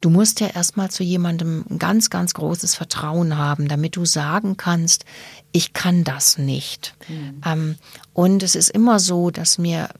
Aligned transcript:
Du 0.00 0.08
musst 0.08 0.40
ja 0.40 0.46
erstmal 0.46 0.90
zu 0.90 1.02
jemandem 1.02 1.64
ein 1.68 1.78
ganz, 1.78 2.08
ganz 2.08 2.32
großes 2.32 2.74
Vertrauen 2.74 3.36
haben, 3.36 3.68
damit 3.68 3.96
du 3.96 4.06
sagen 4.06 4.56
kannst, 4.56 5.04
ich 5.52 5.74
kann 5.74 6.04
das 6.04 6.38
nicht. 6.38 6.94
Mhm. 7.08 7.42
Ähm, 7.44 7.74
und 8.14 8.42
es 8.42 8.54
ist 8.54 8.70
immer 8.70 8.98
so, 8.98 9.30
dass 9.30 9.58
mir 9.58 9.90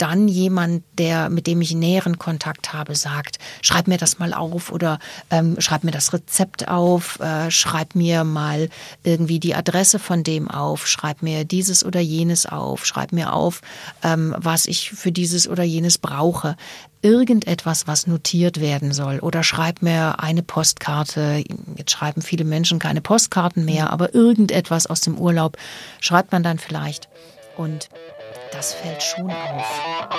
dann 0.00 0.28
jemand, 0.28 0.82
der, 0.98 1.28
mit 1.28 1.46
dem 1.46 1.60
ich 1.60 1.74
näheren 1.74 2.18
Kontakt 2.18 2.72
habe, 2.72 2.94
sagt, 2.94 3.38
schreib 3.60 3.86
mir 3.86 3.98
das 3.98 4.18
mal 4.18 4.32
auf 4.32 4.72
oder 4.72 4.98
ähm, 5.30 5.56
schreib 5.58 5.84
mir 5.84 5.90
das 5.90 6.12
Rezept 6.12 6.68
auf, 6.68 7.20
äh, 7.20 7.50
schreib 7.50 7.94
mir 7.94 8.24
mal 8.24 8.70
irgendwie 9.04 9.38
die 9.38 9.54
Adresse 9.54 9.98
von 9.98 10.24
dem 10.24 10.50
auf, 10.50 10.86
schreib 10.86 11.22
mir 11.22 11.44
dieses 11.44 11.84
oder 11.84 12.00
jenes 12.00 12.46
auf, 12.46 12.86
schreib 12.86 13.12
mir 13.12 13.32
auf, 13.34 13.60
ähm, 14.02 14.34
was 14.38 14.66
ich 14.66 14.90
für 14.90 15.12
dieses 15.12 15.46
oder 15.46 15.64
jenes 15.64 15.98
brauche. 15.98 16.56
Irgendetwas, 17.02 17.86
was 17.86 18.06
notiert 18.06 18.60
werden 18.60 18.92
soll. 18.92 19.20
Oder 19.20 19.42
schreib 19.42 19.80
mir 19.80 20.20
eine 20.20 20.42
Postkarte. 20.42 21.42
Jetzt 21.76 21.92
schreiben 21.92 22.20
viele 22.20 22.44
Menschen 22.44 22.78
keine 22.78 23.00
Postkarten 23.00 23.64
mehr, 23.64 23.90
aber 23.90 24.14
irgendetwas 24.14 24.86
aus 24.86 25.00
dem 25.00 25.18
Urlaub 25.18 25.56
schreibt 26.00 26.32
man 26.32 26.42
dann 26.42 26.58
vielleicht. 26.58 27.08
Und 27.56 27.88
das 28.52 28.74
fällt 28.74 29.02
schon 29.02 29.30
auf. 29.30 30.10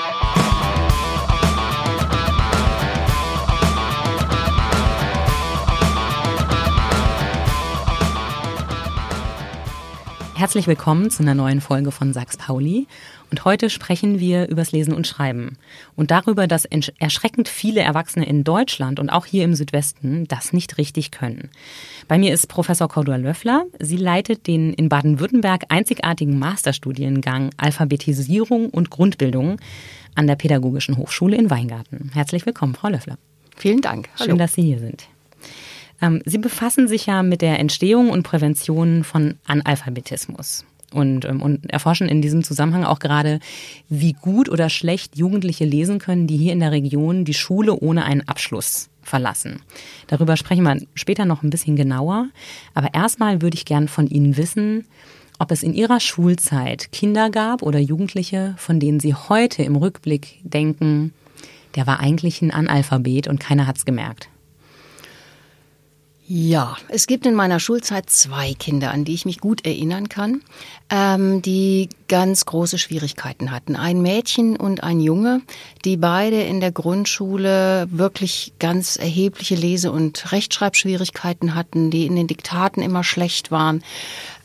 Herzlich 10.35 10.65
willkommen 10.65 11.11
zu 11.11 11.21
einer 11.21 11.35
neuen 11.35 11.61
Folge 11.61 11.91
von 11.91 12.13
Sachs 12.13 12.35
Pauli. 12.35 12.87
Und 13.31 13.45
heute 13.45 13.69
sprechen 13.69 14.19
wir 14.19 14.49
übers 14.49 14.73
Lesen 14.73 14.93
und 14.93 15.07
Schreiben 15.07 15.57
und 15.95 16.11
darüber, 16.11 16.47
dass 16.47 16.65
erschreckend 16.65 17.47
viele 17.47 17.79
Erwachsene 17.79 18.25
in 18.25 18.43
Deutschland 18.43 18.99
und 18.99 19.09
auch 19.09 19.25
hier 19.25 19.45
im 19.45 19.55
Südwesten 19.55 20.27
das 20.27 20.51
nicht 20.51 20.77
richtig 20.77 21.11
können. 21.11 21.49
Bei 22.09 22.17
mir 22.17 22.33
ist 22.33 22.47
Professor 22.47 22.89
Cordua 22.89 23.15
Löffler. 23.15 23.63
Sie 23.79 23.95
leitet 23.95 24.47
den 24.47 24.73
in 24.73 24.89
Baden-Württemberg 24.89 25.63
einzigartigen 25.69 26.37
Masterstudiengang 26.39 27.51
Alphabetisierung 27.55 28.69
und 28.69 28.89
Grundbildung 28.89 29.57
an 30.13 30.27
der 30.27 30.35
Pädagogischen 30.35 30.97
Hochschule 30.97 31.37
in 31.37 31.49
Weingarten. 31.49 32.11
Herzlich 32.13 32.45
willkommen, 32.45 32.75
Frau 32.75 32.89
Löffler. 32.89 33.17
Vielen 33.55 33.79
Dank. 33.79 34.09
Hallo. 34.19 34.31
Schön, 34.31 34.37
dass 34.39 34.53
Sie 34.53 34.63
hier 34.63 34.79
sind. 34.79 35.07
Ähm, 36.01 36.21
Sie 36.25 36.37
befassen 36.37 36.89
sich 36.89 37.05
ja 37.05 37.23
mit 37.23 37.41
der 37.41 37.59
Entstehung 37.59 38.09
und 38.09 38.23
Prävention 38.23 39.05
von 39.05 39.35
Analphabetismus 39.45 40.65
und, 40.93 41.25
ähm, 41.25 41.41
und 41.41 41.69
erforschen 41.71 42.07
in 42.07 42.21
diesem 42.21 42.43
Zusammenhang 42.43 42.83
auch 42.83 42.99
gerade, 42.99 43.39
wie 43.89 44.13
gut 44.13 44.49
oder 44.49 44.69
schlecht 44.69 45.17
Jugendliche 45.17 45.65
lesen 45.65 45.99
können, 45.99 46.27
die 46.27 46.37
hier 46.37 46.53
in 46.53 46.59
der 46.59 46.71
Region 46.71 47.25
die 47.25 47.33
Schule 47.33 47.75
ohne 47.75 48.05
einen 48.05 48.27
Abschluss 48.27 48.89
verlassen. 49.01 49.61
Darüber 50.07 50.37
sprechen 50.37 50.63
wir 50.63 50.81
später 50.93 51.25
noch 51.25 51.43
ein 51.43 51.49
bisschen 51.49 51.75
genauer. 51.75 52.29
Aber 52.73 52.93
erstmal 52.93 53.41
würde 53.41 53.55
ich 53.55 53.65
gern 53.65 53.87
von 53.87 54.07
Ihnen 54.07 54.37
wissen, 54.37 54.85
ob 55.39 55.51
es 55.51 55.63
in 55.63 55.73
Ihrer 55.73 55.99
Schulzeit 55.99 56.91
Kinder 56.91 57.29
gab 57.29 57.63
oder 57.63 57.79
Jugendliche, 57.79 58.53
von 58.57 58.79
denen 58.79 58.99
Sie 58.99 59.15
heute 59.15 59.63
im 59.63 59.75
Rückblick 59.75 60.39
denken, 60.43 61.13
der 61.75 61.87
war 61.87 61.99
eigentlich 61.99 62.41
ein 62.41 62.51
Analphabet 62.51 63.27
und 63.27 63.39
keiner 63.39 63.65
hat's 63.65 63.85
gemerkt. 63.85 64.29
Ja, 66.33 66.77
es 66.87 67.07
gibt 67.07 67.25
in 67.25 67.35
meiner 67.35 67.59
Schulzeit 67.59 68.09
zwei 68.09 68.53
Kinder, 68.53 68.91
an 68.91 69.03
die 69.03 69.13
ich 69.13 69.25
mich 69.25 69.41
gut 69.41 69.65
erinnern 69.65 70.07
kann, 70.07 70.41
ähm, 70.89 71.41
die 71.41 71.89
ganz 72.07 72.45
große 72.45 72.77
Schwierigkeiten 72.77 73.51
hatten. 73.51 73.75
Ein 73.75 74.01
Mädchen 74.01 74.55
und 74.55 74.81
ein 74.81 75.01
Junge, 75.01 75.41
die 75.83 75.97
beide 75.97 76.41
in 76.41 76.61
der 76.61 76.71
Grundschule 76.71 77.85
wirklich 77.91 78.53
ganz 78.59 78.95
erhebliche 78.95 79.55
Lese- 79.55 79.91
und 79.91 80.31
Rechtschreibschwierigkeiten 80.31 81.53
hatten, 81.53 81.91
die 81.91 82.05
in 82.05 82.15
den 82.15 82.27
Diktaten 82.27 82.81
immer 82.81 83.03
schlecht 83.03 83.51
waren. 83.51 83.83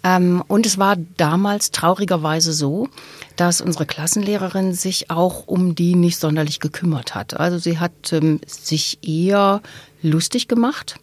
Ähm, 0.03 0.43
und 0.49 0.67
es 0.67 0.79
war 0.79 0.97
damals 1.17 1.71
traurigerweise 1.71 2.53
so, 2.53 2.89
dass 3.37 3.61
unsere 3.61 3.87
Klassenlehrerin 3.87 4.75
sich 4.75 5.13
auch 5.13 5.47
um 5.47 5.77
die 5.77 5.95
nicht 5.95 6.19
sonderlich 6.19 6.59
gekümmert 6.59 7.15
hat. 7.15 7.39
Also 7.39 7.59
sie 7.59 7.79
hat 7.79 8.13
ähm, 8.13 8.41
sich 8.45 8.99
eher 9.03 9.63
lustig 10.03 10.49
gemacht 10.49 10.99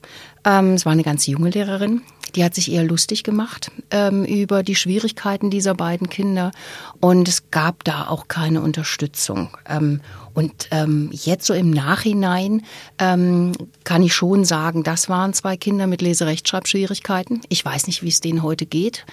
ähm, 0.46 0.74
es 0.74 0.86
war 0.86 0.94
eine 0.94 1.04
ganz 1.04 1.26
junge 1.28 1.50
Lehrerin, 1.50 2.02
die 2.36 2.44
hat 2.44 2.56
sich 2.56 2.72
eher 2.72 2.84
lustig 2.84 3.24
gemacht 3.24 3.72
ähm, 3.92 4.26
über 4.26 4.64
die 4.64 4.76
Schwierigkeiten 4.76 5.50
dieser 5.50 5.76
beiden 5.76 6.10
Kinder 6.10 6.52
und 7.00 7.28
es 7.28 7.52
gab 7.52 7.84
da 7.84 8.08
auch 8.08 8.28
keine 8.28 8.62
Unterstützung. 8.62 9.50
Ähm, 9.68 10.02
und 10.34 10.68
ähm, 10.72 11.10
jetzt 11.12 11.46
so 11.46 11.54
im 11.54 11.70
Nachhinein 11.70 12.64
ähm, 12.98 13.52
kann 13.84 14.02
ich 14.02 14.16
schon 14.16 14.46
sagen, 14.46 14.82
das 14.84 15.08
waren 15.08 15.34
zwei 15.34 15.58
Kinder 15.58 15.86
mit 15.86 16.02
Leserechtschreibschwierigkeiten. 16.02 17.42
Ich 17.50 17.64
weiß 17.64 17.86
nicht, 17.86 18.02
wie 18.02 18.10
es 18.10 18.20
denen 18.20 18.42
heute 18.42 18.66
geht. 18.66 19.06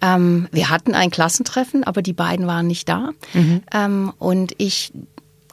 Ähm, 0.00 0.48
wir 0.50 0.70
hatten 0.70 0.94
ein 0.94 1.10
Klassentreffen, 1.10 1.84
aber 1.84 2.02
die 2.02 2.12
beiden 2.12 2.48
waren 2.48 2.66
nicht 2.66 2.88
da. 2.88 3.10
Mhm. 3.34 3.62
Ähm, 3.72 4.12
und 4.18 4.52
ich 4.58 4.92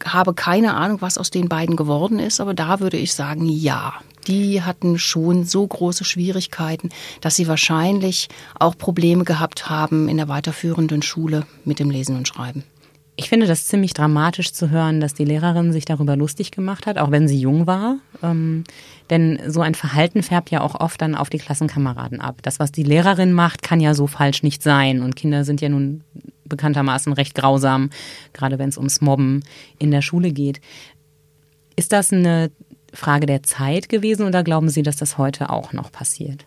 habe 0.04 0.34
keine 0.34 0.74
Ahnung, 0.74 1.02
was 1.02 1.20
aus 1.20 1.30
den 1.30 1.48
beiden 1.48 1.76
geworden 1.76 2.18
ist, 2.18 2.40
aber 2.40 2.56
da 2.56 2.80
würde 2.80 2.98
ich 2.98 3.14
sagen, 3.14 3.46
ja, 3.48 3.94
die 4.28 4.62
hatten 4.62 5.00
schon 5.00 5.46
so 5.46 5.66
große 5.66 6.04
Schwierigkeiten, 6.04 6.90
dass 7.22 7.36
sie 7.36 7.48
wahrscheinlich 7.48 8.30
auch 8.60 8.78
Probleme 8.78 9.24
gehabt 9.24 9.70
haben 9.70 10.08
in 10.08 10.18
der 10.18 10.28
weiterführenden 10.28 11.02
Schule 11.02 11.46
mit 11.66 11.80
dem 11.80 11.90
Lesen 11.90 12.16
und 12.18 12.28
Schreiben. 12.28 12.64
Ich 13.18 13.30
finde 13.30 13.46
das 13.46 13.68
ziemlich 13.68 13.94
dramatisch 13.94 14.54
zu 14.54 14.70
hören, 14.70 15.00
dass 15.00 15.14
die 15.14 15.26
Lehrerin 15.26 15.74
sich 15.74 15.86
darüber 15.86 16.16
lustig 16.16 16.50
gemacht 16.50 16.88
hat, 16.88 16.98
auch 16.98 17.12
wenn 17.12 17.28
sie 17.28 17.40
jung 17.40 17.68
war. 17.68 17.98
Ähm, 18.24 18.64
denn 19.10 19.40
so 19.48 19.62
ein 19.62 19.76
Verhalten 19.76 20.24
färbt 20.24 20.50
ja 20.50 20.62
auch 20.62 20.74
oft 20.80 21.02
dann 21.02 21.14
auf 21.14 21.30
die 21.30 21.38
Klassenkameraden 21.38 22.22
ab. 22.22 22.38
Das, 22.42 22.60
was 22.60 22.72
die 22.72 22.84
Lehrerin 22.84 23.34
macht, 23.34 23.62
kann 23.62 23.80
ja 23.80 23.94
so 23.94 24.08
falsch 24.08 24.44
nicht 24.44 24.64
sein. 24.64 25.02
Und 25.02 25.16
Kinder 25.16 25.44
sind 25.44 25.62
ja 25.62 25.70
nun 25.70 26.04
bekanntermaßen 26.46 27.14
recht 27.14 27.36
grausam, 27.36 27.90
gerade 28.34 28.58
wenn 28.58 28.70
es 28.70 28.78
ums 28.78 29.02
Mobben 29.02 29.44
in 29.78 29.92
der 29.92 30.02
Schule 30.02 30.32
geht. 30.32 30.62
Ist 31.76 31.92
das 31.92 32.12
eine 32.12 32.50
Frage 32.94 33.26
der 33.26 33.44
Zeit 33.44 33.90
gewesen 33.90 34.26
oder 34.26 34.44
glauben 34.44 34.70
Sie, 34.70 34.84
dass 34.84 34.98
das 34.98 35.18
heute 35.18 35.50
auch 35.50 35.74
noch 35.74 35.92
passiert? 35.92 36.46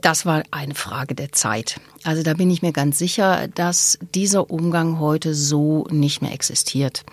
Das 0.00 0.24
war 0.24 0.42
eine 0.50 0.74
Frage 0.74 1.14
der 1.14 1.32
Zeit. 1.32 1.78
Also 2.04 2.22
da 2.22 2.32
bin 2.32 2.50
ich 2.50 2.62
mir 2.62 2.72
ganz 2.72 2.98
sicher, 2.98 3.48
dass 3.48 3.98
dieser 4.14 4.50
Umgang 4.50 4.98
heute 4.98 5.34
so 5.34 5.86
nicht 5.90 6.22
mehr 6.22 6.32
existiert. 6.32 7.04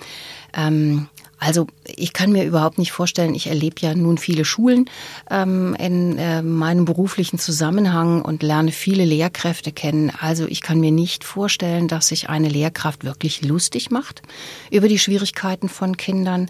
Ähm, 0.53 1.09
also 1.40 1.68
ich 1.86 2.14
kann 2.14 2.31
mir 2.31 2.46
überhaupt 2.46 2.78
nicht 2.78 2.92
vorstellen, 2.92 3.36
ich 3.36 3.48
erlebe 3.48 3.75
ja 3.81 3.94
nun 3.94 4.18
viele 4.18 4.44
Schulen 4.44 4.90
ähm, 5.30 5.75
in 5.80 6.18
äh, 6.18 6.42
meinem 6.42 6.86
beruflichen 6.86 7.38
Zusammenhang 7.38 8.22
und 8.22 8.42
lerne 8.42 8.72
viele 8.72 9.06
Lehrkräfte 9.06 9.72
kennen. 9.72 10.12
Also 10.20 10.47
ich 10.47 10.62
kann 10.62 10.80
mir 10.80 10.92
nicht 10.92 11.24
vorstellen, 11.24 11.88
dass 11.88 12.08
sich 12.08 12.30
eine 12.30 12.50
Lehrkraft 12.50 13.03
wirklich 13.03 13.44
lustig 13.44 13.92
macht 13.92 14.24
über 14.72 14.88
die 14.88 15.00
Schwierigkeiten 15.00 15.70
von 15.70 15.97
Kindern. 15.97 16.50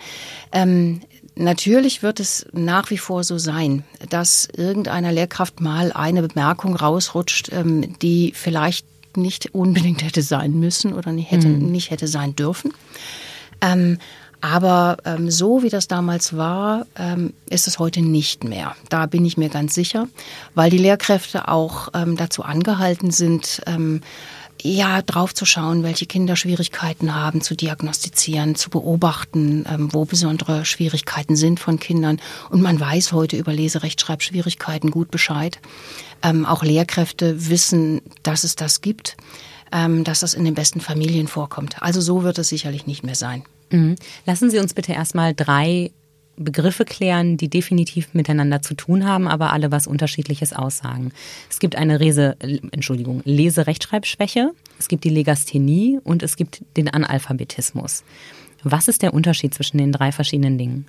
Ähm, 0.51 1.01
Natürlich 1.39 2.01
wird 2.01 2.19
es 2.19 2.47
nach 2.51 2.89
wie 2.89 2.97
vor 2.97 3.23
so 3.23 3.37
sein, 3.37 3.83
dass 4.09 4.47
irgendeiner 4.57 5.11
Lehrkraft 5.11 5.61
mal 5.61 5.91
eine 5.91 6.27
Bemerkung 6.27 6.75
rausrutscht, 6.75 7.51
ähm, 7.51 7.97
die 7.99 8.33
vielleicht 8.35 8.87
nicht 9.15 9.53
unbedingt 9.53 10.03
hätte 10.03 10.23
sein 10.23 10.59
müssen 10.59 10.93
oder 10.93 11.11
nicht 11.11 11.29
hätte, 11.29 11.47
mhm. 11.47 11.71
nicht 11.71 11.91
hätte 11.91 12.07
sein 12.07 12.35
dürfen. 12.35 12.73
Ähm, 13.61 13.99
aber 14.41 14.97
ähm, 15.05 15.31
so 15.31 15.63
wie 15.63 15.69
das 15.69 15.87
damals 15.87 16.37
war, 16.37 16.85
ähm, 16.97 17.33
ist 17.49 17.67
es 17.67 17.79
heute 17.79 18.01
nicht 18.01 18.43
mehr. 18.43 18.75
Da 18.89 19.05
bin 19.05 19.25
ich 19.25 19.37
mir 19.37 19.49
ganz 19.49 19.73
sicher, 19.73 20.07
weil 20.53 20.69
die 20.69 20.77
Lehrkräfte 20.77 21.47
auch 21.47 21.89
ähm, 21.93 22.17
dazu 22.17 22.43
angehalten 22.43 23.11
sind, 23.11 23.61
ähm, 23.65 24.01
ja, 24.61 25.01
drauf 25.01 25.33
zu 25.33 25.45
schauen, 25.45 25.83
welche 25.83 26.05
Kinder 26.05 26.35
Schwierigkeiten 26.35 27.13
haben, 27.13 27.41
zu 27.41 27.55
diagnostizieren, 27.55 28.55
zu 28.55 28.69
beobachten, 28.69 29.65
ähm, 29.71 29.93
wo 29.93 30.05
besondere 30.05 30.65
Schwierigkeiten 30.65 31.35
sind 31.35 31.59
von 31.59 31.79
Kindern. 31.79 32.19
Und 32.49 32.61
man 32.61 32.79
weiß 32.79 33.11
heute 33.11 33.37
über 33.37 33.53
Leserechtschreibschwierigkeiten 33.53 34.91
gut 34.91 35.11
Bescheid. 35.11 35.59
Ähm, 36.23 36.45
auch 36.45 36.63
Lehrkräfte 36.63 37.49
wissen, 37.49 38.01
dass 38.23 38.43
es 38.43 38.55
das 38.55 38.81
gibt, 38.81 39.15
ähm, 39.71 40.03
dass 40.03 40.21
das 40.21 40.33
in 40.33 40.45
den 40.45 40.55
besten 40.55 40.81
Familien 40.81 41.27
vorkommt. 41.27 41.81
Also 41.81 42.01
so 42.01 42.23
wird 42.23 42.39
es 42.39 42.49
sicherlich 42.49 42.87
nicht 42.87 43.03
mehr 43.03 43.15
sein. 43.15 43.43
Mhm. 43.69 43.95
Lassen 44.25 44.49
Sie 44.49 44.59
uns 44.59 44.73
bitte 44.73 44.93
erstmal 44.93 45.33
drei 45.33 45.91
Begriffe 46.37 46.85
klären, 46.85 47.35
die 47.37 47.49
definitiv 47.49 48.13
miteinander 48.13 48.61
zu 48.61 48.75
tun 48.75 49.05
haben, 49.05 49.27
aber 49.27 49.51
alle 49.51 49.71
was 49.71 49.87
Unterschiedliches 49.87 50.53
aussagen. 50.53 51.11
Es 51.49 51.59
gibt 51.59 51.75
eine 51.75 51.99
Rese, 51.99 52.37
Entschuldigung, 52.71 53.21
Leserechtschreibschwäche, 53.25 54.51
es 54.77 54.87
gibt 54.87 55.03
die 55.03 55.09
Legasthenie 55.09 55.99
und 56.03 56.21
es 56.21 56.35
gibt 56.35 56.63
den 56.77 56.89
Analphabetismus. 56.89 58.03
Was 58.63 58.87
ist 58.87 59.01
der 59.01 59.13
Unterschied 59.13 59.53
zwischen 59.53 59.79
den 59.79 59.91
drei 59.91 60.11
verschiedenen 60.11 60.57
Dingen? 60.57 60.85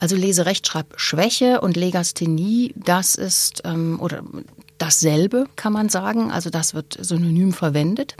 Also 0.00 0.16
Leserechtschreibschwäche 0.16 1.60
und 1.60 1.76
Legasthenie, 1.76 2.74
das 2.76 3.14
ist 3.14 3.62
ähm, 3.64 4.00
oder 4.00 4.24
dasselbe, 4.78 5.46
kann 5.54 5.72
man 5.72 5.88
sagen. 5.88 6.32
Also 6.32 6.50
das 6.50 6.74
wird 6.74 6.98
synonym 7.00 7.52
verwendet. 7.52 8.16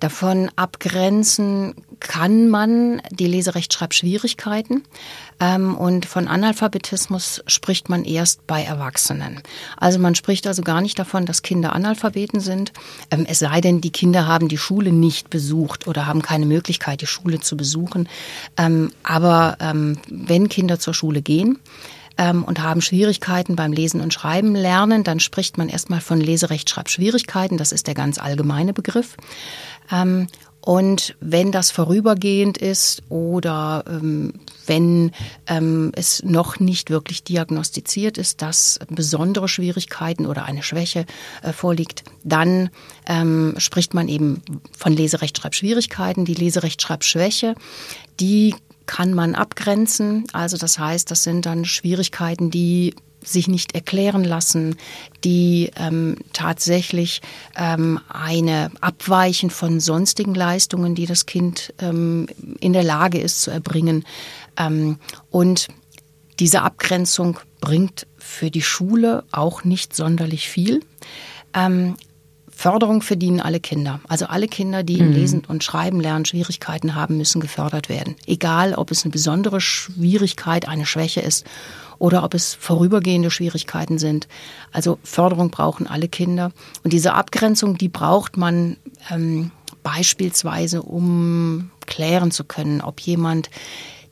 Davon 0.00 0.50
abgrenzen 0.56 1.74
kann 2.00 2.48
man 2.48 3.02
die 3.10 3.26
Leserechtschreibschwierigkeiten 3.26 4.84
ähm, 5.40 5.76
und 5.76 6.06
von 6.06 6.28
Analphabetismus 6.28 7.42
spricht 7.46 7.88
man 7.88 8.04
erst 8.04 8.46
bei 8.46 8.62
Erwachsenen. 8.62 9.40
Also 9.76 9.98
man 9.98 10.14
spricht 10.14 10.46
also 10.46 10.62
gar 10.62 10.80
nicht 10.80 10.98
davon, 10.98 11.26
dass 11.26 11.42
Kinder 11.42 11.72
Analphabeten 11.72 12.40
sind, 12.40 12.72
ähm, 13.10 13.26
es 13.28 13.40
sei 13.40 13.60
denn, 13.60 13.80
die 13.80 13.90
Kinder 13.90 14.26
haben 14.26 14.48
die 14.48 14.58
Schule 14.58 14.92
nicht 14.92 15.30
besucht 15.30 15.86
oder 15.86 16.06
haben 16.06 16.22
keine 16.22 16.46
Möglichkeit, 16.46 17.00
die 17.00 17.06
Schule 17.06 17.40
zu 17.40 17.56
besuchen. 17.56 18.08
Ähm, 18.56 18.92
aber 19.02 19.56
ähm, 19.60 19.98
wenn 20.08 20.48
Kinder 20.48 20.78
zur 20.78 20.94
Schule 20.94 21.22
gehen, 21.22 21.58
ähm, 22.18 22.44
und 22.44 22.62
haben 22.62 22.80
Schwierigkeiten 22.80 23.56
beim 23.56 23.72
Lesen 23.72 24.00
und 24.00 24.12
Schreiben 24.12 24.54
lernen, 24.54 25.04
dann 25.04 25.20
spricht 25.20 25.56
man 25.56 25.68
erstmal 25.68 26.00
von 26.00 26.20
Leserechtschreibschwierigkeiten. 26.20 27.56
Das 27.56 27.72
ist 27.72 27.86
der 27.86 27.94
ganz 27.94 28.18
allgemeine 28.18 28.74
Begriff. 28.74 29.16
Ähm, 29.90 30.26
und 30.60 31.16
wenn 31.20 31.50
das 31.50 31.70
vorübergehend 31.70 32.58
ist 32.58 33.02
oder 33.08 33.84
ähm, 33.88 34.34
wenn 34.66 35.12
ähm, 35.46 35.92
es 35.94 36.22
noch 36.24 36.60
nicht 36.60 36.90
wirklich 36.90 37.24
diagnostiziert 37.24 38.18
ist, 38.18 38.42
dass 38.42 38.78
besondere 38.90 39.48
Schwierigkeiten 39.48 40.26
oder 40.26 40.44
eine 40.44 40.62
Schwäche 40.62 41.06
äh, 41.42 41.52
vorliegt, 41.54 42.04
dann 42.22 42.68
ähm, 43.06 43.54
spricht 43.56 43.94
man 43.94 44.08
eben 44.08 44.42
von 44.76 44.92
Leserechtschreibschwierigkeiten. 44.92 46.26
Die 46.26 46.34
Leserechtschreibschwäche, 46.34 47.54
die 48.20 48.54
kann 48.88 49.14
man 49.14 49.36
abgrenzen. 49.36 50.24
Also 50.32 50.56
das 50.56 50.80
heißt, 50.80 51.08
das 51.12 51.22
sind 51.22 51.46
dann 51.46 51.64
Schwierigkeiten, 51.64 52.50
die 52.50 52.94
sich 53.22 53.46
nicht 53.46 53.74
erklären 53.74 54.24
lassen, 54.24 54.76
die 55.22 55.70
ähm, 55.76 56.16
tatsächlich 56.32 57.20
ähm, 57.56 58.00
eine 58.08 58.70
Abweichen 58.80 59.50
von 59.50 59.80
sonstigen 59.80 60.34
Leistungen, 60.34 60.94
die 60.94 61.06
das 61.06 61.26
Kind 61.26 61.74
ähm, 61.80 62.26
in 62.60 62.72
der 62.72 62.84
Lage 62.84 63.18
ist 63.20 63.42
zu 63.42 63.50
erbringen. 63.50 64.04
Ähm, 64.56 64.98
und 65.30 65.68
diese 66.40 66.62
Abgrenzung 66.62 67.38
bringt 67.60 68.06
für 68.16 68.50
die 68.50 68.62
Schule 68.62 69.24
auch 69.32 69.64
nicht 69.64 69.94
sonderlich 69.94 70.48
viel. 70.48 70.80
Förderung 72.58 73.02
verdienen 73.02 73.40
alle 73.40 73.60
Kinder. 73.60 74.00
Also 74.08 74.26
alle 74.26 74.48
Kinder, 74.48 74.82
die 74.82 74.98
im 74.98 75.10
mhm. 75.10 75.12
Lesen 75.12 75.42
und 75.46 75.62
Schreiben 75.62 76.00
lernen 76.00 76.24
Schwierigkeiten 76.24 76.96
haben, 76.96 77.16
müssen 77.16 77.40
gefördert 77.40 77.88
werden. 77.88 78.16
Egal, 78.26 78.74
ob 78.74 78.90
es 78.90 79.04
eine 79.04 79.12
besondere 79.12 79.60
Schwierigkeit, 79.60 80.66
eine 80.66 80.84
Schwäche 80.84 81.20
ist 81.20 81.46
oder 82.00 82.24
ob 82.24 82.34
es 82.34 82.54
vorübergehende 82.54 83.30
Schwierigkeiten 83.30 84.00
sind. 84.00 84.26
Also 84.72 84.98
Förderung 85.04 85.50
brauchen 85.50 85.86
alle 85.86 86.08
Kinder. 86.08 86.50
Und 86.82 86.92
diese 86.92 87.14
Abgrenzung, 87.14 87.78
die 87.78 87.88
braucht 87.88 88.36
man 88.36 88.76
ähm, 89.08 89.52
beispielsweise, 89.84 90.82
um 90.82 91.70
klären 91.86 92.32
zu 92.32 92.42
können, 92.42 92.80
ob 92.80 92.98
jemand 92.98 93.50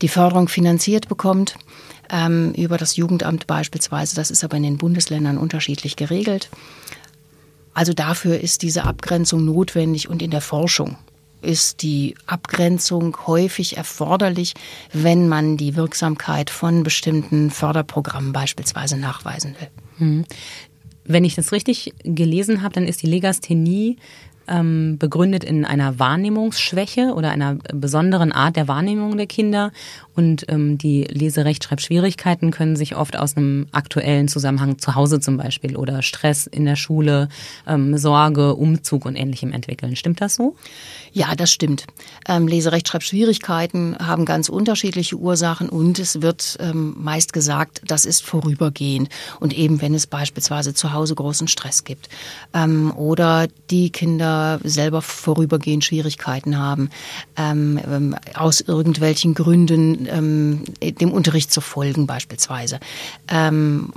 die 0.03 0.09
Förderung 0.09 0.47
finanziert 0.47 1.09
bekommt 1.09 1.57
ähm, 2.11 2.53
über 2.53 2.79
das 2.79 2.95
Jugendamt 2.95 3.49
beispielsweise. 3.49 4.15
Das 4.15 4.31
ist 4.31 4.45
aber 4.45 4.57
in 4.57 4.63
den 4.63 4.79
Bundesländern 4.79 5.37
unterschiedlich 5.37 5.97
geregelt. 5.97 6.49
Also 7.77 7.93
dafür 7.93 8.41
ist 8.41 8.63
diese 8.63 8.85
Abgrenzung 8.85 9.45
notwendig 9.45 10.09
und 10.09 10.23
in 10.23 10.31
der 10.31 10.41
Forschung 10.41 10.97
ist 11.43 11.83
die 11.83 12.15
Abgrenzung 12.25 13.15
häufig 13.27 13.77
erforderlich, 13.77 14.55
wenn 14.95 15.29
man 15.29 15.59
die 15.59 15.77
Wirksamkeit 15.77 16.49
von 16.49 16.85
bestimmten 16.85 17.51
Förderprogrammen 17.51 18.33
beispielsweise 18.33 18.97
nachweisen 18.97 19.57
will. 19.61 19.69
Hm. 19.99 20.25
Wenn 21.05 21.27
ich 21.27 21.35
das 21.35 21.53
richtig 21.53 21.93
gelesen 22.03 22.63
habe, 22.63 22.73
dann 22.73 22.89
ist 22.89 23.03
die 23.03 23.09
Legasthenie 23.09 23.99
ähm, 24.49 24.97
begründet 24.99 25.45
in 25.45 25.67
einer 25.67 25.99
Wahrnehmungsschwäche 25.99 27.13
oder 27.15 27.31
einer 27.31 27.57
besonderen 27.75 28.33
Art 28.33 28.57
der 28.57 28.69
Wahrnehmung 28.69 29.19
der 29.19 29.27
Kinder. 29.27 29.71
Und 30.17 30.47
ähm, 30.49 30.79
die 30.79 31.05
Leserechtschreibschwierigkeiten 31.05 32.51
können 32.51 32.75
sich 32.75 32.97
oft 32.97 33.17
aus 33.17 33.37
einem 33.37 33.67
aktuellen 33.73 34.29
Zusammenhang 34.29 34.79
zu 34.79 34.95
Hause 34.95 35.21
zum 35.21 35.37
Beispiel 35.37 35.77
oder 35.77 36.03
Stress 36.03 36.47
in 36.47 36.65
der 36.65 36.77
Schule, 36.77 37.29
ähm, 37.67 37.97
Sorge, 37.99 38.55
Umzug 38.55 39.05
und 39.05 39.15
ähnlichem 39.15 39.53
entwickeln. 39.53 39.95
Stimmt 39.95 40.21
das 40.23 40.37
so? 40.37 40.57
Ja, 41.13 41.35
das 41.35 41.53
stimmt. 41.53 41.87
Ähm, 42.29 42.49
Leserechtschreibschwierigkeiten 42.49 43.97
haben 43.99 44.25
ganz 44.25 44.49
unterschiedliche 44.49 45.17
Ursachen 45.17 45.69
und 45.69 45.99
es 45.99 46.23
wird 46.23 46.57
ähm, 46.61 46.95
meist 46.99 47.33
gesagt, 47.33 47.83
das 47.87 48.07
ist 48.07 48.23
vorübergehend. 48.23 49.11
Und 49.39 49.57
eben 49.57 49.83
wenn 49.83 49.95
es 49.95 50.07
beispielsweise 50.07 50.73
zu 50.73 50.93
Hause 50.93 51.15
großen 51.15 51.49
Stress 51.49 51.85
gibt 51.85 52.09
ähm, 52.55 52.91
oder 52.97 53.49
die 53.71 53.91
Kinder 53.91 54.61
selber 54.65 55.03
vorübergehend 55.03 55.85
Schwierigkeiten 55.85 56.59
haben, 56.59 56.91
ähm, 57.37 57.79
ähm, 57.87 58.17
aus 58.35 58.61
irgendwelchen 58.61 59.35
Gründen 59.35 60.06
ähm, 60.09 60.65
dem 60.83 61.13
Unterricht 61.13 61.53
zu 61.53 61.61
folgen 61.61 62.07
beispielsweise. 62.07 62.81
Ähm, 63.29 63.93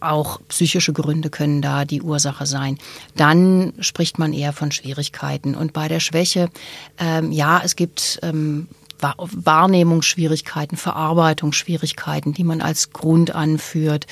auch 0.00 0.40
psychische 0.48 0.92
Gründe 0.92 1.30
können 1.30 1.62
da 1.62 1.84
die 1.84 2.02
Ursache 2.02 2.46
sein. 2.46 2.78
Dann 3.16 3.72
spricht 3.80 4.18
man 4.18 4.32
eher 4.32 4.52
von 4.52 4.72
Schwierigkeiten. 4.72 5.54
Und 5.54 5.72
bei 5.72 5.88
der 5.88 6.00
Schwäche, 6.00 6.50
ähm, 6.98 7.32
ja, 7.32 7.60
es 7.62 7.76
gibt 7.76 8.18
ähm, 8.22 8.68
Wahrnehmungsschwierigkeiten, 9.02 10.76
Verarbeitungsschwierigkeiten, 10.76 12.32
die 12.32 12.44
man 12.44 12.60
als 12.60 12.92
Grund 12.92 13.34
anführt. 13.34 14.06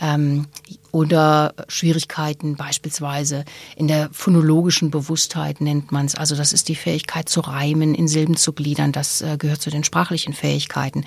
Ähm, 0.00 0.46
oder 0.92 1.54
Schwierigkeiten 1.68 2.56
beispielsweise 2.56 3.44
in 3.76 3.86
der 3.86 4.08
phonologischen 4.12 4.90
Bewusstheit 4.90 5.60
nennt 5.60 5.92
man 5.92 6.06
es. 6.06 6.14
Also 6.14 6.34
das 6.34 6.52
ist 6.52 6.68
die 6.68 6.74
Fähigkeit 6.74 7.28
zu 7.28 7.40
reimen, 7.40 7.94
in 7.94 8.08
Silben 8.08 8.36
zu 8.36 8.52
gliedern. 8.52 8.92
Das 8.92 9.22
äh, 9.22 9.36
gehört 9.38 9.62
zu 9.62 9.70
den 9.70 9.84
sprachlichen 9.84 10.32
Fähigkeiten. 10.32 11.04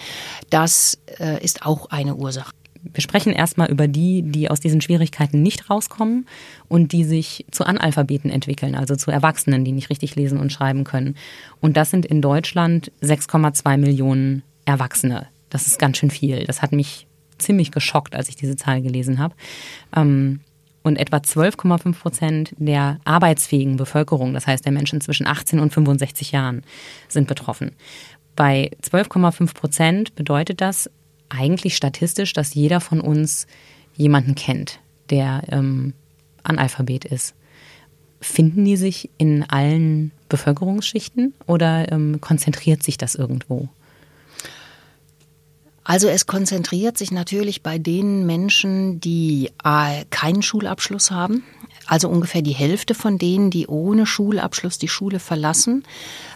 Das 0.50 1.00
äh, 1.20 1.44
ist 1.44 1.66
auch 1.66 1.90
eine 1.90 2.16
Ursache. 2.16 2.52
Wir 2.84 3.02
sprechen 3.02 3.32
erstmal 3.32 3.72
über 3.72 3.88
die, 3.88 4.24
die 4.24 4.50
aus 4.50 4.60
diesen 4.60 4.82
Schwierigkeiten 4.82 5.42
nicht 5.42 5.70
rauskommen 5.70 6.28
und 6.68 6.92
die 6.92 7.06
sich 7.06 7.46
zu 7.50 7.66
Analphabeten 7.66 8.30
entwickeln, 8.30 8.76
also 8.76 8.98
zu 8.98 9.10
Erwachsenen, 9.10 9.64
die 9.64 9.72
nicht 9.72 9.90
richtig 9.90 10.16
lesen 10.16 10.38
und 10.38 10.52
schreiben 10.52 10.84
können. 10.84 11.16
Und 11.62 11.78
das 11.78 11.92
sind 11.92 12.06
in 12.06 12.22
Deutschland 12.22 12.92
6,2 13.02 13.78
Millionen 13.78 14.44
Erwachsene. 14.66 15.28
Das 15.50 15.66
ist 15.66 15.80
ganz 15.80 15.98
schön 15.98 16.12
viel. 16.12 16.44
Das 16.46 16.62
hat 16.62 16.74
mich 16.74 17.08
ziemlich 17.38 17.72
geschockt, 17.72 18.16
als 18.16 18.30
ich 18.30 18.36
diese 18.36 18.56
Zahl 18.56 18.82
gelesen 18.82 19.20
habe. 19.20 19.36
Ähm, 19.96 20.42
und 20.84 20.98
etwa 20.98 21.18
12,5 21.18 21.94
Prozent 21.98 22.54
der 22.58 23.00
arbeitsfähigen 23.06 23.78
Bevölkerung, 23.78 24.34
das 24.34 24.48
heißt 24.48 24.66
der 24.66 24.74
Menschen 24.74 25.00
zwischen 25.00 25.26
18 25.26 25.60
und 25.60 25.74
65 25.74 26.32
Jahren, 26.32 26.64
sind 27.08 27.28
betroffen. 27.28 27.72
Bei 28.36 28.72
12,5 28.82 29.54
Prozent 29.54 30.16
bedeutet 30.16 30.60
das 30.60 30.90
eigentlich 31.30 31.76
statistisch, 31.76 32.34
dass 32.34 32.54
jeder 32.54 32.82
von 32.82 33.00
uns 33.00 33.48
jemanden 33.96 34.36
kennt, 34.36 34.80
der 35.10 35.44
ähm, 35.50 35.94
Analphabet 36.44 37.06
ist. 37.06 37.36
Finden 38.20 38.66
die 38.66 38.78
sich 38.78 39.10
in 39.18 39.44
allen 39.44 40.12
Bevölkerungsschichten 40.30 41.34
oder 41.46 41.92
ähm, 41.92 42.20
konzentriert 42.22 42.84
sich 42.84 42.98
das 42.98 43.16
irgendwo? 43.16 43.70
Also 45.84 46.08
es 46.08 46.26
konzentriert 46.26 46.98
sich 46.98 47.12
natürlich 47.12 47.62
bei 47.62 47.78
den 47.78 48.26
Menschen, 48.26 49.00
die 49.02 49.52
äh, 49.64 50.06
keinen 50.10 50.42
Schulabschluss 50.42 51.12
haben, 51.12 51.44
also 51.88 52.08
ungefähr 52.08 52.42
die 52.42 52.54
Hälfte 52.54 52.96
von 52.96 53.18
denen, 53.18 53.50
die 53.50 53.68
ohne 53.68 54.06
Schulabschluss 54.06 54.78
die 54.78 54.88
Schule 54.88 55.20
verlassen, 55.20 55.84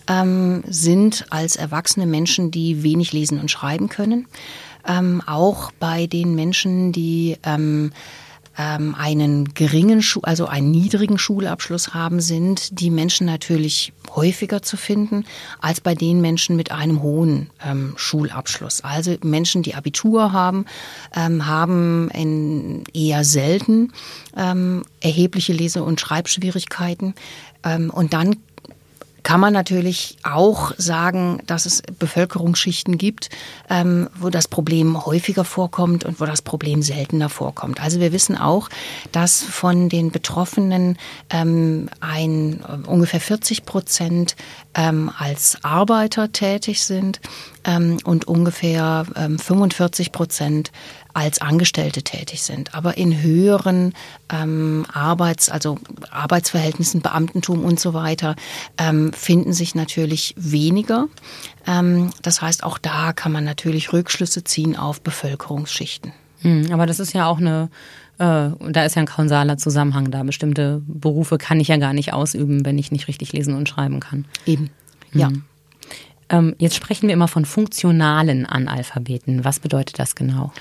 ähm, 0.09 0.63
sind 0.67 1.25
als 1.29 1.55
erwachsene 1.55 2.05
Menschen, 2.05 2.51
die 2.51 2.83
wenig 2.83 3.13
lesen 3.13 3.39
und 3.39 3.49
schreiben 3.49 3.87
können. 3.87 4.27
Ähm, 4.85 5.21
auch 5.25 5.71
bei 5.79 6.07
den 6.07 6.35
Menschen, 6.35 6.91
die 6.91 7.37
ähm, 7.43 7.91
ähm, 8.57 8.95
einen 8.95 9.53
geringen, 9.53 10.01
Schu 10.01 10.21
also 10.23 10.47
einen 10.47 10.71
niedrigen 10.71 11.17
Schulabschluss 11.17 11.93
haben, 11.93 12.19
sind 12.19 12.79
die 12.79 12.89
Menschen 12.89 13.25
natürlich 13.25 13.93
häufiger 14.15 14.61
zu 14.61 14.77
finden 14.77 15.25
als 15.59 15.81
bei 15.81 15.93
den 15.93 16.21
Menschen 16.21 16.55
mit 16.55 16.71
einem 16.71 17.01
hohen 17.01 17.49
ähm, 17.63 17.93
Schulabschluss. 17.97 18.81
Also 18.81 19.15
Menschen, 19.23 19.61
die 19.61 19.75
Abitur 19.75 20.33
haben, 20.33 20.65
ähm, 21.15 21.45
haben 21.45 22.09
in 22.11 22.83
eher 22.93 23.23
selten 23.23 23.93
ähm, 24.35 24.83
erhebliche 25.01 25.53
Lese- 25.53 25.83
und 25.83 25.99
Schreibschwierigkeiten. 25.99 27.13
Ähm, 27.63 27.89
und 27.89 28.13
dann 28.13 28.37
kann 29.27 29.41
man 29.41 29.51
natürlich 29.51 30.15
auch 30.23 30.71
sagen, 30.77 31.41
dass 31.47 31.65
es 31.65 31.81
Bevölkerungsschichten 31.81 32.97
gibt, 32.97 33.29
ähm, 33.69 34.07
wo 34.17 34.29
das 34.29 34.47
Problem 34.47 35.05
häufiger 35.05 35.43
vorkommt 35.43 36.05
und 36.05 36.21
wo 36.21 36.25
das 36.25 36.41
Problem 36.41 36.81
seltener 36.81 37.27
vorkommt. 37.27 37.81
Also 37.81 37.99
wir 37.99 38.13
wissen 38.13 38.37
auch, 38.37 38.69
dass 39.11 39.43
von 39.43 39.89
den 39.89 40.11
Betroffenen 40.11 40.97
ähm, 41.29 41.89
ein 41.99 42.61
ungefähr 42.87 43.19
40 43.19 43.65
Prozent 43.65 44.37
ähm, 44.73 45.11
als 45.19 45.61
Arbeiter 45.61 46.31
tätig 46.31 46.85
sind 46.85 47.19
ähm, 47.67 47.99
und 48.03 48.27
ungefähr 48.27 49.05
ähm, 49.15 49.37
45 49.37 50.11
Prozent 50.11 50.71
als 51.13 51.41
Angestellte 51.41 52.01
tätig 52.01 52.41
sind. 52.41 52.73
Aber 52.73 52.97
in 52.97 53.21
höheren 53.21 53.93
ähm, 54.31 54.85
Arbeits-, 54.91 55.49
also 55.49 55.77
Arbeitsverhältnissen, 56.09 57.01
Beamtentum 57.01 57.63
und 57.63 57.79
so 57.79 57.93
weiter, 57.93 58.35
ähm, 58.77 59.13
finden 59.13 59.53
sich 59.53 59.75
natürlich 59.75 60.33
weniger. 60.37 61.07
Ähm, 61.67 62.11
das 62.21 62.41
heißt, 62.41 62.63
auch 62.63 62.77
da 62.77 63.13
kann 63.13 63.31
man 63.31 63.43
natürlich 63.43 63.93
Rückschlüsse 63.93 64.43
ziehen 64.43 64.75
auf 64.75 65.01
Bevölkerungsschichten. 65.01 66.13
Hm, 66.41 66.71
aber 66.71 66.85
das 66.85 66.99
ist 66.99 67.13
ja 67.13 67.27
auch 67.27 67.39
eine 67.39 67.69
äh, 68.19 68.49
da 68.71 68.83
ist 68.83 68.95
ja 68.95 69.01
ein 69.01 69.07
kausaler 69.07 69.57
Zusammenhang 69.57 70.09
da. 70.09 70.23
Bestimmte 70.23 70.81
Berufe 70.87 71.37
kann 71.37 71.59
ich 71.59 71.67
ja 71.67 71.77
gar 71.77 71.93
nicht 71.93 72.13
ausüben, 72.13 72.65
wenn 72.65 72.79
ich 72.79 72.91
nicht 72.91 73.07
richtig 73.07 73.31
lesen 73.33 73.53
und 73.53 73.69
schreiben 73.69 73.99
kann. 73.99 74.25
Eben, 74.45 74.71
ja. 75.13 75.29
Mhm. 75.29 75.43
Ähm, 76.29 76.55
jetzt 76.59 76.75
sprechen 76.75 77.07
wir 77.07 77.13
immer 77.13 77.27
von 77.27 77.45
funktionalen 77.45 78.45
Analphabeten. 78.45 79.45
Was 79.45 79.59
bedeutet 79.59 79.99
das 79.99 80.15
genau? 80.15 80.51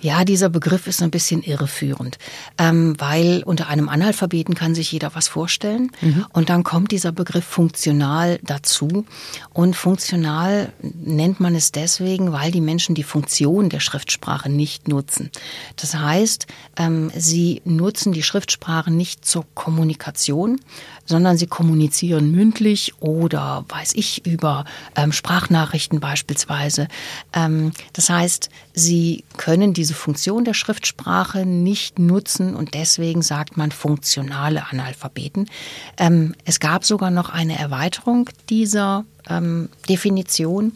Ja, 0.00 0.24
dieser 0.24 0.48
Begriff 0.48 0.86
ist 0.86 1.02
ein 1.02 1.10
bisschen 1.10 1.42
irreführend, 1.42 2.18
ähm, 2.58 2.94
weil 2.98 3.42
unter 3.44 3.68
einem 3.68 3.88
Analphabeten 3.88 4.54
kann 4.54 4.74
sich 4.74 4.92
jeder 4.92 5.14
was 5.14 5.28
vorstellen 5.28 5.90
mhm. 6.00 6.26
und 6.32 6.48
dann 6.48 6.64
kommt 6.64 6.90
dieser 6.90 7.12
Begriff 7.12 7.44
funktional 7.44 8.38
dazu 8.42 9.04
und 9.52 9.76
funktional 9.76 10.72
nennt 10.80 11.40
man 11.40 11.54
es 11.54 11.72
deswegen, 11.72 12.32
weil 12.32 12.50
die 12.50 12.60
Menschen 12.60 12.94
die 12.94 13.02
Funktion 13.02 13.68
der 13.68 13.80
Schriftsprache 13.80 14.48
nicht 14.48 14.88
nutzen. 14.88 15.30
Das 15.76 15.94
heißt, 15.94 16.46
ähm, 16.76 17.10
sie 17.14 17.60
nutzen 17.64 18.12
die 18.12 18.22
Schriftsprache 18.22 18.90
nicht 18.90 19.24
zur 19.24 19.44
Kommunikation, 19.54 20.60
sondern 21.04 21.36
sie 21.36 21.46
kommunizieren 21.46 22.30
mündlich 22.30 22.94
oder 23.00 23.64
weiß 23.68 23.92
ich 23.96 24.24
über 24.24 24.64
ähm, 24.94 25.12
Sprachnachrichten 25.12 26.00
beispielsweise. 26.00 26.88
Ähm, 27.32 27.72
das 27.92 28.08
heißt, 28.08 28.48
sie 28.74 29.24
können 29.36 29.74
diese 29.74 29.89
Funktion 29.94 30.44
der 30.44 30.54
Schriftsprache 30.54 31.46
nicht 31.46 31.98
nutzen 31.98 32.54
und 32.54 32.74
deswegen 32.74 33.22
sagt 33.22 33.56
man 33.56 33.72
funktionale 33.72 34.66
Analphabeten. 34.70 35.48
Ähm, 35.96 36.34
es 36.44 36.60
gab 36.60 36.84
sogar 36.84 37.10
noch 37.10 37.30
eine 37.30 37.58
Erweiterung 37.58 38.30
dieser 38.48 39.04
ähm, 39.28 39.68
Definition, 39.88 40.72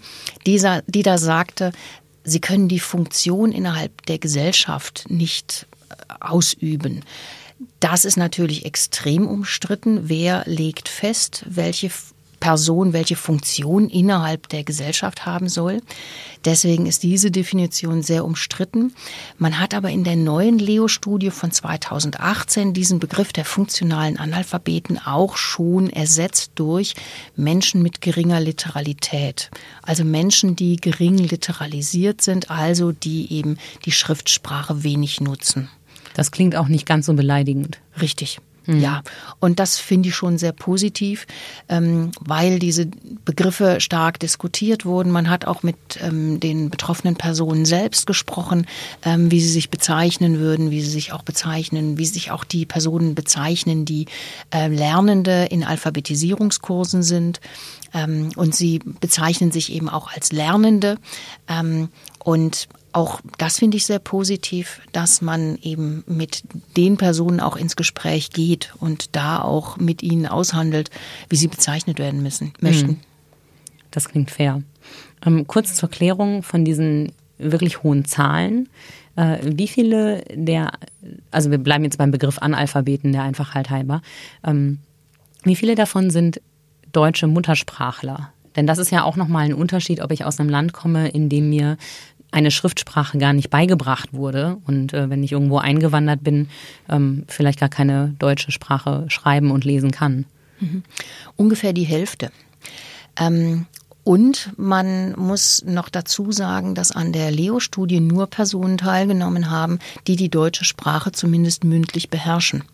dieser, 0.46 0.82
die 0.86 1.02
da 1.02 1.18
sagte, 1.18 1.72
sie 2.24 2.40
können 2.40 2.68
die 2.68 2.80
Funktion 2.80 3.52
innerhalb 3.52 4.04
der 4.06 4.18
Gesellschaft 4.18 5.06
nicht 5.08 5.66
äh, 5.90 5.94
ausüben. 6.20 7.04
Das 7.80 8.04
ist 8.04 8.16
natürlich 8.16 8.64
extrem 8.64 9.26
umstritten. 9.26 10.08
Wer 10.08 10.44
legt 10.46 10.88
fest, 10.88 11.44
welche 11.48 11.90
Person 12.44 12.92
welche 12.92 13.16
Funktion 13.16 13.88
innerhalb 13.88 14.50
der 14.50 14.64
Gesellschaft 14.64 15.24
haben 15.24 15.48
soll. 15.48 15.80
Deswegen 16.44 16.84
ist 16.84 17.02
diese 17.02 17.30
Definition 17.30 18.02
sehr 18.02 18.22
umstritten. 18.22 18.92
Man 19.38 19.58
hat 19.58 19.72
aber 19.72 19.88
in 19.88 20.04
der 20.04 20.16
neuen 20.16 20.58
Leo-Studie 20.58 21.30
von 21.30 21.52
2018 21.52 22.74
diesen 22.74 22.98
Begriff 22.98 23.32
der 23.32 23.46
funktionalen 23.46 24.18
Analphabeten 24.18 24.98
auch 24.98 25.38
schon 25.38 25.88
ersetzt 25.88 26.50
durch 26.56 26.94
Menschen 27.34 27.80
mit 27.80 28.02
geringer 28.02 28.40
Literalität. 28.40 29.50
Also 29.80 30.04
Menschen, 30.04 30.54
die 30.54 30.76
gering 30.76 31.16
literalisiert 31.16 32.20
sind, 32.20 32.50
also 32.50 32.92
die 32.92 33.32
eben 33.32 33.56
die 33.86 33.92
Schriftsprache 33.92 34.84
wenig 34.84 35.22
nutzen. 35.22 35.70
Das 36.12 36.30
klingt 36.30 36.56
auch 36.56 36.68
nicht 36.68 36.84
ganz 36.84 37.06
so 37.06 37.14
beleidigend. 37.14 37.80
Richtig. 38.02 38.38
Mhm. 38.66 38.80
Ja, 38.80 39.02
und 39.40 39.58
das 39.58 39.78
finde 39.78 40.08
ich 40.08 40.14
schon 40.14 40.38
sehr 40.38 40.52
positiv, 40.52 41.26
ähm, 41.68 42.12
weil 42.20 42.58
diese 42.58 42.86
Begriffe 43.24 43.80
stark 43.80 44.18
diskutiert 44.20 44.84
wurden. 44.86 45.10
Man 45.10 45.28
hat 45.28 45.44
auch 45.44 45.62
mit 45.62 45.76
ähm, 46.00 46.40
den 46.40 46.70
betroffenen 46.70 47.16
Personen 47.16 47.64
selbst 47.64 48.06
gesprochen, 48.06 48.66
ähm, 49.04 49.30
wie 49.30 49.40
sie 49.40 49.50
sich 49.50 49.70
bezeichnen 49.70 50.38
würden, 50.38 50.70
wie 50.70 50.80
sie 50.80 50.90
sich 50.90 51.12
auch 51.12 51.22
bezeichnen, 51.22 51.98
wie 51.98 52.06
sich 52.06 52.30
auch 52.30 52.44
die 52.44 52.64
Personen 52.64 53.14
bezeichnen, 53.14 53.84
die 53.84 54.06
äh, 54.52 54.68
Lernende 54.68 55.46
in 55.50 55.64
Alphabetisierungskursen 55.64 57.02
sind. 57.02 57.40
Ähm, 57.92 58.30
und 58.36 58.54
sie 58.54 58.80
bezeichnen 59.00 59.52
sich 59.52 59.72
eben 59.72 59.88
auch 59.88 60.12
als 60.12 60.32
Lernende. 60.32 60.96
Ähm, 61.48 61.88
und 62.18 62.68
auch 62.94 63.20
das 63.38 63.58
finde 63.58 63.76
ich 63.76 63.86
sehr 63.86 63.98
positiv, 63.98 64.80
dass 64.92 65.20
man 65.20 65.58
eben 65.62 66.04
mit 66.06 66.44
den 66.76 66.96
Personen 66.96 67.40
auch 67.40 67.56
ins 67.56 67.76
Gespräch 67.76 68.30
geht 68.30 68.72
und 68.78 69.16
da 69.16 69.42
auch 69.42 69.76
mit 69.78 70.02
ihnen 70.02 70.26
aushandelt, 70.26 70.90
wie 71.28 71.36
sie 71.36 71.48
bezeichnet 71.48 71.98
werden 71.98 72.22
müssen, 72.22 72.52
möchten. 72.60 72.88
Hm. 72.88 73.00
Das 73.90 74.08
klingt 74.08 74.30
fair. 74.30 74.62
Ähm, 75.26 75.46
kurz 75.46 75.74
zur 75.74 75.90
Klärung 75.90 76.42
von 76.42 76.64
diesen 76.64 77.12
wirklich 77.38 77.82
hohen 77.82 78.04
Zahlen. 78.04 78.68
Äh, 79.16 79.38
wie 79.42 79.68
viele 79.68 80.22
der, 80.32 80.72
also 81.32 81.50
wir 81.50 81.58
bleiben 81.58 81.84
jetzt 81.84 81.98
beim 81.98 82.12
Begriff 82.12 82.38
Analphabeten, 82.38 83.12
der 83.12 83.22
Einfachheit 83.22 83.70
halber, 83.70 84.02
ähm, 84.44 84.78
wie 85.42 85.56
viele 85.56 85.74
davon 85.74 86.10
sind 86.10 86.40
deutsche 86.92 87.26
Muttersprachler? 87.26 88.30
Denn 88.56 88.66
das 88.66 88.78
ist 88.78 88.90
ja 88.90 89.02
auch 89.02 89.16
nochmal 89.16 89.46
ein 89.46 89.54
Unterschied, 89.54 90.00
ob 90.00 90.12
ich 90.12 90.24
aus 90.24 90.38
einem 90.38 90.48
Land 90.48 90.72
komme, 90.72 91.08
in 91.08 91.28
dem 91.28 91.50
mir 91.50 91.76
eine 92.34 92.50
Schriftsprache 92.50 93.16
gar 93.18 93.32
nicht 93.32 93.48
beigebracht 93.48 94.12
wurde 94.12 94.58
und 94.66 94.92
äh, 94.92 95.08
wenn 95.08 95.22
ich 95.22 95.32
irgendwo 95.32 95.58
eingewandert 95.58 96.24
bin, 96.24 96.48
ähm, 96.88 97.24
vielleicht 97.28 97.60
gar 97.60 97.68
keine 97.68 98.14
deutsche 98.18 98.50
Sprache 98.50 99.04
schreiben 99.08 99.52
und 99.52 99.64
lesen 99.64 99.92
kann. 99.92 100.24
Mhm. 100.58 100.82
Ungefähr 101.36 101.72
die 101.72 101.84
Hälfte. 101.84 102.32
Ähm, 103.16 103.66
und 104.04 104.50
man 104.58 105.18
muss 105.18 105.62
noch 105.66 105.88
dazu 105.88 106.30
sagen, 106.30 106.74
dass 106.74 106.92
an 106.92 107.12
der 107.12 107.30
Leo-Studie 107.30 108.00
nur 108.00 108.26
Personen 108.26 108.76
teilgenommen 108.76 109.50
haben, 109.50 109.78
die 110.06 110.16
die 110.16 110.28
deutsche 110.28 110.66
Sprache 110.66 111.10
zumindest 111.12 111.64
mündlich 111.64 112.10
beherrschen. 112.10 112.64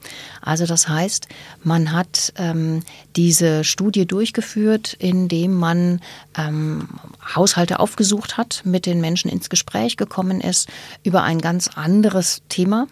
Also 0.42 0.66
das 0.66 0.88
heißt, 0.88 1.28
man 1.62 1.92
hat 1.92 2.32
ähm, 2.36 2.82
diese 3.14 3.62
Studie 3.62 4.06
durchgeführt, 4.06 4.94
indem 4.98 5.54
man 5.54 6.00
ähm, 6.36 6.88
Haushalte 7.34 7.78
aufgesucht 7.78 8.36
hat, 8.36 8.62
mit 8.64 8.84
den 8.84 9.00
Menschen 9.00 9.30
ins 9.30 9.50
Gespräch 9.50 9.96
gekommen 9.96 10.40
ist 10.40 10.68
über 11.04 11.22
ein 11.22 11.40
ganz 11.40 11.68
anderes 11.68 12.42
Thema. 12.48 12.88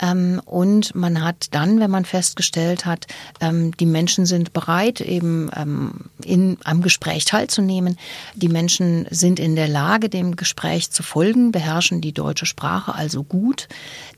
Ähm, 0.00 0.40
und 0.46 0.94
man 0.94 1.22
hat 1.22 1.48
dann, 1.50 1.80
wenn 1.80 1.90
man 1.90 2.06
festgestellt 2.06 2.86
hat, 2.86 3.06
ähm, 3.40 3.76
die 3.76 3.86
Menschen 3.86 4.24
sind 4.24 4.54
bereit, 4.54 5.02
eben 5.02 5.50
ähm, 5.54 5.92
in 6.24 6.56
einem 6.64 6.80
Gespräch 6.80 7.26
teilzunehmen, 7.26 7.73
wahrnehmen. 7.74 7.96
Die 8.34 8.48
Menschen 8.48 9.06
sind 9.10 9.38
in 9.38 9.56
der 9.56 9.68
Lage, 9.68 10.08
dem 10.08 10.36
Gespräch 10.36 10.90
zu 10.90 11.02
folgen, 11.02 11.52
beherrschen 11.52 12.00
die 12.00 12.12
deutsche 12.12 12.46
Sprache 12.46 12.94
also 12.94 13.22
gut. 13.22 13.68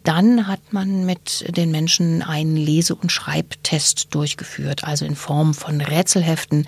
Dann 0.05 0.47
hat 0.47 0.61
man 0.73 1.05
mit 1.05 1.45
den 1.57 1.71
Menschen 1.71 2.23
einen 2.23 2.57
Lese- 2.57 2.95
und 2.95 3.11
Schreibtest 3.11 4.15
durchgeführt, 4.15 4.85
also 4.85 5.05
in 5.05 5.17
Form 5.17 5.55
von 5.55 5.81
Rätselheften. 5.81 6.67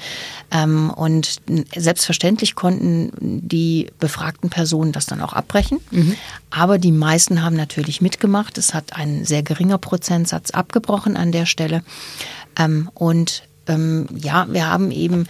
Ähm, 0.50 0.90
und 0.90 1.40
selbstverständlich 1.74 2.54
konnten 2.54 3.12
die 3.20 3.90
befragten 3.98 4.50
Personen 4.50 4.92
das 4.92 5.06
dann 5.06 5.20
auch 5.20 5.32
abbrechen. 5.32 5.80
Mhm. 5.90 6.16
Aber 6.50 6.78
die 6.78 6.92
meisten 6.92 7.42
haben 7.42 7.56
natürlich 7.56 8.00
mitgemacht. 8.00 8.58
Es 8.58 8.74
hat 8.74 8.96
ein 8.96 9.24
sehr 9.24 9.42
geringer 9.42 9.78
Prozentsatz 9.78 10.50
abgebrochen 10.50 11.16
an 11.16 11.32
der 11.32 11.46
Stelle. 11.46 11.82
Ähm, 12.58 12.90
und 12.94 13.42
ähm, 13.68 14.06
ja, 14.16 14.46
wir 14.50 14.66
haben 14.66 14.90
eben 14.90 15.26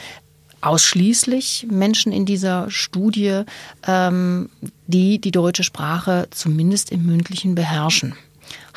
ausschließlich 0.61 1.67
Menschen 1.71 2.13
in 2.13 2.27
dieser 2.27 2.71
Studie, 2.71 3.43
ähm, 3.87 4.51
die 4.87 5.21
die 5.21 5.31
deutsche 5.31 5.65
Sprache 5.65 6.29
zumindest 6.31 6.91
im 6.91 7.07
mündlichen 7.07 7.55
beherrschen. 7.55 8.15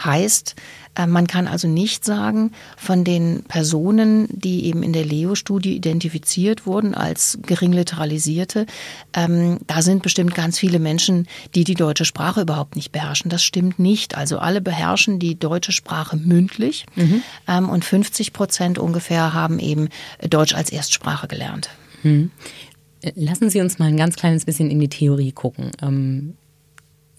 Heißt, 0.04 0.56
man 0.98 1.28
kann 1.28 1.48
also 1.48 1.68
nicht 1.68 2.04
sagen, 2.04 2.52
von 2.78 3.04
den 3.04 3.44
Personen, 3.48 4.28
die 4.32 4.66
eben 4.66 4.84
in 4.84 4.94
der 4.94 5.06
Leo-Studie 5.06 5.76
identifiziert 5.76 6.66
wurden 6.66 6.94
als 6.94 7.40
gering 7.46 7.72
literalisierte, 7.72 8.66
ähm, 9.14 9.60
da 9.68 9.82
sind 9.82 10.04
bestimmt 10.04 10.36
ganz 10.36 10.60
viele 10.60 10.80
Menschen, 10.80 11.28
die 11.56 11.64
die 11.64 11.76
deutsche 11.76 12.06
Sprache 12.06 12.42
überhaupt 12.42 12.76
nicht 12.76 12.92
beherrschen. 12.92 13.30
Das 13.30 13.44
stimmt 13.44 13.80
nicht. 13.80 14.18
Also 14.18 14.40
alle 14.40 14.62
beherrschen 14.62 15.20
die 15.20 15.40
deutsche 15.40 15.72
Sprache 15.72 16.18
mündlich 16.18 16.86
mhm. 16.96 17.24
ähm, 17.48 17.70
und 17.70 17.86
50 17.86 18.34
Prozent 18.34 18.78
ungefähr 18.78 19.34
haben 19.34 19.60
eben 19.60 19.90
Deutsch 20.30 20.54
als 20.54 20.72
Erstsprache 20.72 21.28
gelernt. 21.28 21.70
Mhm. 22.04 22.32
Lassen 23.16 23.50
Sie 23.50 23.62
uns 23.62 23.80
mal 23.80 23.88
ein 23.88 23.98
ganz 23.98 24.16
kleines 24.16 24.46
bisschen 24.46 24.70
in 24.70 24.80
die 24.80 24.90
Theorie 24.90 25.32
gucken. 25.32 25.72
Ähm 25.82 26.36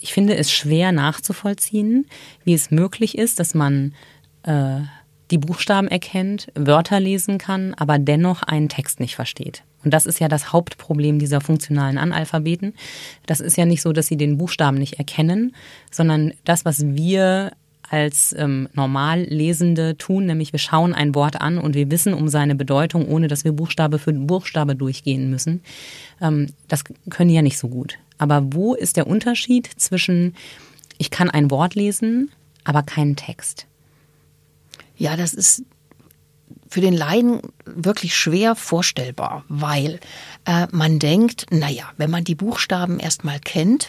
ich 0.03 0.13
finde 0.13 0.37
es 0.37 0.53
schwer 0.53 0.93
nachzuvollziehen, 0.93 2.07
wie 2.45 2.55
es 2.55 2.71
möglich 2.71 3.17
ist, 3.17 3.39
dass 3.39 3.55
man 3.55 3.95
äh, 4.43 4.81
die 5.31 5.39
Buchstaben 5.39 5.89
erkennt, 5.89 6.49
Wörter 6.55 7.01
lesen 7.01 7.39
kann, 7.39 7.73
aber 7.75 7.99
dennoch 7.99 8.43
einen 8.43 8.69
Text 8.69 9.01
nicht 9.01 9.15
versteht. 9.15 9.63
Und 9.85 9.93
das 9.95 10.07
ist 10.07 10.21
ja 10.21 10.29
das 10.29 10.53
Hauptproblem 10.53 11.19
dieser 11.19 11.41
funktionalen 11.41 11.99
Analphabeten. 11.99 12.75
Das 13.27 13.41
ist 13.41 13.57
ja 13.57 13.65
nicht 13.65 13.83
so, 13.83 13.93
dass 13.93 14.07
sie 14.07 14.17
den 14.17 14.39
Buchstaben 14.39 14.77
nicht 14.77 14.95
erkennen, 14.95 15.55
sondern 15.91 16.35
das, 16.45 16.65
was 16.65 16.85
wir 16.87 17.53
als 17.91 18.35
ähm, 18.39 18.69
Normallesende 18.73 19.99
tun, 19.99 20.25
nämlich 20.27 20.53
wir 20.53 20.59
schauen 20.59 20.95
ein 20.95 21.15
Wort 21.15 21.41
an 21.41 21.59
und 21.59 21.75
wir 21.75 21.91
wissen 21.91 22.15
um 22.15 22.29
seine 22.29 22.55
Bedeutung, 22.55 23.07
ohne 23.07 23.29
dass 23.29 23.45
wir 23.45 23.53
Buchstabe 23.53 23.99
für 23.99 24.13
Buchstabe 24.13 24.75
durchgehen 24.75 25.29
müssen. 25.29 25.63
Ähm, 26.21 26.47
das 26.69 26.85
können 27.11 27.29
die 27.29 27.35
ja 27.35 27.43
nicht 27.43 27.59
so 27.59 27.69
gut. 27.69 27.99
Aber 28.23 28.53
wo 28.53 28.75
ist 28.75 28.97
der 28.97 29.09
Unterschied 29.09 29.69
zwischen, 29.79 30.37
ich 30.97 31.11
kann 31.11 31.29
ein 31.29 31.51
Wort 31.51 31.75
lesen, 31.75 32.31
aber 32.63 32.85
keinen 32.85 33.17
Text? 33.17 33.67
Ja, 34.97 35.17
das 35.17 35.35
ist 35.35 35.65
für 36.69 36.81
den 36.81 36.95
Laien 36.95 37.41
wirklich 37.65 38.15
schwer 38.15 38.55
vorstellbar, 38.55 39.45
weil 39.49 39.99
äh, 40.45 40.69
man 40.71 41.01
denkt, 41.01 41.47
naja, 41.51 41.91
wenn 41.97 42.13
man 42.13 42.23
die 42.23 42.37
Buchstaben 42.37 43.01
erstmal 43.01 43.41
kennt, 43.41 43.89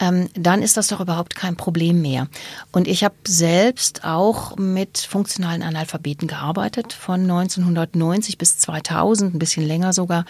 ähm, 0.00 0.28
dann 0.34 0.62
ist 0.62 0.76
das 0.76 0.88
doch 0.88 1.00
überhaupt 1.00 1.36
kein 1.36 1.56
Problem 1.56 2.00
mehr. 2.02 2.28
Und 2.72 2.88
ich 2.88 3.04
habe 3.04 3.14
selbst 3.26 4.04
auch 4.04 4.56
mit 4.56 4.98
funktionalen 4.98 5.62
Analphabeten 5.62 6.26
gearbeitet. 6.26 6.92
Von 6.92 7.22
1990 7.22 8.38
bis 8.38 8.58
2000, 8.58 9.34
ein 9.34 9.38
bisschen 9.38 9.66
länger 9.66 9.92
sogar, 9.92 10.24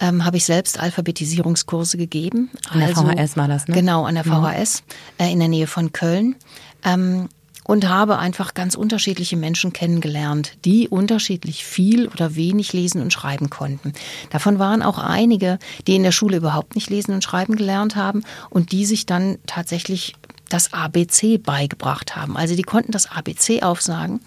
ähm, 0.00 0.24
habe 0.24 0.36
ich 0.36 0.44
selbst 0.44 0.78
Alphabetisierungskurse 0.78 1.98
gegeben. 1.98 2.50
An 2.70 2.78
der 2.78 2.88
also, 2.88 3.02
VHS 3.02 3.36
war 3.36 3.48
das, 3.48 3.66
ne? 3.66 3.74
Genau, 3.74 4.04
an 4.04 4.14
der 4.14 4.24
VHS 4.24 4.84
mhm. 5.18 5.24
äh, 5.24 5.32
in 5.32 5.38
der 5.40 5.48
Nähe 5.48 5.66
von 5.66 5.92
Köln. 5.92 6.36
Ähm, 6.84 7.28
und 7.68 7.86
habe 7.86 8.18
einfach 8.18 8.54
ganz 8.54 8.74
unterschiedliche 8.74 9.36
Menschen 9.36 9.74
kennengelernt, 9.74 10.56
die 10.64 10.88
unterschiedlich 10.88 11.66
viel 11.66 12.08
oder 12.08 12.34
wenig 12.34 12.72
lesen 12.72 13.02
und 13.02 13.12
schreiben 13.12 13.50
konnten. 13.50 13.92
Davon 14.30 14.58
waren 14.58 14.82
auch 14.82 14.96
einige, 14.96 15.58
die 15.86 15.94
in 15.94 16.02
der 16.02 16.10
Schule 16.10 16.38
überhaupt 16.38 16.74
nicht 16.76 16.88
lesen 16.88 17.12
und 17.12 17.22
schreiben 17.22 17.56
gelernt 17.56 17.94
haben 17.94 18.24
und 18.48 18.72
die 18.72 18.86
sich 18.86 19.04
dann 19.04 19.36
tatsächlich 19.46 20.14
das 20.48 20.72
ABC 20.72 21.36
beigebracht 21.36 22.16
haben. 22.16 22.38
Also 22.38 22.56
die 22.56 22.62
konnten 22.62 22.90
das 22.90 23.10
ABC 23.10 23.62
aufsagen. 23.62 24.20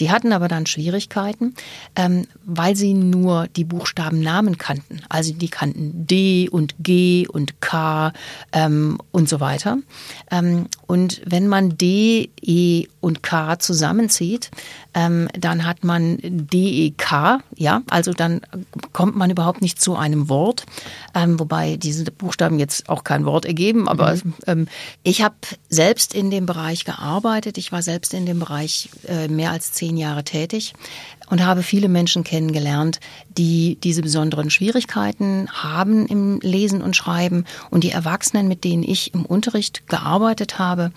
Die 0.00 0.10
hatten 0.10 0.32
aber 0.32 0.48
dann 0.48 0.64
Schwierigkeiten, 0.64 1.54
ähm, 1.96 2.26
weil 2.48 2.76
sie 2.76 2.94
nur 2.94 3.48
die 3.48 3.64
Buchstabennamen 3.64 4.56
kannten. 4.56 5.02
Also 5.08 5.32
die 5.32 5.48
kannten 5.48 6.06
D 6.06 6.48
und 6.48 6.76
G 6.78 7.26
und 7.26 7.60
K 7.60 8.12
ähm, 8.52 8.98
und 9.10 9.28
so 9.28 9.40
weiter. 9.40 9.78
Ähm, 10.30 10.66
und 10.86 11.20
wenn 11.26 11.48
man 11.48 11.76
D, 11.76 12.30
E 12.40 12.86
und 13.00 13.24
K 13.24 13.58
zusammenzieht, 13.58 14.50
ähm, 14.94 15.28
dann 15.38 15.66
hat 15.66 15.84
man 15.84 16.18
DEK, 16.22 17.40
ja, 17.56 17.82
also 17.90 18.12
dann 18.12 18.40
kommt 18.92 19.16
man 19.16 19.28
überhaupt 19.30 19.60
nicht 19.60 19.80
zu 19.80 19.96
einem 19.96 20.28
Wort, 20.28 20.64
ähm, 21.14 21.38
wobei 21.38 21.76
diese 21.76 22.10
Buchstaben 22.10 22.58
jetzt 22.58 22.88
auch 22.88 23.04
kein 23.04 23.24
Wort 23.26 23.44
ergeben, 23.44 23.88
aber 23.88 24.14
mhm. 24.14 24.34
ähm, 24.46 24.68
ich 25.02 25.22
habe 25.22 25.34
selbst 25.68 26.14
in 26.14 26.30
dem 26.30 26.46
Bereich 26.46 26.84
gearbeitet, 26.84 27.58
ich 27.58 27.72
war 27.72 27.82
selbst 27.82 28.14
in 28.14 28.24
dem 28.24 28.38
Bereich 28.38 28.88
äh, 29.06 29.28
mehr 29.28 29.50
als 29.50 29.72
zehn 29.72 29.96
Jahre 29.96 30.24
tätig 30.24 30.72
und 31.28 31.44
habe 31.44 31.62
viele 31.62 31.88
Menschen 31.88 32.24
kennengelernt, 32.24 32.35
die 33.36 33.78
diese 33.82 34.02
besonderen 34.02 34.50
Schwierigkeiten 34.50 35.48
haben 35.50 36.06
im 36.06 36.40
Lesen 36.40 36.82
und 36.82 36.96
Schreiben. 36.96 37.44
Und 37.70 37.84
die 37.84 37.90
Erwachsenen, 37.90 38.48
mit 38.48 38.64
denen 38.64 38.82
ich 38.82 39.14
im 39.14 39.24
Unterricht 39.24 39.88
gearbeitet 39.88 40.58
habe, 40.58 40.92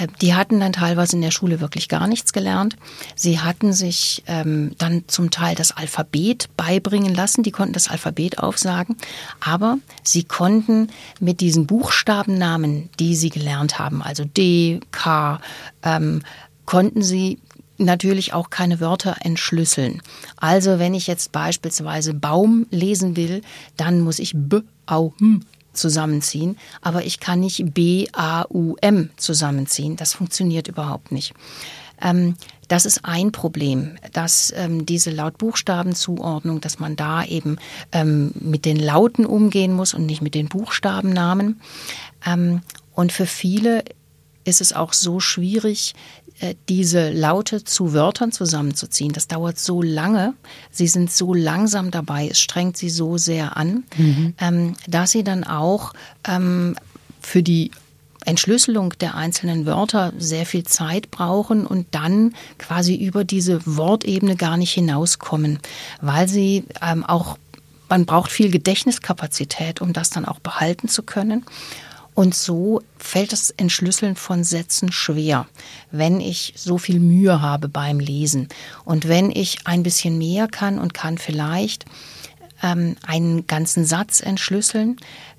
äh, 0.00 0.06
die 0.20 0.34
hatten 0.34 0.60
dann 0.60 0.72
teilweise 0.72 1.16
in 1.16 1.22
der 1.22 1.30
Schule 1.30 1.60
wirklich 1.60 1.88
gar 1.88 2.06
nichts 2.06 2.32
gelernt. 2.32 2.76
Sie 3.14 3.40
hatten 3.40 3.72
sich 3.72 4.22
ähm, 4.26 4.72
dann 4.78 5.04
zum 5.06 5.30
Teil 5.30 5.54
das 5.54 5.76
Alphabet 5.76 6.48
beibringen 6.56 7.14
lassen. 7.14 7.42
Die 7.42 7.52
konnten 7.52 7.72
das 7.72 7.88
Alphabet 7.88 8.38
aufsagen. 8.38 8.96
Aber 9.40 9.78
sie 10.02 10.24
konnten 10.24 10.88
mit 11.20 11.40
diesen 11.40 11.66
Buchstabennamen, 11.66 12.88
die 12.98 13.16
sie 13.16 13.30
gelernt 13.30 13.78
haben, 13.78 14.02
also 14.02 14.24
D, 14.24 14.80
K, 14.90 15.40
ähm, 15.82 16.22
konnten 16.64 17.02
sie 17.02 17.38
natürlich 17.78 18.32
auch 18.32 18.50
keine 18.50 18.80
Wörter 18.80 19.16
entschlüsseln. 19.20 20.02
Also 20.36 20.78
wenn 20.78 20.94
ich 20.94 21.06
jetzt 21.06 21.32
beispielsweise 21.32 22.14
Baum 22.14 22.66
lesen 22.70 23.16
will, 23.16 23.42
dann 23.76 24.00
muss 24.00 24.18
ich 24.18 24.32
B, 24.34 24.60
Au, 24.86 25.12
M 25.20 25.44
zusammenziehen, 25.72 26.56
aber 26.82 27.04
ich 27.04 27.20
kann 27.20 27.40
nicht 27.40 27.72
B, 27.72 28.08
A, 28.12 28.44
U, 28.50 28.76
M 28.80 29.10
zusammenziehen. 29.16 29.96
Das 29.96 30.12
funktioniert 30.14 30.68
überhaupt 30.68 31.12
nicht. 31.12 31.34
Ähm, 32.02 32.34
das 32.68 32.84
ist 32.84 33.04
ein 33.04 33.32
Problem, 33.32 33.96
dass 34.12 34.52
ähm, 34.54 34.84
diese 34.84 35.10
Lautbuchstabenzuordnung, 35.10 36.60
dass 36.60 36.78
man 36.78 36.96
da 36.96 37.24
eben 37.24 37.56
ähm, 37.92 38.32
mit 38.38 38.64
den 38.64 38.78
Lauten 38.78 39.24
umgehen 39.24 39.72
muss 39.72 39.94
und 39.94 40.04
nicht 40.04 40.20
mit 40.20 40.34
den 40.34 40.48
Buchstabennamen. 40.48 41.60
Ähm, 42.26 42.60
und 42.92 43.12
für 43.12 43.26
viele 43.26 43.84
ist 44.44 44.60
es 44.60 44.72
auch 44.72 44.92
so 44.92 45.20
schwierig, 45.20 45.94
diese 46.68 47.10
Laute 47.10 47.64
zu 47.64 47.92
Wörtern 47.92 48.32
zusammenzuziehen. 48.32 49.12
Das 49.12 49.28
dauert 49.28 49.58
so 49.58 49.82
lange. 49.82 50.34
Sie 50.70 50.86
sind 50.86 51.10
so 51.10 51.34
langsam 51.34 51.90
dabei. 51.90 52.28
Es 52.28 52.38
strengt 52.38 52.76
sie 52.76 52.90
so 52.90 53.18
sehr 53.18 53.56
an, 53.56 53.84
mhm. 53.96 54.34
ähm, 54.40 54.74
dass 54.86 55.10
sie 55.10 55.24
dann 55.24 55.44
auch 55.44 55.92
ähm, 56.26 56.76
für 57.20 57.42
die 57.42 57.70
Entschlüsselung 58.24 58.94
der 59.00 59.14
einzelnen 59.14 59.64
Wörter 59.64 60.12
sehr 60.18 60.44
viel 60.44 60.64
Zeit 60.64 61.10
brauchen 61.10 61.66
und 61.66 61.86
dann 61.92 62.34
quasi 62.58 62.94
über 62.94 63.24
diese 63.24 63.60
Wortebene 63.64 64.36
gar 64.36 64.56
nicht 64.56 64.72
hinauskommen, 64.72 65.58
weil 66.00 66.28
sie 66.28 66.64
ähm, 66.82 67.04
auch 67.04 67.38
man 67.88 68.04
braucht 68.04 68.30
viel 68.30 68.50
Gedächtniskapazität, 68.50 69.80
um 69.80 69.94
das 69.94 70.10
dann 70.10 70.26
auch 70.26 70.40
behalten 70.40 70.88
zu 70.88 71.02
können. 71.02 71.46
Und 72.18 72.34
so 72.34 72.82
fällt 72.98 73.30
das 73.30 73.50
Entschlüsseln 73.50 74.16
von 74.16 74.42
Sätzen 74.42 74.90
schwer, 74.90 75.46
wenn 75.92 76.20
ich 76.20 76.52
so 76.56 76.76
viel 76.76 76.98
Mühe 76.98 77.40
habe 77.40 77.68
beim 77.68 78.00
Lesen. 78.00 78.48
Und 78.84 79.06
wenn 79.06 79.30
ich 79.30 79.68
ein 79.68 79.84
bisschen 79.84 80.18
mehr 80.18 80.48
kann 80.48 80.80
und 80.80 80.94
kann 80.94 81.16
vielleicht 81.16 81.84
ähm, 82.60 82.96
einen 83.06 83.46
ganzen 83.46 83.84
Satz 83.84 84.18
entschlüsseln, 84.20 84.96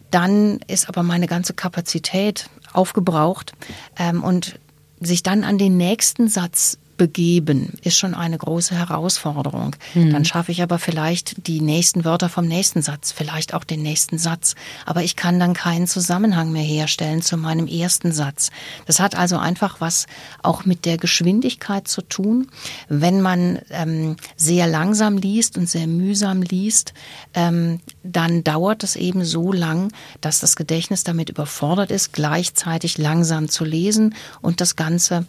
dann 0.10 0.62
ist 0.68 0.88
aber 0.88 1.04
meine 1.04 1.28
ganze 1.28 1.54
Kapazität 1.54 2.50
aufgebraucht 2.72 3.52
ähm, 3.98 4.24
und 4.24 4.58
sich 5.02 5.22
dann 5.22 5.44
an 5.44 5.58
den 5.58 5.76
nächsten 5.76 6.30
Satz 6.30 6.78
begeben, 7.00 7.74
ist 7.82 7.98
schon 7.98 8.14
eine 8.14 8.38
große 8.38 8.76
Herausforderung. 8.76 9.76
Mhm. 9.96 10.12
Dann 10.12 10.26
schaffe 10.26 10.52
ich 10.52 10.62
aber 10.62 10.78
vielleicht 10.78 11.48
die 11.48 11.62
nächsten 11.62 12.06
Wörter 12.06 12.30
vom 12.30 12.46
nächsten 12.46 12.84
Satz, 12.84 13.12
vielleicht 13.12 13.56
auch 13.56 13.64
den 13.64 13.82
nächsten 13.82 14.20
Satz. 14.20 14.54
Aber 14.86 15.02
ich 15.02 15.16
kann 15.16 15.40
dann 15.40 15.56
keinen 15.56 15.88
Zusammenhang 15.88 16.52
mehr 16.52 16.64
herstellen 16.64 17.24
zu 17.24 17.38
meinem 17.38 17.66
ersten 17.68 18.12
Satz. 18.12 18.52
Das 18.86 19.00
hat 19.00 19.16
also 19.16 19.38
einfach 19.38 19.82
was 19.82 20.06
auch 20.44 20.66
mit 20.66 20.86
der 20.86 20.98
Geschwindigkeit 20.98 21.88
zu 21.88 22.02
tun. 22.02 22.50
Wenn 22.90 23.22
man 23.22 23.60
ähm, 23.70 24.18
sehr 24.36 24.68
langsam 24.68 25.18
liest 25.18 25.58
und 25.58 25.70
sehr 25.70 25.88
mühsam 25.88 26.42
liest, 26.42 26.94
ähm, 27.34 27.80
dann 28.04 28.44
dauert 28.44 28.84
es 28.84 28.96
eben 28.96 29.26
so 29.26 29.52
lang, 29.52 29.92
dass 30.22 30.40
das 30.40 30.56
Gedächtnis 30.56 31.04
damit 31.04 31.30
überfordert 31.30 31.92
ist, 31.92 32.14
gleichzeitig 32.14 32.98
langsam 32.98 33.50
zu 33.50 33.66
lesen 33.66 34.16
und 34.42 34.62
das 34.62 34.76
Ganze 34.76 35.26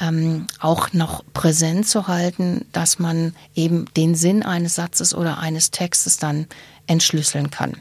ähm, 0.00 0.46
auch 0.58 0.92
noch 0.92 1.24
präsent 1.34 1.86
zu 1.86 2.08
halten, 2.08 2.66
dass 2.72 2.98
man 2.98 3.34
eben 3.54 3.86
den 3.96 4.14
Sinn 4.14 4.42
eines 4.42 4.74
Satzes 4.74 5.14
oder 5.14 5.38
eines 5.38 5.70
Textes 5.70 6.16
dann 6.16 6.46
entschlüsseln 6.86 7.50
kann. 7.50 7.76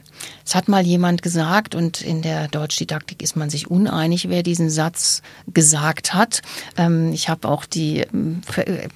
Es 0.45 0.56
hat 0.56 0.67
mal 0.67 0.86
jemand 0.86 1.21
gesagt, 1.21 1.75
und 1.75 2.01
in 2.01 2.21
der 2.21 2.47
Deutschdidaktik 2.47 3.21
ist 3.21 3.36
man 3.36 3.49
sich 3.49 3.69
uneinig, 3.69 4.29
wer 4.29 4.43
diesen 4.43 4.69
Satz 4.69 5.21
gesagt 5.53 6.13
hat. 6.13 6.41
Ähm, 6.77 7.12
ich 7.12 7.29
habe 7.29 7.47
auch 7.49 7.65
die 7.65 7.99
äh, 7.99 8.88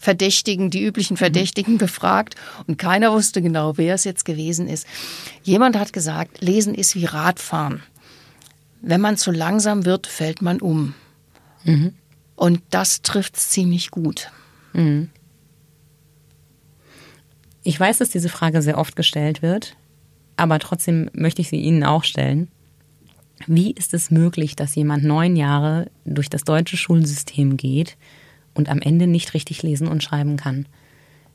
Verdächtigen, 0.00 0.70
die 0.70 0.82
üblichen 0.82 1.18
Verdächtigen 1.18 1.76
befragt 1.76 2.34
und 2.66 2.78
keiner 2.78 3.12
wusste 3.12 3.42
genau, 3.42 3.76
wer 3.76 3.94
es 3.94 4.04
jetzt 4.04 4.24
gewesen 4.24 4.66
ist. 4.66 4.86
Jemand 5.42 5.76
hat 5.76 5.92
gesagt, 5.92 6.40
Lesen 6.40 6.74
ist 6.74 6.94
wie 6.94 7.04
Radfahren. 7.04 7.82
Wenn 8.80 9.02
man 9.02 9.18
zu 9.18 9.30
langsam 9.30 9.84
wird, 9.84 10.06
fällt 10.06 10.40
man 10.40 10.60
um. 10.60 10.94
Mhm. 11.64 11.92
Und 12.34 12.62
das 12.70 13.02
trifft 13.02 13.36
es 13.36 13.50
ziemlich 13.50 13.90
gut. 13.90 14.30
Mhm. 14.72 15.10
Ich 17.62 17.78
weiß, 17.78 17.98
dass 17.98 18.08
diese 18.08 18.30
Frage 18.30 18.62
sehr 18.62 18.78
oft 18.78 18.96
gestellt 18.96 19.42
wird, 19.42 19.76
aber 20.38 20.58
trotzdem 20.60 21.10
möchte 21.12 21.42
ich 21.42 21.50
sie 21.50 21.60
Ihnen 21.60 21.84
auch 21.84 22.04
stellen. 22.04 22.48
Wie 23.46 23.72
ist 23.72 23.92
es 23.92 24.10
möglich, 24.10 24.56
dass 24.56 24.74
jemand 24.74 25.04
neun 25.04 25.36
Jahre 25.36 25.90
durch 26.06 26.30
das 26.30 26.44
deutsche 26.44 26.78
Schulsystem 26.78 27.58
geht 27.58 27.98
und 28.54 28.68
am 28.68 28.80
Ende 28.80 29.06
nicht 29.06 29.34
richtig 29.34 29.62
lesen 29.62 29.88
und 29.88 30.02
schreiben 30.02 30.36
kann? 30.36 30.66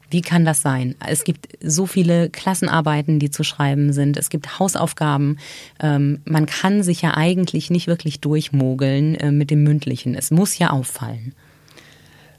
Wie 0.10 0.21
kann 0.21 0.45
das 0.45 0.62
sein? 0.62 0.95
Es 1.06 1.23
gibt 1.23 1.47
so 1.62 1.88
viele 1.88 2.30
Klassenarbeiten, 2.30 3.19
die 3.19 3.32
zu 3.32 3.43
schreiben 3.43 3.91
sind. 3.91 4.17
Es 4.17 4.30
gibt 4.30 4.60
Hausaufgaben. 4.60 5.38
Ähm, 5.80 6.21
man 6.25 6.45
kann 6.45 6.84
sich 6.84 7.01
ja 7.01 7.15
eigentlich 7.15 7.69
nicht 7.69 7.88
wirklich 7.88 8.21
durchmogeln 8.21 9.15
äh, 9.15 9.32
mit 9.32 9.49
dem 9.49 9.63
Mündlichen. 9.63 10.15
Es 10.15 10.30
muss 10.32 10.58
ja 10.58 10.69
auffallen. 10.69 11.34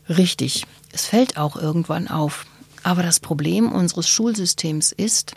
Richtig. 0.09 0.65
Es 0.93 1.07
fällt 1.07 1.37
auch 1.37 1.57
irgendwann 1.57 2.09
auf. 2.09 2.47
Aber 2.85 3.03
das 3.03 3.19
Problem 3.19 3.73
unseres 3.73 4.09
Schulsystems 4.09 4.93
ist, 4.93 5.35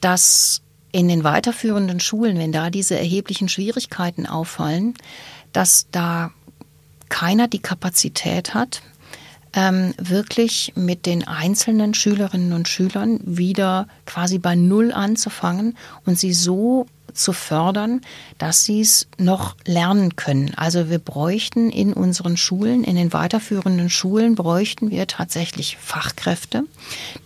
dass 0.00 0.62
in 0.90 1.08
den 1.08 1.24
weiterführenden 1.24 2.00
Schulen, 2.00 2.36
wenn 2.36 2.52
da 2.52 2.68
diese 2.68 2.98
erheblichen 2.98 3.48
Schwierigkeiten 3.48 4.26
auffallen, 4.26 4.94
dass 5.52 5.86
da 5.92 6.32
keiner 7.12 7.46
die 7.46 7.60
Kapazität 7.60 8.54
hat, 8.54 8.82
ähm, 9.52 9.92
wirklich 9.98 10.72
mit 10.76 11.04
den 11.04 11.28
einzelnen 11.28 11.92
Schülerinnen 11.92 12.54
und 12.54 12.68
Schülern 12.68 13.20
wieder 13.22 13.86
quasi 14.06 14.38
bei 14.38 14.54
Null 14.54 14.92
anzufangen 14.92 15.76
und 16.06 16.18
sie 16.18 16.32
so 16.32 16.86
zu 17.14 17.32
fördern, 17.32 18.00
dass 18.38 18.64
sie 18.64 18.80
es 18.80 19.06
noch 19.18 19.56
lernen 19.66 20.16
können. 20.16 20.52
Also 20.56 20.90
wir 20.90 20.98
bräuchten 20.98 21.70
in 21.70 21.92
unseren 21.92 22.36
Schulen, 22.36 22.84
in 22.84 22.96
den 22.96 23.12
weiterführenden 23.12 23.90
Schulen, 23.90 24.34
bräuchten 24.34 24.90
wir 24.90 25.06
tatsächlich 25.06 25.76
Fachkräfte, 25.80 26.64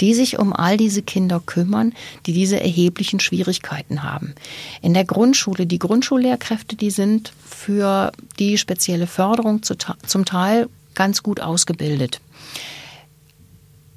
die 0.00 0.14
sich 0.14 0.38
um 0.38 0.52
all 0.52 0.76
diese 0.76 1.02
Kinder 1.02 1.40
kümmern, 1.44 1.92
die 2.26 2.32
diese 2.32 2.60
erheblichen 2.60 3.20
Schwierigkeiten 3.20 4.02
haben. 4.02 4.34
In 4.82 4.94
der 4.94 5.04
Grundschule, 5.04 5.66
die 5.66 5.78
Grundschullehrkräfte, 5.78 6.76
die 6.76 6.90
sind 6.90 7.32
für 7.44 8.12
die 8.38 8.58
spezielle 8.58 9.06
Förderung 9.06 9.62
zum 9.62 10.24
Teil 10.24 10.68
ganz 10.94 11.22
gut 11.22 11.40
ausgebildet. 11.40 12.20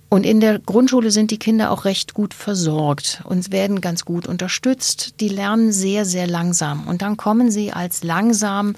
Und 0.10 0.26
in 0.26 0.40
der 0.40 0.58
Grundschule 0.58 1.12
sind 1.12 1.30
die 1.30 1.38
Kinder 1.38 1.70
auch 1.70 1.86
recht 1.86 2.16
gut 2.16 2.34
versorgt 2.34 3.22
und 3.26 3.52
werden 3.52 3.80
ganz 3.80 4.06
gut 4.06 4.26
unterstützt. 4.26 5.20
Die 5.20 5.30
lernen 5.30 5.72
sehr, 5.72 6.04
sehr 6.04 6.26
langsam. 6.26 6.88
Und 6.88 7.04
dann 7.04 7.16
kommen 7.16 7.52
sie 7.52 7.72
als 7.72 8.04
langsam 8.04 8.76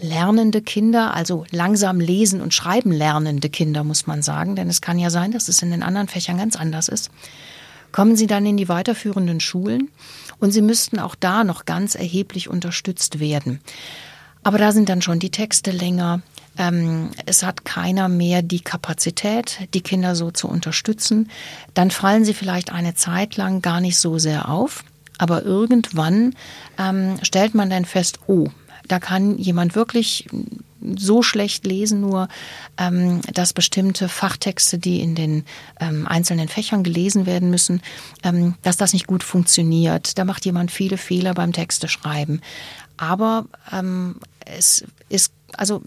lernende 0.00 0.62
Kinder, 0.62 1.14
also 1.14 1.44
langsam 1.50 2.00
lesen 2.00 2.40
und 2.40 2.52
schreiben 2.52 2.90
lernende 2.90 3.48
Kinder, 3.48 3.84
muss 3.84 4.08
man 4.08 4.22
sagen, 4.22 4.56
denn 4.56 4.68
es 4.68 4.80
kann 4.80 4.98
ja 4.98 5.10
sein, 5.10 5.30
dass 5.30 5.46
es 5.46 5.62
in 5.62 5.70
den 5.70 5.84
anderen 5.84 6.08
Fächern 6.08 6.38
ganz 6.38 6.56
anders 6.56 6.88
ist, 6.88 7.10
kommen 7.92 8.16
sie 8.16 8.26
dann 8.26 8.44
in 8.44 8.56
die 8.56 8.68
weiterführenden 8.68 9.38
Schulen 9.38 9.90
und 10.40 10.50
sie 10.50 10.62
müssten 10.62 10.98
auch 10.98 11.14
da 11.14 11.44
noch 11.44 11.64
ganz 11.64 11.94
erheblich 11.94 12.48
unterstützt 12.48 13.20
werden. 13.20 13.60
Aber 14.42 14.58
da 14.58 14.72
sind 14.72 14.88
dann 14.88 15.00
schon 15.00 15.20
die 15.20 15.30
Texte 15.30 15.70
länger, 15.70 16.20
ähm, 16.58 17.10
es 17.26 17.42
hat 17.42 17.64
keiner 17.64 18.08
mehr 18.08 18.42
die 18.42 18.60
Kapazität, 18.60 19.68
die 19.74 19.80
Kinder 19.80 20.14
so 20.14 20.30
zu 20.30 20.48
unterstützen. 20.48 21.30
Dann 21.74 21.90
fallen 21.90 22.24
sie 22.24 22.34
vielleicht 22.34 22.72
eine 22.72 22.94
Zeit 22.94 23.36
lang 23.36 23.62
gar 23.62 23.80
nicht 23.80 23.98
so 23.98 24.18
sehr 24.18 24.48
auf. 24.48 24.84
Aber 25.18 25.44
irgendwann 25.44 26.34
ähm, 26.78 27.18
stellt 27.22 27.54
man 27.54 27.70
dann 27.70 27.84
fest, 27.84 28.18
oh, 28.26 28.48
da 28.88 28.98
kann 28.98 29.38
jemand 29.38 29.74
wirklich 29.74 30.26
so 30.96 31.22
schlecht 31.22 31.64
lesen, 31.64 32.00
nur 32.00 32.28
ähm, 32.76 33.20
dass 33.32 33.52
bestimmte 33.52 34.08
Fachtexte, 34.08 34.78
die 34.78 35.00
in 35.00 35.14
den 35.14 35.44
ähm, 35.80 36.06
einzelnen 36.06 36.48
Fächern 36.48 36.84
gelesen 36.84 37.26
werden 37.26 37.50
müssen, 37.50 37.80
ähm, 38.22 38.54
dass 38.62 38.76
das 38.76 38.92
nicht 38.92 39.06
gut 39.06 39.22
funktioniert. 39.22 40.18
Da 40.18 40.24
macht 40.24 40.44
jemand 40.44 40.70
viele 40.70 40.98
Fehler 40.98 41.32
beim 41.32 41.52
Texte 41.52 41.88
schreiben. 41.88 42.40
Aber 42.96 43.46
ähm, 43.72 44.16
es 44.44 44.84
ist, 45.08 45.32
also 45.56 45.82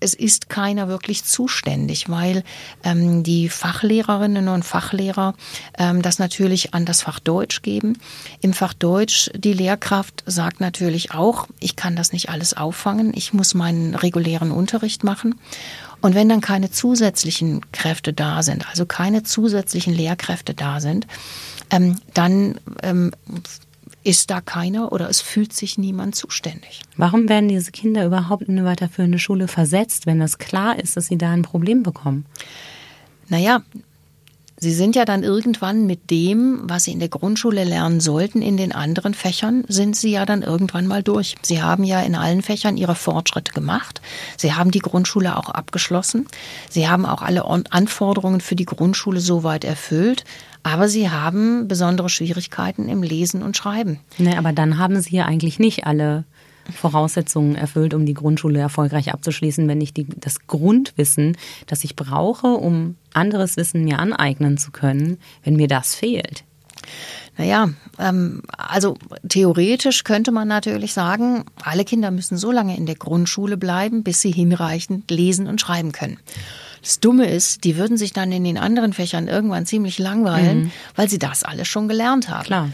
es 0.00 0.14
ist 0.14 0.48
keiner 0.48 0.88
wirklich 0.88 1.24
zuständig, 1.24 2.08
weil 2.08 2.44
ähm, 2.84 3.22
die 3.22 3.48
Fachlehrerinnen 3.48 4.48
und 4.48 4.64
Fachlehrer 4.64 5.34
ähm, 5.78 6.02
das 6.02 6.18
natürlich 6.18 6.74
an 6.74 6.84
das 6.84 7.02
Fach 7.02 7.18
Deutsch 7.18 7.62
geben. 7.62 7.98
Im 8.40 8.52
Fach 8.52 8.74
Deutsch, 8.74 9.30
die 9.34 9.54
Lehrkraft 9.54 10.22
sagt 10.26 10.60
natürlich 10.60 11.12
auch, 11.12 11.48
ich 11.60 11.76
kann 11.76 11.96
das 11.96 12.12
nicht 12.12 12.28
alles 12.28 12.54
auffangen, 12.54 13.12
ich 13.14 13.32
muss 13.32 13.54
meinen 13.54 13.94
regulären 13.94 14.50
Unterricht 14.50 15.02
machen. 15.02 15.36
Und 16.02 16.14
wenn 16.14 16.28
dann 16.28 16.42
keine 16.42 16.70
zusätzlichen 16.70 17.62
Kräfte 17.72 18.12
da 18.12 18.42
sind, 18.42 18.68
also 18.68 18.84
keine 18.84 19.22
zusätzlichen 19.22 19.94
Lehrkräfte 19.94 20.52
da 20.54 20.80
sind, 20.80 21.06
ähm, 21.70 21.98
dann 22.14 22.60
ähm, 22.82 23.12
ist 24.06 24.30
da 24.30 24.40
keiner 24.40 24.92
oder 24.92 25.10
es 25.10 25.20
fühlt 25.20 25.52
sich 25.52 25.78
niemand 25.78 26.14
zuständig. 26.14 26.82
Warum 26.96 27.28
werden 27.28 27.48
diese 27.48 27.72
Kinder 27.72 28.06
überhaupt 28.06 28.44
in 28.44 28.56
eine 28.56 28.64
weiterführende 28.64 29.18
Schule 29.18 29.48
versetzt, 29.48 30.06
wenn 30.06 30.20
es 30.20 30.38
klar 30.38 30.78
ist, 30.78 30.96
dass 30.96 31.08
sie 31.08 31.18
da 31.18 31.32
ein 31.32 31.42
Problem 31.42 31.82
bekommen? 31.82 32.24
Naja, 33.28 33.62
Sie 34.58 34.72
sind 34.72 34.96
ja 34.96 35.04
dann 35.04 35.22
irgendwann 35.22 35.84
mit 35.84 36.10
dem, 36.10 36.60
was 36.62 36.84
Sie 36.84 36.92
in 36.92 36.98
der 36.98 37.10
Grundschule 37.10 37.64
lernen 37.64 38.00
sollten, 38.00 38.40
in 38.40 38.56
den 38.56 38.72
anderen 38.72 39.12
Fächern, 39.12 39.64
sind 39.68 39.96
Sie 39.96 40.12
ja 40.12 40.24
dann 40.24 40.40
irgendwann 40.40 40.86
mal 40.86 41.02
durch. 41.02 41.34
Sie 41.42 41.60
haben 41.60 41.84
ja 41.84 42.00
in 42.00 42.14
allen 42.14 42.40
Fächern 42.40 42.78
Ihre 42.78 42.94
Fortschritte 42.94 43.52
gemacht. 43.52 44.00
Sie 44.38 44.54
haben 44.54 44.70
die 44.70 44.78
Grundschule 44.78 45.36
auch 45.36 45.50
abgeschlossen. 45.50 46.26
Sie 46.70 46.88
haben 46.88 47.04
auch 47.04 47.20
alle 47.20 47.44
Anforderungen 47.44 48.40
für 48.40 48.56
die 48.56 48.64
Grundschule 48.64 49.20
soweit 49.20 49.64
erfüllt. 49.64 50.24
Aber 50.66 50.88
sie 50.88 51.10
haben 51.10 51.68
besondere 51.68 52.08
Schwierigkeiten 52.08 52.88
im 52.88 53.04
Lesen 53.04 53.44
und 53.44 53.56
Schreiben. 53.56 54.00
Ne, 54.18 54.36
aber 54.36 54.52
dann 54.52 54.78
haben 54.78 55.00
sie 55.00 55.14
ja 55.14 55.24
eigentlich 55.24 55.60
nicht 55.60 55.86
alle 55.86 56.24
Voraussetzungen 56.74 57.54
erfüllt, 57.54 57.94
um 57.94 58.04
die 58.04 58.14
Grundschule 58.14 58.58
erfolgreich 58.58 59.14
abzuschließen, 59.14 59.68
wenn 59.68 59.80
ich 59.80 59.94
die, 59.94 60.08
das 60.16 60.48
Grundwissen, 60.48 61.36
das 61.68 61.84
ich 61.84 61.94
brauche, 61.94 62.48
um 62.48 62.96
anderes 63.14 63.56
Wissen 63.56 63.84
mir 63.84 64.00
aneignen 64.00 64.58
zu 64.58 64.72
können, 64.72 65.18
wenn 65.44 65.54
mir 65.54 65.68
das 65.68 65.94
fehlt. 65.94 66.42
Naja, 67.38 67.68
ähm, 68.00 68.42
also 68.58 68.96
theoretisch 69.28 70.02
könnte 70.02 70.32
man 70.32 70.48
natürlich 70.48 70.92
sagen, 70.92 71.44
alle 71.62 71.84
Kinder 71.84 72.10
müssen 72.10 72.36
so 72.38 72.50
lange 72.50 72.76
in 72.76 72.86
der 72.86 72.96
Grundschule 72.96 73.56
bleiben, 73.56 74.02
bis 74.02 74.20
sie 74.20 74.32
hinreichend 74.32 75.12
lesen 75.12 75.46
und 75.46 75.60
schreiben 75.60 75.92
können. 75.92 76.18
Das 76.86 77.00
Dumme 77.00 77.28
ist, 77.28 77.64
die 77.64 77.76
würden 77.76 77.96
sich 77.96 78.12
dann 78.12 78.30
in 78.30 78.44
den 78.44 78.58
anderen 78.58 78.92
Fächern 78.92 79.26
irgendwann 79.26 79.66
ziemlich 79.66 79.98
langweilen, 79.98 80.66
mhm. 80.66 80.70
weil 80.94 81.10
sie 81.10 81.18
das 81.18 81.42
alles 81.42 81.66
schon 81.66 81.88
gelernt 81.88 82.28
haben. 82.28 82.44
Klar. 82.44 82.70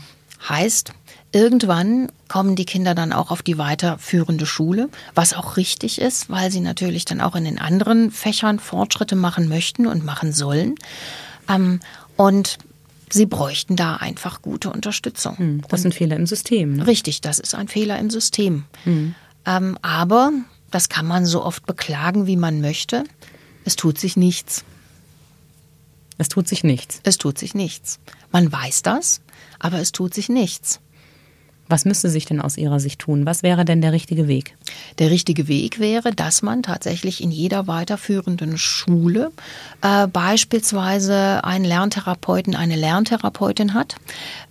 Heißt, 0.47 0.93
irgendwann 1.33 2.13
kommen 2.29 2.55
die 2.55 2.67
Kinder 2.67 2.95
dann 2.95 3.15
auch 3.15 3.31
auf 3.31 3.41
die 3.41 3.57
weiterführende 3.57 4.45
Schule, 4.45 4.91
was 5.15 5.33
auch 5.33 5.57
richtig 5.57 5.99
ist, 5.99 6.29
weil 6.29 6.51
sie 6.51 6.61
natürlich 6.61 7.07
dann 7.07 7.23
auch 7.23 7.35
in 7.35 7.45
den 7.45 7.59
anderen 7.59 8.11
Fächern 8.11 8.59
Fortschritte 8.59 9.17
machen 9.17 9.49
möchten 9.49 9.87
und 9.87 10.05
machen 10.05 10.35
sollen. 10.35 10.75
Ähm, 11.49 11.81
und 12.19 12.59
sie 13.09 13.25
bräuchten 13.25 13.77
da 13.77 13.97
einfach 13.97 14.43
gute 14.43 14.69
Unterstützung. 14.69 15.39
Hm, 15.39 15.63
das 15.69 15.81
sind 15.81 15.95
Fehler 15.95 16.17
im 16.17 16.27
System. 16.27 16.75
Ne? 16.75 16.87
Richtig, 16.87 17.23
das 17.23 17.39
ist 17.39 17.55
ein 17.55 17.69
Fehler 17.69 17.99
im 17.99 18.11
System. 18.11 18.65
Hm. 18.85 19.15
Ähm, 19.47 19.79
aber 19.81 20.33
das 20.71 20.91
kann 20.91 21.07
man 21.07 21.25
so 21.25 21.43
oft 21.43 21.65
beklagen, 21.65 22.27
wie 22.27 22.37
man 22.37 22.61
möchte. 22.61 23.05
Es 23.65 23.77
tut 23.77 23.99
sich 23.99 24.17
nichts. 24.17 24.65
Es 26.19 26.29
tut 26.29 26.49
sich 26.49 26.65
nichts. 26.65 27.01
Es 27.05 27.19
tut 27.19 27.39
sich 27.39 27.55
nichts. 27.55 27.99
Man 28.31 28.51
weiß 28.51 28.83
das, 28.83 29.21
aber 29.59 29.79
es 29.79 29.93
tut 29.93 30.15
sich 30.15 30.29
nichts. 30.29 30.81
Was 31.73 31.87
müsste 31.87 32.11
sich 32.11 32.27
denn 32.27 32.43
aus 32.43 32.59
Ihrer 32.59 32.81
Sicht 32.81 33.01
tun? 33.01 33.25
Was 33.25 33.43
wäre 33.43 33.65
denn 33.65 33.81
der 33.81 33.93
richtige 33.93 34.29
Weg? 34.29 34.55
Der 34.99 35.09
richtige 35.09 35.49
Weg 35.49 35.81
wäre, 35.81 36.13
dass 36.13 36.43
man 36.43 36.63
tatsächlich 36.63 37.23
in 37.23 37.31
jeder 37.31 37.67
weiterführenden 37.67 38.59
Schule 38.59 39.33
äh, 39.81 40.07
beispielsweise 40.07 41.43
einen 41.45 41.65
Lerntherapeuten, 41.65 42.55
eine 42.55 42.77
Lerntherapeutin 42.77 43.73
hat, 43.73 43.97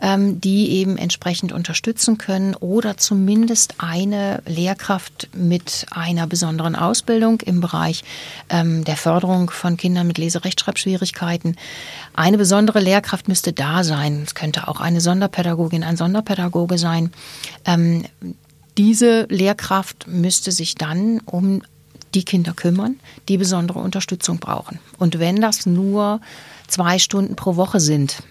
ähm, 0.01 0.41
die 0.41 0.71
eben 0.71 0.97
entsprechend 0.97 1.51
unterstützen 1.51 2.17
können 2.17 2.55
oder 2.55 2.97
zumindest 2.97 3.75
eine 3.77 4.41
Lehrkraft 4.47 5.29
mit 5.35 5.85
einer 5.91 6.25
besonderen 6.25 6.75
Ausbildung 6.75 7.41
im 7.41 7.61
Bereich 7.61 8.03
ähm, 8.49 8.83
der 8.83 8.97
Förderung 8.97 9.51
von 9.51 9.77
Kindern 9.77 10.07
mit 10.07 10.17
Leserechtschreibschwierigkeiten. 10.17 11.55
Eine 12.15 12.39
besondere 12.39 12.79
Lehrkraft 12.79 13.27
müsste 13.27 13.53
da 13.53 13.83
sein. 13.83 14.23
Es 14.23 14.33
könnte 14.33 14.67
auch 14.67 14.81
eine 14.81 15.01
Sonderpädagogin, 15.01 15.83
ein 15.83 15.97
Sonderpädagoge 15.97 16.79
sein 16.79 17.10
ähm, 17.65 18.03
diese 18.77 19.25
Lehrkraft 19.29 20.07
müsste 20.07 20.51
sich 20.51 20.75
dann 20.75 21.19
um 21.25 21.61
die 22.13 22.23
Kinder 22.23 22.53
kümmern, 22.53 22.99
die 23.27 23.37
besondere 23.37 23.79
Unterstützung 23.79 24.39
brauchen. 24.39 24.79
Und 24.97 25.19
wenn 25.19 25.41
das 25.41 25.65
nur 25.65 26.19
zwei 26.67 26.99
Stunden 26.99 27.35
pro 27.35 27.55
Woche 27.55 27.79
sind, 27.79 28.23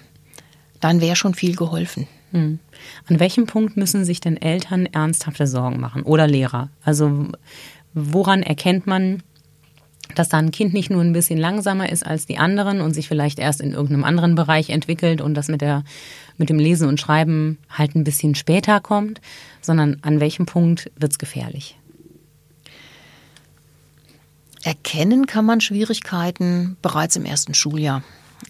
dann 0.80 1.00
wäre 1.00 1.16
schon 1.16 1.34
viel 1.34 1.56
geholfen. 1.56 2.06
Hm. 2.32 2.58
An 3.06 3.20
welchem 3.20 3.46
Punkt 3.46 3.76
müssen 3.76 4.04
sich 4.04 4.20
denn 4.20 4.40
Eltern 4.40 4.86
ernsthafte 4.86 5.46
Sorgen 5.46 5.80
machen 5.80 6.02
oder 6.02 6.26
Lehrer? 6.26 6.70
Also 6.82 7.28
woran 7.92 8.42
erkennt 8.42 8.86
man, 8.86 9.22
dass 10.14 10.28
da 10.28 10.38
ein 10.38 10.50
Kind 10.50 10.72
nicht 10.72 10.90
nur 10.90 11.02
ein 11.02 11.12
bisschen 11.12 11.38
langsamer 11.38 11.90
ist 11.90 12.04
als 12.04 12.26
die 12.26 12.38
anderen 12.38 12.80
und 12.80 12.94
sich 12.94 13.08
vielleicht 13.08 13.38
erst 13.38 13.60
in 13.60 13.72
irgendeinem 13.72 14.04
anderen 14.04 14.34
Bereich 14.34 14.70
entwickelt 14.70 15.20
und 15.20 15.34
das 15.34 15.48
mit 15.48 15.60
der 15.60 15.84
mit 16.36 16.48
dem 16.48 16.58
Lesen 16.58 16.88
und 16.88 16.98
Schreiben 16.98 17.58
halt 17.68 17.94
ein 17.94 18.04
bisschen 18.04 18.34
später 18.34 18.80
kommt, 18.80 19.20
sondern 19.60 19.98
an 20.02 20.20
welchem 20.20 20.46
Punkt 20.46 20.90
wird 20.96 21.12
es 21.12 21.18
gefährlich? 21.18 21.76
Erkennen 24.62 25.26
kann 25.26 25.44
man 25.44 25.60
Schwierigkeiten 25.60 26.76
bereits 26.82 27.16
im 27.16 27.24
ersten 27.24 27.54
Schuljahr. 27.54 28.02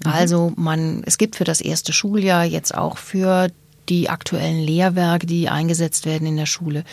Mhm. 0.05 0.13
Also 0.13 0.53
man, 0.57 1.03
es 1.05 1.19
gibt 1.19 1.37
für 1.37 1.45
das 1.45 1.61
erste 1.61 1.93
Schuljahr 1.93 2.45
jetzt 2.45 2.75
auch 2.75 2.97
für 2.97 3.51
die 3.91 4.09
aktuellen 4.09 4.61
Lehrwerke, 4.61 5.27
die 5.27 5.49
eingesetzt 5.49 6.07
werden 6.07 6.27
in 6.27 6.37
der 6.37 6.47
Schule, 6.47 6.85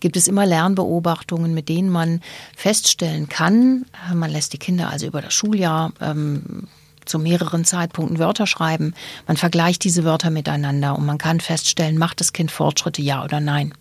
gibt 0.00 0.16
es 0.16 0.28
immer 0.28 0.46
Lernbeobachtungen, 0.46 1.52
mit 1.52 1.68
denen 1.68 1.90
man 1.90 2.20
feststellen 2.56 3.28
kann, 3.28 3.84
man 4.14 4.30
lässt 4.30 4.52
die 4.52 4.58
Kinder 4.58 4.88
also 4.88 5.06
über 5.06 5.20
das 5.20 5.34
Schuljahr 5.34 5.92
ähm, 6.00 6.68
zu 7.04 7.18
mehreren 7.18 7.64
Zeitpunkten 7.64 8.18
Wörter 8.18 8.46
schreiben. 8.46 8.94
Man 9.26 9.36
vergleicht 9.36 9.84
diese 9.84 10.04
Wörter 10.04 10.30
miteinander 10.30 10.96
und 10.96 11.04
man 11.04 11.18
kann 11.18 11.40
feststellen, 11.40 11.98
macht 11.98 12.20
das 12.20 12.32
Kind 12.32 12.50
Fortschritte, 12.50 13.02
ja 13.02 13.24
oder 13.24 13.40
nein. 13.40 13.74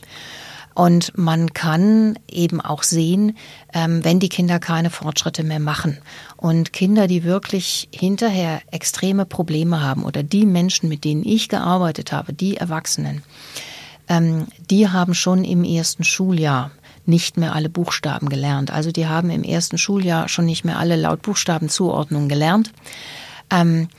Und 0.73 1.17
man 1.17 1.53
kann 1.53 2.17
eben 2.27 2.59
auch 2.59 2.83
sehen, 2.83 3.37
ähm, 3.73 4.03
wenn 4.03 4.19
die 4.19 4.29
Kinder 4.29 4.59
keine 4.59 4.89
Fortschritte 4.89 5.43
mehr 5.43 5.59
machen. 5.59 5.99
Und 6.35 6.73
Kinder, 6.73 7.07
die 7.07 7.23
wirklich 7.23 7.89
hinterher 7.93 8.61
extreme 8.71 9.25
Probleme 9.25 9.81
haben 9.81 10.03
oder 10.03 10.23
die 10.23 10.45
Menschen, 10.45 10.89
mit 10.89 11.03
denen 11.03 11.23
ich 11.23 11.47
gearbeitet 11.47 12.11
habe, 12.11 12.33
die 12.33 12.57
Erwachsenen, 12.57 13.21
ähm, 14.07 14.47
die 14.69 14.89
haben 14.89 15.13
schon 15.13 15.43
im 15.43 15.63
ersten 15.63 16.03
Schuljahr 16.03 16.71
nicht 17.05 17.37
mehr 17.37 17.53
alle 17.53 17.69
Buchstaben 17.69 18.29
gelernt. 18.29 18.71
Also 18.71 18.91
die 18.91 19.07
haben 19.07 19.29
im 19.29 19.43
ersten 19.43 19.77
Schuljahr 19.77 20.27
schon 20.27 20.45
nicht 20.45 20.63
mehr 20.65 20.79
alle 20.79 20.95
Lautbuchstabenzuordnungen 20.95 22.29
gelernt. 22.29 22.71
Ähm, 23.51 23.89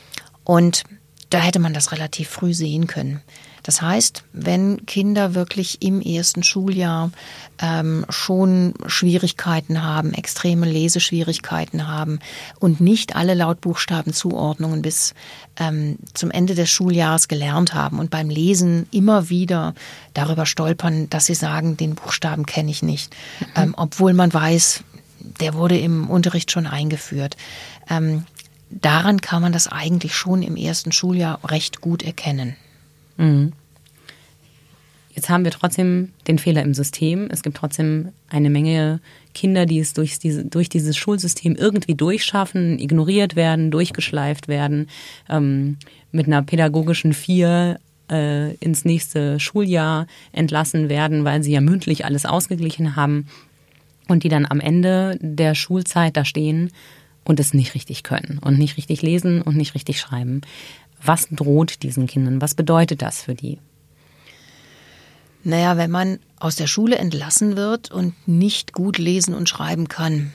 und 0.42 0.84
da 1.30 1.38
hätte 1.38 1.58
man 1.58 1.74
das 1.74 1.92
relativ 1.92 2.28
früh 2.28 2.54
sehen 2.54 2.86
können. 2.86 3.22
Das 3.64 3.80
heißt, 3.80 4.24
wenn 4.34 4.84
Kinder 4.84 5.34
wirklich 5.34 5.82
im 5.82 6.02
ersten 6.02 6.42
Schuljahr 6.42 7.10
ähm, 7.58 8.04
schon 8.10 8.74
Schwierigkeiten 8.86 9.82
haben, 9.82 10.12
extreme 10.12 10.66
Leseschwierigkeiten 10.66 11.88
haben 11.88 12.18
und 12.60 12.80
nicht 12.80 13.16
alle 13.16 13.32
Lautbuchstabenzuordnungen 13.32 14.82
bis 14.82 15.14
ähm, 15.56 15.96
zum 16.12 16.30
Ende 16.30 16.54
des 16.54 16.70
Schuljahres 16.70 17.26
gelernt 17.26 17.72
haben 17.72 17.98
und 17.98 18.10
beim 18.10 18.28
Lesen 18.28 18.86
immer 18.90 19.30
wieder 19.30 19.74
darüber 20.12 20.44
stolpern, 20.44 21.08
dass 21.08 21.26
sie 21.26 21.34
sagen, 21.34 21.78
den 21.78 21.94
Buchstaben 21.94 22.44
kenne 22.44 22.70
ich 22.70 22.82
nicht, 22.82 23.14
mhm. 23.40 23.46
ähm, 23.56 23.74
obwohl 23.78 24.12
man 24.12 24.32
weiß, 24.32 24.84
der 25.40 25.54
wurde 25.54 25.78
im 25.78 26.10
Unterricht 26.10 26.50
schon 26.50 26.66
eingeführt. 26.66 27.38
Ähm, 27.88 28.26
daran 28.68 29.22
kann 29.22 29.40
man 29.40 29.52
das 29.52 29.68
eigentlich 29.68 30.14
schon 30.14 30.42
im 30.42 30.56
ersten 30.56 30.92
Schuljahr 30.92 31.40
recht 31.44 31.80
gut 31.80 32.02
erkennen. 32.02 32.56
Mhm. 33.16 33.52
Jetzt 35.14 35.28
haben 35.28 35.44
wir 35.44 35.52
trotzdem 35.52 36.10
den 36.26 36.38
Fehler 36.38 36.62
im 36.62 36.74
System. 36.74 37.28
Es 37.30 37.42
gibt 37.42 37.56
trotzdem 37.56 38.08
eine 38.28 38.50
Menge 38.50 39.00
Kinder, 39.32 39.64
die 39.64 39.78
es 39.78 39.92
durch, 39.92 40.18
diese, 40.18 40.44
durch 40.44 40.68
dieses 40.68 40.96
Schulsystem 40.96 41.54
irgendwie 41.54 41.94
durchschaffen, 41.94 42.80
ignoriert 42.80 43.36
werden, 43.36 43.70
durchgeschleift 43.70 44.48
werden, 44.48 44.88
ähm, 45.28 45.76
mit 46.10 46.26
einer 46.26 46.42
pädagogischen 46.42 47.12
Vier 47.12 47.78
äh, 48.10 48.54
ins 48.56 48.84
nächste 48.84 49.38
Schuljahr 49.38 50.06
entlassen 50.32 50.88
werden, 50.88 51.24
weil 51.24 51.42
sie 51.42 51.52
ja 51.52 51.60
mündlich 51.60 52.04
alles 52.04 52.26
ausgeglichen 52.26 52.96
haben 52.96 53.28
und 54.08 54.24
die 54.24 54.28
dann 54.28 54.46
am 54.46 54.60
Ende 54.60 55.16
der 55.20 55.54
Schulzeit 55.54 56.16
da 56.16 56.24
stehen 56.24 56.70
und 57.24 57.40
es 57.40 57.54
nicht 57.54 57.74
richtig 57.74 58.02
können 58.02 58.38
und 58.40 58.58
nicht 58.58 58.76
richtig 58.76 59.00
lesen 59.02 59.42
und 59.42 59.56
nicht 59.56 59.74
richtig 59.74 59.98
schreiben. 59.98 60.42
Was 61.04 61.28
droht 61.30 61.82
diesen 61.82 62.06
Kindern? 62.06 62.40
Was 62.40 62.54
bedeutet 62.54 63.02
das 63.02 63.22
für 63.22 63.34
die? 63.34 63.58
Naja, 65.42 65.76
wenn 65.76 65.90
man 65.90 66.18
aus 66.38 66.56
der 66.56 66.66
Schule 66.66 66.96
entlassen 66.96 67.56
wird 67.56 67.90
und 67.90 68.14
nicht 68.26 68.72
gut 68.72 68.96
lesen 68.96 69.34
und 69.34 69.48
schreiben 69.48 69.88
kann, 69.88 70.32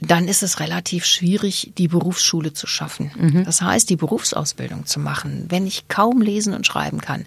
dann 0.00 0.28
ist 0.28 0.44
es 0.44 0.60
relativ 0.60 1.04
schwierig, 1.04 1.72
die 1.76 1.88
Berufsschule 1.88 2.52
zu 2.52 2.68
schaffen. 2.68 3.10
Mhm. 3.18 3.44
Das 3.44 3.60
heißt, 3.60 3.90
die 3.90 3.96
Berufsausbildung 3.96 4.86
zu 4.86 5.00
machen, 5.00 5.46
wenn 5.48 5.66
ich 5.66 5.88
kaum 5.88 6.22
lesen 6.22 6.54
und 6.54 6.66
schreiben 6.66 7.00
kann. 7.00 7.26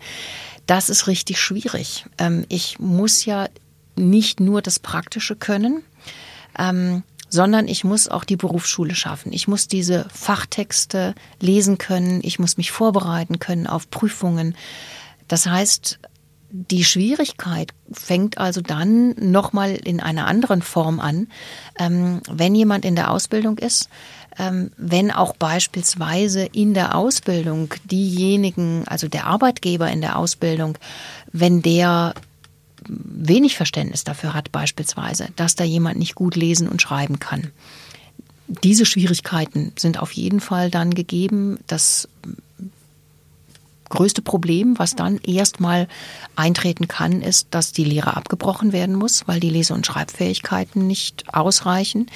Das 0.67 0.89
ist 0.89 1.07
richtig 1.07 1.41
schwierig. 1.41 2.05
Ähm, 2.17 2.45
ich 2.47 2.79
muss 2.79 3.25
ja 3.25 3.49
nicht 3.97 4.39
nur 4.39 4.61
das 4.61 4.79
Praktische 4.79 5.35
können, 5.35 5.81
ähm, 6.57 7.03
sondern 7.31 7.67
ich 7.67 7.83
muss 7.83 8.09
auch 8.09 8.25
die 8.25 8.35
Berufsschule 8.35 8.93
schaffen. 8.93 9.31
Ich 9.31 9.47
muss 9.47 9.67
diese 9.67 10.05
Fachtexte 10.13 11.15
lesen 11.39 11.77
können, 11.77 12.19
ich 12.23 12.37
muss 12.37 12.57
mich 12.57 12.71
vorbereiten 12.71 13.39
können 13.39 13.67
auf 13.67 13.89
Prüfungen. 13.89 14.55
Das 15.27 15.47
heißt, 15.47 15.99
die 16.51 16.83
Schwierigkeit 16.83 17.71
fängt 17.89 18.37
also 18.37 18.59
dann 18.59 19.15
nochmal 19.17 19.71
in 19.71 20.01
einer 20.01 20.27
anderen 20.27 20.61
Form 20.61 20.99
an, 20.99 21.27
ähm, 21.79 22.19
wenn 22.29 22.53
jemand 22.53 22.83
in 22.83 22.97
der 22.97 23.11
Ausbildung 23.11 23.57
ist, 23.57 23.89
ähm, 24.37 24.71
wenn 24.75 25.11
auch 25.11 25.33
beispielsweise 25.37 26.43
in 26.43 26.73
der 26.73 26.95
Ausbildung 26.95 27.73
diejenigen, 27.85 28.83
also 28.87 29.07
der 29.07 29.27
Arbeitgeber 29.27 29.89
in 29.89 30.01
der 30.01 30.17
Ausbildung, 30.17 30.77
wenn 31.31 31.61
der 31.61 32.13
wenig 32.87 33.55
Verständnis 33.55 34.03
dafür 34.03 34.33
hat 34.33 34.51
beispielsweise, 34.51 35.29
dass 35.35 35.55
da 35.55 35.63
jemand 35.63 35.99
nicht 35.99 36.15
gut 36.15 36.35
lesen 36.35 36.67
und 36.67 36.81
schreiben 36.81 37.19
kann. 37.19 37.51
Diese 38.47 38.85
Schwierigkeiten 38.85 39.71
sind 39.77 39.99
auf 39.99 40.11
jeden 40.11 40.41
Fall 40.41 40.69
dann 40.69 40.93
gegeben. 40.93 41.59
Das 41.67 42.07
größte 43.89 44.21
Problem, 44.21 44.79
was 44.79 44.95
dann 44.95 45.19
erstmal 45.19 45.87
eintreten 46.35 46.87
kann, 46.87 47.21
ist, 47.21 47.47
dass 47.51 47.71
die 47.71 47.83
Lehre 47.83 48.17
abgebrochen 48.17 48.73
werden 48.73 48.95
muss, 48.95 49.27
weil 49.27 49.39
die 49.39 49.49
Lese- 49.49 49.73
und 49.73 49.85
Schreibfähigkeiten 49.85 50.87
nicht 50.87 51.33
ausreichen. 51.33 52.07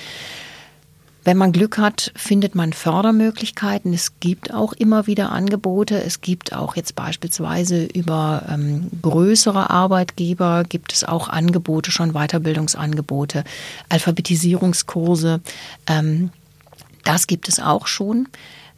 Wenn 1.26 1.38
man 1.38 1.52
Glück 1.52 1.80
hat, 1.80 2.12
findet 2.16 2.54
man 2.54 2.72
Fördermöglichkeiten. 2.72 3.94
Es 3.94 4.20
gibt 4.20 4.54
auch 4.54 4.74
immer 4.74 5.08
wieder 5.08 5.32
Angebote. 5.32 6.02
Es 6.04 6.22
gibt 6.22 6.54
auch 6.54 6.76
jetzt 6.76 6.96
beispielsweise 6.96 7.84
über 7.84 8.44
ähm, 8.48 8.92
größere 9.02 9.72
Arbeitgeber 9.72 10.64
gibt 10.64 10.94
es 10.94 11.04
auch 11.04 11.28
Angebote, 11.28 11.90
schon 11.90 12.14
Weiterbildungsangebote, 12.14 13.44
Alphabetisierungskurse. 13.90 15.42
Ähm, 15.88 16.30
das 17.04 17.26
gibt 17.26 17.50
es 17.50 17.60
auch 17.60 17.88
schon. 17.88 18.28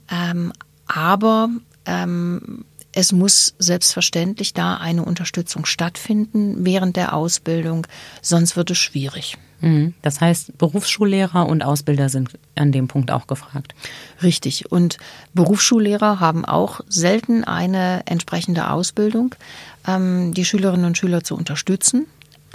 Ähm, 0.10 0.54
aber 0.88 1.50
ähm, 1.86 2.64
es 2.94 3.12
muss 3.12 3.56
selbstverständlich 3.60 4.54
da 4.54 4.78
eine 4.78 5.04
Unterstützung 5.04 5.66
stattfinden 5.66 6.64
während 6.64 6.96
der 6.96 7.14
Ausbildung, 7.14 7.88
sonst 8.22 8.56
wird 8.56 8.72
es 8.72 8.78
schwierig. 8.78 9.38
Mhm. 9.62 9.93
Das 10.02 10.22
heißt, 10.22 10.58
Berufsschullehrer 10.58 11.48
und 11.48 11.63
Ausbilder 11.63 12.10
sind 12.10 12.32
an 12.56 12.72
dem 12.72 12.88
Punkt 12.88 13.12
auch 13.12 13.28
gefragt. 13.28 13.74
Richtig. 14.22 14.72
Und 14.72 14.98
Berufsschullehrer 15.34 16.20
haben 16.20 16.46
auch 16.46 16.82
selten 16.88 17.43
eine 17.43 18.02
entsprechende 18.06 18.70
Ausbildung, 18.70 19.36
ähm, 19.88 20.34
die 20.34 20.46
Schülerinnen 20.46 20.86
und 20.86 20.98
Schüler 20.98 21.24
zu 21.24 21.36
unterstützen. 21.36 22.06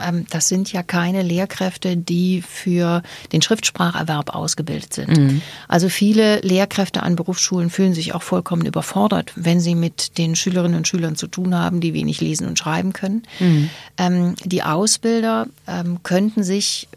Ähm, 0.02 0.26
das 0.30 0.48
sind 0.48 0.72
ja 0.72 0.82
keine 0.82 1.22
Lehrkräfte, 1.22 1.96
die 1.96 2.42
für 2.42 3.02
den 3.32 3.42
Schriftspracherwerb 3.42 4.34
ausgebildet 4.34 4.92
sind. 4.92 5.16
Mhm. 5.16 5.42
Also 5.68 5.88
viele 5.88 6.40
Lehrkräfte 6.40 7.02
an 7.02 7.16
Berufsschulen 7.16 7.70
fühlen 7.70 7.94
sich 7.94 8.14
auch 8.14 8.22
vollkommen 8.22 8.66
überfordert, 8.66 9.32
wenn 9.36 9.60
sie 9.60 9.74
mit 9.74 10.18
den 10.18 10.36
Schülerinnen 10.36 10.76
und 10.76 10.88
Schülern 10.88 11.16
zu 11.16 11.26
tun 11.26 11.54
haben, 11.54 11.80
die 11.80 11.94
wenig 11.94 12.20
lesen 12.20 12.46
und 12.46 12.58
schreiben 12.58 12.92
können. 12.92 13.22
Mhm. 13.40 13.70
Ähm, 13.98 14.34
die 14.44 14.62
Ausbilder 14.62 15.46
ähm, 15.66 16.02
könnten 16.02 16.42
sich 16.42 16.88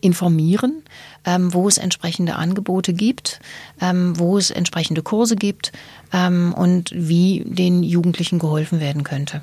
informieren, 0.00 0.82
wo 1.24 1.66
es 1.66 1.78
entsprechende 1.78 2.36
Angebote 2.36 2.92
gibt, 2.92 3.40
wo 3.80 4.36
es 4.36 4.50
entsprechende 4.50 5.00
Kurse 5.00 5.34
gibt 5.34 5.72
und 6.12 6.90
wie 6.92 7.42
den 7.46 7.82
Jugendlichen 7.82 8.38
geholfen 8.38 8.80
werden 8.80 9.04
könnte. 9.04 9.40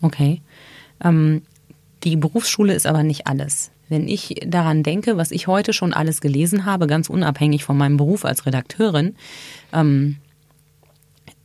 Okay. 0.00 0.40
Die 2.04 2.16
Berufsschule 2.16 2.74
ist 2.74 2.86
aber 2.86 3.02
nicht 3.02 3.26
alles. 3.26 3.70
Wenn 3.88 4.06
ich 4.06 4.34
daran 4.46 4.82
denke, 4.82 5.16
was 5.16 5.30
ich 5.30 5.46
heute 5.46 5.72
schon 5.72 5.94
alles 5.94 6.20
gelesen 6.20 6.64
habe, 6.64 6.86
ganz 6.86 7.08
unabhängig 7.08 7.64
von 7.64 7.76
meinem 7.76 7.96
Beruf 7.96 8.24
als 8.24 8.46
Redakteurin, 8.46 9.16
ähm, 9.72 10.16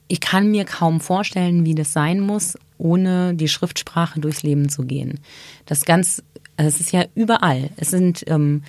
ich 0.07 0.19
kann 0.19 0.51
mir 0.51 0.65
kaum 0.65 0.99
vorstellen, 0.99 1.65
wie 1.65 1.73
das 1.73 1.93
sein 1.93 2.19
muss, 2.19 2.57
ohne 2.77 3.33
die 3.33 3.47
Schriftsprache 3.47 4.19
durchs 4.19 4.43
Leben 4.43 4.69
zu 4.69 4.83
gehen. 4.83 5.19
Das 5.65 5.85
ganz, 5.85 6.21
es 6.57 6.79
ist 6.79 6.91
ja 6.91 7.05
überall. 7.15 7.69
Es 7.77 7.89
sind 7.89 8.23
ähm, 8.27 8.63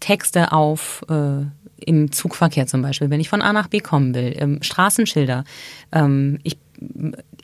Texte 0.00 0.52
auf 0.52 1.04
äh, 1.08 1.44
im 1.84 2.12
Zugverkehr 2.12 2.66
zum 2.66 2.82
Beispiel, 2.82 3.10
wenn 3.10 3.20
ich 3.20 3.28
von 3.28 3.42
A 3.42 3.52
nach 3.52 3.68
B 3.68 3.80
kommen 3.80 4.14
will, 4.14 4.34
ähm, 4.38 4.62
Straßenschilder. 4.62 5.44
Ähm, 5.92 6.38
ich 6.42 6.58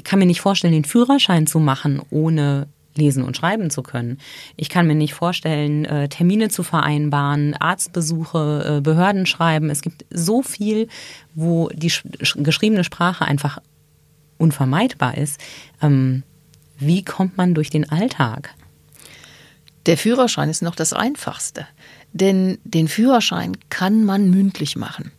kann 0.04 0.18
mir 0.18 0.26
nicht 0.26 0.40
vorstellen, 0.40 0.74
den 0.74 0.84
Führerschein 0.84 1.46
zu 1.46 1.58
machen, 1.58 2.00
ohne 2.10 2.68
lesen 2.96 3.24
und 3.24 3.36
schreiben 3.36 3.70
zu 3.70 3.82
können. 3.82 4.18
Ich 4.56 4.68
kann 4.68 4.86
mir 4.86 4.94
nicht 4.94 5.14
vorstellen, 5.14 5.84
äh, 5.84 6.08
Termine 6.08 6.48
zu 6.48 6.62
vereinbaren, 6.62 7.54
Arztbesuche, 7.54 8.76
äh, 8.78 8.80
Behörden 8.80 9.26
schreiben. 9.26 9.70
Es 9.70 9.82
gibt 9.82 10.04
so 10.10 10.42
viel, 10.42 10.88
wo 11.34 11.68
die 11.70 11.92
geschriebene 12.36 12.84
Sprache 12.84 13.24
einfach 13.24 13.58
unvermeidbar 14.38 15.16
ist. 15.16 15.40
Ähm, 15.82 16.22
wie 16.78 17.04
kommt 17.04 17.36
man 17.36 17.54
durch 17.54 17.70
den 17.70 17.88
Alltag? 17.88 18.54
Der 19.86 19.98
Führerschein 19.98 20.48
ist 20.48 20.62
noch 20.62 20.74
das 20.74 20.92
Einfachste. 20.92 21.66
Denn 22.14 22.58
den 22.62 22.86
Führerschein 22.86 23.56
kann 23.70 24.04
man 24.04 24.30
mündlich 24.30 24.76
machen. 24.76 25.10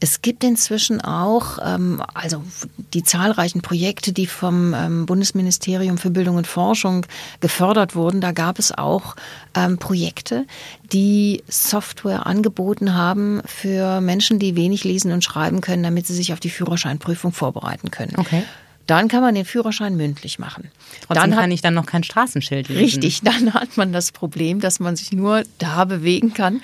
Es 0.00 0.20
gibt 0.20 0.44
inzwischen 0.44 1.00
auch, 1.00 1.58
ähm, 1.64 2.02
also 2.12 2.44
die 2.92 3.02
zahlreichen 3.02 3.62
Projekte, 3.62 4.12
die 4.12 4.26
vom 4.26 4.74
ähm, 4.74 5.06
Bundesministerium 5.06 5.96
für 5.96 6.10
Bildung 6.10 6.36
und 6.36 6.46
Forschung 6.46 7.06
gefördert 7.40 7.96
wurden, 7.96 8.20
da 8.20 8.32
gab 8.32 8.58
es 8.58 8.70
auch 8.70 9.16
ähm, 9.54 9.78
Projekte, 9.78 10.44
die 10.92 11.42
Software 11.48 12.26
angeboten 12.26 12.94
haben 12.94 13.40
für 13.46 14.02
Menschen, 14.02 14.38
die 14.38 14.54
wenig 14.54 14.84
lesen 14.84 15.10
und 15.12 15.24
schreiben 15.24 15.62
können, 15.62 15.82
damit 15.82 16.06
sie 16.06 16.14
sich 16.14 16.34
auf 16.34 16.40
die 16.40 16.50
Führerscheinprüfung 16.50 17.32
vorbereiten 17.32 17.90
können. 17.90 18.12
Okay. 18.18 18.42
Dann 18.86 19.08
kann 19.08 19.22
man 19.22 19.34
den 19.34 19.44
Führerschein 19.44 19.96
mündlich 19.96 20.38
machen. 20.38 20.70
Trotzdem 21.06 21.30
dann 21.30 21.38
kann 21.38 21.50
ich 21.50 21.62
dann 21.62 21.74
noch 21.74 21.86
kein 21.86 22.04
Straßenschild 22.04 22.68
lesen. 22.68 22.80
Richtig, 22.80 23.20
dann 23.24 23.54
hat 23.54 23.76
man 23.76 23.92
das 23.92 24.12
Problem, 24.12 24.60
dass 24.60 24.80
man 24.80 24.96
sich 24.96 25.12
nur 25.12 25.44
da 25.58 25.84
bewegen 25.84 26.34
kann, 26.34 26.60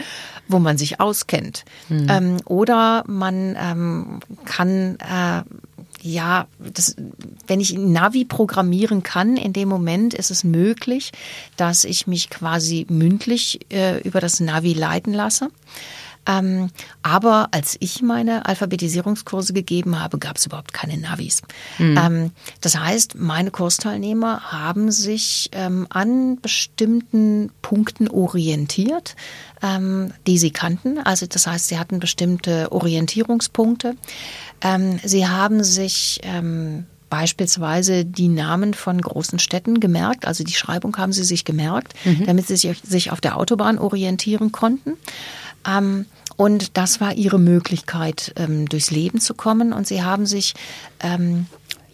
wo 0.48 0.58
man 0.58 0.78
sich 0.78 1.00
auskennt. 1.00 1.64
Mhm. 1.88 2.06
Ähm, 2.08 2.36
oder 2.44 3.04
man 3.06 3.56
ähm, 3.58 4.20
kann 4.44 4.98
äh, 5.00 5.42
ja, 6.00 6.46
das, 6.58 6.96
wenn 7.46 7.60
ich 7.60 7.74
Navi 7.74 8.24
programmieren 8.24 9.02
kann, 9.02 9.36
in 9.36 9.52
dem 9.52 9.68
Moment 9.68 10.14
ist 10.14 10.30
es 10.30 10.44
möglich, 10.44 11.12
dass 11.56 11.84
ich 11.84 12.06
mich 12.06 12.30
quasi 12.30 12.86
mündlich 12.88 13.60
äh, 13.72 14.00
über 14.02 14.20
das 14.20 14.40
Navi 14.40 14.74
leiten 14.74 15.12
lasse. 15.12 15.50
Ähm, 16.26 16.70
aber 17.02 17.48
als 17.52 17.76
ich 17.80 18.02
meine 18.02 18.46
Alphabetisierungskurse 18.46 19.52
gegeben 19.52 20.00
habe, 20.00 20.18
gab 20.18 20.36
es 20.36 20.46
überhaupt 20.46 20.72
keine 20.72 20.98
Navis. 20.98 21.42
Mhm. 21.78 21.98
Ähm, 21.98 22.30
das 22.60 22.78
heißt, 22.78 23.14
meine 23.14 23.50
Kursteilnehmer 23.50 24.52
haben 24.52 24.90
sich 24.90 25.50
ähm, 25.52 25.86
an 25.90 26.40
bestimmten 26.40 27.50
Punkten 27.62 28.08
orientiert, 28.08 29.16
ähm, 29.62 30.12
die 30.26 30.38
sie 30.38 30.50
kannten. 30.50 30.98
Also 30.98 31.26
das 31.26 31.46
heißt, 31.46 31.68
sie 31.68 31.78
hatten 31.78 31.98
bestimmte 31.98 32.72
Orientierungspunkte. 32.72 33.96
Ähm, 34.60 34.98
sie 35.02 35.26
haben 35.26 35.64
sich 35.64 36.20
ähm, 36.24 36.86
beispielsweise 37.10 38.04
die 38.04 38.28
Namen 38.28 38.74
von 38.74 39.00
großen 39.00 39.38
Städten 39.38 39.80
gemerkt, 39.80 40.26
also 40.26 40.44
die 40.44 40.52
Schreibung 40.52 40.96
haben 40.96 41.12
sie 41.12 41.24
sich 41.24 41.44
gemerkt, 41.44 41.94
mhm. 42.04 42.26
damit 42.26 42.46
sie 42.46 42.56
sich, 42.56 42.80
sich 42.82 43.10
auf 43.10 43.20
der 43.20 43.36
Autobahn 43.36 43.78
orientieren 43.78 44.52
konnten. 44.52 44.94
Ähm, 45.68 46.06
und 46.36 46.76
das 46.76 47.00
war 47.00 47.14
ihre 47.14 47.38
Möglichkeit, 47.38 48.32
ähm, 48.36 48.68
durchs 48.68 48.90
Leben 48.92 49.20
zu 49.20 49.34
kommen. 49.34 49.72
Und 49.72 49.86
sie 49.88 50.02
haben 50.02 50.24
sich 50.24 50.54
ähm, 51.00 51.46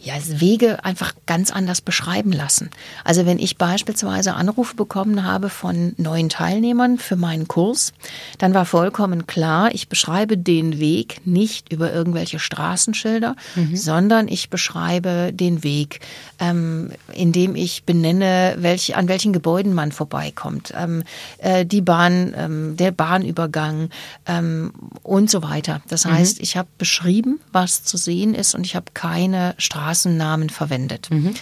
ja, 0.04 0.14
Wege 0.26 0.84
einfach 0.84 1.14
ganz 1.26 1.50
anders 1.50 1.80
beschreiben 1.80 2.30
lassen. 2.30 2.68
Also 3.04 3.24
wenn 3.24 3.38
ich 3.38 3.56
beispielsweise 3.56 4.34
Anrufe 4.34 4.76
bekommen 4.76 5.24
habe 5.24 5.48
von 5.48 5.94
neuen 5.96 6.28
Teilnehmern 6.28 6.98
für 6.98 7.16
meinen 7.16 7.48
Kurs, 7.48 7.94
dann 8.38 8.52
war 8.52 8.66
vollkommen 8.66 9.26
klar, 9.26 9.74
ich 9.74 9.88
beschreibe 9.88 10.36
den 10.36 10.78
Weg 10.78 11.26
nicht 11.26 11.72
über 11.72 11.92
irgendwelche 11.92 12.38
Straßenschilder, 12.38 13.34
mhm. 13.54 13.76
sondern 13.76 14.28
ich 14.28 14.50
beschreibe 14.50 15.32
den 15.32 15.64
Weg, 15.64 16.00
ähm, 16.38 16.90
indem 17.12 17.56
ich 17.56 17.84
benenne, 17.84 18.56
welche, 18.58 18.96
an 18.96 19.08
welchen 19.08 19.32
Gebäuden 19.32 19.72
man 19.72 19.90
vorbeikommt, 19.90 20.74
ähm, 20.76 21.02
äh, 21.38 21.64
die 21.64 21.80
Bahn, 21.80 22.34
ähm, 22.36 22.76
der 22.76 22.90
Bahnübergang 22.90 23.88
ähm, 24.26 24.72
und 25.02 25.30
so 25.30 25.42
weiter. 25.42 25.80
Das 25.88 26.04
mhm. 26.04 26.12
heißt, 26.12 26.40
ich 26.40 26.58
habe 26.58 26.68
beschrieben, 26.76 27.40
was 27.52 27.84
zu 27.84 27.96
sehen 27.96 28.34
ist 28.34 28.54
und 28.54 28.66
ich 28.66 28.76
habe 28.76 28.86
keine 28.92 29.54
Straßen 29.56 29.93
Straßennamen 29.94 30.50
verwendet. 30.50 31.09
Mhm. 31.11 31.35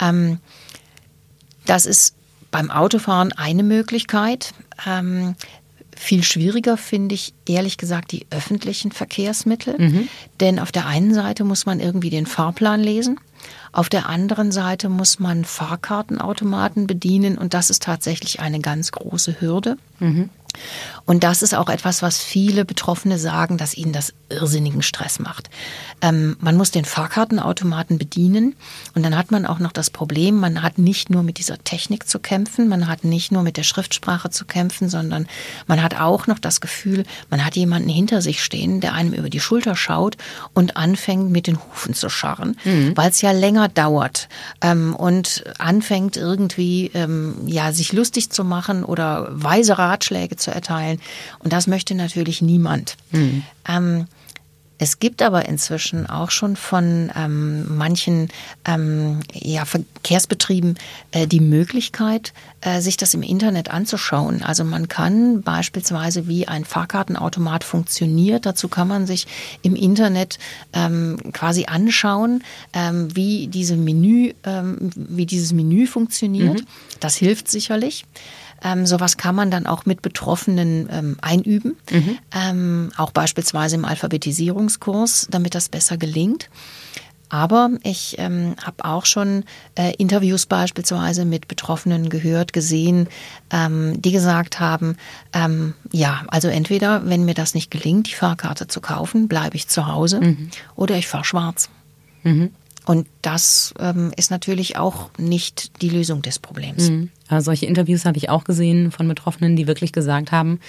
Ähm, 0.00 0.38
das 1.64 1.86
ist 1.86 2.14
beim 2.50 2.70
Autofahren 2.70 3.32
eine 3.32 3.62
Möglichkeit. 3.62 4.52
Ähm, 4.86 5.34
viel 5.96 6.22
schwieriger 6.22 6.76
finde 6.76 7.14
ich 7.14 7.32
ehrlich 7.48 7.78
gesagt 7.78 8.12
die 8.12 8.26
öffentlichen 8.30 8.92
Verkehrsmittel. 8.92 9.78
Mhm. 9.78 10.08
Denn 10.40 10.58
auf 10.58 10.70
der 10.70 10.86
einen 10.86 11.14
Seite 11.14 11.44
muss 11.44 11.64
man 11.64 11.80
irgendwie 11.80 12.10
den 12.10 12.26
Fahrplan 12.26 12.82
lesen. 12.82 13.18
Auf 13.72 13.88
der 13.88 14.08
anderen 14.08 14.52
Seite 14.52 14.88
muss 14.88 15.18
man 15.18 15.44
Fahrkartenautomaten 15.44 16.86
bedienen 16.86 17.38
und 17.38 17.54
das 17.54 17.70
ist 17.70 17.82
tatsächlich 17.82 18.40
eine 18.40 18.60
ganz 18.60 18.92
große 18.92 19.40
Hürde. 19.40 19.76
Mhm. 19.98 20.30
Und 21.06 21.22
das 21.22 21.42
ist 21.42 21.54
auch 21.54 21.68
etwas, 21.68 22.02
was 22.02 22.18
viele 22.18 22.64
Betroffene 22.64 23.18
sagen, 23.18 23.56
dass 23.56 23.76
ihnen 23.76 23.92
das 23.92 24.12
irrsinnigen 24.28 24.82
Stress 24.82 25.20
macht. 25.20 25.48
Ähm, 26.02 26.36
man 26.40 26.56
muss 26.56 26.72
den 26.72 26.84
Fahrkartenautomaten 26.84 27.96
bedienen 27.96 28.56
und 28.94 29.04
dann 29.04 29.16
hat 29.16 29.30
man 29.30 29.46
auch 29.46 29.60
noch 29.60 29.72
das 29.72 29.88
Problem, 29.88 30.36
man 30.36 30.62
hat 30.62 30.78
nicht 30.78 31.10
nur 31.10 31.22
mit 31.22 31.38
dieser 31.38 31.58
Technik 31.62 32.08
zu 32.08 32.18
kämpfen, 32.18 32.68
man 32.68 32.88
hat 32.88 33.04
nicht 33.04 33.30
nur 33.30 33.42
mit 33.42 33.56
der 33.56 33.62
Schriftsprache 33.62 34.30
zu 34.30 34.44
kämpfen, 34.44 34.88
sondern 34.88 35.28
man 35.68 35.82
hat 35.82 36.00
auch 36.00 36.26
noch 36.26 36.40
das 36.40 36.60
Gefühl, 36.60 37.04
man 37.30 37.44
hat 37.44 37.54
jemanden 37.54 37.88
hinter 37.88 38.20
sich 38.20 38.42
stehen, 38.42 38.80
der 38.80 38.94
einem 38.94 39.12
über 39.12 39.30
die 39.30 39.40
Schulter 39.40 39.76
schaut 39.76 40.16
und 40.54 40.76
anfängt 40.76 41.30
mit 41.30 41.46
den 41.46 41.58
Hufen 41.58 41.94
zu 41.94 42.08
scharren, 42.08 42.58
mhm. 42.64 42.96
weil 42.96 43.10
es 43.10 43.22
ja 43.22 43.30
länger 43.30 43.68
dauert 43.68 44.28
ähm, 44.60 44.94
und 44.96 45.44
anfängt 45.58 46.16
irgendwie 46.16 46.90
ähm, 46.94 47.36
ja 47.46 47.72
sich 47.72 47.92
lustig 47.92 48.30
zu 48.30 48.42
machen 48.42 48.84
oder 48.84 49.28
weise 49.30 49.78
Ratschläge 49.78 50.34
zu 50.36 50.50
erteilen. 50.50 50.95
Und 51.38 51.52
das 51.52 51.66
möchte 51.66 51.94
natürlich 51.94 52.42
niemand. 52.42 52.96
Mhm. 53.12 53.42
Ähm, 53.68 54.06
es 54.78 54.98
gibt 54.98 55.22
aber 55.22 55.48
inzwischen 55.48 56.06
auch 56.06 56.30
schon 56.30 56.54
von 56.54 57.10
ähm, 57.16 57.76
manchen 57.76 58.28
ähm, 58.66 59.20
ja, 59.32 59.64
Verkehrsbetrieben 59.64 60.76
äh, 61.12 61.26
die 61.26 61.40
Möglichkeit, 61.40 62.34
äh, 62.60 62.80
sich 62.80 62.98
das 62.98 63.14
im 63.14 63.22
Internet 63.22 63.70
anzuschauen. 63.70 64.42
Also 64.42 64.64
man 64.64 64.88
kann 64.88 65.40
beispielsweise, 65.42 66.28
wie 66.28 66.46
ein 66.46 66.64
Fahrkartenautomat 66.66 67.64
funktioniert, 67.64 68.44
dazu 68.44 68.68
kann 68.68 68.88
man 68.88 69.06
sich 69.06 69.26
im 69.62 69.76
Internet 69.76 70.38
ähm, 70.74 71.16
quasi 71.32 71.64
anschauen, 71.66 72.44
ähm, 72.74 73.14
wie, 73.16 73.46
diese 73.46 73.76
Menü, 73.76 74.34
ähm, 74.44 74.90
wie 74.94 75.24
dieses 75.24 75.52
Menü 75.52 75.86
funktioniert. 75.86 76.60
Mhm. 76.60 76.66
Das 77.00 77.16
hilft 77.16 77.48
sicherlich. 77.48 78.04
Ähm, 78.62 78.86
sowas 78.86 79.16
kann 79.16 79.34
man 79.34 79.50
dann 79.50 79.66
auch 79.66 79.86
mit 79.86 80.02
Betroffenen 80.02 80.88
ähm, 80.90 81.16
einüben, 81.20 81.76
mhm. 81.90 82.18
ähm, 82.32 82.92
auch 82.96 83.12
beispielsweise 83.12 83.76
im 83.76 83.84
Alphabetisierungskurs, 83.84 85.28
damit 85.30 85.54
das 85.54 85.68
besser 85.68 85.96
gelingt. 85.96 86.48
Aber 87.28 87.70
ich 87.82 88.16
ähm, 88.18 88.54
habe 88.62 88.84
auch 88.84 89.04
schon 89.04 89.44
äh, 89.74 89.94
Interviews 89.96 90.46
beispielsweise 90.46 91.24
mit 91.24 91.48
Betroffenen 91.48 92.08
gehört, 92.08 92.52
gesehen, 92.52 93.08
ähm, 93.50 94.00
die 94.00 94.12
gesagt 94.12 94.60
haben, 94.60 94.96
ähm, 95.32 95.74
ja, 95.90 96.22
also 96.28 96.48
entweder, 96.48 97.08
wenn 97.08 97.24
mir 97.24 97.34
das 97.34 97.54
nicht 97.54 97.70
gelingt, 97.70 98.08
die 98.08 98.14
Fahrkarte 98.14 98.68
zu 98.68 98.80
kaufen, 98.80 99.26
bleibe 99.26 99.56
ich 99.56 99.66
zu 99.66 99.88
Hause 99.88 100.20
mhm. 100.20 100.50
oder 100.76 100.96
ich 100.96 101.08
fahre 101.08 101.24
schwarz. 101.24 101.68
Mhm. 102.22 102.50
Und 102.86 103.08
das 103.20 103.74
ähm, 103.80 104.12
ist 104.16 104.30
natürlich 104.30 104.76
auch 104.76 105.10
nicht 105.18 105.82
die 105.82 105.90
Lösung 105.90 106.22
des 106.22 106.38
Problems. 106.38 106.88
Mhm. 106.88 107.10
Also 107.26 107.46
solche 107.46 107.66
Interviews 107.66 108.04
habe 108.04 108.16
ich 108.16 108.30
auch 108.30 108.44
gesehen 108.44 108.92
von 108.92 109.08
Betroffenen, 109.08 109.56
die 109.56 109.66
wirklich 109.66 109.92
gesagt 109.92 110.30
haben, 110.30 110.60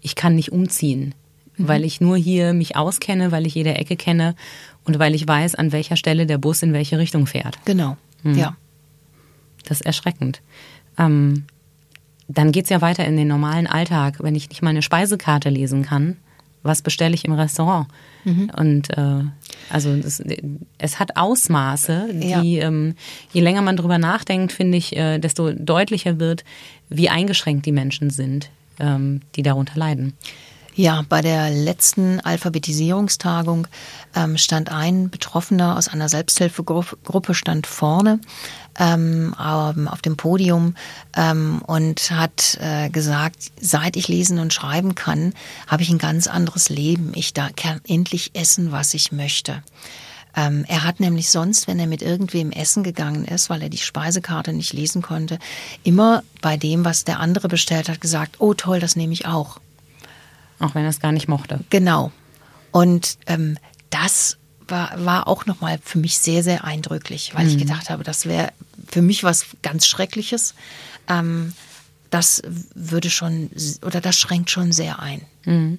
ich 0.00 0.14
kann 0.14 0.34
nicht 0.34 0.52
umziehen, 0.52 1.14
mhm. 1.58 1.68
weil 1.68 1.84
ich 1.84 2.00
nur 2.00 2.16
hier 2.16 2.54
mich 2.54 2.76
auskenne, 2.76 3.30
weil 3.30 3.46
ich 3.46 3.54
jede 3.54 3.74
Ecke 3.74 3.96
kenne 3.96 4.34
und 4.84 4.98
weil 4.98 5.14
ich 5.14 5.28
weiß, 5.28 5.54
an 5.54 5.70
welcher 5.70 5.96
Stelle 5.96 6.24
der 6.24 6.38
Bus 6.38 6.62
in 6.62 6.72
welche 6.72 6.98
Richtung 6.98 7.26
fährt. 7.26 7.58
Genau, 7.66 7.98
mhm. 8.22 8.38
ja. 8.38 8.56
Das 9.64 9.80
ist 9.80 9.86
erschreckend. 9.86 10.40
Ähm, 10.96 11.44
dann 12.26 12.52
geht's 12.52 12.70
ja 12.70 12.80
weiter 12.80 13.04
in 13.04 13.18
den 13.18 13.28
normalen 13.28 13.66
Alltag. 13.66 14.16
Wenn 14.20 14.34
ich 14.34 14.48
nicht 14.48 14.62
meine 14.62 14.80
Speisekarte 14.80 15.50
lesen 15.50 15.82
kann, 15.82 16.16
was 16.66 16.82
bestelle 16.82 17.14
ich 17.14 17.24
im 17.24 17.32
Restaurant? 17.32 17.88
Mhm. 18.24 18.50
Und 18.56 18.90
äh, 18.96 19.24
also 19.70 19.96
das, 19.96 20.22
es 20.78 20.98
hat 20.98 21.16
Ausmaße, 21.16 22.08
die 22.12 22.28
ja. 22.28 22.66
ähm, 22.66 22.94
je 23.32 23.40
länger 23.40 23.62
man 23.62 23.76
drüber 23.76 23.98
nachdenkt, 23.98 24.52
finde 24.52 24.78
ich, 24.78 24.96
äh, 24.96 25.18
desto 25.18 25.52
deutlicher 25.52 26.18
wird, 26.18 26.44
wie 26.88 27.08
eingeschränkt 27.08 27.66
die 27.66 27.72
Menschen 27.72 28.10
sind, 28.10 28.50
ähm, 28.78 29.20
die 29.34 29.42
darunter 29.42 29.78
leiden. 29.78 30.14
Ja, 30.78 31.06
bei 31.08 31.22
der 31.22 31.48
letzten 31.48 32.20
Alphabetisierungstagung 32.20 33.66
ähm, 34.14 34.36
stand 34.36 34.70
ein 34.70 35.08
Betroffener 35.08 35.78
aus 35.78 35.88
einer 35.88 36.10
Selbsthilfegruppe 36.10 37.32
stand 37.32 37.66
vorne 37.66 38.20
ähm, 38.78 39.34
auf 39.38 40.02
dem 40.02 40.18
Podium 40.18 40.74
ähm, 41.16 41.62
und 41.66 42.10
hat 42.10 42.58
äh, 42.60 42.90
gesagt, 42.90 43.52
seit 43.58 43.96
ich 43.96 44.08
lesen 44.08 44.38
und 44.38 44.52
schreiben 44.52 44.94
kann, 44.94 45.32
habe 45.66 45.82
ich 45.82 45.88
ein 45.88 45.96
ganz 45.96 46.26
anderes 46.26 46.68
Leben. 46.68 47.12
Ich 47.14 47.32
da 47.32 47.48
kann 47.56 47.80
endlich 47.88 48.32
essen, 48.34 48.70
was 48.70 48.92
ich 48.92 49.12
möchte. 49.12 49.62
Ähm, 50.36 50.66
er 50.68 50.84
hat 50.84 51.00
nämlich 51.00 51.30
sonst, 51.30 51.68
wenn 51.68 51.78
er 51.78 51.86
mit 51.86 52.02
irgendwem 52.02 52.52
essen 52.52 52.82
gegangen 52.82 53.24
ist, 53.24 53.48
weil 53.48 53.62
er 53.62 53.70
die 53.70 53.78
Speisekarte 53.78 54.52
nicht 54.52 54.74
lesen 54.74 55.00
konnte, 55.00 55.38
immer 55.84 56.22
bei 56.42 56.58
dem, 56.58 56.84
was 56.84 57.04
der 57.04 57.18
andere 57.20 57.48
bestellt 57.48 57.88
hat, 57.88 58.02
gesagt, 58.02 58.36
oh 58.40 58.52
toll, 58.52 58.78
das 58.78 58.94
nehme 58.94 59.14
ich 59.14 59.24
auch. 59.24 59.58
Auch 60.58 60.74
wenn 60.74 60.84
er 60.84 60.90
es 60.90 61.00
gar 61.00 61.12
nicht 61.12 61.28
mochte. 61.28 61.60
Genau. 61.70 62.12
Und 62.72 63.18
ähm, 63.26 63.58
das 63.90 64.38
war, 64.68 64.92
war 65.04 65.28
auch 65.28 65.46
nochmal 65.46 65.78
für 65.82 65.98
mich 65.98 66.18
sehr, 66.18 66.42
sehr 66.42 66.64
eindrücklich, 66.64 67.32
weil 67.34 67.44
mhm. 67.44 67.50
ich 67.50 67.58
gedacht 67.58 67.90
habe, 67.90 68.02
das 68.04 68.26
wäre 68.26 68.52
für 68.88 69.02
mich 69.02 69.24
was 69.24 69.46
ganz 69.62 69.86
Schreckliches. 69.86 70.54
Ähm, 71.08 71.52
das 72.10 72.42
würde 72.74 73.10
schon 73.10 73.50
oder 73.84 74.00
das 74.00 74.18
schränkt 74.18 74.50
schon 74.50 74.72
sehr 74.72 75.00
ein. 75.00 75.22
Mhm. 75.44 75.78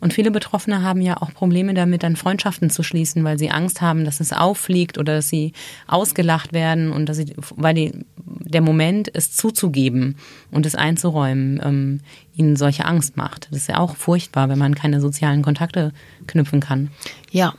Und 0.00 0.12
viele 0.12 0.30
Betroffene 0.30 0.82
haben 0.82 1.00
ja 1.00 1.20
auch 1.20 1.32
Probleme 1.32 1.74
damit, 1.74 2.02
dann 2.02 2.16
Freundschaften 2.16 2.70
zu 2.70 2.82
schließen, 2.82 3.24
weil 3.24 3.38
sie 3.38 3.50
Angst 3.50 3.80
haben, 3.80 4.04
dass 4.04 4.20
es 4.20 4.32
auffliegt 4.32 4.98
oder 4.98 5.16
dass 5.16 5.28
sie 5.28 5.52
ausgelacht 5.86 6.52
werden 6.52 6.92
und 6.92 7.08
dass 7.08 7.18
sie, 7.18 7.34
weil 7.54 7.74
die, 7.74 7.92
der 8.16 8.60
Moment, 8.60 9.10
es 9.14 9.32
zuzugeben 9.32 10.16
und 10.50 10.66
es 10.66 10.74
einzuräumen, 10.74 11.60
ähm, 11.64 12.00
ihnen 12.36 12.56
solche 12.56 12.84
Angst 12.84 13.16
macht. 13.16 13.48
Das 13.50 13.58
ist 13.58 13.68
ja 13.68 13.78
auch 13.78 13.96
furchtbar, 13.96 14.48
wenn 14.48 14.58
man 14.58 14.74
keine 14.74 15.00
sozialen 15.00 15.42
Kontakte 15.42 15.92
knüpfen 16.26 16.60
kann. 16.60 16.90
Ja, 17.30 17.54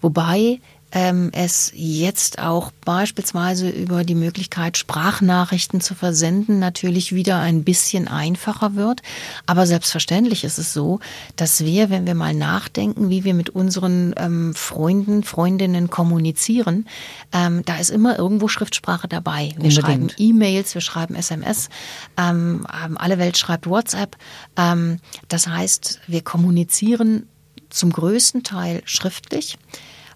wobei 0.00 0.60
ähm, 0.96 1.28
es 1.34 1.72
jetzt 1.74 2.38
auch 2.38 2.72
beispielsweise 2.86 3.68
über 3.68 4.02
die 4.02 4.14
Möglichkeit, 4.14 4.78
Sprachnachrichten 4.78 5.82
zu 5.82 5.94
versenden, 5.94 6.58
natürlich 6.58 7.14
wieder 7.14 7.38
ein 7.38 7.64
bisschen 7.64 8.08
einfacher 8.08 8.76
wird. 8.76 9.02
Aber 9.44 9.66
selbstverständlich 9.66 10.42
ist 10.42 10.56
es 10.56 10.72
so, 10.72 11.00
dass 11.36 11.62
wir, 11.62 11.90
wenn 11.90 12.06
wir 12.06 12.14
mal 12.14 12.32
nachdenken, 12.32 13.10
wie 13.10 13.24
wir 13.24 13.34
mit 13.34 13.50
unseren 13.50 14.14
ähm, 14.16 14.54
Freunden, 14.54 15.22
Freundinnen 15.22 15.90
kommunizieren, 15.90 16.88
ähm, 17.30 17.62
da 17.66 17.76
ist 17.76 17.90
immer 17.90 18.18
irgendwo 18.18 18.48
Schriftsprache 18.48 19.06
dabei. 19.06 19.48
Wir 19.58 19.64
Unbedingt. 19.64 19.74
schreiben 19.74 20.08
E-Mails, 20.16 20.72
wir 20.72 20.80
schreiben 20.80 21.14
SMS, 21.14 21.68
ähm, 22.16 22.66
ähm, 22.86 22.96
alle 22.96 23.18
Welt 23.18 23.36
schreibt 23.36 23.66
WhatsApp. 23.66 24.16
Ähm, 24.56 25.00
das 25.28 25.46
heißt, 25.46 26.00
wir 26.06 26.22
kommunizieren 26.22 27.28
zum 27.68 27.92
größten 27.92 28.44
Teil 28.44 28.80
schriftlich. 28.86 29.58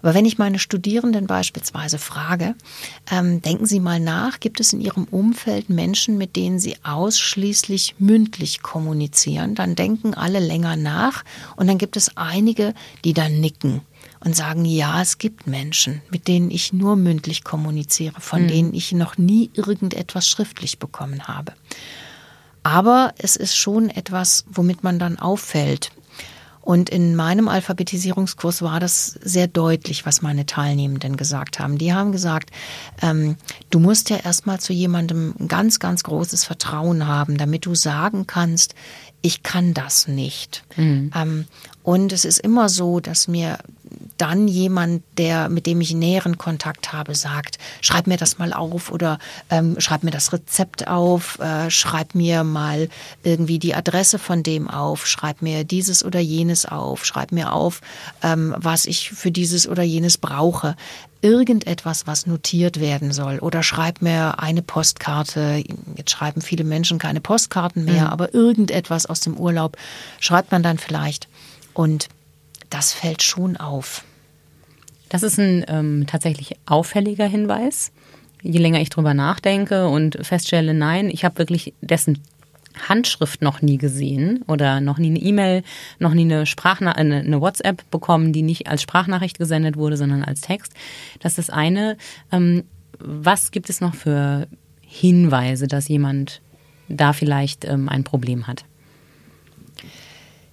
Aber 0.02 0.14
wenn 0.14 0.24
ich 0.24 0.38
meine 0.38 0.58
Studierenden 0.58 1.26
beispielsweise 1.26 1.98
frage, 1.98 2.54
ähm, 3.10 3.42
denken 3.42 3.66
Sie 3.66 3.80
mal 3.80 4.00
nach, 4.00 4.40
gibt 4.40 4.60
es 4.60 4.72
in 4.72 4.80
Ihrem 4.80 5.04
Umfeld 5.04 5.68
Menschen, 5.68 6.16
mit 6.18 6.36
denen 6.36 6.58
Sie 6.58 6.76
ausschließlich 6.82 7.96
mündlich 7.98 8.62
kommunizieren? 8.62 9.54
Dann 9.54 9.74
denken 9.74 10.14
alle 10.14 10.40
länger 10.40 10.76
nach 10.76 11.24
und 11.56 11.66
dann 11.66 11.78
gibt 11.78 11.96
es 11.96 12.16
einige, 12.16 12.74
die 13.04 13.12
dann 13.12 13.40
nicken 13.40 13.82
und 14.20 14.36
sagen, 14.36 14.64
ja, 14.64 15.00
es 15.00 15.18
gibt 15.18 15.46
Menschen, 15.46 16.02
mit 16.10 16.28
denen 16.28 16.50
ich 16.50 16.72
nur 16.72 16.96
mündlich 16.96 17.44
kommuniziere, 17.44 18.20
von 18.20 18.42
mhm. 18.42 18.48
denen 18.48 18.74
ich 18.74 18.92
noch 18.92 19.18
nie 19.18 19.50
irgendetwas 19.54 20.28
schriftlich 20.28 20.78
bekommen 20.78 21.26
habe. 21.26 21.52
Aber 22.62 23.14
es 23.16 23.36
ist 23.36 23.56
schon 23.56 23.88
etwas, 23.88 24.44
womit 24.50 24.82
man 24.82 24.98
dann 24.98 25.18
auffällt. 25.18 25.90
Und 26.70 26.88
in 26.88 27.16
meinem 27.16 27.48
Alphabetisierungskurs 27.48 28.62
war 28.62 28.78
das 28.78 29.06
sehr 29.06 29.48
deutlich, 29.48 30.06
was 30.06 30.22
meine 30.22 30.46
Teilnehmenden 30.46 31.16
gesagt 31.16 31.58
haben. 31.58 31.78
Die 31.78 31.92
haben 31.92 32.12
gesagt, 32.12 32.50
ähm, 33.02 33.34
du 33.70 33.80
musst 33.80 34.08
ja 34.08 34.18
erstmal 34.18 34.60
zu 34.60 34.72
jemandem 34.72 35.34
ganz, 35.48 35.80
ganz 35.80 36.04
großes 36.04 36.44
Vertrauen 36.44 37.08
haben, 37.08 37.38
damit 37.38 37.66
du 37.66 37.74
sagen 37.74 38.28
kannst, 38.28 38.76
ich 39.20 39.42
kann 39.42 39.74
das 39.74 40.06
nicht. 40.06 40.62
Mhm. 40.76 41.10
Ähm, 41.12 41.44
und 41.82 42.12
es 42.12 42.24
ist 42.24 42.38
immer 42.38 42.68
so, 42.68 43.00
dass 43.00 43.26
mir 43.26 43.58
dann 44.18 44.48
jemand, 44.48 45.02
der, 45.18 45.48
mit 45.48 45.66
dem 45.66 45.80
ich 45.80 45.94
näheren 45.94 46.38
Kontakt 46.38 46.92
habe, 46.92 47.14
sagt, 47.14 47.58
schreib 47.80 48.06
mir 48.06 48.16
das 48.16 48.38
mal 48.38 48.52
auf 48.52 48.90
oder 48.90 49.18
ähm, 49.50 49.76
schreib 49.78 50.02
mir 50.02 50.10
das 50.10 50.32
Rezept 50.32 50.88
auf, 50.88 51.38
äh, 51.38 51.70
schreib 51.70 52.14
mir 52.14 52.44
mal 52.44 52.88
irgendwie 53.22 53.58
die 53.58 53.74
Adresse 53.74 54.18
von 54.18 54.42
dem 54.42 54.68
auf, 54.68 55.06
schreib 55.06 55.42
mir 55.42 55.64
dieses 55.64 56.04
oder 56.04 56.20
jenes 56.20 56.66
auf, 56.66 57.04
schreib 57.04 57.32
mir 57.32 57.52
auf, 57.52 57.80
ähm, 58.22 58.54
was 58.56 58.86
ich 58.86 59.10
für 59.10 59.30
dieses 59.30 59.68
oder 59.68 59.82
jenes 59.82 60.18
brauche. 60.18 60.76
Irgendetwas, 61.22 62.06
was 62.06 62.26
notiert 62.26 62.80
werden 62.80 63.12
soll. 63.12 63.40
Oder 63.40 63.62
schreib 63.62 64.00
mir 64.00 64.38
eine 64.38 64.62
Postkarte. 64.62 65.62
Jetzt 65.94 66.12
schreiben 66.12 66.40
viele 66.40 66.64
Menschen 66.64 66.98
keine 66.98 67.20
Postkarten 67.20 67.84
mehr, 67.84 68.06
mhm. 68.06 68.10
aber 68.10 68.32
irgendetwas 68.32 69.04
aus 69.04 69.20
dem 69.20 69.36
Urlaub 69.36 69.76
schreibt 70.18 70.50
man 70.50 70.62
dann 70.62 70.78
vielleicht. 70.78 71.28
Und 71.74 72.08
das 72.70 72.92
fällt 72.92 73.22
schon 73.22 73.56
auf. 73.56 74.04
Das 75.08 75.22
ist 75.22 75.38
ein 75.38 75.64
ähm, 75.68 76.06
tatsächlich 76.06 76.54
auffälliger 76.66 77.26
Hinweis. 77.26 77.92
Je 78.42 78.58
länger 78.58 78.80
ich 78.80 78.88
drüber 78.88 79.12
nachdenke 79.12 79.88
und 79.88 80.18
feststelle, 80.22 80.72
nein, 80.72 81.10
ich 81.10 81.24
habe 81.24 81.38
wirklich 81.38 81.74
dessen 81.82 82.22
Handschrift 82.88 83.42
noch 83.42 83.60
nie 83.60 83.76
gesehen 83.76 84.44
oder 84.46 84.80
noch 84.80 84.98
nie 84.98 85.08
eine 85.08 85.18
E-Mail, 85.18 85.62
noch 85.98 86.14
nie 86.14 86.22
eine, 86.22 86.46
Sprachna 86.46 86.92
eine, 86.92 87.16
eine, 87.16 87.40
WhatsApp 87.40 87.90
bekommen, 87.90 88.32
die 88.32 88.42
nicht 88.42 88.68
als 88.68 88.82
Sprachnachricht 88.82 89.38
gesendet 89.38 89.76
wurde, 89.76 89.96
sondern 89.96 90.24
als 90.24 90.40
Text. 90.40 90.72
Das 91.18 91.36
ist 91.38 91.52
eine. 91.52 91.96
Ähm, 92.30 92.64
was 92.98 93.50
gibt 93.50 93.68
es 93.68 93.80
noch 93.80 93.94
für 93.94 94.46
Hinweise, 94.82 95.66
dass 95.66 95.88
jemand 95.88 96.40
da 96.88 97.12
vielleicht 97.12 97.64
ähm, 97.64 97.88
ein 97.88 98.04
Problem 98.04 98.46
hat? 98.46 98.64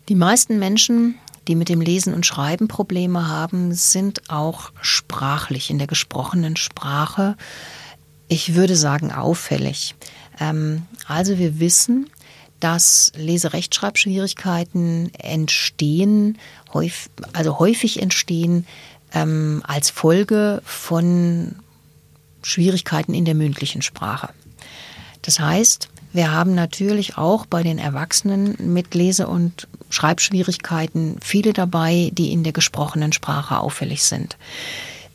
Die 0.09 0.15
meisten 0.15 0.57
Menschen 0.57 1.15
die 1.47 1.55
mit 1.55 1.69
dem 1.69 1.81
Lesen 1.81 2.13
und 2.13 2.25
Schreiben 2.25 2.67
Probleme 2.67 3.27
haben, 3.27 3.73
sind 3.73 4.29
auch 4.29 4.71
sprachlich 4.81 5.69
in 5.69 5.77
der 5.77 5.87
gesprochenen 5.87 6.55
Sprache, 6.55 7.35
ich 8.27 8.55
würde 8.55 8.75
sagen, 8.75 9.11
auffällig. 9.11 9.95
Ähm, 10.39 10.83
also 11.07 11.37
wir 11.37 11.59
wissen, 11.59 12.09
dass 12.59 13.11
Leserechtschreibschwierigkeiten 13.15 15.13
entstehen, 15.15 16.37
also 17.33 17.59
häufig 17.59 18.01
entstehen 18.01 18.65
ähm, 19.13 19.63
als 19.65 19.89
Folge 19.89 20.61
von 20.65 21.55
Schwierigkeiten 22.41 23.13
in 23.13 23.25
der 23.25 23.35
mündlichen 23.35 23.81
Sprache. 23.81 24.29
Das 25.27 25.41
heißt, 25.41 25.89
wir 26.13 26.31
haben 26.31 26.55
natürlich 26.55 27.17
auch 27.17 27.45
bei 27.45 27.61
den 27.61 27.79
Erwachsenen 27.79 28.55
mit 28.59 28.95
Lese- 28.95 29.27
und 29.27 29.67
Schreibschwierigkeiten 29.89 31.17
viele 31.21 31.51
dabei, 31.51 32.11
die 32.13 32.31
in 32.31 32.45
der 32.45 32.53
gesprochenen 32.53 33.11
Sprache 33.11 33.59
auffällig 33.59 34.05
sind. 34.05 34.37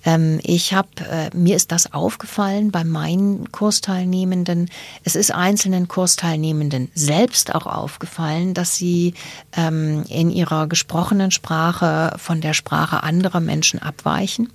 Ähm, 0.05 0.39
ich 0.43 0.75
habe, 0.75 0.89
äh, 1.11 1.35
mir 1.35 1.57
ist 1.57 1.73
das 1.73 1.95
aufgefallen 1.95 2.71
bei 2.71 2.85
meinen 2.85 3.51
Kursteilnehmenden. 3.53 4.69
Es 5.03 5.17
ist 5.17 5.33
einzelnen 5.33 5.89
Kursteilnehmenden 5.89 6.91
selbst 6.95 7.55
auch 7.55 7.67
aufgefallen, 7.67 8.53
dass 8.53 8.77
sie 8.77 9.15
ähm, 9.57 10.05
in 10.11 10.29
ihrer 10.29 10.67
gesprochenen 10.67 11.31
Sprache 11.31 12.15
von 12.19 12.43
der 12.43 12.53
Sprache 12.53 13.03
anderer 13.03 13.41
Menschen 13.41 13.81
abweichen. 13.81 14.51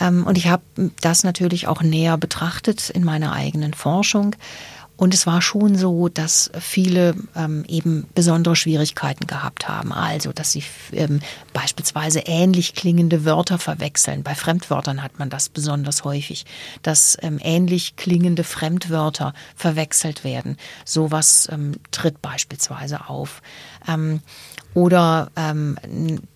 Ähm, 0.00 0.26
und 0.26 0.38
ich 0.38 0.48
habe 0.48 0.62
das 1.00 1.24
natürlich 1.24 1.66
auch 1.66 1.82
näher 1.82 2.16
betrachtet 2.18 2.90
in 2.90 3.04
meiner 3.04 3.32
eigenen 3.32 3.74
Forschung. 3.74 4.34
Und 4.98 5.14
es 5.14 5.28
war 5.28 5.40
schon 5.40 5.76
so, 5.76 6.08
dass 6.08 6.50
viele 6.58 7.14
ähm, 7.36 7.64
eben 7.68 8.08
besondere 8.16 8.56
Schwierigkeiten 8.56 9.28
gehabt 9.28 9.68
haben. 9.68 9.92
Also, 9.92 10.32
dass 10.32 10.50
sie 10.50 10.64
ähm, 10.92 11.20
beispielsweise 11.52 12.18
ähnlich 12.26 12.74
klingende 12.74 13.24
Wörter 13.24 13.60
verwechseln. 13.60 14.24
Bei 14.24 14.34
Fremdwörtern 14.34 15.00
hat 15.00 15.20
man 15.20 15.30
das 15.30 15.50
besonders 15.50 16.02
häufig, 16.02 16.46
dass 16.82 17.16
ähm, 17.22 17.38
ähnlich 17.40 17.94
klingende 17.94 18.42
Fremdwörter 18.42 19.34
verwechselt 19.54 20.24
werden. 20.24 20.56
Sowas 20.84 21.48
ähm, 21.52 21.76
tritt 21.92 22.20
beispielsweise 22.20 23.08
auf. 23.08 23.40
Oder 24.78 25.32
ähm, 25.34 25.76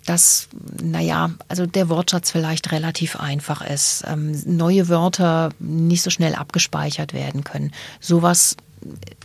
dass, 0.04 0.48
naja, 0.82 1.30
also 1.46 1.64
der 1.64 1.88
Wortschatz 1.88 2.32
vielleicht 2.32 2.72
relativ 2.72 3.14
einfach 3.14 3.62
ist, 3.62 4.02
ähm, 4.08 4.32
neue 4.46 4.88
Wörter 4.88 5.50
nicht 5.60 6.02
so 6.02 6.10
schnell 6.10 6.34
abgespeichert 6.34 7.14
werden 7.14 7.44
können. 7.44 7.70
Sowas 8.00 8.56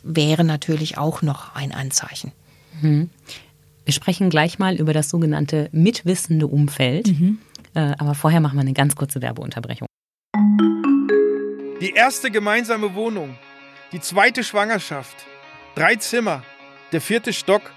wäre 0.03 0.43
natürlich 0.43 0.99
auch 0.99 1.23
noch 1.23 1.55
ein 1.55 1.71
Anzeichen. 1.71 2.31
Mhm. 2.79 3.09
Wir 3.85 3.93
sprechen 3.93 4.29
gleich 4.29 4.59
mal 4.59 4.75
über 4.75 4.93
das 4.93 5.09
sogenannte 5.09 5.69
mitwissende 5.71 6.45
Umfeld. 6.45 7.07
Mhm. 7.07 7.39
Äh, 7.73 7.95
aber 7.97 8.13
vorher 8.13 8.39
machen 8.39 8.57
wir 8.57 8.61
eine 8.61 8.73
ganz 8.73 8.95
kurze 8.95 9.19
Werbeunterbrechung. 9.19 9.87
Die 11.81 11.93
erste 11.95 12.29
gemeinsame 12.29 12.93
Wohnung, 12.93 13.35
die 13.93 13.99
zweite 13.99 14.43
Schwangerschaft, 14.43 15.25
drei 15.73 15.95
Zimmer, 15.95 16.43
der 16.91 17.01
vierte 17.01 17.33
Stock– 17.33 17.63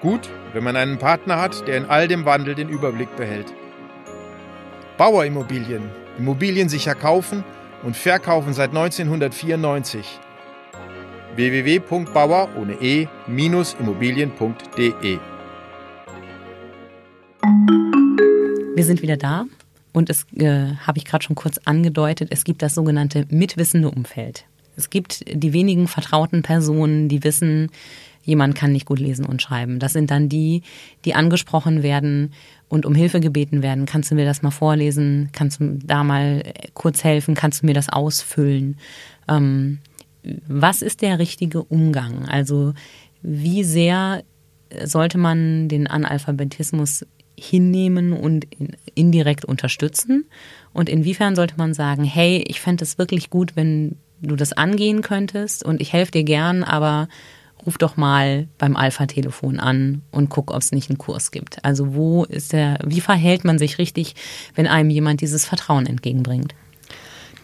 Gut, 0.00 0.30
wenn 0.54 0.64
man 0.64 0.76
einen 0.76 0.96
Partner 0.96 1.38
hat, 1.38 1.68
der 1.68 1.76
in 1.76 1.84
all 1.84 2.08
dem 2.08 2.24
Wandel 2.24 2.54
den 2.54 2.70
Überblick 2.70 3.14
behält. 3.16 3.52
Bauerimmobilien. 4.96 5.82
Immobilien 6.16 6.70
sicher 6.70 6.94
kaufen 6.94 7.44
und 7.82 7.98
verkaufen 7.98 8.54
seit 8.54 8.70
1994. 8.70 10.18
www.bauer 11.36 12.48
ohne 12.56 12.72
e-immobilien.de 12.80 15.18
Wir 18.74 18.84
sind 18.84 19.02
wieder 19.02 19.18
da 19.18 19.44
und 19.92 20.08
es 20.08 20.24
äh, 20.38 20.76
habe 20.76 20.96
ich 20.96 21.04
gerade 21.04 21.24
schon 21.24 21.36
kurz 21.36 21.58
angedeutet, 21.66 22.30
es 22.32 22.44
gibt 22.44 22.62
das 22.62 22.74
sogenannte 22.74 23.26
mitwissende 23.28 23.90
Umfeld. 23.90 24.46
es 24.76 24.88
gibt 24.88 25.24
die 25.30 25.52
wenigen 25.52 25.88
vertrauten 25.88 26.40
Personen, 26.42 27.08
die 27.08 27.22
wissen, 27.22 27.70
jemand 28.22 28.54
kann 28.54 28.72
nicht 28.72 28.86
gut 28.86 28.98
lesen 28.98 29.24
und 29.24 29.42
schreiben. 29.42 29.78
Das 29.78 29.92
sind 29.92 30.10
dann 30.10 30.28
die, 30.28 30.62
die 31.04 31.14
angesprochen 31.14 31.82
werden 31.82 32.32
und 32.68 32.86
um 32.86 32.94
Hilfe 32.94 33.20
gebeten 33.20 33.62
werden. 33.62 33.86
Kannst 33.86 34.10
du 34.10 34.14
mir 34.14 34.24
das 34.24 34.42
mal 34.42 34.50
vorlesen? 34.50 35.30
Kannst 35.32 35.60
du 35.60 35.78
da 35.84 36.04
mal 36.04 36.42
kurz 36.74 37.02
helfen? 37.04 37.34
Kannst 37.34 37.62
du 37.62 37.66
mir 37.66 37.74
das 37.74 37.88
ausfüllen? 37.88 38.76
Ähm, 39.28 39.78
was 40.46 40.82
ist 40.82 41.02
der 41.02 41.18
richtige 41.18 41.62
Umgang? 41.62 42.28
Also 42.28 42.74
wie 43.22 43.64
sehr 43.64 44.22
sollte 44.84 45.18
man 45.18 45.68
den 45.68 45.86
Analphabetismus 45.86 47.06
hinnehmen 47.38 48.12
und 48.12 48.46
indirekt 48.94 49.44
unterstützen? 49.44 50.26
Und 50.72 50.88
inwiefern 50.88 51.34
sollte 51.34 51.54
man 51.56 51.74
sagen, 51.74 52.04
hey, 52.04 52.44
ich 52.46 52.60
fände 52.60 52.84
es 52.84 52.98
wirklich 52.98 53.30
gut, 53.30 53.56
wenn 53.56 53.96
du 54.20 54.36
das 54.36 54.52
angehen 54.52 55.00
könntest 55.00 55.64
und 55.64 55.80
ich 55.80 55.92
helfe 55.92 56.12
dir 56.12 56.24
gern, 56.24 56.62
aber 56.62 57.08
ruf 57.66 57.78
doch 57.78 57.96
mal 57.96 58.48
beim 58.58 58.76
Alpha-Telefon 58.76 59.60
an 59.60 60.02
und 60.10 60.30
guck, 60.30 60.50
ob 60.50 60.62
es 60.62 60.72
nicht 60.72 60.90
einen 60.90 60.98
Kurs 60.98 61.30
gibt. 61.30 61.64
Also 61.64 61.94
wo 61.94 62.24
ist 62.24 62.52
der, 62.52 62.78
wie 62.84 63.00
verhält 63.00 63.44
man 63.44 63.58
sich 63.58 63.78
richtig, 63.78 64.14
wenn 64.54 64.66
einem 64.66 64.90
jemand 64.90 65.20
dieses 65.20 65.44
Vertrauen 65.44 65.86
entgegenbringt? 65.86 66.54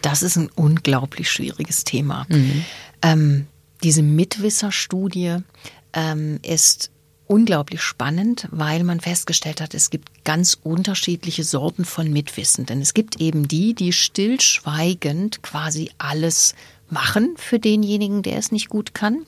Das 0.01 0.23
ist 0.23 0.37
ein 0.37 0.49
unglaublich 0.55 1.29
schwieriges 1.29 1.83
Thema. 1.83 2.25
Mhm. 2.29 2.65
Ähm, 3.01 3.47
diese 3.83 4.03
Mitwisserstudie 4.03 5.37
ähm, 5.93 6.39
ist 6.43 6.91
unglaublich 7.27 7.81
spannend, 7.81 8.47
weil 8.51 8.83
man 8.83 8.99
festgestellt 8.99 9.61
hat, 9.61 9.73
es 9.73 9.89
gibt 9.89 10.23
ganz 10.23 10.57
unterschiedliche 10.63 11.43
Sorten 11.43 11.85
von 11.85 12.11
Mitwissenden. 12.11 12.81
Es 12.81 12.93
gibt 12.93 13.19
eben 13.19 13.47
die, 13.47 13.73
die 13.73 13.91
stillschweigend 13.91 15.43
quasi 15.43 15.91
alles 15.97 16.55
machen 16.89 17.35
für 17.37 17.59
denjenigen, 17.59 18.21
der 18.23 18.37
es 18.37 18.51
nicht 18.51 18.69
gut 18.69 18.93
kann. 18.93 19.25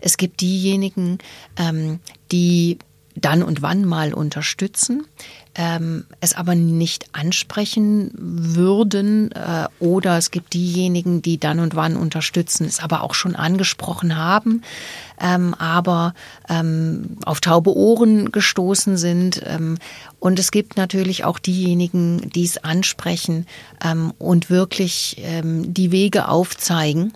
Es 0.00 0.16
gibt 0.16 0.40
diejenigen, 0.40 1.18
ähm, 1.56 2.00
die 2.30 2.78
dann 3.14 3.42
und 3.42 3.62
wann 3.62 3.84
mal 3.84 4.14
unterstützen, 4.14 5.06
ähm, 5.54 6.06
es 6.20 6.34
aber 6.34 6.54
nicht 6.54 7.06
ansprechen 7.12 8.10
würden 8.14 9.32
äh, 9.32 9.66
oder 9.80 10.16
es 10.16 10.30
gibt 10.30 10.54
diejenigen, 10.54 11.20
die 11.20 11.38
dann 11.38 11.58
und 11.58 11.74
wann 11.74 11.96
unterstützen, 11.96 12.64
es 12.66 12.80
aber 12.80 13.02
auch 13.02 13.14
schon 13.14 13.36
angesprochen 13.36 14.16
haben, 14.16 14.62
ähm, 15.20 15.54
aber 15.54 16.14
ähm, 16.48 17.18
auf 17.26 17.40
taube 17.40 17.76
Ohren 17.76 18.32
gestoßen 18.32 18.96
sind. 18.96 19.42
Und 20.22 20.38
es 20.38 20.52
gibt 20.52 20.76
natürlich 20.76 21.24
auch 21.24 21.40
diejenigen, 21.40 22.30
die 22.30 22.44
es 22.44 22.56
ansprechen 22.62 23.44
ähm, 23.84 24.12
und 24.18 24.50
wirklich 24.50 25.16
ähm, 25.18 25.74
die 25.74 25.90
Wege 25.90 26.28
aufzeigen 26.28 27.12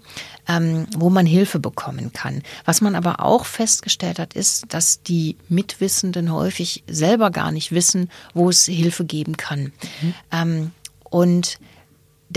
ähm, 0.48 0.86
wo 0.96 1.11
man 1.11 1.26
Hilfe 1.26 1.59
bekommen 1.59 2.12
kann. 2.12 2.42
Was 2.64 2.80
man 2.80 2.94
aber 2.94 3.20
auch 3.20 3.44
festgestellt 3.44 4.18
hat, 4.18 4.34
ist, 4.34 4.72
dass 4.72 5.02
die 5.02 5.36
Mitwissenden 5.48 6.32
häufig 6.32 6.84
selber 6.86 7.30
gar 7.30 7.50
nicht 7.50 7.72
wissen, 7.72 8.11
wo 8.34 8.48
es 8.48 8.66
Hilfe 8.66 9.04
geben 9.04 9.36
kann. 9.36 9.72
Mhm. 10.00 10.14
Ähm, 10.30 10.70
und 11.11 11.59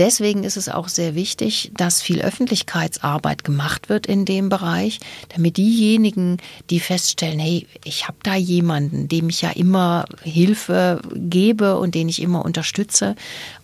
Deswegen 0.00 0.44
ist 0.44 0.56
es 0.56 0.70
auch 0.70 0.88
sehr 0.88 1.14
wichtig, 1.14 1.72
dass 1.76 2.00
viel 2.00 2.22
Öffentlichkeitsarbeit 2.22 3.44
gemacht 3.44 3.90
wird 3.90 4.06
in 4.06 4.24
dem 4.24 4.48
Bereich, 4.48 4.98
damit 5.28 5.58
diejenigen, 5.58 6.38
die 6.70 6.80
feststellen, 6.80 7.38
hey, 7.38 7.66
ich 7.84 8.08
habe 8.08 8.16
da 8.22 8.34
jemanden, 8.34 9.08
dem 9.08 9.28
ich 9.28 9.42
ja 9.42 9.50
immer 9.50 10.06
Hilfe 10.22 11.02
gebe 11.14 11.76
und 11.76 11.94
den 11.94 12.08
ich 12.08 12.22
immer 12.22 12.46
unterstütze 12.46 13.14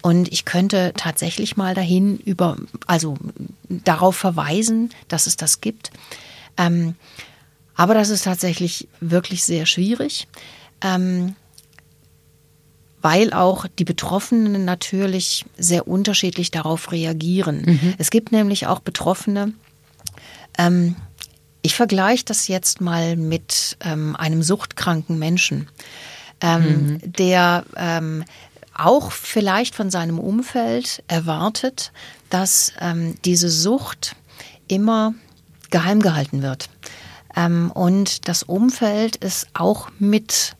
und 0.03 0.30
ich 0.30 0.45
könnte 0.45 0.93
tatsächlich 0.95 1.57
mal 1.57 1.74
dahin 1.74 2.18
über, 2.18 2.59
also 2.87 3.16
darauf 3.70 4.16
verweisen, 4.16 4.91
dass 5.09 5.26
es 5.26 5.39
das 5.39 5.62
gibt. 5.62 5.91
Ähm, 6.59 6.97
aber 7.76 7.95
das 7.95 8.11
ist 8.11 8.24
tatsächlich 8.24 8.89
wirklich 9.01 9.43
sehr 9.43 9.64
schwierig. 9.64 10.28
Ähm, 10.82 11.34
weil 13.03 13.32
auch 13.32 13.66
die 13.78 13.84
Betroffenen 13.84 14.64
natürlich 14.64 15.44
sehr 15.57 15.86
unterschiedlich 15.86 16.51
darauf 16.51 16.92
reagieren. 16.92 17.62
Mhm. 17.66 17.94
Es 17.99 18.11
gibt 18.11 18.32
nämlich 18.32 18.66
auch 18.66 18.80
Betroffene, 18.80 19.53
ähm, 20.59 20.97
ich 21.62 21.74
vergleiche 21.74 22.24
das 22.24 22.49
jetzt 22.49 22.80
mal 22.80 23.16
mit 23.16 23.76
ähm, 23.80 24.14
einem 24.16 24.42
suchtkranken 24.42 25.18
Menschen, 25.18 25.68
ähm, 26.40 26.62
mhm. 26.62 27.12
der 27.12 27.64
ähm, 27.76 28.24
auch 28.72 29.11
vielleicht 29.11 29.74
von 29.74 29.90
seinem 29.90 30.18
Umfeld 30.18 31.03
erwartet, 31.09 31.92
dass 32.30 32.72
ähm, 32.80 33.16
diese 33.24 33.51
Sucht 33.51 34.14
immer 34.68 35.14
geheim 35.70 36.01
gehalten 36.01 36.42
wird. 36.42 36.68
Ähm, 37.34 37.70
und 37.72 38.28
das 38.28 38.42
Umfeld 38.42 39.16
ist 39.16 39.49
auch 39.55 39.88
mit 39.99 40.57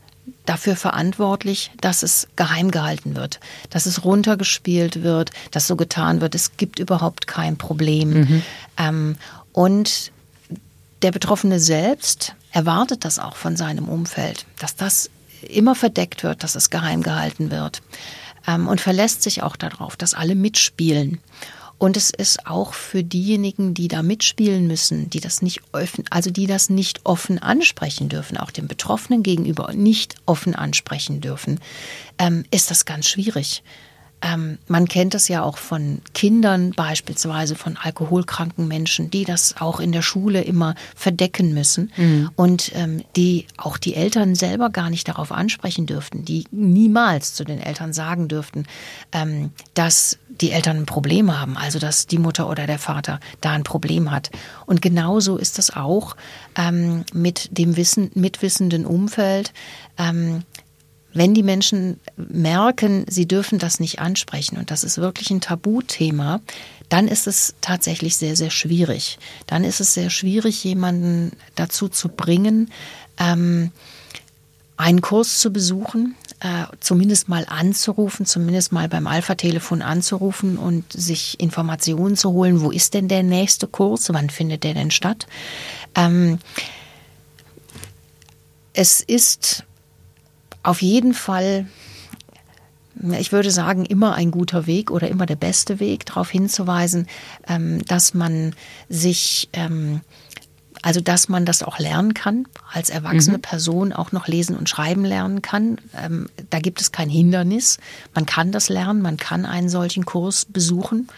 dafür 0.47 0.77
verantwortlich, 0.77 1.71
dass 1.81 2.03
es 2.03 2.29
geheim 2.37 2.71
gehalten 2.71 3.17
wird, 3.17 3.41
dass 3.71 3.87
es 3.87 4.05
runtergespielt 4.05 5.03
wird, 5.03 5.31
dass 5.51 5.67
so 5.67 5.77
getan 5.77 6.21
wird, 6.21 6.35
es 6.35 6.57
gibt 6.57 6.79
überhaupt 6.79 7.27
kein 7.27 7.57
Problem. 7.59 8.11
Mhm. 8.11 8.43
Ähm, 8.79 9.17
und 9.53 10.13
der 11.03 11.11
Betroffene 11.11 11.61
selbst 11.61 12.35
erwartet 12.53 13.05
das 13.05 13.19
auch 13.19 13.37
von 13.37 13.57
seinem 13.57 13.89
Umfeld, 13.89 14.47
dass 14.59 14.77
das 14.77 15.11
immer 15.43 15.75
verdeckt 15.75 16.23
wird, 16.23 16.43
dass 16.43 16.55
es 16.55 16.71
geheim 16.71 17.03
gehalten 17.03 17.51
wird 17.51 17.83
ähm, 18.47 18.69
und 18.69 18.81
verlässt 18.81 19.23
sich 19.23 19.43
auch 19.43 19.57
darauf, 19.57 19.97
dass 19.97 20.15
alle 20.15 20.35
mitspielen. 20.35 21.21
Und 21.79 21.97
es 21.97 22.11
ist 22.11 22.47
auch 22.47 22.73
für 22.73 23.05
diejenigen, 23.05 23.75
die 23.75 23.89
da 23.89 24.03
mitspielen 24.03 24.67
müssen, 24.67 25.11
die 25.11 25.21
das 25.21 25.43
nicht 25.43 25.61
offen, 25.73 26.05
also 26.11 26.31
die 26.31 26.47
das 26.47 26.71
nicht 26.71 27.01
offen 27.05 27.39
ansprechen 27.39 28.09
dürfen, 28.09 28.39
auch 28.39 28.51
dem 28.51 28.67
Betroffenen 28.67 29.23
gegenüber 29.23 29.73
nicht 29.75 30.15
offen 30.25 30.55
ansprechen 30.55 31.21
dürfen, 31.21 31.61
ähm, 32.19 32.45
ist 32.51 32.71
das 32.71 32.87
ganz 32.87 33.09
schwierig. 33.09 33.63
Ähm, 34.23 34.59
man 34.67 34.89
kennt 34.89 35.15
es 35.15 35.29
ja 35.29 35.43
auch 35.43 35.59
von 35.59 36.01
Kindern, 36.15 36.71
beispielsweise 36.71 37.55
von 37.55 37.77
alkoholkranken 37.77 38.67
Menschen, 38.67 39.11
die 39.11 39.25
das 39.25 39.57
auch 39.61 39.79
in 39.79 39.93
der 39.93 40.03
Schule 40.03 40.43
immer 40.43 40.75
verdecken 40.95 41.53
müssen 41.53 41.93
mhm. 41.97 42.31
und 42.35 42.73
ähm, 42.75 43.03
die 43.15 43.47
auch 43.59 43.77
die 43.77 43.95
Eltern 43.95 44.35
selber 44.35 44.71
gar 44.71 44.89
nicht 44.89 45.09
darauf 45.09 45.33
ansprechen 45.33 45.87
dürften, 45.87 46.25
die 46.25 46.47
niemals 46.51 47.35
zu 47.35 47.45
den 47.45 47.61
Eltern 47.61 47.93
sagen 47.93 48.29
dürften, 48.29 48.65
ähm, 49.13 49.51
dass 49.75 50.19
die 50.41 50.51
Eltern 50.51 50.79
ein 50.79 50.87
Problem 50.87 51.39
haben, 51.39 51.57
also 51.57 51.79
dass 51.79 52.07
die 52.07 52.19
Mutter 52.19 52.49
oder 52.49 52.67
der 52.67 52.79
Vater 52.79 53.21
da 53.41 53.53
ein 53.53 53.65
Problem 53.65 54.11
hat. 54.11 54.31
Und 54.67 54.83
genauso 54.83 55.37
ist 55.37 55.59
das 55.59 55.75
auch 55.75 56.17
ähm, 56.57 57.05
mit 57.13 57.57
dem 57.57 57.77
Wissen, 57.77 58.11
mitwissenden 58.15 58.87
Umfeld. 58.87 59.53
Wenn 61.17 61.33
die 61.33 61.43
Menschen 61.43 61.99
merken, 62.17 63.07
sie 63.09 63.27
dürfen 63.27 63.59
das 63.59 63.81
nicht 63.81 64.01
ansprechen 64.01 64.59
und 64.59 64.71
das 64.71 64.85
ist 64.85 64.99
wirklich 64.99 65.31
ein 65.31 65.41
Tabuthema, 65.41 66.41
dann 66.91 67.09
ist 67.09 67.27
es 67.27 67.55
tatsächlich 67.63 68.19
sehr, 68.19 68.37
sehr 68.37 68.51
schwierig. 68.51 69.19
Dann 69.47 69.65
ist 69.65 69.81
es 69.81 69.95
sehr 69.95 70.11
schwierig, 70.11 70.63
jemanden 70.63 71.33
dazu 71.55 71.89
zu 71.89 72.11
bringen, 72.11 72.71
ähm, 73.19 73.71
einen 74.77 75.01
Kurs 75.01 75.39
zu 75.41 75.51
besuchen, 75.51 76.17
äh, 76.41 76.65
zumindest 76.81 77.31
mal 77.31 77.47
anzurufen, 77.49 78.27
zumindest 78.27 78.73
mal 78.73 78.91
beim 78.91 79.07
Alpha-Telefon 79.07 79.81
anzurufen 79.81 80.59
und 80.59 80.93
sich 80.93 81.41
Informationen 81.41 82.17
zu 82.17 82.33
holen, 82.33 82.61
wo 82.61 82.71
ist 82.71 82.93
denn 82.93 83.09
der 83.09 83.23
nächste 83.23 83.67
Kurs, 83.69 84.13
wann 84.13 84.29
findet 84.29 84.65
der 84.65 84.75
denn 84.75 84.91
statt. 84.91 85.27
Ähm, 85.95 86.41
es 88.75 89.01
ist 89.01 89.65
auf 90.67 90.83
jeden 90.83 91.15
Fall, 91.15 91.67
ich 93.19 93.33
würde 93.33 93.51
sagen, 93.51 93.85
immer 93.85 94.15
ein 94.15 94.31
guter 94.31 94.67
Weg 94.67 94.91
oder 94.91 95.09
immer 95.09 95.27
der 95.27 95.37
beste 95.37 95.81
Weg, 95.81 96.07
darauf 96.07 96.31
hinzuweisen, 96.31 97.07
ähm, 97.47 97.85
dass 97.87 98.15
man 98.15 98.55
sich 98.89 99.49
ähm, 99.53 100.01
also, 100.83 101.01
dass 101.01 101.29
man 101.29 101.45
das 101.45 101.65
auch 101.65 101.81
lernen 101.81 102.15
kann, 102.15 102.47
als 102.73 102.91
erwachsene 102.91 103.39
mhm. 103.39 103.43
Person 103.43 103.93
auch 103.93 104.13
noch 104.13 104.29
lesen 104.29 104.57
und 104.57 104.69
schreiben 104.69 105.05
lernen 105.05 105.43
kann. 105.43 105.79
Ähm, 105.97 106.29
da 106.51 106.61
gibt 106.61 106.81
es 106.81 106.93
kein 106.93 107.09
Hindernis. 107.09 107.79
Man 108.15 108.25
kann 108.25 108.53
das 108.53 108.69
lernen, 108.69 109.03
man 109.03 109.17
kann 109.17 109.47
einen 109.47 109.69
solchen 109.69 110.05
Kurs 110.05 110.45
besuchen. 110.45 111.09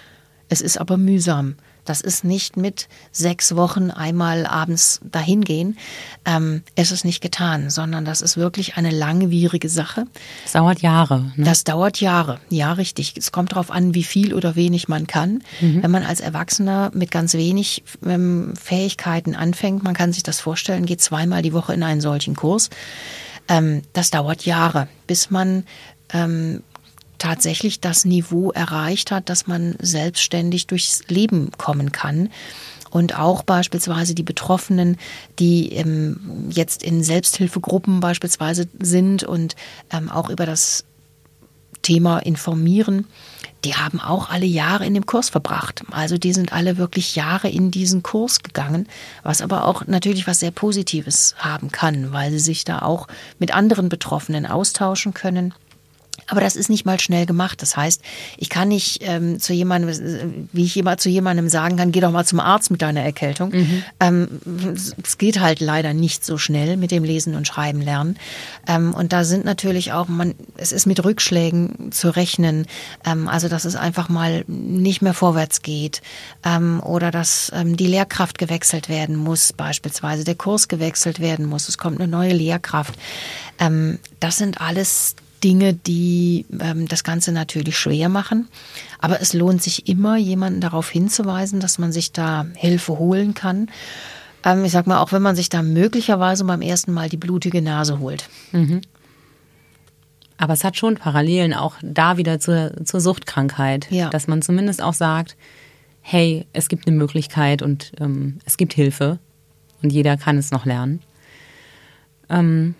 Es 0.48 0.62
ist 0.62 0.78
aber 0.78 0.96
mühsam. 0.96 1.56
Das 1.88 2.00
ist 2.00 2.22
nicht 2.22 2.56
mit 2.56 2.88
sechs 3.12 3.56
Wochen 3.56 3.90
einmal 3.90 4.46
abends 4.46 5.00
dahin 5.10 5.42
gehen. 5.42 5.78
Ähm, 6.24 6.62
es 6.74 6.92
ist 6.92 7.04
nicht 7.04 7.20
getan, 7.20 7.70
sondern 7.70 8.04
das 8.04 8.20
ist 8.20 8.36
wirklich 8.36 8.76
eine 8.76 8.90
langwierige 8.90 9.68
Sache. 9.68 10.04
Das 10.42 10.52
dauert 10.52 10.80
Jahre. 10.80 11.32
Ne? 11.36 11.44
Das 11.44 11.64
dauert 11.64 12.00
Jahre. 12.00 12.40
Ja, 12.50 12.74
richtig. 12.74 13.14
Es 13.16 13.32
kommt 13.32 13.52
darauf 13.52 13.70
an, 13.70 13.94
wie 13.94 14.04
viel 14.04 14.34
oder 14.34 14.54
wenig 14.54 14.88
man 14.88 15.06
kann. 15.06 15.42
Mhm. 15.60 15.82
Wenn 15.82 15.90
man 15.90 16.02
als 16.04 16.20
Erwachsener 16.20 16.90
mit 16.92 17.10
ganz 17.10 17.32
wenig 17.34 17.82
ähm, 18.04 18.52
Fähigkeiten 18.54 19.34
anfängt, 19.34 19.82
man 19.82 19.94
kann 19.94 20.12
sich 20.12 20.22
das 20.22 20.40
vorstellen, 20.40 20.84
geht 20.84 21.00
zweimal 21.00 21.40
die 21.40 21.54
Woche 21.54 21.72
in 21.72 21.82
einen 21.82 22.02
solchen 22.02 22.36
Kurs. 22.36 22.68
Ähm, 23.48 23.82
das 23.94 24.10
dauert 24.10 24.44
Jahre, 24.44 24.88
bis 25.06 25.30
man 25.30 25.64
ähm, 26.12 26.62
tatsächlich 27.18 27.80
das 27.80 28.04
Niveau 28.04 28.50
erreicht 28.52 29.10
hat, 29.10 29.28
dass 29.28 29.46
man 29.46 29.76
selbstständig 29.80 30.66
durchs 30.66 31.02
Leben 31.08 31.50
kommen 31.56 31.92
kann 31.92 32.30
und 32.90 33.18
auch 33.18 33.42
beispielsweise 33.42 34.14
die 34.14 34.22
Betroffenen, 34.22 34.96
die 35.38 35.72
ähm, 35.72 36.48
jetzt 36.50 36.82
in 36.82 37.02
Selbsthilfegruppen 37.02 38.00
beispielsweise 38.00 38.68
sind 38.78 39.24
und 39.24 39.56
ähm, 39.90 40.10
auch 40.10 40.30
über 40.30 40.46
das 40.46 40.84
Thema 41.82 42.18
informieren, 42.18 43.06
die 43.64 43.74
haben 43.74 44.00
auch 44.00 44.30
alle 44.30 44.46
Jahre 44.46 44.86
in 44.86 44.94
dem 44.94 45.06
Kurs 45.06 45.30
verbracht. 45.30 45.82
Also 45.90 46.16
die 46.16 46.32
sind 46.32 46.52
alle 46.52 46.76
wirklich 46.76 47.16
Jahre 47.16 47.48
in 47.48 47.70
diesen 47.70 48.02
Kurs 48.02 48.42
gegangen, 48.42 48.86
was 49.22 49.42
aber 49.42 49.64
auch 49.66 49.86
natürlich 49.86 50.26
was 50.26 50.40
sehr 50.40 50.50
Positives 50.50 51.34
haben 51.38 51.70
kann, 51.72 52.12
weil 52.12 52.30
sie 52.30 52.38
sich 52.38 52.64
da 52.64 52.80
auch 52.80 53.08
mit 53.38 53.54
anderen 53.54 53.88
Betroffenen 53.88 54.46
austauschen 54.46 55.14
können 55.14 55.54
aber 56.28 56.40
das 56.40 56.56
ist 56.56 56.68
nicht 56.68 56.84
mal 56.84 57.00
schnell 57.00 57.26
gemacht. 57.26 57.62
Das 57.62 57.76
heißt, 57.76 58.02
ich 58.36 58.50
kann 58.50 58.68
nicht 58.68 59.00
ähm, 59.02 59.40
zu 59.40 59.52
jemandem, 59.52 60.48
wie 60.52 60.64
ich 60.64 60.76
immer 60.76 60.98
zu 60.98 61.08
jemandem 61.08 61.48
sagen 61.48 61.76
kann, 61.76 61.90
geh 61.90 62.00
doch 62.00 62.10
mal 62.10 62.24
zum 62.24 62.38
Arzt 62.38 62.70
mit 62.70 62.82
deiner 62.82 63.02
Erkältung. 63.02 63.50
Mhm. 63.50 63.82
Ähm, 63.98 64.28
es 65.02 65.16
geht 65.16 65.40
halt 65.40 65.60
leider 65.60 65.94
nicht 65.94 66.24
so 66.24 66.36
schnell 66.36 66.76
mit 66.76 66.90
dem 66.90 67.02
Lesen 67.02 67.34
und 67.34 67.46
Schreiben 67.46 67.80
lernen. 67.80 68.18
Ähm, 68.66 68.94
und 68.94 69.12
da 69.12 69.24
sind 69.24 69.46
natürlich 69.46 69.92
auch, 69.92 70.08
man, 70.08 70.34
es 70.56 70.72
ist 70.72 70.86
mit 70.86 71.02
Rückschlägen 71.02 71.92
zu 71.92 72.14
rechnen. 72.14 72.66
Ähm, 73.06 73.26
also, 73.26 73.48
dass 73.48 73.64
es 73.64 73.74
einfach 73.74 74.10
mal 74.10 74.44
nicht 74.46 75.00
mehr 75.00 75.14
vorwärts 75.14 75.62
geht. 75.62 76.02
Ähm, 76.44 76.80
oder 76.84 77.10
dass 77.10 77.50
ähm, 77.54 77.76
die 77.76 77.86
Lehrkraft 77.86 78.36
gewechselt 78.36 78.90
werden 78.90 79.16
muss, 79.16 79.54
beispielsweise 79.54 80.24
der 80.24 80.34
Kurs 80.34 80.68
gewechselt 80.68 81.20
werden 81.20 81.46
muss. 81.46 81.68
Es 81.68 81.78
kommt 81.78 82.00
eine 82.00 82.08
neue 82.08 82.32
Lehrkraft. 82.32 82.94
Das 84.20 84.36
sind 84.36 84.60
alles 84.60 85.16
Dinge, 85.40 85.74
die 85.74 86.46
ähm, 86.60 86.88
das 86.88 87.04
Ganze 87.04 87.32
natürlich 87.32 87.78
schwer 87.78 88.08
machen. 88.08 88.48
Aber 88.98 89.20
es 89.20 89.32
lohnt 89.32 89.62
sich 89.62 89.88
immer, 89.88 90.16
jemanden 90.16 90.60
darauf 90.60 90.90
hinzuweisen, 90.90 91.60
dass 91.60 91.78
man 91.78 91.92
sich 91.92 92.12
da 92.12 92.46
Hilfe 92.54 92.98
holen 92.98 93.34
kann. 93.34 93.70
Ähm, 94.44 94.64
ich 94.64 94.72
sag 94.72 94.86
mal, 94.86 95.00
auch 95.00 95.12
wenn 95.12 95.22
man 95.22 95.36
sich 95.36 95.48
da 95.48 95.62
möglicherweise 95.62 96.44
beim 96.44 96.62
ersten 96.62 96.92
Mal 96.92 97.08
die 97.08 97.16
blutige 97.16 97.62
Nase 97.62 97.98
holt. 97.98 98.28
Mhm. 98.52 98.80
Aber 100.36 100.52
es 100.52 100.62
hat 100.62 100.76
schon 100.76 100.94
Parallelen 100.94 101.52
auch 101.52 101.74
da 101.82 102.16
wieder 102.16 102.38
zur, 102.38 102.72
zur 102.84 103.00
Suchtkrankheit, 103.00 103.90
ja. 103.90 104.08
dass 104.08 104.28
man 104.28 104.40
zumindest 104.40 104.80
auch 104.80 104.94
sagt, 104.94 105.36
hey, 106.00 106.46
es 106.52 106.68
gibt 106.68 106.86
eine 106.86 106.96
Möglichkeit 106.96 107.60
und 107.60 107.92
ähm, 108.00 108.38
es 108.44 108.56
gibt 108.56 108.72
Hilfe 108.72 109.18
und 109.82 109.92
jeder 109.92 110.16
kann 110.16 110.38
es 110.38 110.52
noch 110.52 110.64
lernen. 110.64 111.00
Ähm, 112.30 112.74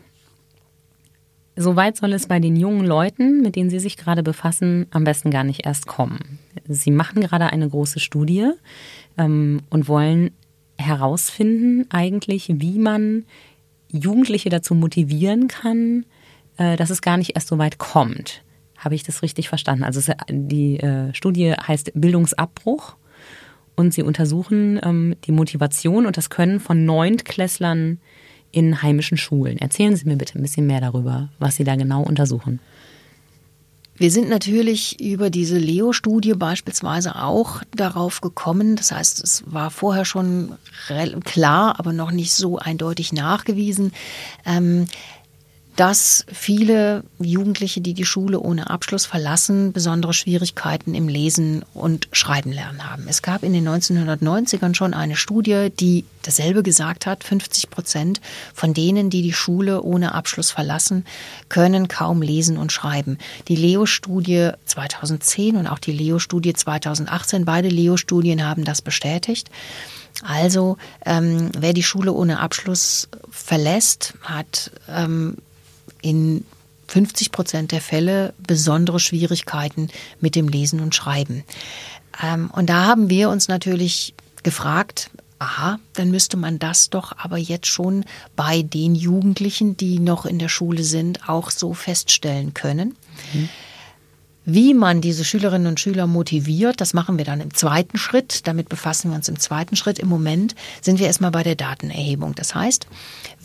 Soweit 1.60 1.96
soll 1.96 2.12
es 2.12 2.28
bei 2.28 2.38
den 2.38 2.54
jungen 2.54 2.86
Leuten, 2.86 3.42
mit 3.42 3.56
denen 3.56 3.68
Sie 3.68 3.80
sich 3.80 3.96
gerade 3.96 4.22
befassen, 4.22 4.86
am 4.90 5.02
besten 5.02 5.32
gar 5.32 5.42
nicht 5.42 5.66
erst 5.66 5.88
kommen. 5.88 6.38
Sie 6.68 6.92
machen 6.92 7.20
gerade 7.20 7.46
eine 7.46 7.68
große 7.68 7.98
Studie 7.98 8.52
ähm, 9.16 9.62
und 9.68 9.88
wollen 9.88 10.30
herausfinden, 10.78 11.86
eigentlich, 11.90 12.48
wie 12.48 12.78
man 12.78 13.24
Jugendliche 13.90 14.50
dazu 14.50 14.76
motivieren 14.76 15.48
kann, 15.48 16.06
äh, 16.58 16.76
dass 16.76 16.90
es 16.90 17.02
gar 17.02 17.16
nicht 17.16 17.34
erst 17.34 17.48
so 17.48 17.58
weit 17.58 17.78
kommt. 17.78 18.44
Habe 18.76 18.94
ich 18.94 19.02
das 19.02 19.22
richtig 19.22 19.48
verstanden? 19.48 19.82
Also 19.82 20.12
die 20.30 20.78
äh, 20.78 21.12
Studie 21.12 21.54
heißt 21.54 21.90
Bildungsabbruch 21.96 22.94
und 23.74 23.92
sie 23.92 24.04
untersuchen 24.04 24.78
ähm, 24.84 25.16
die 25.24 25.32
Motivation 25.32 26.06
und 26.06 26.16
das 26.16 26.30
Können 26.30 26.60
von 26.60 26.84
Neuntklässlern 26.84 27.98
in 28.52 28.82
heimischen 28.82 29.18
Schulen. 29.18 29.58
Erzählen 29.58 29.96
Sie 29.96 30.06
mir 30.06 30.16
bitte 30.16 30.38
ein 30.38 30.42
bisschen 30.42 30.66
mehr 30.66 30.80
darüber, 30.80 31.28
was 31.38 31.56
Sie 31.56 31.64
da 31.64 31.76
genau 31.76 32.02
untersuchen. 32.02 32.60
Wir 34.00 34.12
sind 34.12 34.28
natürlich 34.28 35.00
über 35.00 35.28
diese 35.28 35.58
Leo-Studie 35.58 36.34
beispielsweise 36.34 37.16
auch 37.16 37.62
darauf 37.74 38.20
gekommen. 38.20 38.76
Das 38.76 38.92
heißt, 38.92 39.22
es 39.24 39.42
war 39.46 39.72
vorher 39.72 40.04
schon 40.04 40.54
klar, 41.24 41.80
aber 41.80 41.92
noch 41.92 42.12
nicht 42.12 42.32
so 42.32 42.58
eindeutig 42.58 43.12
nachgewiesen, 43.12 43.92
ähm, 44.46 44.86
dass 45.78 46.26
viele 46.32 47.04
Jugendliche, 47.20 47.80
die 47.80 47.94
die 47.94 48.04
Schule 48.04 48.40
ohne 48.40 48.68
Abschluss 48.68 49.06
verlassen, 49.06 49.72
besondere 49.72 50.12
Schwierigkeiten 50.12 50.92
im 50.92 51.06
Lesen 51.06 51.64
und 51.72 52.08
Schreiben 52.10 52.50
lernen 52.50 52.90
haben. 52.90 53.06
Es 53.06 53.22
gab 53.22 53.44
in 53.44 53.52
den 53.52 53.68
1990ern 53.68 54.74
schon 54.74 54.92
eine 54.92 55.14
Studie, 55.14 55.68
die 55.78 56.04
dasselbe 56.22 56.64
gesagt 56.64 57.06
hat. 57.06 57.22
50 57.22 57.70
Prozent 57.70 58.20
von 58.52 58.74
denen, 58.74 59.08
die 59.08 59.22
die 59.22 59.32
Schule 59.32 59.82
ohne 59.82 60.16
Abschluss 60.16 60.50
verlassen, 60.50 61.04
können 61.48 61.86
kaum 61.86 62.22
lesen 62.22 62.58
und 62.58 62.72
schreiben. 62.72 63.16
Die 63.46 63.54
Leo-Studie 63.54 64.50
2010 64.64 65.54
und 65.54 65.68
auch 65.68 65.78
die 65.78 65.92
Leo-Studie 65.92 66.54
2018, 66.54 67.44
beide 67.44 67.68
Leo-Studien 67.68 68.44
haben 68.44 68.64
das 68.64 68.82
bestätigt. 68.82 69.48
Also 70.26 70.76
ähm, 71.06 71.52
wer 71.56 71.72
die 71.72 71.84
Schule 71.84 72.12
ohne 72.12 72.40
Abschluss 72.40 73.08
verlässt, 73.30 74.14
hat 74.24 74.72
ähm, 74.88 75.36
in 76.02 76.44
50 76.88 77.32
Prozent 77.32 77.72
der 77.72 77.80
Fälle 77.80 78.32
besondere 78.38 78.98
Schwierigkeiten 78.98 79.88
mit 80.20 80.34
dem 80.34 80.48
Lesen 80.48 80.80
und 80.80 80.94
Schreiben. 80.94 81.44
Ähm, 82.22 82.50
und 82.50 82.70
da 82.70 82.86
haben 82.86 83.10
wir 83.10 83.28
uns 83.28 83.48
natürlich 83.48 84.14
gefragt, 84.42 85.10
aha, 85.38 85.78
dann 85.94 86.10
müsste 86.10 86.36
man 86.36 86.58
das 86.58 86.90
doch 86.90 87.16
aber 87.16 87.36
jetzt 87.36 87.66
schon 87.66 88.04
bei 88.34 88.62
den 88.62 88.94
Jugendlichen, 88.94 89.76
die 89.76 89.98
noch 89.98 90.26
in 90.26 90.38
der 90.38 90.48
Schule 90.48 90.82
sind, 90.82 91.28
auch 91.28 91.50
so 91.50 91.74
feststellen 91.74 92.54
können. 92.54 92.96
Mhm. 93.32 93.48
Wie 94.50 94.72
man 94.72 95.02
diese 95.02 95.26
Schülerinnen 95.26 95.66
und 95.66 95.78
Schüler 95.78 96.06
motiviert, 96.06 96.80
das 96.80 96.94
machen 96.94 97.18
wir 97.18 97.26
dann 97.26 97.42
im 97.42 97.52
zweiten 97.52 97.98
Schritt. 97.98 98.48
Damit 98.48 98.70
befassen 98.70 99.10
wir 99.10 99.16
uns 99.16 99.28
im 99.28 99.38
zweiten 99.38 99.76
Schritt. 99.76 99.98
Im 99.98 100.08
Moment 100.08 100.54
sind 100.80 100.98
wir 100.98 101.06
erstmal 101.06 101.30
bei 101.30 101.42
der 101.42 101.54
Datenerhebung. 101.54 102.34
Das 102.34 102.54
heißt, 102.54 102.86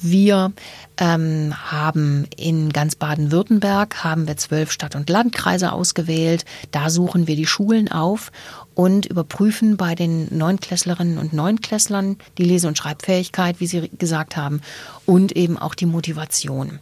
wir 0.01 0.53
ähm, 0.95 1.53
haben 1.61 2.25
in 2.37 2.71
ganz 2.71 2.95
Baden-Württemberg 2.95 4.01
haben 4.05 4.29
wir 4.29 4.37
zwölf 4.37 4.71
Stadt- 4.71 4.95
und 4.95 5.09
Landkreise 5.09 5.73
ausgewählt. 5.73 6.45
Da 6.71 6.89
suchen 6.89 7.27
wir 7.27 7.35
die 7.35 7.47
Schulen 7.47 7.91
auf 7.91 8.31
und 8.73 9.05
überprüfen 9.05 9.75
bei 9.75 9.95
den 9.95 10.29
Neunklässlerinnen 10.31 11.17
und 11.17 11.33
Neunklässlern 11.33 12.17
die 12.37 12.45
Lese- 12.45 12.69
und 12.69 12.77
Schreibfähigkeit, 12.77 13.59
wie 13.59 13.67
Sie 13.67 13.89
gesagt 13.89 14.37
haben, 14.37 14.61
und 15.05 15.33
eben 15.33 15.57
auch 15.57 15.75
die 15.75 15.85
Motivation. 15.85 16.79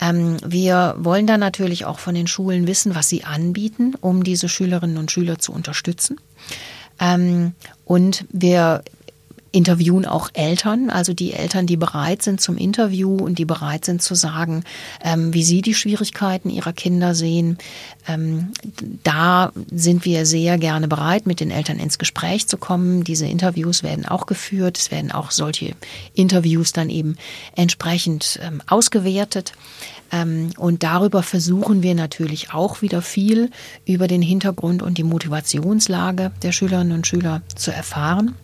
Ähm, 0.00 0.38
wir 0.44 0.94
wollen 0.98 1.26
dann 1.26 1.40
natürlich 1.40 1.84
auch 1.84 1.98
von 1.98 2.14
den 2.14 2.26
Schulen 2.26 2.66
wissen, 2.66 2.94
was 2.94 3.08
sie 3.08 3.24
anbieten, 3.24 3.94
um 4.00 4.24
diese 4.24 4.48
Schülerinnen 4.48 4.96
und 4.96 5.10
Schüler 5.10 5.38
zu 5.38 5.52
unterstützen. 5.52 6.20
Ähm, 6.98 7.52
und 7.84 8.24
wir 8.30 8.82
interviewen 9.52 10.06
auch 10.06 10.30
Eltern, 10.32 10.90
also 10.90 11.12
die 11.12 11.32
Eltern, 11.32 11.66
die 11.66 11.76
bereit 11.76 12.22
sind 12.22 12.40
zum 12.40 12.56
Interview 12.56 13.16
und 13.16 13.38
die 13.38 13.44
bereit 13.44 13.84
sind 13.84 14.00
zu 14.00 14.14
sagen, 14.14 14.64
ähm, 15.02 15.34
wie 15.34 15.42
sie 15.42 15.60
die 15.60 15.74
Schwierigkeiten 15.74 16.50
ihrer 16.50 16.72
Kinder 16.72 17.14
sehen. 17.14 17.58
Ähm, 18.06 18.52
da 19.02 19.52
sind 19.70 20.04
wir 20.04 20.24
sehr 20.24 20.56
gerne 20.58 20.86
bereit, 20.86 21.26
mit 21.26 21.40
den 21.40 21.50
Eltern 21.50 21.78
ins 21.78 21.98
Gespräch 21.98 22.46
zu 22.46 22.58
kommen. 22.58 23.02
Diese 23.02 23.26
Interviews 23.26 23.82
werden 23.82 24.06
auch 24.06 24.26
geführt. 24.26 24.78
Es 24.78 24.90
werden 24.90 25.10
auch 25.10 25.32
solche 25.32 25.74
Interviews 26.14 26.72
dann 26.72 26.88
eben 26.88 27.16
entsprechend 27.56 28.38
ähm, 28.42 28.62
ausgewertet. 28.68 29.52
Ähm, 30.12 30.50
und 30.58 30.84
darüber 30.84 31.22
versuchen 31.22 31.82
wir 31.82 31.96
natürlich 31.96 32.52
auch 32.52 32.82
wieder 32.82 33.02
viel 33.02 33.50
über 33.84 34.06
den 34.06 34.22
Hintergrund 34.22 34.82
und 34.82 34.96
die 34.98 35.04
Motivationslage 35.04 36.30
der 36.42 36.52
Schülerinnen 36.52 36.92
und 36.92 37.06
Schüler 37.06 37.42
zu 37.56 37.72
erfahren. 37.72 38.36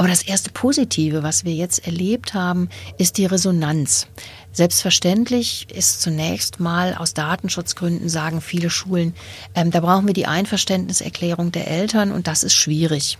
Aber 0.00 0.08
das 0.08 0.22
erste 0.22 0.48
Positive, 0.48 1.22
was 1.22 1.44
wir 1.44 1.52
jetzt 1.52 1.86
erlebt 1.86 2.32
haben, 2.32 2.70
ist 2.96 3.18
die 3.18 3.26
Resonanz. 3.26 4.06
Selbstverständlich 4.50 5.66
ist 5.74 6.00
zunächst 6.00 6.58
mal 6.58 6.94
aus 6.94 7.12
Datenschutzgründen 7.12 8.08
sagen 8.08 8.40
viele 8.40 8.70
Schulen, 8.70 9.14
ähm, 9.54 9.70
da 9.70 9.80
brauchen 9.80 10.06
wir 10.06 10.14
die 10.14 10.24
Einverständniserklärung 10.24 11.52
der 11.52 11.68
Eltern 11.68 12.12
und 12.12 12.28
das 12.28 12.44
ist 12.44 12.54
schwierig. 12.54 13.18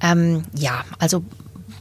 Ähm, 0.00 0.44
ja, 0.56 0.84
also 1.00 1.24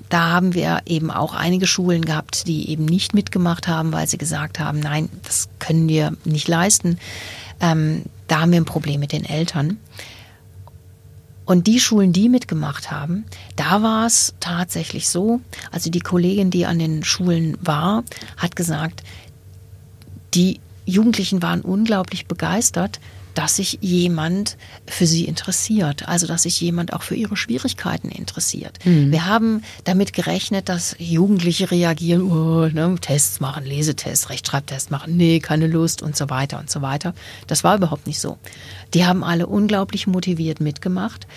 da 0.10 0.32
haben 0.32 0.56
wir 0.56 0.82
eben 0.88 1.12
auch 1.12 1.36
einige 1.36 1.68
Schulen 1.68 2.04
gehabt, 2.04 2.48
die 2.48 2.72
eben 2.72 2.86
nicht 2.86 3.14
mitgemacht 3.14 3.68
haben, 3.68 3.92
weil 3.92 4.08
sie 4.08 4.18
gesagt 4.18 4.60
haben, 4.60 4.80
nein, 4.80 5.10
das 5.22 5.48
können 5.60 5.88
wir 5.88 6.18
nicht 6.24 6.48
leisten. 6.48 6.98
Ähm, 7.62 8.02
da 8.28 8.42
haben 8.42 8.52
wir 8.52 8.60
ein 8.60 8.66
Problem 8.66 9.00
mit 9.00 9.12
den 9.12 9.26
Eltern. 9.26 9.78
Und 11.46 11.68
die 11.68 11.80
Schulen, 11.80 12.14
die 12.14 12.30
mitgemacht 12.30 12.92
haben, 12.92 13.26
da 13.56 13.82
war 13.82 14.06
es 14.06 14.34
tatsächlich 14.40 15.10
so, 15.10 15.42
also 15.72 15.90
die 15.90 16.00
Kollegin, 16.00 16.52
die 16.52 16.66
an 16.66 16.80
den 16.80 17.04
Schulen 17.04 17.58
war, 17.62 18.04
hat 18.38 18.56
gesagt, 18.56 19.04
die 20.34 20.60
Jugendlichen 20.86 21.42
waren 21.42 21.62
unglaublich 21.62 22.28
begeistert, 22.28 23.00
dass 23.34 23.56
sich 23.56 23.80
jemand 23.82 24.58
für 24.88 25.08
sie 25.08 25.26
interessiert, 25.26 26.08
also 26.08 26.28
dass 26.28 26.44
sich 26.44 26.60
jemand 26.62 26.94
auch 26.94 27.04
für 27.04 27.16
ihre 27.16 27.36
Schwierigkeiten 27.36 28.10
interessiert. 28.10 28.80
Mhm. 28.86 29.12
Wir 29.12 29.26
haben 29.26 29.64
damit 29.84 30.14
gerechnet, 30.14 30.70
dass 30.70 30.96
Jugendliche 31.00 31.72
reagieren, 31.72 32.22
oh, 32.24 32.68
ne, 32.68 32.96
Tests 33.02 33.40
machen, 33.40 33.66
Lesetests, 33.66 34.30
Rechtschreibtests 34.30 34.90
machen, 34.90 35.18
nee, 35.18 35.40
keine 35.40 35.68
Lust 35.68 36.02
und 36.02 36.16
so 36.16 36.30
weiter 36.30 36.60
und 36.60 36.70
so 36.70 36.82
weiter. 36.82 37.14
Das 37.48 37.64
war 37.64 37.78
überhaupt 37.78 38.08
nicht 38.08 38.20
so. 38.20 38.38
Die 38.94 39.06
haben 39.06 39.24
alle 39.24 39.48
unglaublich 39.48 40.08
motiviert 40.08 40.60
mitgemacht 40.60 41.28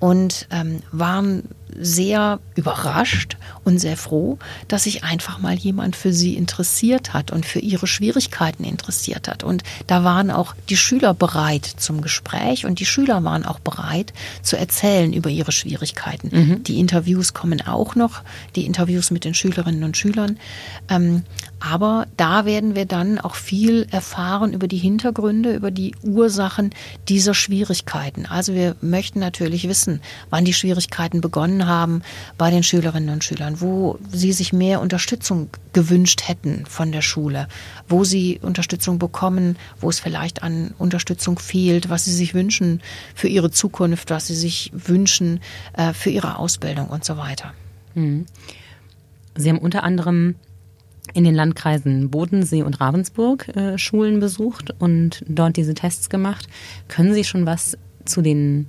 und 0.00 0.48
ähm, 0.50 0.82
waren 0.90 1.44
sehr 1.78 2.40
überrascht 2.54 3.36
und 3.64 3.78
sehr 3.78 3.96
froh, 3.96 4.38
dass 4.68 4.84
sich 4.84 5.04
einfach 5.04 5.38
mal 5.38 5.54
jemand 5.54 5.96
für 5.96 6.12
sie 6.12 6.36
interessiert 6.36 7.12
hat 7.12 7.30
und 7.30 7.46
für 7.46 7.58
ihre 7.58 7.86
Schwierigkeiten 7.86 8.64
interessiert 8.64 9.28
hat. 9.28 9.44
Und 9.44 9.62
da 9.86 10.04
waren 10.04 10.30
auch 10.30 10.54
die 10.68 10.76
Schüler 10.76 11.14
bereit 11.14 11.64
zum 11.64 12.02
Gespräch 12.02 12.66
und 12.66 12.80
die 12.80 12.86
Schüler 12.86 13.24
waren 13.24 13.44
auch 13.44 13.60
bereit 13.60 14.12
zu 14.42 14.56
erzählen 14.56 15.12
über 15.12 15.30
ihre 15.30 15.52
Schwierigkeiten. 15.52 16.30
Mhm. 16.32 16.64
Die 16.64 16.78
Interviews 16.78 17.34
kommen 17.34 17.66
auch 17.66 17.94
noch, 17.94 18.22
die 18.56 18.66
Interviews 18.66 19.10
mit 19.10 19.24
den 19.24 19.34
Schülerinnen 19.34 19.84
und 19.84 19.96
Schülern. 19.96 20.38
Ähm, 20.88 21.22
aber 21.60 22.06
da 22.16 22.44
werden 22.44 22.74
wir 22.74 22.86
dann 22.86 23.20
auch 23.20 23.36
viel 23.36 23.86
erfahren 23.90 24.52
über 24.52 24.66
die 24.66 24.78
Hintergründe, 24.78 25.54
über 25.54 25.70
die 25.70 25.94
Ursachen 26.02 26.70
dieser 27.08 27.34
Schwierigkeiten. 27.34 28.26
Also 28.26 28.54
wir 28.54 28.74
möchten 28.80 29.20
natürlich 29.20 29.68
wissen, 29.68 30.00
wann 30.30 30.44
die 30.44 30.54
Schwierigkeiten 30.54 31.20
begonnen 31.20 31.61
haben 31.66 32.02
bei 32.38 32.50
den 32.50 32.62
Schülerinnen 32.62 33.10
und 33.10 33.24
Schülern, 33.24 33.60
wo 33.60 33.98
sie 34.10 34.32
sich 34.32 34.52
mehr 34.52 34.80
Unterstützung 34.80 35.48
gewünscht 35.72 36.22
hätten 36.26 36.64
von 36.66 36.92
der 36.92 37.02
Schule, 37.02 37.48
wo 37.88 38.04
sie 38.04 38.38
Unterstützung 38.42 38.98
bekommen, 38.98 39.56
wo 39.80 39.88
es 39.90 40.00
vielleicht 40.00 40.42
an 40.42 40.74
Unterstützung 40.78 41.38
fehlt, 41.38 41.88
was 41.88 42.04
sie 42.04 42.14
sich 42.14 42.34
wünschen 42.34 42.80
für 43.14 43.28
ihre 43.28 43.50
Zukunft, 43.50 44.10
was 44.10 44.26
sie 44.26 44.34
sich 44.34 44.70
wünschen 44.74 45.40
äh, 45.74 45.92
für 45.92 46.10
ihre 46.10 46.38
Ausbildung 46.38 46.88
und 46.88 47.04
so 47.04 47.16
weiter. 47.16 47.52
Mhm. 47.94 48.26
Sie 49.34 49.48
haben 49.48 49.58
unter 49.58 49.82
anderem 49.82 50.34
in 51.14 51.24
den 51.24 51.34
Landkreisen 51.34 52.10
Bodensee 52.10 52.62
und 52.62 52.80
Ravensburg 52.80 53.48
äh, 53.56 53.76
Schulen 53.78 54.20
besucht 54.20 54.74
und 54.78 55.24
dort 55.28 55.56
diese 55.56 55.74
Tests 55.74 56.08
gemacht. 56.08 56.46
Können 56.88 57.12
Sie 57.12 57.24
schon 57.24 57.46
was 57.46 57.76
zu 58.04 58.22
den 58.22 58.66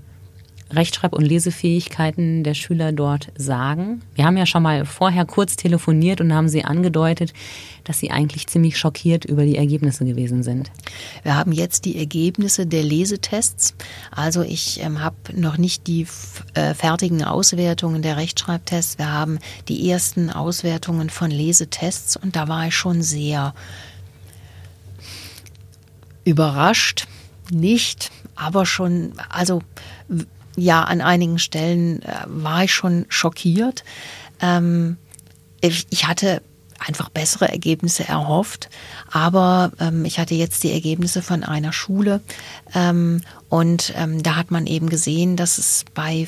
Rechtschreib- 0.76 1.13
und 1.13 1.24
Lesefähigkeiten 1.24 2.43
der 2.43 2.53
Schüler 2.53 2.91
dort 2.91 3.32
sagen? 3.36 4.01
Wir 4.15 4.26
haben 4.26 4.38
ja 4.38 4.45
schon 4.45 4.63
mal 4.63 4.86
vorher 4.86 5.26
kurz 5.26 5.55
telefoniert 5.55 6.21
und 6.21 6.34
haben 6.34 6.49
Sie 6.49 6.63
angedeutet, 6.63 7.34
dass 7.84 7.99
Sie 7.99 8.11
eigentlich 8.11 8.47
ziemlich 8.47 8.78
schockiert 8.78 9.26
über 9.26 9.45
die 9.45 9.57
Ergebnisse 9.57 10.05
gewesen 10.05 10.43
sind. 10.43 10.71
Wir 11.24 11.36
haben 11.36 11.51
jetzt 11.51 11.86
die 11.86 11.97
Ergebnisse 11.97 12.65
der 12.65 12.84
Lesetests. 12.84 13.76
Also 14.11 14.41
ich 14.41 14.82
ähm, 14.82 15.01
habe 15.01 15.15
noch 15.34 15.57
nicht 15.57 15.88
die 15.88 16.07
äh, 16.53 16.74
fertigen 16.74 17.24
Auswertungen 17.24 18.01
der 18.01 18.17
Rechtschreibtests. 18.17 18.97
Wir 18.97 19.11
haben 19.11 19.39
die 19.67 19.89
ersten 19.89 20.30
Auswertungen 20.30 21.09
von 21.09 21.32
Lesetests 21.32 22.17
und 22.17 22.36
da 22.36 22.47
war 22.47 22.67
ich 22.67 22.76
schon 22.76 23.01
sehr 23.01 23.53
überrascht. 26.26 27.07
Nicht, 27.51 28.11
aber 28.36 28.65
schon, 28.65 29.13
also 29.30 29.61
ja, 30.56 30.84
an 30.84 31.01
einigen 31.01 31.39
Stellen 31.39 32.01
äh, 32.04 32.26
war 32.28 32.64
ich 32.64 32.74
schon 32.74 33.06
schockiert. 33.10 33.84
Ähm, 34.41 34.97
ich, 35.62 35.88
ich, 35.89 36.08
hatte 36.08 36.41
einfach 36.80 37.10
bessere 37.10 37.49
Ergebnisse 37.49 38.08
erhofft, 38.08 38.70
aber 39.12 39.72
ähm, 39.80 40.04
ich 40.06 40.20
hatte 40.20 40.36
jetzt 40.36 40.64
die 40.64 40.72
Ergebnisse 40.72 41.22
von 41.22 41.43
einer 41.43 41.72
Schule 41.72 42.22
ähm, 42.76 43.22
und 43.47 43.93
ähm, 43.95 44.22
da 44.22 44.36
hat 44.36 44.51
man 44.51 44.68
eben 44.68 44.89
gesehen, 44.89 45.38
dass 45.38 45.58
es 45.58 45.86
bei 45.93 46.28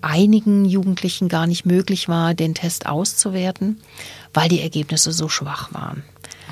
einigen 0.00 0.64
Jugendlichen 0.64 1.28
gar 1.28 1.46
nicht 1.46 1.64
möglich 1.64 2.08
war, 2.08 2.34
den 2.34 2.54
Test 2.54 2.86
auszuwerten, 2.86 3.80
weil 4.34 4.48
die 4.48 4.60
Ergebnisse 4.60 5.12
so 5.12 5.28
schwach 5.28 5.72
waren. 5.72 6.04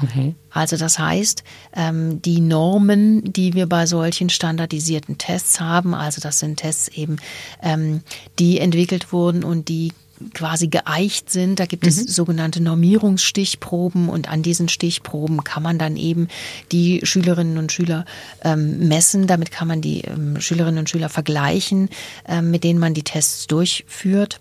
Okay. 0.02 0.34
Also 0.50 0.76
das 0.76 0.98
heißt, 0.98 1.42
ähm, 1.74 2.20
die 2.22 2.40
Normen, 2.40 3.32
die 3.32 3.54
wir 3.54 3.66
bei 3.66 3.86
solchen 3.86 4.30
standardisierten 4.30 5.18
Tests 5.18 5.60
haben, 5.60 5.94
also 5.94 6.20
das 6.20 6.38
sind 6.38 6.56
Tests 6.56 6.88
eben, 6.88 7.16
ähm, 7.62 8.02
die 8.38 8.58
entwickelt 8.58 9.12
wurden 9.12 9.44
und 9.44 9.68
die 9.68 9.92
quasi 10.34 10.68
geeicht 10.68 11.30
sind. 11.30 11.60
Da 11.60 11.66
gibt 11.66 11.84
mhm. 11.84 11.88
es 11.90 11.96
sogenannte 11.96 12.62
Normierungsstichproben 12.62 14.08
und 14.08 14.28
an 14.28 14.42
diesen 14.42 14.68
Stichproben 14.68 15.44
kann 15.44 15.62
man 15.62 15.78
dann 15.78 15.96
eben 15.96 16.28
die 16.72 17.00
Schülerinnen 17.02 17.58
und 17.58 17.72
Schüler 17.72 18.04
ähm, 18.42 18.88
messen. 18.88 19.26
Damit 19.26 19.50
kann 19.50 19.68
man 19.68 19.80
die 19.80 20.02
ähm, 20.02 20.40
Schülerinnen 20.40 20.78
und 20.78 20.90
Schüler 20.90 21.08
vergleichen, 21.08 21.90
ähm, 22.26 22.50
mit 22.50 22.64
denen 22.64 22.78
man 22.78 22.94
die 22.94 23.02
Tests 23.04 23.46
durchführt. 23.46 24.40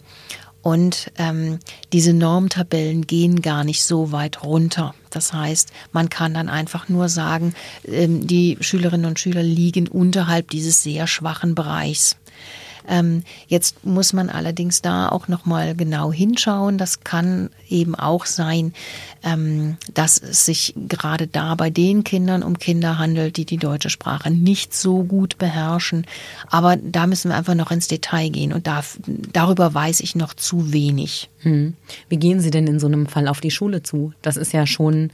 Und 0.62 1.12
ähm, 1.18 1.60
diese 1.93 2.14
Normtabellen 2.14 3.06
gehen 3.06 3.41
gar 3.41 3.64
nicht 3.64 3.84
so 3.84 4.12
weit 4.12 4.43
runter. 4.43 4.95
Das 5.16 5.32
heißt, 5.32 5.72
man 5.93 6.09
kann 6.09 6.34
dann 6.34 6.49
einfach 6.49 6.89
nur 6.89 7.07
sagen, 7.07 7.55
ähm, 7.88 8.28
die 8.28 8.57
Schülerinnen 8.59 9.05
und 9.05 9.18
Schüler 9.18 9.43
liegen 9.43 9.88
unterhalb 9.88 10.49
dieses 10.49 10.84
sehr 10.84 11.07
schwachen 11.07 11.55
Bereichs. 11.55 12.18
Ähm, 12.88 13.23
jetzt 13.47 13.86
muss 13.86 14.13
man 14.13 14.29
allerdings 14.29 14.81
da 14.81 15.09
auch 15.09 15.27
noch 15.27 15.45
mal 15.45 15.75
genau 15.75 16.11
hinschauen. 16.11 16.77
Das 16.77 17.01
kann 17.01 17.49
eben 17.69 17.95
auch 17.95 18.25
sein, 18.25 18.73
ähm, 19.23 19.77
dass 19.93 20.17
es 20.17 20.45
sich 20.45 20.73
gerade 20.88 21.27
da 21.27 21.55
bei 21.55 21.69
den 21.69 22.03
Kindern 22.03 22.43
um 22.43 22.59
Kinder 22.59 22.97
handelt, 22.97 23.38
die 23.38 23.45
die 23.45 23.57
deutsche 23.57 23.89
Sprache 23.89 24.31
nicht 24.31 24.73
so 24.73 25.03
gut 25.03 25.38
beherrschen. 25.38 26.05
Aber 26.47 26.75
da 26.77 27.07
müssen 27.07 27.29
wir 27.29 27.38
einfach 27.38 27.55
noch 27.55 27.71
ins 27.71 27.88
Detail 27.88 28.29
gehen 28.29 28.53
und 28.53 28.67
da, 28.67 28.83
darüber 29.33 29.73
weiß 29.73 29.99
ich 30.01 30.15
noch 30.15 30.33
zu 30.33 30.71
wenig. 30.73 31.29
Hm. 31.39 31.73
Wie 32.09 32.17
gehen 32.17 32.39
Sie 32.39 32.51
denn 32.51 32.67
in 32.67 32.79
so 32.79 32.88
einem 32.88 33.07
Fall 33.07 33.27
auf 33.27 33.41
die 33.41 33.51
Schule 33.51 33.83
zu? 33.83 34.13
Das 34.21 34.38
ist 34.38 34.53
ja 34.53 34.65
schon 34.65 35.11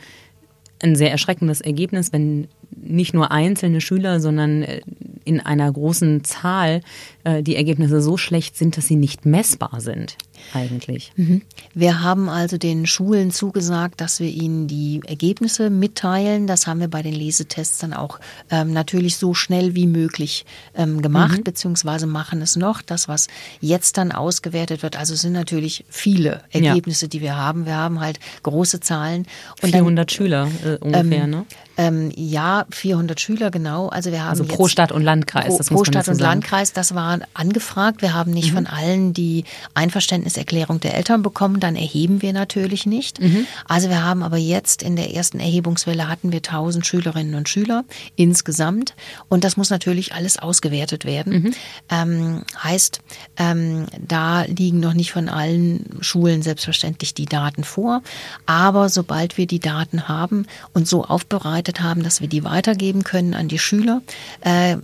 ein 0.84 0.96
sehr 0.96 1.12
erschreckendes 1.12 1.62
Ergebnis, 1.62 2.12
wenn 2.14 2.48
nicht 2.76 3.14
nur 3.14 3.32
einzelne 3.32 3.82
Schüler, 3.82 4.20
sondern 4.20 4.64
äh, 4.64 4.82
in 5.24 5.40
einer 5.40 5.72
großen 5.72 6.24
Zahl 6.24 6.82
äh, 7.24 7.44
die 7.44 7.56
Ergebnisse 7.56 8.02
so 8.02 8.18
schlecht 8.18 8.58
sind, 8.58 8.78
dass 8.78 8.88
sie 8.88 8.96
nicht 8.96 9.26
messbar 9.26 9.80
sind 9.80 10.18
eigentlich. 10.54 11.12
Mhm. 11.16 11.42
Wir 11.74 12.02
haben 12.02 12.30
also 12.30 12.58
den 12.58 12.86
Schulen 12.86 13.32
zugesagt, 13.32 14.02
dass 14.02 14.20
wir 14.20 14.30
ihnen 14.30 14.68
die 14.68 15.02
Ergebnisse 15.06 15.70
mitteilen. 15.70 16.48
Das 16.48 16.68
haben 16.68 16.80
wir 16.80 16.88
bei 16.88 17.02
den 17.02 17.14
Lesetests 17.14 17.80
dann 17.80 17.94
auch 17.94 18.20
ähm, 18.50 18.74
natürlich 18.74 19.18
so 19.18 19.34
schnell 19.34 19.76
wie 19.76 19.88
möglich 19.88 20.46
ähm, 20.76 21.02
gemacht, 21.02 21.39
mhm. 21.39 21.44
beziehungsweise 21.44 22.08
machen 22.08 22.42
es 22.42 22.56
noch. 22.56 22.82
Das, 22.82 23.08
was 23.08 23.28
jetzt 23.60 23.98
dann 23.98 24.12
ausgewertet 24.12 24.84
wird, 24.84 24.98
also 24.98 25.16
sind 25.16 25.34
natürlich 25.34 25.86
viele 25.89 26.44
Ergebnisse, 26.52 27.06
ja. 27.06 27.10
die 27.10 27.22
wir 27.22 27.36
haben. 27.36 27.66
Wir 27.66 27.76
haben 27.76 28.00
halt 28.00 28.20
große 28.44 28.80
Zahlen. 28.80 29.26
Und 29.62 29.72
400 29.72 30.10
dann, 30.10 30.16
Schüler 30.16 30.52
äh, 30.64 30.76
ungefähr, 30.78 31.24
ähm, 31.24 31.30
ne? 31.30 31.46
Ähm, 31.82 32.12
ja, 32.16 32.66
400 32.70 33.20
Schüler, 33.20 33.52
genau. 33.52 33.90
Also 33.90 34.12
wir 34.12 34.22
haben 34.22 34.30
also 34.30 34.44
pro 34.44 34.68
Stadt 34.68 34.92
und 34.92 35.02
Landkreis. 35.02 35.58
Pro, 35.68 35.76
pro 35.76 35.84
Stadt 35.86 36.08
und 36.08 36.20
Landkreis, 36.20 36.74
das 36.74 36.94
war 36.94 37.20
angefragt. 37.34 38.02
Wir 38.02 38.14
haben 38.14 38.32
nicht 38.32 38.52
mhm. 38.52 38.56
von 38.56 38.68
allen 38.68 39.14
die 39.14 39.46
Einverständniserklärung 39.74 40.80
der 40.80 40.96
Eltern 40.96 41.24
bekommen. 41.24 41.60
Dann 41.60 41.76
erheben 41.76 42.22
wir 42.22 42.34
natürlich 42.34 42.86
nicht. 42.86 43.20
Mhm. 43.20 43.48
Also 43.68 43.90
wir 43.90 44.04
haben 44.04 44.22
aber 44.24 44.38
jetzt 44.38 44.84
in 44.84 44.96
der 44.96 45.14
ersten 45.14 45.40
Erhebungswelle 45.40 46.08
hatten 46.08 46.32
wir 46.32 46.38
1000 46.38 46.86
Schülerinnen 46.86 47.36
und 47.36 47.50
Schüler 47.50 47.84
insgesamt. 48.16 48.96
Und 49.28 49.44
das 49.44 49.58
muss 49.58 49.70
natürlich 49.70 50.14
alles 50.14 50.38
ausgewertet 50.38 51.06
werden. 51.06 51.34
Mhm. 51.34 51.54
Ähm, 51.90 52.42
heißt, 52.64 53.02
ähm, 53.38 53.88
da 54.00 54.44
liegen 54.44 54.80
noch 54.80 54.94
nicht 54.94 55.12
von 55.12 55.30
allen 55.30 55.98
Schulen 56.02 56.42
selbstverständlich 56.42 57.14
die 57.14 57.26
Daten 57.26 57.64
vor. 57.64 58.02
Aber 58.46 58.90
sobald 58.90 59.38
wir 59.38 59.48
die 59.48 59.60
Daten 59.60 60.08
haben 60.08 60.46
und 60.74 60.88
so 60.88 61.06
aufbereitet 61.06 61.70
vorbereitet 61.72 61.82
haben, 61.82 62.03
dass 62.03 62.22
wir 62.22 62.28
die 62.28 62.43
weitergeben 62.43 63.03
können 63.03 63.34
an 63.34 63.47
die 63.47 63.59
Schüler, 63.59 64.01
äh, 64.41 64.78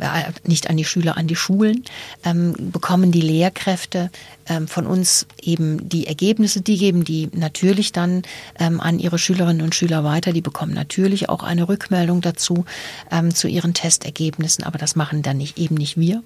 nicht 0.45 0.69
an 0.69 0.77
die 0.77 0.85
Schüler, 0.85 1.17
an 1.17 1.27
die 1.27 1.35
Schulen, 1.35 1.83
ähm, 2.23 2.55
bekommen 2.71 3.11
die 3.11 3.21
Lehrkräfte 3.21 4.09
ähm, 4.47 4.67
von 4.67 4.85
uns 4.85 5.27
eben 5.41 5.89
die 5.89 6.07
Ergebnisse, 6.07 6.61
die 6.61 6.77
geben 6.77 7.03
die 7.03 7.29
natürlich 7.33 7.91
dann 7.91 8.23
ähm, 8.59 8.79
an 8.79 8.99
ihre 8.99 9.17
Schülerinnen 9.17 9.61
und 9.61 9.75
Schüler 9.75 10.03
weiter. 10.03 10.33
Die 10.33 10.41
bekommen 10.41 10.73
natürlich 10.73 11.29
auch 11.29 11.43
eine 11.43 11.67
Rückmeldung 11.67 12.21
dazu 12.21 12.65
ähm, 13.11 13.33
zu 13.33 13.47
ihren 13.47 13.73
Testergebnissen, 13.73 14.63
aber 14.63 14.77
das 14.77 14.95
machen 14.95 15.21
dann 15.21 15.37
nicht, 15.37 15.57
eben 15.57 15.75
nicht 15.75 15.97
wir. 15.97 16.23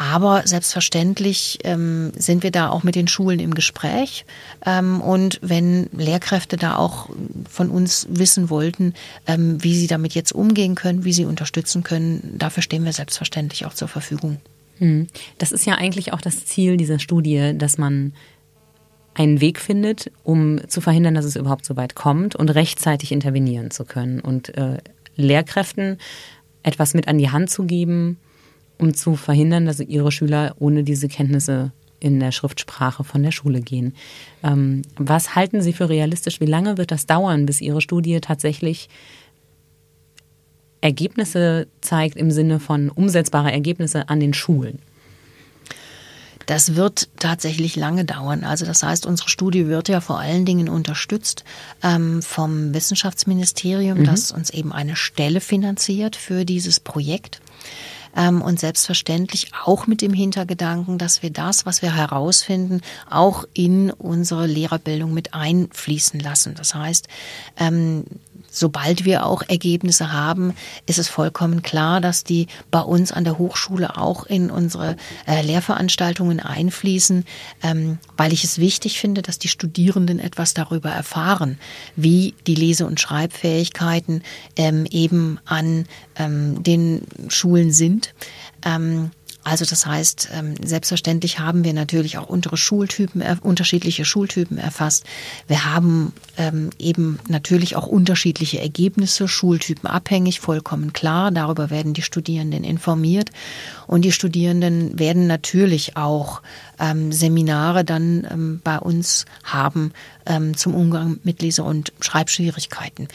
Aber 0.00 0.46
selbstverständlich 0.46 1.58
ähm, 1.62 2.12
sind 2.16 2.42
wir 2.42 2.50
da 2.50 2.70
auch 2.70 2.82
mit 2.84 2.94
den 2.94 3.06
Schulen 3.06 3.38
im 3.38 3.52
Gespräch. 3.52 4.24
Ähm, 4.64 5.02
und 5.02 5.38
wenn 5.42 5.90
Lehrkräfte 5.92 6.56
da 6.56 6.76
auch 6.76 7.10
von 7.46 7.68
uns 7.68 8.06
wissen 8.08 8.48
wollten, 8.48 8.94
ähm, 9.26 9.62
wie 9.62 9.76
sie 9.76 9.88
damit 9.88 10.14
jetzt 10.14 10.32
umgehen 10.32 10.74
können, 10.74 11.04
wie 11.04 11.12
sie 11.12 11.26
unterstützen 11.26 11.82
können, 11.82 12.34
dafür 12.38 12.62
stehen 12.62 12.86
wir 12.86 12.94
selbstverständlich 12.94 13.66
auch 13.66 13.74
zur 13.74 13.88
Verfügung. 13.88 14.38
Hm. 14.78 15.06
Das 15.36 15.52
ist 15.52 15.66
ja 15.66 15.74
eigentlich 15.74 16.14
auch 16.14 16.22
das 16.22 16.46
Ziel 16.46 16.78
dieser 16.78 16.98
Studie, 16.98 17.52
dass 17.54 17.76
man 17.76 18.14
einen 19.12 19.42
Weg 19.42 19.60
findet, 19.60 20.10
um 20.24 20.66
zu 20.66 20.80
verhindern, 20.80 21.14
dass 21.14 21.26
es 21.26 21.36
überhaupt 21.36 21.66
so 21.66 21.76
weit 21.76 21.94
kommt 21.94 22.34
und 22.34 22.48
rechtzeitig 22.48 23.12
intervenieren 23.12 23.70
zu 23.70 23.84
können 23.84 24.20
und 24.20 24.56
äh, 24.56 24.78
Lehrkräften 25.16 25.98
etwas 26.62 26.94
mit 26.94 27.06
an 27.06 27.18
die 27.18 27.28
Hand 27.28 27.50
zu 27.50 27.64
geben, 27.64 28.16
um 28.80 28.94
zu 28.94 29.16
verhindern, 29.16 29.66
dass 29.66 29.80
ihre 29.80 30.10
Schüler 30.10 30.54
ohne 30.58 30.84
diese 30.84 31.08
Kenntnisse 31.08 31.72
in 32.00 32.18
der 32.18 32.32
Schriftsprache 32.32 33.04
von 33.04 33.22
der 33.22 33.30
Schule 33.30 33.60
gehen. 33.60 33.94
Ähm, 34.42 34.82
was 34.96 35.34
halten 35.34 35.60
Sie 35.60 35.72
für 35.72 35.88
realistisch? 35.88 36.40
Wie 36.40 36.46
lange 36.46 36.78
wird 36.78 36.90
das 36.90 37.06
dauern, 37.06 37.46
bis 37.46 37.60
Ihre 37.60 37.82
Studie 37.82 38.20
tatsächlich 38.20 38.88
Ergebnisse 40.80 41.66
zeigt 41.82 42.16
im 42.16 42.30
Sinne 42.30 42.58
von 42.58 42.88
umsetzbare 42.88 43.52
Ergebnisse 43.52 44.08
an 44.08 44.18
den 44.18 44.32
Schulen? 44.32 44.78
Das 46.46 46.74
wird 46.74 47.10
tatsächlich 47.18 47.76
lange 47.76 48.04
dauern. 48.04 48.42
Also 48.44 48.64
das 48.64 48.82
heißt, 48.82 49.06
unsere 49.06 49.28
Studie 49.28 49.66
wird 49.68 49.88
ja 49.88 50.00
vor 50.00 50.18
allen 50.18 50.44
Dingen 50.44 50.68
unterstützt 50.68 51.44
ähm, 51.82 52.22
vom 52.22 52.74
Wissenschaftsministerium, 52.74 53.98
mhm. 53.98 54.04
das 54.04 54.32
uns 54.32 54.50
eben 54.50 54.72
eine 54.72 54.96
Stelle 54.96 55.40
finanziert 55.40 56.16
für 56.16 56.44
dieses 56.44 56.80
Projekt. 56.80 57.40
Ähm, 58.16 58.42
und 58.42 58.58
selbstverständlich 58.58 59.52
auch 59.64 59.86
mit 59.86 60.02
dem 60.02 60.12
Hintergedanken, 60.12 60.98
dass 60.98 61.22
wir 61.22 61.30
das, 61.30 61.66
was 61.66 61.82
wir 61.82 61.94
herausfinden, 61.94 62.80
auch 63.08 63.44
in 63.54 63.90
unsere 63.90 64.46
Lehrerbildung 64.46 65.14
mit 65.14 65.34
einfließen 65.34 66.20
lassen. 66.20 66.54
Das 66.54 66.74
heißt, 66.74 67.08
ähm, 67.58 68.04
sobald 68.50 69.04
wir 69.04 69.24
auch 69.26 69.42
Ergebnisse 69.48 70.12
haben, 70.12 70.54
ist 70.86 70.98
es 70.98 71.08
vollkommen 71.08 71.62
klar, 71.62 72.00
dass 72.00 72.24
die 72.24 72.48
bei 72.70 72.80
uns 72.80 73.12
an 73.12 73.24
der 73.24 73.38
Hochschule 73.38 73.96
auch 73.96 74.24
in 74.24 74.50
unsere 74.50 74.96
äh, 75.26 75.42
Lehrveranstaltungen 75.42 76.40
einfließen, 76.40 77.24
ähm, 77.62 77.98
weil 78.16 78.32
ich 78.32 78.44
es 78.44 78.58
wichtig 78.58 79.00
finde, 79.00 79.22
dass 79.22 79.38
die 79.38 79.48
Studierenden 79.48 80.18
etwas 80.18 80.54
darüber 80.54 80.90
erfahren, 80.90 81.58
wie 81.96 82.34
die 82.46 82.54
Lese- 82.54 82.86
und 82.86 83.00
Schreibfähigkeiten 83.00 84.22
ähm, 84.56 84.86
eben 84.90 85.38
an 85.44 85.86
ähm, 86.16 86.62
den 86.62 87.02
Schulen 87.28 87.72
sind. 87.72 88.14
Ähm, 88.64 89.10
also 89.42 89.64
das 89.64 89.86
heißt, 89.86 90.30
ähm, 90.34 90.54
selbstverständlich 90.62 91.38
haben 91.38 91.64
wir 91.64 91.72
natürlich 91.72 92.18
auch 92.18 92.28
untere 92.28 92.56
Schultypen, 92.56 93.22
unterschiedliche 93.40 94.04
Schultypen 94.04 94.58
erfasst. 94.58 95.04
Wir 95.48 95.64
haben 95.64 96.12
ähm, 96.36 96.70
eben 96.78 97.18
natürlich 97.28 97.74
auch 97.76 97.86
unterschiedliche 97.86 98.60
Ergebnisse, 98.60 99.28
Schultypen 99.28 99.88
abhängig, 99.88 100.40
vollkommen 100.40 100.92
klar. 100.92 101.30
Darüber 101.30 101.70
werden 101.70 101.94
die 101.94 102.02
Studierenden 102.02 102.64
informiert. 102.64 103.30
Und 103.86 104.02
die 104.04 104.12
Studierenden 104.12 104.98
werden 104.98 105.26
natürlich 105.26 105.96
auch 105.96 106.42
ähm, 106.78 107.12
Seminare 107.12 107.84
dann 107.84 108.60
bei 108.62 108.78
uns 108.78 109.24
haben 109.42 109.92
zum 110.54 110.74
Umgang 110.74 111.18
mit 111.24 111.42
Lese- 111.42 111.64
und 111.64 111.92
Schreibschwierigkeiten. 112.00 113.08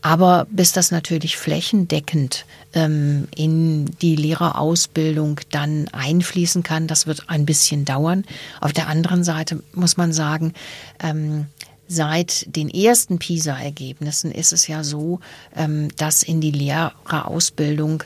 Aber 0.00 0.46
bis 0.50 0.72
das 0.72 0.90
natürlich 0.90 1.36
flächendeckend 1.36 2.46
ähm, 2.72 3.26
in 3.34 3.86
die 4.00 4.16
Lehrerausbildung 4.16 5.40
dann 5.50 5.88
einfließen 5.88 6.62
kann, 6.62 6.86
das 6.86 7.06
wird 7.06 7.24
ein 7.28 7.46
bisschen 7.46 7.84
dauern. 7.84 8.24
Auf 8.60 8.72
der 8.72 8.88
anderen 8.88 9.24
Seite 9.24 9.62
muss 9.72 9.96
man 9.96 10.12
sagen, 10.12 10.54
ähm, 11.02 11.46
Seit 11.90 12.54
den 12.54 12.68
ersten 12.68 13.18
PISA-Ergebnissen 13.18 14.30
ist 14.30 14.52
es 14.52 14.68
ja 14.68 14.84
so, 14.84 15.20
ähm, 15.56 15.88
dass 15.96 16.22
in 16.22 16.42
die 16.42 16.50
Lehrerausbildung 16.50 18.04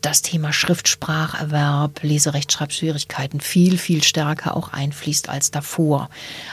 das 0.00 0.22
Thema 0.22 0.52
Schriftspracherwerb, 0.52 2.02
Leserechtschreibschwierigkeiten 2.02 3.40
viel, 3.40 3.78
viel 3.78 4.02
stärker 4.02 4.56
auch 4.56 4.72
einfließt 4.72 5.28
als 5.28 5.50
davor. 5.50 6.08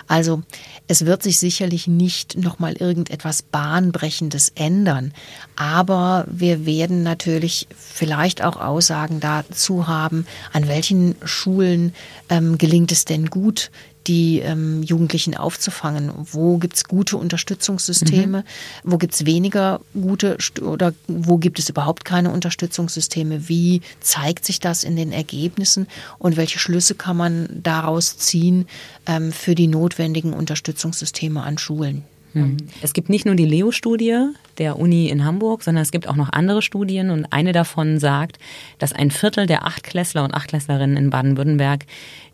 Also 0.07 0.41
es 0.87 1.05
wird 1.05 1.21
sich 1.21 1.39
sicherlich 1.39 1.87
nicht 1.87 2.37
nochmal 2.37 2.73
irgendetwas 2.73 3.43
Bahnbrechendes 3.43 4.51
ändern, 4.55 5.13
aber 5.55 6.25
wir 6.27 6.65
werden 6.65 7.03
natürlich 7.03 7.67
vielleicht 7.77 8.43
auch 8.43 8.57
Aussagen 8.57 9.19
dazu 9.19 9.87
haben, 9.87 10.25
an 10.51 10.67
welchen 10.67 11.15
Schulen 11.23 11.93
ähm, 12.29 12.57
gelingt 12.57 12.91
es 12.91 13.05
denn 13.05 13.27
gut, 13.27 13.69
die 14.07 14.39
ähm, 14.39 14.83
Jugendlichen 14.83 15.35
aufzufangen? 15.35 16.11
Wo 16.15 16.57
gibt 16.57 16.75
es 16.75 16.83
gute 16.85 17.17
Unterstützungssysteme? 17.17 18.39
Mhm. 18.39 18.91
Wo 18.91 18.97
gibt 18.97 19.13
es 19.13 19.25
weniger 19.25 19.81
gute 19.93 20.37
oder 20.61 20.93
wo 21.07 21.37
gibt 21.37 21.59
es 21.59 21.69
überhaupt 21.69 22.05
keine 22.05 22.31
Unterstützungssysteme? 22.31 23.47
Wie 23.49 23.81
zeigt 23.99 24.45
sich 24.45 24.59
das 24.59 24.83
in 24.83 24.95
den 24.95 25.11
Ergebnissen 25.11 25.87
und 26.19 26.37
welche 26.37 26.59
Schlüsse 26.59 26.95
kann 26.95 27.17
man 27.17 27.49
daraus 27.51 28.17
ziehen 28.17 28.67
ähm, 29.05 29.31
für 29.31 29.55
die 29.55 29.67
notwendigen 29.67 30.33
Unterstützungssysteme 30.33 31.41
an 31.41 31.57
Schulen? 31.57 32.03
Mhm. 32.33 32.57
Es 32.81 32.93
gibt 32.93 33.09
nicht 33.09 33.25
nur 33.25 33.35
die 33.35 33.45
Leo-Studie 33.45 34.29
der 34.57 34.79
Uni 34.79 35.07
in 35.09 35.23
Hamburg, 35.23 35.63
sondern 35.63 35.81
es 35.81 35.91
gibt 35.91 36.07
auch 36.07 36.15
noch 36.15 36.31
andere 36.31 36.61
Studien 36.61 37.09
und 37.09 37.25
eine 37.31 37.51
davon 37.51 37.99
sagt, 37.99 38.37
dass 38.79 38.93
ein 38.93 39.11
Viertel 39.11 39.47
der 39.47 39.65
Achtklässler 39.65 40.23
und 40.23 40.33
Achtklässlerinnen 40.33 40.97
in 40.97 41.09
Baden-Württemberg 41.09 41.85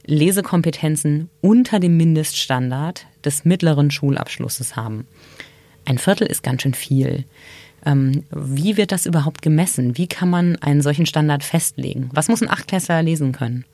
Lesekompetenzen 0.09 1.29
unter 1.39 1.79
dem 1.79 1.95
Mindeststandard 1.95 3.05
des 3.23 3.45
mittleren 3.45 3.91
Schulabschlusses 3.91 4.75
haben. 4.75 5.07
Ein 5.85 5.99
Viertel 5.99 6.27
ist 6.27 6.41
ganz 6.41 6.63
schön 6.63 6.73
viel. 6.73 7.25
Ähm, 7.85 8.23
wie 8.31 8.75
wird 8.75 8.91
das 8.91 9.05
überhaupt 9.05 9.41
gemessen? 9.41 9.97
Wie 9.97 10.07
kann 10.07 10.29
man 10.29 10.55
einen 10.57 10.81
solchen 10.81 11.05
Standard 11.05 11.43
festlegen? 11.43 12.09
Was 12.13 12.27
muss 12.27 12.41
ein 12.41 12.49
Achtklässler 12.49 13.03
lesen 13.03 13.31
können? 13.31 13.65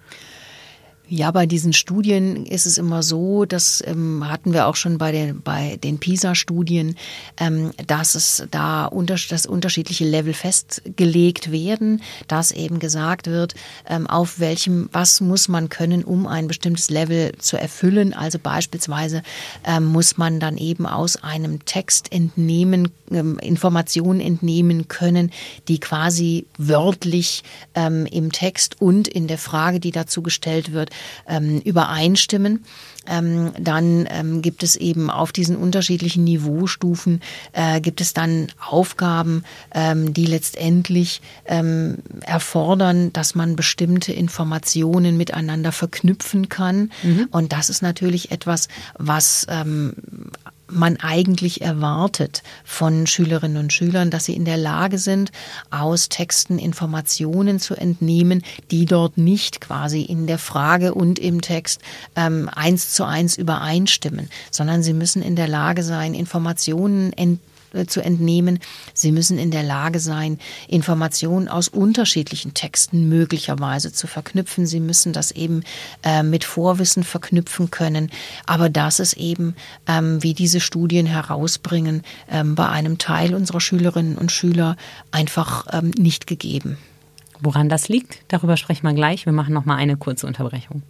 Ja, 1.08 1.30
bei 1.30 1.46
diesen 1.46 1.72
Studien 1.72 2.48
ist 2.48 2.66
es 2.66 2.80
immer 2.80 3.04
so, 3.04 3.46
das 3.46 3.84
ähm, 3.86 4.28
hatten 4.28 4.54
wir 4.54 4.66
auch 4.66 4.76
schon 4.76 4.98
bei 4.98 5.12
den, 5.12 5.40
bei 5.40 5.78
den 5.78 6.00
PISA-Studien, 6.00 6.96
ähm, 7.38 7.72
dass 7.86 8.16
es 8.16 8.48
da 8.50 8.86
unter, 8.86 9.16
dass 9.30 9.46
unterschiedliche 9.46 10.04
Level 10.04 10.34
festgelegt 10.34 11.52
werden, 11.52 12.02
dass 12.28 12.52
eben 12.52 12.80
gesagt 12.80 13.28
wird, 13.28 13.54
ähm, 13.88 14.08
auf 14.08 14.40
welchem, 14.40 14.90
was 14.94 15.22
muss 15.22 15.48
man 15.48 15.70
können, 15.70 16.04
um 16.04 16.26
ein 16.26 16.48
bestimmtes 16.48 16.90
Level 16.90 17.34
zu 17.38 17.58
erfüllen. 17.58 18.14
Also 18.16 18.40
beispielsweise 18.40 19.22
ähm, 19.64 19.86
muss 19.86 20.18
man 20.18 20.40
dann 20.40 20.58
eben 20.58 20.88
aus 20.88 21.18
einem 21.18 21.66
Text 21.66 22.12
entnehmen, 22.12 22.90
ähm, 23.12 23.38
Informationen 23.38 24.22
entnehmen 24.22 24.88
können, 24.88 25.32
die 25.68 25.80
quasi 25.80 26.48
wörtlich 26.58 27.44
ähm, 27.76 28.08
im 28.08 28.32
Text 28.32 28.82
und 28.82 29.08
in 29.08 29.28
der 29.28 29.38
Frage, 29.38 29.80
die 29.80 29.92
dazu 29.92 30.24
gestellt 30.24 30.72
wird, 30.72 30.95
ähm, 31.28 31.60
übereinstimmen. 31.62 32.64
Ähm, 33.08 33.52
dann 33.60 34.08
ähm, 34.10 34.42
gibt 34.42 34.64
es 34.64 34.76
eben 34.76 35.12
auf 35.12 35.32
diesen 35.32 35.58
unterschiedlichen 35.58 36.24
Niveaustufen 36.24 37.22
äh, 37.54 37.82
gibt 37.82 38.02
es 38.02 38.14
dann 38.14 38.48
Aufgaben, 38.60 39.44
ähm, 39.74 40.14
die 40.14 40.26
letztendlich 40.26 41.22
ähm, 41.46 41.98
erfordern, 42.22 43.14
dass 43.14 43.36
man 43.36 43.56
bestimmte 43.56 44.14
Informationen 44.14 45.18
miteinander 45.18 45.72
verknüpfen 45.72 46.50
kann. 46.50 46.92
Mhm. 47.04 47.28
Und 47.32 47.54
das 47.54 47.70
ist 47.70 47.82
natürlich 47.82 48.32
etwas, 48.32 48.68
was 48.98 49.46
ähm, 49.50 49.94
man 50.68 50.98
eigentlich 50.98 51.62
erwartet 51.62 52.44
von 52.64 53.08
Schülerinnen 53.08 53.58
und 53.58 53.74
Schülern, 53.74 54.10
dass 54.10 54.26
sie 54.26 54.36
in 54.36 54.46
der 54.46 54.58
Lage 54.58 54.98
sind, 54.98 55.32
aus 55.70 56.10
Texten 56.10 56.58
Informationen 56.58 57.60
zu 57.60 57.76
entnehmen, 57.76 58.44
die 58.72 58.86
dort 58.86 59.18
nicht 59.18 59.62
quasi 59.62 60.02
in 60.02 60.28
der 60.28 60.40
Frage 60.40 60.94
und 60.94 61.20
im 61.20 61.42
Text 61.42 61.82
ähm, 62.16 62.50
eins 62.54 62.94
zu 62.94 63.06
eins 63.06 63.38
übereinstimmen, 63.38 64.30
sondern 64.52 64.84
sie 64.84 64.94
müssen 64.94 65.22
in 65.22 65.36
der 65.36 65.48
Lage 65.48 65.84
sein, 65.84 66.14
Informationen 66.14 67.14
entnehmen 67.14 67.55
zu 67.86 68.02
entnehmen. 68.02 68.60
Sie 68.94 69.12
müssen 69.12 69.38
in 69.38 69.52
der 69.52 69.64
Lage 69.64 70.00
sein, 70.00 70.40
Informationen 70.68 71.48
aus 71.48 71.68
unterschiedlichen 71.68 72.54
Texten 72.54 73.10
möglicherweise 73.10 73.92
zu 73.92 74.08
verknüpfen. 74.08 74.66
Sie 74.66 74.80
müssen 74.80 75.14
das 75.14 75.32
eben 75.32 75.64
äh, 76.04 76.24
mit 76.24 76.44
Vorwissen 76.44 77.04
verknüpfen 77.04 77.72
können. 77.72 78.10
Aber 78.46 78.70
das 78.70 79.00
ist 79.00 79.14
eben, 79.14 79.56
ähm, 79.88 80.24
wie 80.24 80.34
diese 80.34 80.60
Studien 80.60 81.06
herausbringen, 81.06 82.02
ähm, 82.30 82.56
bei 82.56 82.70
einem 82.70 82.98
Teil 82.98 83.36
unserer 83.36 83.60
Schülerinnen 83.60 84.18
und 84.18 84.32
Schüler 84.32 84.78
einfach 85.12 85.68
ähm, 85.72 85.92
nicht 85.98 86.28
gegeben. 86.28 86.78
Woran 87.42 87.70
das 87.70 87.90
liegt, 87.90 88.20
darüber 88.30 88.58
sprechen 88.58 88.88
wir 88.88 88.94
gleich. 88.94 89.26
Wir 89.26 89.34
machen 89.34 89.54
noch 89.54 89.66
mal 89.66 89.76
eine 89.76 89.98
kurze 89.98 90.26
Unterbrechung. 90.26 90.82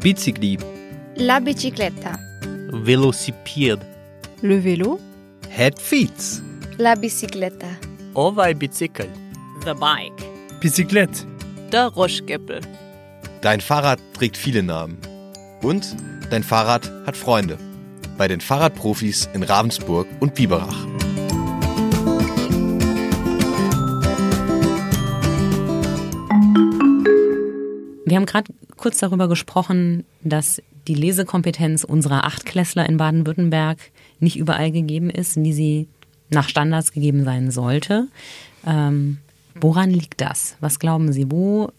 Bicicli. 0.00 0.58
La 1.16 1.40
bicicletta. 1.40 2.25
Velocipede. 2.70 3.86
Le 4.42 4.60
vélo. 4.60 4.98
Het 5.48 5.80
fiets. 5.80 6.42
La 6.78 6.96
bicicleta. 6.96 7.66
O 8.14 8.32
vai 8.32 8.54
bicycle. 8.54 9.08
The 9.64 9.74
bike. 9.74 10.24
Bicyclette. 10.60 11.24
Der 11.70 11.86
Roschgeppel. 11.86 12.60
Dein 13.40 13.60
Fahrrad 13.60 14.00
trägt 14.14 14.36
viele 14.36 14.62
Namen. 14.62 14.98
Und 15.62 15.96
dein 16.30 16.42
Fahrrad 16.42 16.90
hat 17.06 17.16
Freunde. 17.16 17.56
Bei 18.18 18.28
den 18.28 18.40
Fahrradprofis 18.40 19.28
in 19.32 19.42
Ravensburg 19.42 20.06
und 20.20 20.34
Biberach. 20.34 20.86
Wir 28.06 28.16
haben 28.16 28.26
gerade 28.26 28.52
kurz 28.76 28.98
darüber 28.98 29.28
gesprochen, 29.28 30.04
dass 30.22 30.62
die 30.88 30.94
Lesekompetenz 30.94 31.84
unserer 31.84 32.24
Achtklässler 32.24 32.88
in 32.88 32.96
Baden-Württemberg 32.96 33.78
nicht 34.20 34.36
überall 34.36 34.70
gegeben 34.70 35.10
ist, 35.10 35.36
wie 35.36 35.52
Sie 35.52 35.88
nach 36.30 36.48
Standards 36.48 36.92
gegeben 36.92 37.24
sein 37.24 37.50
sollte. 37.50 38.08
Ähm, 38.66 39.18
woran 39.60 39.90
liegt 39.90 40.20
das? 40.20 40.56
Was 40.60 40.78
glauben 40.78 41.12
Sie? 41.12 41.30
Wo 41.30 41.70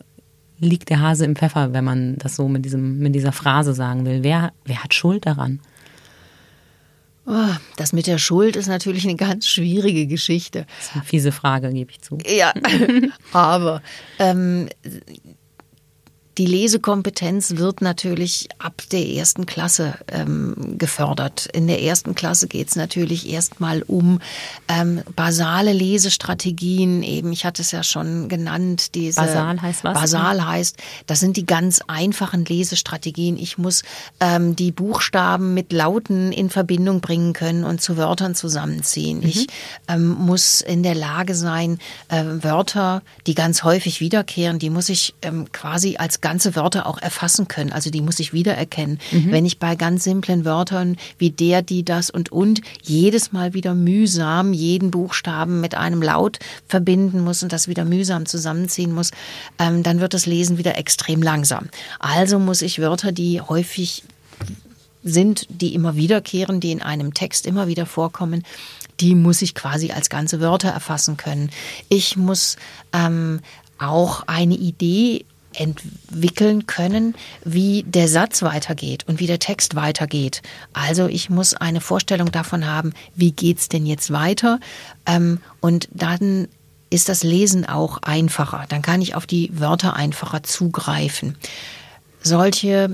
liegt 0.59 0.89
der 0.89 1.01
Hase 1.01 1.25
im 1.25 1.35
Pfeffer, 1.35 1.73
wenn 1.73 1.83
man 1.83 2.17
das 2.17 2.35
so 2.35 2.47
mit, 2.47 2.65
diesem, 2.65 2.99
mit 2.99 3.15
dieser 3.15 3.31
Phrase 3.31 3.73
sagen 3.73 4.05
will? 4.05 4.23
Wer, 4.23 4.53
wer 4.65 4.83
hat 4.83 4.93
Schuld 4.93 5.25
daran? 5.25 5.59
Oh, 7.29 7.55
das 7.75 7.91
mit 7.91 8.07
der 8.07 8.19
Schuld 8.19 8.55
ist 8.55 8.67
natürlich 8.67 9.03
eine 9.03 9.17
ganz 9.17 9.47
schwierige 9.47 10.07
Geschichte. 10.07 10.65
Das 10.77 10.87
ist 10.87 10.95
eine 10.95 11.03
fiese 11.03 11.31
Frage, 11.33 11.73
gebe 11.73 11.91
ich 11.91 11.99
zu. 11.99 12.17
Ja, 12.25 12.53
aber 13.33 13.81
ähm, 14.17 14.69
die 16.37 16.45
Lesekompetenz 16.45 17.57
wird 17.57 17.81
natürlich 17.81 18.47
ab 18.59 18.83
der 18.91 19.07
ersten 19.07 19.47
Klasse 19.47 19.95
ähm, 20.11 20.75
gefördert. 20.77 21.47
In 21.47 21.65
der 21.65 21.81
ersten 21.81 22.13
Klasse 22.13 22.47
geht 22.47 22.69
es 22.69 22.75
natürlich 22.75 23.27
erstmal 23.29 23.81
um 23.81 24.19
ähm, 24.67 25.01
basale 25.15 25.73
Lesestrategien. 25.73 27.01
Eben, 27.01 27.31
ich 27.31 27.43
hatte 27.45 27.63
es 27.63 27.71
ja 27.71 27.81
schon 27.81 28.29
genannt. 28.29 28.93
Diese 28.93 29.19
Basal 29.19 29.61
heißt 29.61 29.83
was? 29.83 29.99
Basal 29.99 30.45
heißt, 30.45 30.77
das 31.07 31.19
sind 31.19 31.37
die 31.37 31.45
ganz 31.47 31.81
einfachen 31.87 32.45
Lesestrategien. 32.45 33.37
Ich 33.37 33.57
muss 33.57 33.81
ähm, 34.19 34.55
die 34.55 34.71
Buchstaben 34.71 35.55
mit 35.55 35.73
Lauten 35.73 36.31
in 36.31 36.51
Verbindung 36.51 37.01
bringen 37.01 37.33
können 37.33 37.63
und 37.63 37.81
zu 37.81 37.97
Wörtern 37.97 38.35
zusammenziehen. 38.35 39.19
Mhm. 39.19 39.27
Ich 39.27 39.47
ähm, 39.87 40.09
muss 40.09 40.61
in 40.61 40.83
der 40.83 40.95
Lage 40.95 41.33
sein, 41.33 41.79
äh, 42.09 42.23
Wörter, 42.41 43.01
die 43.25 43.33
ganz 43.33 43.63
häufig 43.63 44.01
wiederkehren, 44.01 44.59
die 44.59 44.69
muss 44.69 44.89
ich 44.89 45.15
ähm, 45.23 45.51
quasi 45.51 45.97
als 45.97 46.21
ganze 46.27 46.57
Wörter 46.57 46.87
auch 46.87 46.97
erfassen 46.97 47.47
können. 47.47 47.71
Also 47.71 47.89
die 47.89 48.01
muss 48.01 48.19
ich 48.19 48.33
wiedererkennen. 48.33 48.99
Mhm. 49.13 49.31
Wenn 49.31 49.45
ich 49.45 49.59
bei 49.59 49.77
ganz 49.77 50.03
simplen 50.03 50.43
Wörtern 50.43 50.97
wie 51.17 51.29
der, 51.29 51.61
die, 51.61 51.85
das 51.85 52.09
und 52.09 52.33
und 52.33 52.59
jedes 52.81 53.31
Mal 53.31 53.53
wieder 53.53 53.73
mühsam 53.73 54.51
jeden 54.51 54.91
Buchstaben 54.91 55.61
mit 55.61 55.75
einem 55.75 56.01
Laut 56.01 56.39
verbinden 56.67 57.21
muss 57.21 57.43
und 57.43 57.53
das 57.53 57.69
wieder 57.69 57.85
mühsam 57.85 58.25
zusammenziehen 58.25 58.91
muss, 58.91 59.11
ähm, 59.57 59.83
dann 59.83 60.01
wird 60.01 60.13
das 60.13 60.25
Lesen 60.25 60.57
wieder 60.57 60.77
extrem 60.77 61.21
langsam. 61.21 61.69
Also 61.97 62.39
muss 62.39 62.61
ich 62.61 62.79
Wörter, 62.79 63.13
die 63.13 63.39
häufig 63.39 64.03
sind, 65.05 65.47
die 65.49 65.73
immer 65.75 65.95
wiederkehren, 65.95 66.59
die 66.59 66.73
in 66.73 66.81
einem 66.81 67.13
Text 67.13 67.45
immer 67.45 67.67
wieder 67.67 67.85
vorkommen, 67.85 68.43
die 68.99 69.15
muss 69.15 69.41
ich 69.41 69.55
quasi 69.55 69.91
als 69.91 70.09
ganze 70.09 70.41
Wörter 70.41 70.71
erfassen 70.71 71.15
können. 71.15 71.51
Ich 71.87 72.17
muss 72.17 72.57
ähm, 72.91 73.39
auch 73.77 74.23
eine 74.27 74.55
Idee 74.55 75.23
entwickeln 75.57 76.67
können, 76.67 77.15
wie 77.43 77.83
der 77.83 78.07
Satz 78.07 78.41
weitergeht 78.41 79.05
und 79.07 79.19
wie 79.19 79.27
der 79.27 79.39
Text 79.39 79.75
weitergeht. 79.75 80.41
Also 80.73 81.07
ich 81.07 81.29
muss 81.29 81.53
eine 81.53 81.81
Vorstellung 81.81 82.31
davon 82.31 82.65
haben, 82.65 82.93
wie 83.15 83.31
geht's 83.31 83.69
denn 83.69 83.85
jetzt 83.85 84.11
weiter? 84.11 84.59
Ähm, 85.05 85.39
und 85.59 85.89
dann 85.91 86.47
ist 86.89 87.09
das 87.09 87.23
Lesen 87.23 87.67
auch 87.67 87.97
einfacher. 88.03 88.65
Dann 88.69 88.81
kann 88.81 89.01
ich 89.01 89.15
auf 89.15 89.25
die 89.25 89.51
Wörter 89.53 89.95
einfacher 89.95 90.43
zugreifen 90.43 91.35
solche 92.27 92.89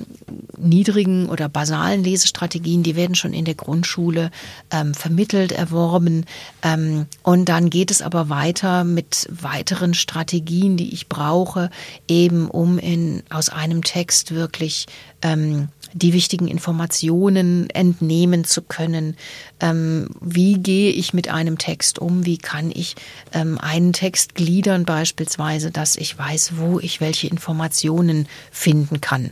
niedrigen 0.57 1.27
oder 1.29 1.49
basalen 1.49 2.03
Lesestrategien, 2.03 2.83
die 2.83 2.95
werden 2.95 3.15
schon 3.15 3.33
in 3.33 3.45
der 3.45 3.55
Grundschule 3.55 4.31
ähm, 4.71 4.93
vermittelt, 4.93 5.51
erworben. 5.51 6.25
Ähm, 6.61 7.07
und 7.23 7.49
dann 7.49 7.69
geht 7.69 7.91
es 7.91 8.01
aber 8.01 8.29
weiter 8.29 8.83
mit 8.83 9.27
weiteren 9.29 9.93
Strategien, 9.93 10.77
die 10.77 10.93
ich 10.93 11.09
brauche, 11.09 11.69
eben 12.07 12.49
um 12.49 12.77
in, 12.79 13.23
aus 13.29 13.49
einem 13.49 13.83
Text 13.83 14.33
wirklich 14.33 14.85
ähm, 15.21 15.69
die 15.93 16.13
wichtigen 16.13 16.47
Informationen 16.47 17.69
entnehmen 17.69 18.43
zu 18.43 18.61
können. 18.61 19.15
Ähm, 19.59 20.09
wie 20.19 20.55
gehe 20.55 20.91
ich 20.91 21.13
mit 21.13 21.29
einem 21.29 21.57
Text 21.57 21.99
um? 21.99 22.25
Wie 22.25 22.37
kann 22.37 22.71
ich 22.73 22.95
ähm, 23.31 23.57
einen 23.59 23.93
Text 23.93 24.35
gliedern 24.35 24.85
beispielsweise, 24.85 25.71
dass 25.71 25.95
ich 25.95 26.17
weiß, 26.17 26.53
wo 26.57 26.79
ich 26.79 27.01
welche 27.01 27.27
Informationen 27.27 28.27
finden 28.51 29.01
kann? 29.01 29.29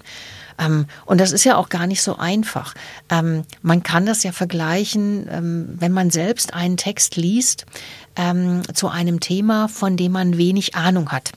Ähm, 0.60 0.86
und 1.06 1.20
das 1.20 1.32
ist 1.32 1.44
ja 1.44 1.58
auch 1.58 1.70
gar 1.70 1.88
nicht 1.88 2.02
so 2.02 2.18
einfach. 2.18 2.74
Ähm, 3.10 3.44
man 3.62 3.84
kann 3.84 4.06
das 4.06 4.24
ja 4.24 4.32
vergleichen, 4.32 5.28
ähm, 5.30 5.70
wenn 5.80 5.92
man 5.92 6.12
selbst 6.12 6.54
einen 6.54 6.78
Text 6.78 7.16
liest 7.16 7.66
zu 8.74 8.90
einem 8.90 9.22
Thema, 9.22 9.70
von 9.70 9.96
dem 9.96 10.12
man 10.12 10.38
wenig 10.38 10.76
Ahnung 10.76 11.14
hat 11.14 11.32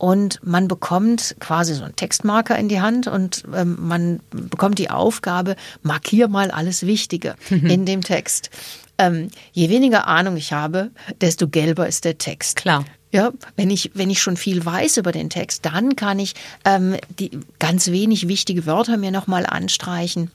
und 0.00 0.40
man 0.42 0.66
bekommt 0.66 1.36
quasi 1.40 1.74
so 1.74 1.84
einen 1.84 1.94
Textmarker 1.94 2.56
in 2.56 2.70
die 2.70 2.80
Hand 2.80 3.06
und 3.06 3.44
ähm, 3.54 3.76
man 3.78 4.20
bekommt 4.30 4.78
die 4.78 4.88
Aufgabe, 4.88 5.56
markier 5.82 6.28
mal 6.28 6.50
alles 6.50 6.86
Wichtige 6.86 7.34
in 7.50 7.84
dem 7.84 8.00
Text. 8.00 8.48
Ähm, 8.96 9.28
je 9.52 9.68
weniger 9.68 10.06
Ahnung 10.06 10.38
ich 10.38 10.54
habe, 10.54 10.90
desto 11.20 11.48
gelber 11.48 11.86
ist 11.86 12.06
der 12.06 12.16
Text. 12.16 12.56
Klar. 12.56 12.86
Ja, 13.12 13.32
wenn 13.56 13.68
ich, 13.68 13.90
wenn 13.92 14.08
ich 14.08 14.22
schon 14.22 14.38
viel 14.38 14.64
weiß 14.64 14.96
über 14.96 15.12
den 15.12 15.28
Text, 15.28 15.66
dann 15.66 15.96
kann 15.96 16.18
ich 16.18 16.34
ähm, 16.64 16.96
die 17.18 17.38
ganz 17.58 17.88
wenig 17.88 18.26
wichtige 18.26 18.64
Wörter 18.64 18.96
mir 18.96 19.10
nochmal 19.10 19.44
anstreichen 19.44 20.30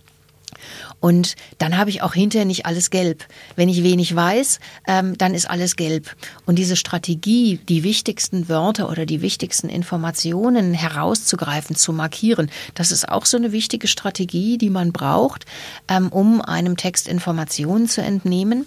und 1.00 1.36
dann 1.58 1.78
habe 1.78 1.90
ich 1.90 2.02
auch 2.02 2.14
hinterher 2.14 2.46
nicht 2.46 2.66
alles 2.66 2.90
gelb. 2.90 3.26
Wenn 3.56 3.70
ich 3.70 3.84
wenig 3.84 4.16
weiß, 4.16 4.60
ähm, 4.88 5.18
dann 5.18 5.34
ist 5.34 5.50
alles 5.50 5.76
gelb. 5.76 6.16
Und 6.46 6.58
diese 6.58 6.76
Strategie, 6.76 7.60
die 7.70 7.84
wichtigsten 7.84 8.50
Wörter 8.50 8.90
oder 8.90 9.06
die 9.06 9.22
wichtigsten 9.22 9.70
Informationen 9.70 10.74
herauszugreifen, 10.74 11.76
zu 11.76 11.94
markieren, 11.94 12.50
das 12.74 12.92
ist 12.92 13.10
auch 13.10 13.26
so 13.26 13.38
eine 13.38 13.52
wichtige 13.52 13.88
Strategie, 13.88 14.58
die 14.58 14.70
man 14.70 14.92
braucht, 14.92 15.46
ähm, 15.88 16.10
um 16.10 16.42
einem 16.42 16.78
Text 16.78 17.08
Informationen 17.08 17.88
zu 17.88 18.02
entnehmen. 18.02 18.66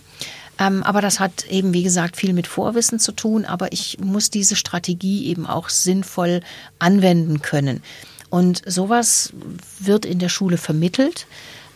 Ähm, 0.59 0.83
aber 0.83 1.01
das 1.01 1.21
hat 1.21 1.47
eben, 1.47 1.73
wie 1.73 1.83
gesagt, 1.83 2.17
viel 2.17 2.33
mit 2.33 2.47
Vorwissen 2.47 2.99
zu 2.99 3.13
tun. 3.13 3.45
Aber 3.45 3.73
ich 3.73 3.99
muss 4.01 4.31
diese 4.31 4.57
Strategie 4.57 5.27
eben 5.27 5.47
auch 5.47 5.69
sinnvoll 5.69 6.41
anwenden 6.79 7.41
können. 7.43 7.83
Und 8.31 8.63
sowas 8.67 9.33
wird 9.79 10.05
in 10.05 10.19
der 10.19 10.29
Schule 10.29 10.59
vermittelt. 10.59 11.27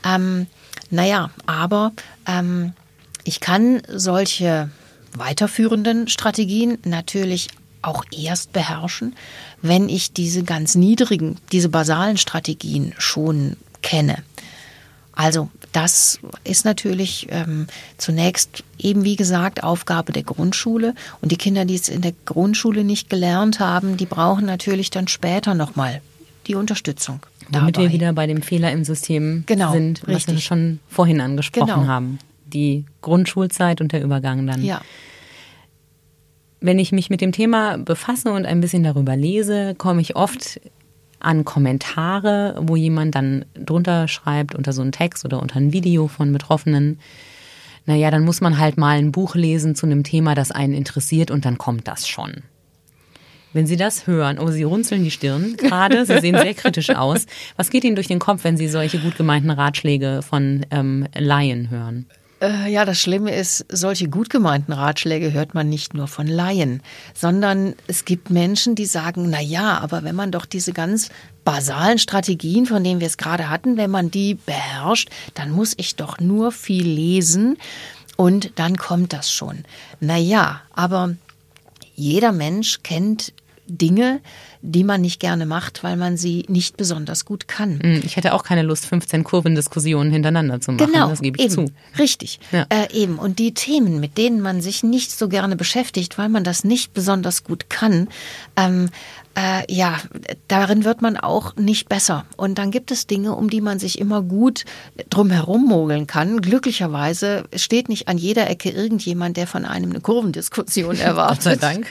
Ähm, 0.04 0.46
naja, 0.90 1.30
aber 1.46 1.92
ähm, 2.26 2.72
ich 3.24 3.40
kann 3.40 3.82
solche 3.88 4.70
weiterführenden 5.16 6.08
Strategien 6.08 6.78
natürlich 6.84 7.48
auch 7.82 8.04
erst 8.12 8.52
beherrschen, 8.52 9.14
wenn 9.60 9.88
ich 9.88 10.12
diese 10.12 10.44
ganz 10.44 10.74
niedrigen, 10.74 11.38
diese 11.50 11.68
basalen 11.68 12.16
Strategien 12.16 12.94
schon 12.98 13.56
kenne. 13.82 14.22
Also 15.14 15.50
das 15.72 16.20
ist 16.44 16.64
natürlich 16.64 17.26
ähm, 17.30 17.66
zunächst 17.98 18.64
eben 18.78 19.04
wie 19.04 19.16
gesagt 19.16 19.62
Aufgabe 19.62 20.12
der 20.12 20.22
Grundschule 20.22 20.94
und 21.20 21.32
die 21.32 21.36
Kinder, 21.36 21.64
die 21.64 21.74
es 21.74 21.88
in 21.88 22.00
der 22.00 22.14
Grundschule 22.24 22.84
nicht 22.84 23.10
gelernt 23.10 23.60
haben, 23.60 23.96
die 23.96 24.06
brauchen 24.06 24.46
natürlich 24.46 24.90
dann 24.90 25.08
später 25.08 25.54
nochmal 25.54 26.00
die 26.46 26.54
Unterstützung. 26.54 27.20
Damit 27.50 27.76
dabei. 27.76 27.86
wir 27.86 27.92
wieder 27.92 28.12
bei 28.12 28.26
dem 28.26 28.42
Fehler 28.42 28.72
im 28.72 28.84
System 28.84 29.44
genau, 29.46 29.72
sind, 29.72 30.06
richtig. 30.06 30.28
was 30.28 30.34
wir 30.34 30.40
schon 30.40 30.80
vorhin 30.88 31.20
angesprochen 31.20 31.66
genau. 31.66 31.86
haben. 31.86 32.18
Die 32.46 32.84
Grundschulzeit 33.00 33.80
und 33.80 33.92
der 33.92 34.02
Übergang 34.02 34.46
dann. 34.46 34.62
Ja. 34.62 34.82
Wenn 36.60 36.78
ich 36.78 36.92
mich 36.92 37.10
mit 37.10 37.20
dem 37.20 37.32
Thema 37.32 37.78
befasse 37.78 38.30
und 38.30 38.46
ein 38.46 38.60
bisschen 38.60 38.84
darüber 38.84 39.16
lese, 39.16 39.74
komme 39.76 40.00
ich 40.00 40.14
oft 40.16 40.60
an 41.18 41.44
Kommentare, 41.44 42.56
wo 42.60 42.76
jemand 42.76 43.14
dann 43.14 43.44
drunter 43.54 44.08
schreibt 44.08 44.54
unter 44.54 44.72
so 44.72 44.82
einen 44.82 44.92
Text 44.92 45.24
oder 45.24 45.40
unter 45.40 45.56
ein 45.56 45.72
Video 45.72 46.08
von 46.08 46.32
Betroffenen. 46.32 46.98
Naja, 47.86 48.10
dann 48.10 48.24
muss 48.24 48.40
man 48.40 48.58
halt 48.58 48.76
mal 48.76 48.98
ein 48.98 49.12
Buch 49.12 49.34
lesen 49.34 49.74
zu 49.74 49.86
einem 49.86 50.04
Thema, 50.04 50.34
das 50.34 50.50
einen 50.50 50.74
interessiert 50.74 51.30
und 51.30 51.44
dann 51.44 51.58
kommt 51.58 51.88
das 51.88 52.06
schon. 52.06 52.42
Wenn 53.52 53.66
Sie 53.66 53.76
das 53.76 54.06
hören, 54.06 54.38
oh, 54.38 54.50
Sie 54.50 54.62
runzeln 54.62 55.04
die 55.04 55.10
Stirn 55.10 55.56
gerade, 55.56 56.06
Sie 56.06 56.18
sehen 56.20 56.38
sehr 56.38 56.54
kritisch 56.54 56.90
aus. 56.90 57.26
Was 57.56 57.70
geht 57.70 57.84
Ihnen 57.84 57.96
durch 57.96 58.08
den 58.08 58.18
Kopf, 58.18 58.44
wenn 58.44 58.56
Sie 58.56 58.68
solche 58.68 58.98
gut 58.98 59.16
gemeinten 59.16 59.50
Ratschläge 59.50 60.22
von 60.22 60.64
ähm, 60.70 61.06
Laien 61.14 61.70
hören? 61.70 62.06
Äh, 62.42 62.72
ja, 62.72 62.84
das 62.84 62.98
Schlimme 62.98 63.32
ist, 63.34 63.64
solche 63.68 64.08
gut 64.08 64.28
gemeinten 64.28 64.72
Ratschläge 64.72 65.32
hört 65.32 65.54
man 65.54 65.68
nicht 65.68 65.94
nur 65.94 66.08
von 66.08 66.26
Laien, 66.26 66.82
sondern 67.14 67.74
es 67.86 68.04
gibt 68.04 68.30
Menschen, 68.30 68.74
die 68.74 68.86
sagen, 68.86 69.30
na 69.30 69.40
ja, 69.40 69.78
aber 69.78 70.02
wenn 70.02 70.16
man 70.16 70.32
doch 70.32 70.44
diese 70.44 70.72
ganz 70.72 71.10
basalen 71.44 71.98
Strategien, 71.98 72.66
von 72.66 72.82
denen 72.82 73.00
wir 73.00 73.06
es 73.06 73.16
gerade 73.16 73.48
hatten, 73.48 73.76
wenn 73.76 73.90
man 73.90 74.10
die 74.10 74.34
beherrscht, 74.34 75.08
dann 75.34 75.50
muss 75.50 75.74
ich 75.76 75.94
doch 75.94 76.18
nur 76.18 76.50
viel 76.50 76.86
lesen 76.86 77.58
und 78.16 78.52
dann 78.56 78.76
kommt 78.76 79.12
das 79.12 79.30
schon. 79.30 79.64
Na 80.00 80.16
ja, 80.16 80.62
aber 80.72 81.14
jeder 81.94 82.32
Mensch 82.32 82.82
kennt 82.82 83.32
Dinge, 83.66 84.20
die 84.60 84.84
man 84.84 85.00
nicht 85.00 85.20
gerne 85.20 85.46
macht, 85.46 85.82
weil 85.84 85.96
man 85.96 86.16
sie 86.16 86.44
nicht 86.48 86.76
besonders 86.76 87.24
gut 87.24 87.48
kann. 87.48 87.80
Hm, 87.80 88.02
ich 88.04 88.16
hätte 88.16 88.34
auch 88.34 88.44
keine 88.44 88.62
Lust, 88.62 88.86
15 88.86 89.24
Kurvendiskussionen 89.24 90.12
hintereinander 90.12 90.60
zu 90.60 90.72
machen. 90.72 90.90
Genau, 90.92 91.08
das 91.08 91.20
gebe 91.20 91.38
ich 91.38 91.44
eben, 91.44 91.68
zu. 91.68 91.72
richtig. 91.98 92.40
Ja. 92.50 92.66
Äh, 92.68 92.92
eben. 92.92 93.18
Und 93.18 93.38
die 93.38 93.54
Themen, 93.54 94.00
mit 94.00 94.18
denen 94.18 94.40
man 94.40 94.60
sich 94.60 94.82
nicht 94.82 95.12
so 95.12 95.28
gerne 95.28 95.56
beschäftigt, 95.56 96.18
weil 96.18 96.28
man 96.28 96.44
das 96.44 96.64
nicht 96.64 96.92
besonders 96.92 97.44
gut 97.44 97.70
kann, 97.70 98.08
ähm, 98.56 98.88
äh, 99.34 99.72
ja, 99.72 99.98
darin 100.48 100.84
wird 100.84 101.00
man 101.00 101.16
auch 101.16 101.56
nicht 101.56 101.88
besser. 101.88 102.26
Und 102.36 102.58
dann 102.58 102.70
gibt 102.70 102.90
es 102.90 103.06
Dinge, 103.06 103.34
um 103.34 103.48
die 103.48 103.62
man 103.62 103.78
sich 103.78 103.98
immer 103.98 104.22
gut 104.22 104.64
drum 105.08 105.30
herum 105.30 105.64
mogeln 105.64 106.06
kann. 106.06 106.42
Glücklicherweise 106.42 107.44
steht 107.56 107.88
nicht 107.88 108.08
an 108.08 108.18
jeder 108.18 108.50
Ecke 108.50 108.70
irgendjemand, 108.70 109.36
der 109.36 109.46
von 109.46 109.64
einem 109.64 109.90
eine 109.90 110.00
Kurvendiskussion 110.00 110.96
erwartet. 110.96 111.44
Gott 111.44 111.44
sei 111.44 111.56
Dank. 111.56 111.90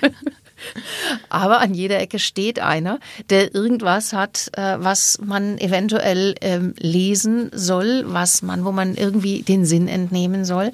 Aber 1.29 1.59
an 1.59 1.73
jeder 1.73 1.99
Ecke 1.99 2.19
steht 2.19 2.59
einer, 2.59 2.99
der 3.29 3.53
irgendwas 3.53 4.13
hat, 4.13 4.49
äh, 4.53 4.77
was 4.79 5.19
man 5.23 5.57
eventuell 5.57 6.35
ähm, 6.41 6.73
lesen 6.77 7.49
soll, 7.53 8.03
was 8.07 8.41
man, 8.41 8.65
wo 8.65 8.71
man 8.71 8.95
irgendwie 8.95 9.41
den 9.41 9.65
Sinn 9.65 9.87
entnehmen 9.87 10.45
soll. 10.45 10.71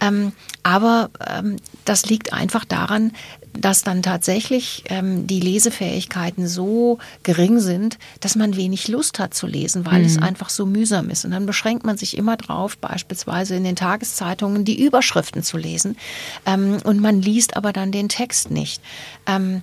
Ähm, 0.00 0.32
aber 0.62 1.10
ähm, 1.24 1.56
das 1.84 2.06
liegt 2.06 2.32
einfach 2.32 2.64
daran, 2.64 3.12
dass 3.60 3.82
dann 3.82 4.02
tatsächlich 4.02 4.84
ähm, 4.86 5.26
die 5.26 5.40
Lesefähigkeiten 5.40 6.46
so 6.48 6.98
gering 7.22 7.60
sind, 7.60 7.98
dass 8.20 8.36
man 8.36 8.56
wenig 8.56 8.88
Lust 8.88 9.18
hat 9.18 9.34
zu 9.34 9.46
lesen, 9.46 9.86
weil 9.86 10.04
es 10.04 10.18
einfach 10.18 10.50
so 10.50 10.66
mühsam 10.66 11.10
ist. 11.10 11.24
Und 11.24 11.30
dann 11.32 11.46
beschränkt 11.46 11.84
man 11.84 11.96
sich 11.96 12.16
immer 12.16 12.36
drauf, 12.36 12.78
beispielsweise 12.78 13.56
in 13.56 13.64
den 13.64 13.76
Tageszeitungen 13.76 14.64
die 14.64 14.84
Überschriften 14.84 15.42
zu 15.42 15.56
lesen. 15.56 15.96
Ähm, 16.44 16.78
und 16.84 17.00
man 17.00 17.20
liest 17.20 17.56
aber 17.56 17.72
dann 17.72 17.92
den 17.92 18.08
Text 18.08 18.50
nicht. 18.50 18.82
Ähm, 19.26 19.62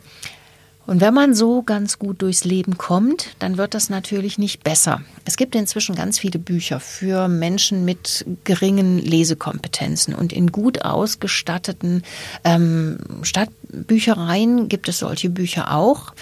und 0.86 1.00
wenn 1.00 1.14
man 1.14 1.34
so 1.34 1.64
ganz 1.64 1.98
gut 1.98 2.22
durchs 2.22 2.44
Leben 2.44 2.78
kommt, 2.78 3.36
dann 3.40 3.58
wird 3.58 3.74
das 3.74 3.90
natürlich 3.90 4.38
nicht 4.38 4.64
besser. 4.64 5.02
Es 5.24 5.38
gibt 5.38 5.56
inzwischen 5.56 5.96
ganz 5.96 6.20
viele 6.20 6.40
Bücher 6.40 6.80
für 6.82 7.30
Menschen 7.30 7.86
mit 7.86 8.26
geringen 8.44 9.00
Lesekompetenzen 9.00 10.14
und 10.14 10.34
in 10.34 10.52
gut 10.52 10.84
ausgestatteten 10.84 12.04
ähm, 12.44 12.98
Stadtbüchereien 13.22 14.68
gibt 14.68 14.90
es 14.90 15.00
solche 15.00 15.30
Bücher 15.30 15.74
auch. 15.74 16.14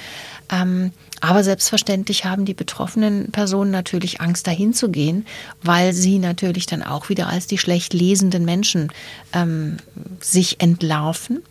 Ähm, 0.52 0.92
aber 1.22 1.44
selbstverständlich 1.44 2.26
haben 2.26 2.46
die 2.46 2.54
betroffenen 2.54 3.32
Personen 3.32 3.72
natürlich 3.72 4.22
Angst, 4.22 4.48
dahin 4.48 4.74
zu 4.74 4.90
gehen, 4.90 5.26
weil 5.64 5.94
sie 5.94 6.20
natürlich 6.20 6.66
dann 6.66 6.84
auch 6.84 7.10
wieder 7.10 7.28
als 7.28 7.48
die 7.48 7.60
schlecht 7.60 7.94
lesenden 7.94 8.44
Menschen 8.44 8.92
ähm, 9.34 9.78
sich 10.20 10.60
entlarven. 10.62 11.42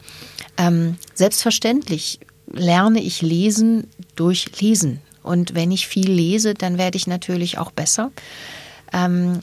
Ähm, 0.57 0.97
selbstverständlich 1.15 2.19
lerne 2.53 3.01
ich 3.01 3.23
lesen 3.23 3.87
durch 4.17 4.47
Lesen. 4.61 5.01
Und 5.23 5.55
wenn 5.55 5.71
ich 5.71 5.87
viel 5.87 6.11
lese, 6.11 6.55
dann 6.55 6.79
werde 6.79 6.97
ich 6.97 7.07
natürlich 7.07 7.59
auch 7.59 7.71
besser. 7.71 8.11
Ähm, 8.93 9.41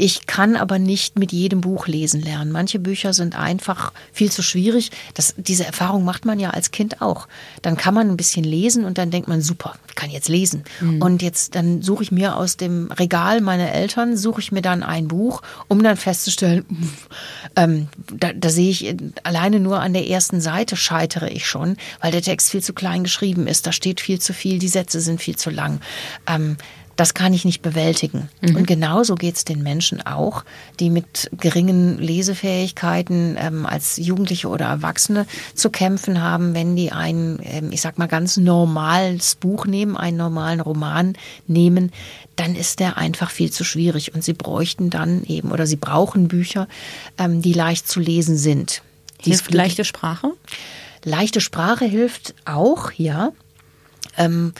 ich 0.00 0.26
kann 0.26 0.56
aber 0.56 0.78
nicht 0.78 1.18
mit 1.18 1.30
jedem 1.30 1.60
Buch 1.60 1.86
lesen 1.86 2.22
lernen. 2.22 2.52
Manche 2.52 2.78
Bücher 2.78 3.12
sind 3.12 3.38
einfach 3.38 3.92
viel 4.12 4.32
zu 4.32 4.42
schwierig. 4.42 4.90
Das, 5.12 5.34
diese 5.36 5.66
Erfahrung 5.66 6.04
macht 6.04 6.24
man 6.24 6.40
ja 6.40 6.50
als 6.50 6.70
Kind 6.70 7.02
auch. 7.02 7.28
Dann 7.60 7.76
kann 7.76 7.92
man 7.92 8.08
ein 8.08 8.16
bisschen 8.16 8.44
lesen 8.44 8.86
und 8.86 8.96
dann 8.96 9.10
denkt 9.10 9.28
man, 9.28 9.42
super, 9.42 9.74
ich 9.88 9.94
kann 9.94 10.10
jetzt 10.10 10.28
lesen. 10.28 10.64
Mhm. 10.80 11.02
Und 11.02 11.22
jetzt, 11.22 11.54
dann 11.54 11.82
suche 11.82 12.02
ich 12.02 12.12
mir 12.12 12.36
aus 12.36 12.56
dem 12.56 12.90
Regal 12.90 13.42
meiner 13.42 13.72
Eltern, 13.72 14.16
suche 14.16 14.40
ich 14.40 14.52
mir 14.52 14.62
dann 14.62 14.82
ein 14.82 15.06
Buch, 15.06 15.42
um 15.68 15.82
dann 15.82 15.98
festzustellen, 15.98 16.64
ähm, 17.54 17.88
da, 18.10 18.32
da 18.32 18.48
sehe 18.48 18.70
ich 18.70 18.96
alleine 19.22 19.60
nur 19.60 19.80
an 19.80 19.92
der 19.92 20.08
ersten 20.08 20.40
Seite 20.40 20.76
scheitere 20.76 21.28
ich 21.28 21.46
schon, 21.46 21.76
weil 22.00 22.10
der 22.10 22.22
Text 22.22 22.50
viel 22.50 22.62
zu 22.62 22.72
klein 22.72 23.02
geschrieben 23.02 23.46
ist. 23.46 23.66
Da 23.66 23.72
steht 23.72 24.00
viel 24.00 24.18
zu 24.18 24.32
viel, 24.32 24.58
die 24.58 24.68
Sätze 24.68 25.00
sind 25.00 25.20
viel 25.20 25.36
zu 25.36 25.50
lang. 25.50 25.80
Ähm, 26.26 26.56
das 27.00 27.14
kann 27.14 27.32
ich 27.32 27.46
nicht 27.46 27.62
bewältigen. 27.62 28.28
Mhm. 28.42 28.56
Und 28.56 28.66
genauso 28.66 29.14
geht 29.14 29.34
es 29.36 29.46
den 29.46 29.62
Menschen 29.62 30.04
auch, 30.04 30.44
die 30.80 30.90
mit 30.90 31.30
geringen 31.32 31.98
Lesefähigkeiten 31.98 33.38
ähm, 33.40 33.64
als 33.64 33.96
Jugendliche 33.96 34.48
oder 34.48 34.66
Erwachsene 34.66 35.24
zu 35.54 35.70
kämpfen 35.70 36.20
haben, 36.20 36.52
wenn 36.52 36.76
die 36.76 36.92
ein, 36.92 37.38
ähm, 37.42 37.72
ich 37.72 37.80
sag 37.80 37.96
mal, 37.96 38.06
ganz 38.06 38.36
normales 38.36 39.34
Buch 39.34 39.64
nehmen, 39.64 39.96
einen 39.96 40.18
normalen 40.18 40.60
Roman 40.60 41.14
nehmen, 41.46 41.90
dann 42.36 42.54
ist 42.54 42.80
der 42.80 42.98
einfach 42.98 43.30
viel 43.30 43.50
zu 43.50 43.64
schwierig. 43.64 44.14
Und 44.14 44.22
sie 44.22 44.34
bräuchten 44.34 44.90
dann 44.90 45.24
eben, 45.24 45.52
oder 45.52 45.66
sie 45.66 45.76
brauchen 45.76 46.28
Bücher, 46.28 46.68
ähm, 47.16 47.40
die 47.40 47.54
leicht 47.54 47.88
zu 47.88 47.98
lesen 47.98 48.36
sind. 48.36 48.82
Hilft 49.18 49.54
leichte 49.54 49.86
Sprache? 49.86 50.32
Leichte 51.02 51.40
Sprache 51.40 51.86
hilft 51.86 52.34
auch, 52.44 52.92
ja. 52.92 53.32
Ähm, 54.18 54.52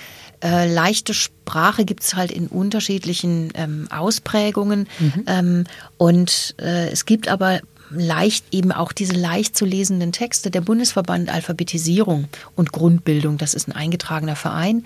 äh, 0.43 0.73
leichte 0.73 1.15
Sprache 1.15 1.85
gibt 1.85 2.03
es 2.03 2.15
halt 2.15 2.31
in 2.31 2.47
unterschiedlichen 2.47 3.53
ähm, 3.55 3.89
Ausprägungen. 3.91 4.89
Mhm. 4.99 5.25
Ähm, 5.27 5.65
und 5.99 6.55
äh, 6.59 6.89
es 6.91 7.05
gibt 7.05 7.29
aber 7.29 7.61
leicht 7.91 8.45
eben 8.53 8.73
auch 8.73 8.93
diese 8.93 9.15
leicht 9.15 9.57
zu 9.57 9.65
lesenden 9.65 10.13
Texte. 10.13 10.51
Der 10.51 10.61
Bundesverband 10.61 11.29
Alphabetisierung 11.29 12.29
und 12.57 12.73
Grundbildung, 12.73 13.37
das 13.37 13.55
ist 13.55 13.69
ein 13.69 13.73
eingetragener 13.73 14.37
Verein, 14.37 14.85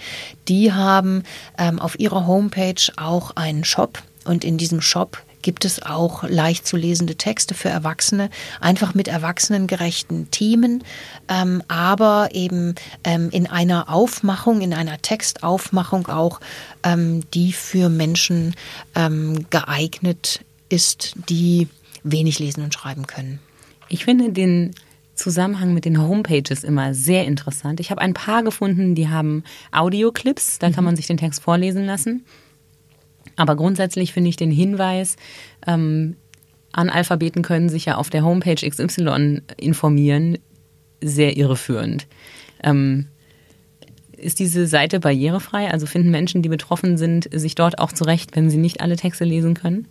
die 0.48 0.72
haben 0.72 1.22
ähm, 1.58 1.78
auf 1.78 1.98
ihrer 1.98 2.26
Homepage 2.26 2.82
auch 2.96 3.32
einen 3.36 3.64
Shop. 3.64 4.02
Und 4.24 4.42
in 4.42 4.56
diesem 4.56 4.80
Shop 4.80 5.22
gibt 5.44 5.66
es 5.66 5.80
auch 5.82 6.24
leicht 6.24 6.66
zu 6.66 6.76
lesende 6.76 7.16
Texte 7.16 7.54
für 7.54 7.68
Erwachsene, 7.68 8.30
einfach 8.60 8.94
mit 8.94 9.08
erwachsenengerechten 9.08 10.30
Themen, 10.30 10.82
ähm, 11.28 11.62
aber 11.68 12.30
eben 12.32 12.74
ähm, 13.04 13.28
in 13.30 13.46
einer 13.46 13.90
Aufmachung, 13.90 14.62
in 14.62 14.72
einer 14.72 15.00
Textaufmachung 15.02 16.08
auch, 16.08 16.40
ähm, 16.82 17.20
die 17.34 17.52
für 17.52 17.90
Menschen 17.90 18.56
ähm, 18.94 19.46
geeignet 19.50 20.40
ist, 20.70 21.14
die 21.28 21.68
wenig 22.02 22.38
lesen 22.38 22.64
und 22.64 22.72
schreiben 22.72 23.06
können. 23.06 23.38
Ich 23.90 24.06
finde 24.06 24.32
den 24.32 24.74
Zusammenhang 25.14 25.74
mit 25.74 25.84
den 25.84 26.00
Homepages 26.00 26.64
immer 26.64 26.94
sehr 26.94 27.26
interessant. 27.26 27.80
Ich 27.80 27.90
habe 27.90 28.00
ein 28.00 28.14
paar 28.14 28.42
gefunden, 28.42 28.94
die 28.94 29.10
haben 29.10 29.44
Audioclips, 29.72 30.58
da 30.58 30.70
kann 30.70 30.84
mhm. 30.84 30.86
man 30.86 30.96
sich 30.96 31.06
den 31.06 31.18
Text 31.18 31.42
vorlesen 31.42 31.84
lassen. 31.84 32.24
Aber 33.36 33.56
grundsätzlich 33.56 34.12
finde 34.12 34.30
ich 34.30 34.36
den 34.36 34.50
Hinweis, 34.50 35.16
ähm, 35.66 36.16
Analphabeten 36.72 37.42
können 37.42 37.68
sich 37.68 37.84
ja 37.84 37.96
auf 37.96 38.10
der 38.10 38.24
Homepage 38.24 38.68
XY 38.68 39.42
informieren, 39.56 40.38
sehr 41.00 41.36
irreführend. 41.36 42.06
Ähm, 42.62 43.06
ist 44.16 44.38
diese 44.38 44.66
Seite 44.66 45.00
barrierefrei? 45.00 45.70
Also 45.70 45.86
finden 45.86 46.10
Menschen, 46.10 46.42
die 46.42 46.48
betroffen 46.48 46.96
sind, 46.96 47.28
sich 47.32 47.54
dort 47.54 47.78
auch 47.78 47.92
zurecht, 47.92 48.34
wenn 48.34 48.50
sie 48.50 48.56
nicht 48.56 48.80
alle 48.80 48.96
Texte 48.96 49.24
lesen 49.24 49.54
können? 49.54 49.86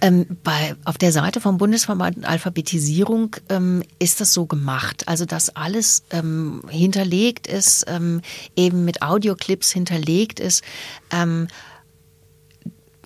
Ähm, 0.00 0.26
bei, 0.42 0.74
auf 0.84 0.98
der 0.98 1.12
Seite 1.12 1.40
vom 1.40 1.58
Bundesverband 1.58 2.26
Alphabetisierung 2.26 3.36
ähm, 3.48 3.82
ist 3.98 4.20
das 4.20 4.32
so 4.32 4.46
gemacht. 4.46 5.08
Also, 5.08 5.24
dass 5.24 5.54
alles 5.54 6.04
ähm, 6.10 6.62
hinterlegt 6.68 7.46
ist, 7.46 7.84
ähm, 7.88 8.22
eben 8.56 8.84
mit 8.84 9.02
Audioclips 9.02 9.72
hinterlegt 9.72 10.40
ist. 10.40 10.64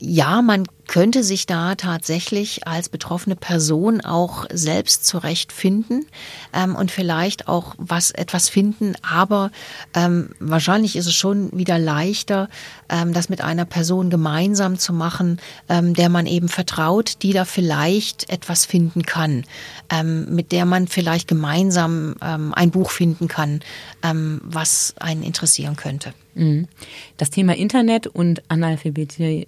Ja, 0.00 0.42
man 0.42 0.64
könnte 0.86 1.24
sich 1.24 1.46
da 1.46 1.74
tatsächlich 1.74 2.66
als 2.66 2.88
betroffene 2.88 3.36
Person 3.36 4.00
auch 4.00 4.46
selbst 4.52 5.06
zurechtfinden 5.06 6.06
ähm, 6.52 6.76
und 6.76 6.90
vielleicht 6.90 7.48
auch 7.48 7.74
was 7.78 8.10
etwas 8.10 8.48
finden, 8.48 8.94
aber 9.02 9.50
ähm, 9.94 10.30
wahrscheinlich 10.40 10.96
ist 10.96 11.06
es 11.06 11.14
schon 11.14 11.50
wieder 11.56 11.78
leichter, 11.78 12.48
ähm, 12.88 13.12
das 13.12 13.28
mit 13.28 13.40
einer 13.40 13.64
Person 13.64 14.10
gemeinsam 14.10 14.78
zu 14.78 14.92
machen, 14.92 15.40
ähm, 15.68 15.94
der 15.94 16.08
man 16.08 16.26
eben 16.26 16.48
vertraut, 16.48 17.22
die 17.22 17.32
da 17.32 17.44
vielleicht 17.44 18.30
etwas 18.30 18.64
finden 18.64 19.04
kann, 19.04 19.44
ähm, 19.90 20.34
mit 20.34 20.52
der 20.52 20.66
man 20.66 20.88
vielleicht 20.88 21.28
gemeinsam 21.28 22.14
ähm, 22.22 22.52
ein 22.54 22.70
Buch 22.70 22.90
finden 22.90 23.28
kann, 23.28 23.60
was 24.02 24.94
einen 24.98 25.22
interessieren 25.22 25.76
könnte. 25.76 26.12
Mhm. 26.34 26.68
Das 27.16 27.30
Thema 27.30 27.56
Internet 27.56 28.06
und 28.06 28.42
Analphabeti 28.48 29.46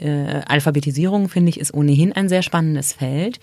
äh, 1.26 1.28
Alphabetisierung, 1.28 1.28
finde 1.28 1.50
ich, 1.50 1.60
ist 1.60 1.74
ohnehin 1.74 2.12
ein 2.12 2.28
sehr 2.28 2.42
spannendes 2.42 2.92
Feld. 2.92 3.38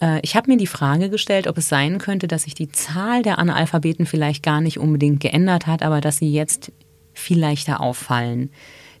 Äh, 0.00 0.20
ich 0.22 0.36
habe 0.36 0.50
mir 0.50 0.56
die 0.56 0.66
Frage 0.66 1.10
gestellt, 1.10 1.46
ob 1.46 1.58
es 1.58 1.68
sein 1.68 1.98
könnte, 1.98 2.26
dass 2.26 2.42
sich 2.42 2.54
die 2.54 2.70
Zahl 2.70 3.22
der 3.22 3.38
Analphabeten 3.38 4.06
vielleicht 4.06 4.42
gar 4.42 4.60
nicht 4.60 4.78
unbedingt 4.78 5.20
geändert 5.20 5.66
hat, 5.66 5.82
aber 5.82 6.00
dass 6.00 6.18
sie 6.18 6.32
jetzt 6.32 6.72
viel 7.14 7.38
leichter 7.38 7.80
auffallen. 7.80 8.50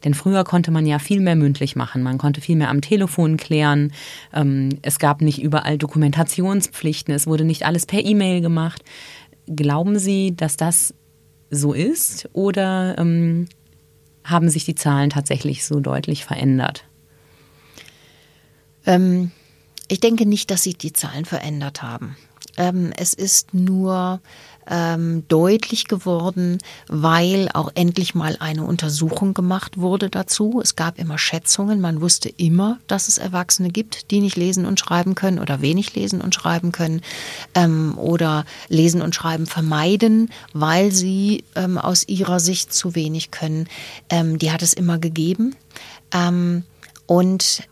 Denn 0.04 0.14
früher 0.14 0.44
konnte 0.44 0.70
man 0.70 0.86
ja 0.86 0.98
viel 0.98 1.20
mehr 1.20 1.36
mündlich 1.36 1.74
machen. 1.74 2.02
Man 2.02 2.18
konnte 2.18 2.40
viel 2.40 2.56
mehr 2.56 2.70
am 2.70 2.80
Telefon 2.80 3.36
klären. 3.36 3.92
Ähm, 4.32 4.78
es 4.82 4.98
gab 4.98 5.20
nicht 5.20 5.42
überall 5.42 5.78
Dokumentationspflichten. 5.78 7.14
Es 7.14 7.26
wurde 7.26 7.44
nicht 7.44 7.64
alles 7.64 7.86
per 7.86 8.04
E-Mail 8.04 8.40
gemacht. 8.40 8.82
Glauben 9.46 9.98
Sie, 9.98 10.34
dass 10.36 10.56
das 10.56 10.94
so 11.50 11.72
ist 11.72 12.28
oder 12.32 12.96
ähm, 12.98 13.46
haben 14.24 14.48
sich 14.48 14.64
die 14.64 14.74
Zahlen 14.74 15.10
tatsächlich 15.10 15.64
so 15.64 15.80
deutlich 15.80 16.24
verändert? 16.24 16.84
Ähm, 18.86 19.30
ich 19.88 20.00
denke 20.00 20.26
nicht, 20.26 20.50
dass 20.50 20.64
sich 20.64 20.78
die 20.78 20.92
Zahlen 20.92 21.24
verändert 21.24 21.82
haben. 21.82 22.16
Ähm, 22.56 22.92
es 22.96 23.12
ist 23.12 23.54
nur 23.54 24.20
ähm, 24.68 25.24
deutlich 25.28 25.86
geworden, 25.86 26.58
weil 26.88 27.48
auch 27.52 27.70
endlich 27.74 28.14
mal 28.14 28.36
eine 28.40 28.64
Untersuchung 28.64 29.34
gemacht 29.34 29.78
wurde 29.78 30.10
dazu. 30.10 30.60
Es 30.62 30.74
gab 30.74 30.98
immer 30.98 31.18
Schätzungen. 31.18 31.80
Man 31.80 32.00
wusste 32.00 32.28
immer, 32.28 32.78
dass 32.86 33.08
es 33.08 33.18
Erwachsene 33.18 33.68
gibt, 33.68 34.10
die 34.10 34.20
nicht 34.20 34.36
lesen 34.36 34.66
und 34.66 34.80
schreiben 34.80 35.14
können 35.14 35.38
oder 35.38 35.60
wenig 35.60 35.94
lesen 35.94 36.20
und 36.20 36.34
schreiben 36.34 36.72
können 36.72 37.02
ähm, 37.54 37.96
oder 37.98 38.44
lesen 38.68 39.02
und 39.02 39.14
schreiben 39.14 39.46
vermeiden, 39.46 40.30
weil 40.52 40.92
sie 40.92 41.44
ähm, 41.54 41.78
aus 41.78 42.08
ihrer 42.08 42.40
Sicht 42.40 42.72
zu 42.72 42.94
wenig 42.94 43.30
können. 43.30 43.68
Ähm, 44.10 44.38
die 44.38 44.50
hat 44.50 44.62
es 44.62 44.72
immer 44.72 44.98
gegeben. 44.98 45.54
Ähm, 46.12 46.64
und 47.06 47.68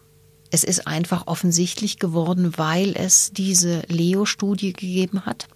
es 0.55 0.62
ist 0.62 0.86
einfach 0.86 1.26
offensichtlich 1.26 1.98
geworden, 1.98 2.52
weil 2.56 2.94
es 2.97 3.32
diese 3.32 3.82
Leo-Studie 3.89 4.72
gegeben 4.72 5.26
hat 5.26 5.48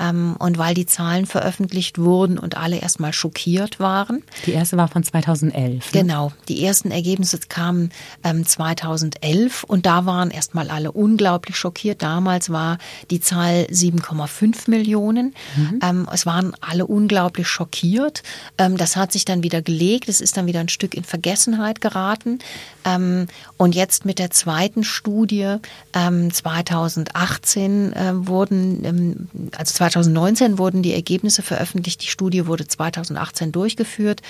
und 0.00 0.58
weil 0.58 0.74
die 0.74 0.86
Zahlen 0.86 1.26
veröffentlicht 1.26 1.98
wurden 1.98 2.38
und 2.38 2.56
alle 2.56 2.78
erstmal 2.78 3.12
schockiert 3.12 3.80
waren. 3.80 4.22
Die 4.46 4.52
erste 4.52 4.76
war 4.76 4.88
von 4.88 5.02
2011. 5.02 5.92
Ne? 5.92 6.00
Genau, 6.00 6.32
die 6.48 6.64
ersten 6.64 6.90
Ergebnisse 6.90 7.38
kamen 7.48 7.90
ähm, 8.24 8.46
2011 8.46 9.64
und 9.64 9.86
da 9.86 10.06
waren 10.06 10.30
erstmal 10.30 10.70
alle 10.70 10.92
unglaublich 10.92 11.56
schockiert. 11.56 12.02
Damals 12.02 12.50
war 12.50 12.78
die 13.10 13.20
Zahl 13.20 13.66
7,5 13.70 14.70
Millionen. 14.70 15.34
Mhm. 15.56 15.80
Ähm, 15.82 16.08
es 16.12 16.26
waren 16.26 16.52
alle 16.60 16.86
unglaublich 16.86 17.48
schockiert. 17.48 18.22
Ähm, 18.58 18.76
das 18.76 18.96
hat 18.96 19.12
sich 19.12 19.24
dann 19.24 19.42
wieder 19.42 19.62
gelegt. 19.62 20.08
Es 20.08 20.20
ist 20.20 20.36
dann 20.36 20.46
wieder 20.46 20.60
ein 20.60 20.68
Stück 20.68 20.94
in 20.94 21.04
Vergessenheit 21.04 21.80
geraten. 21.80 22.38
Ähm, 22.84 23.26
und 23.56 23.74
jetzt 23.74 24.04
mit 24.04 24.18
der 24.18 24.30
zweiten 24.30 24.84
Studie 24.84 25.56
2018 25.92 27.92
ähm, 27.94 27.94
äh, 27.94 28.26
wurden, 28.26 29.28
also 29.56 29.74
2019 29.90 30.58
wurden 30.58 30.82
die 30.82 30.94
Ergebnisse 30.94 31.42
veröffentlicht. 31.42 32.02
Die 32.02 32.08
Studie 32.08 32.46
wurde 32.46 32.66
2018 32.66 33.52
durchgeführt. 33.52 34.22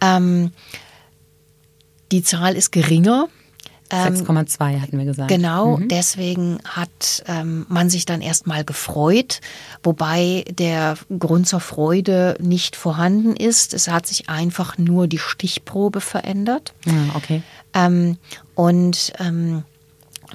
Ähm, 0.00 0.52
die 2.12 2.22
Zahl 2.22 2.56
ist 2.56 2.72
geringer. 2.72 3.28
6,2 3.90 4.70
ähm, 4.70 4.82
hatten 4.82 4.98
wir 4.98 5.04
gesagt. 5.04 5.28
Genau, 5.28 5.78
mhm. 5.78 5.88
deswegen 5.88 6.60
hat 6.64 7.24
ähm, 7.26 7.66
man 7.68 7.90
sich 7.90 8.06
dann 8.06 8.20
erstmal 8.20 8.64
gefreut, 8.64 9.40
wobei 9.82 10.44
der 10.48 10.96
Grund 11.18 11.48
zur 11.48 11.60
Freude 11.60 12.36
nicht 12.40 12.76
vorhanden 12.76 13.34
ist. 13.34 13.74
Es 13.74 13.88
hat 13.88 14.06
sich 14.06 14.28
einfach 14.28 14.78
nur 14.78 15.08
die 15.08 15.18
Stichprobe 15.18 16.00
verändert. 16.00 16.72
Ah, 16.86 17.16
okay. 17.16 17.42
Ähm, 17.74 18.16
und 18.54 19.12
ähm, 19.18 19.64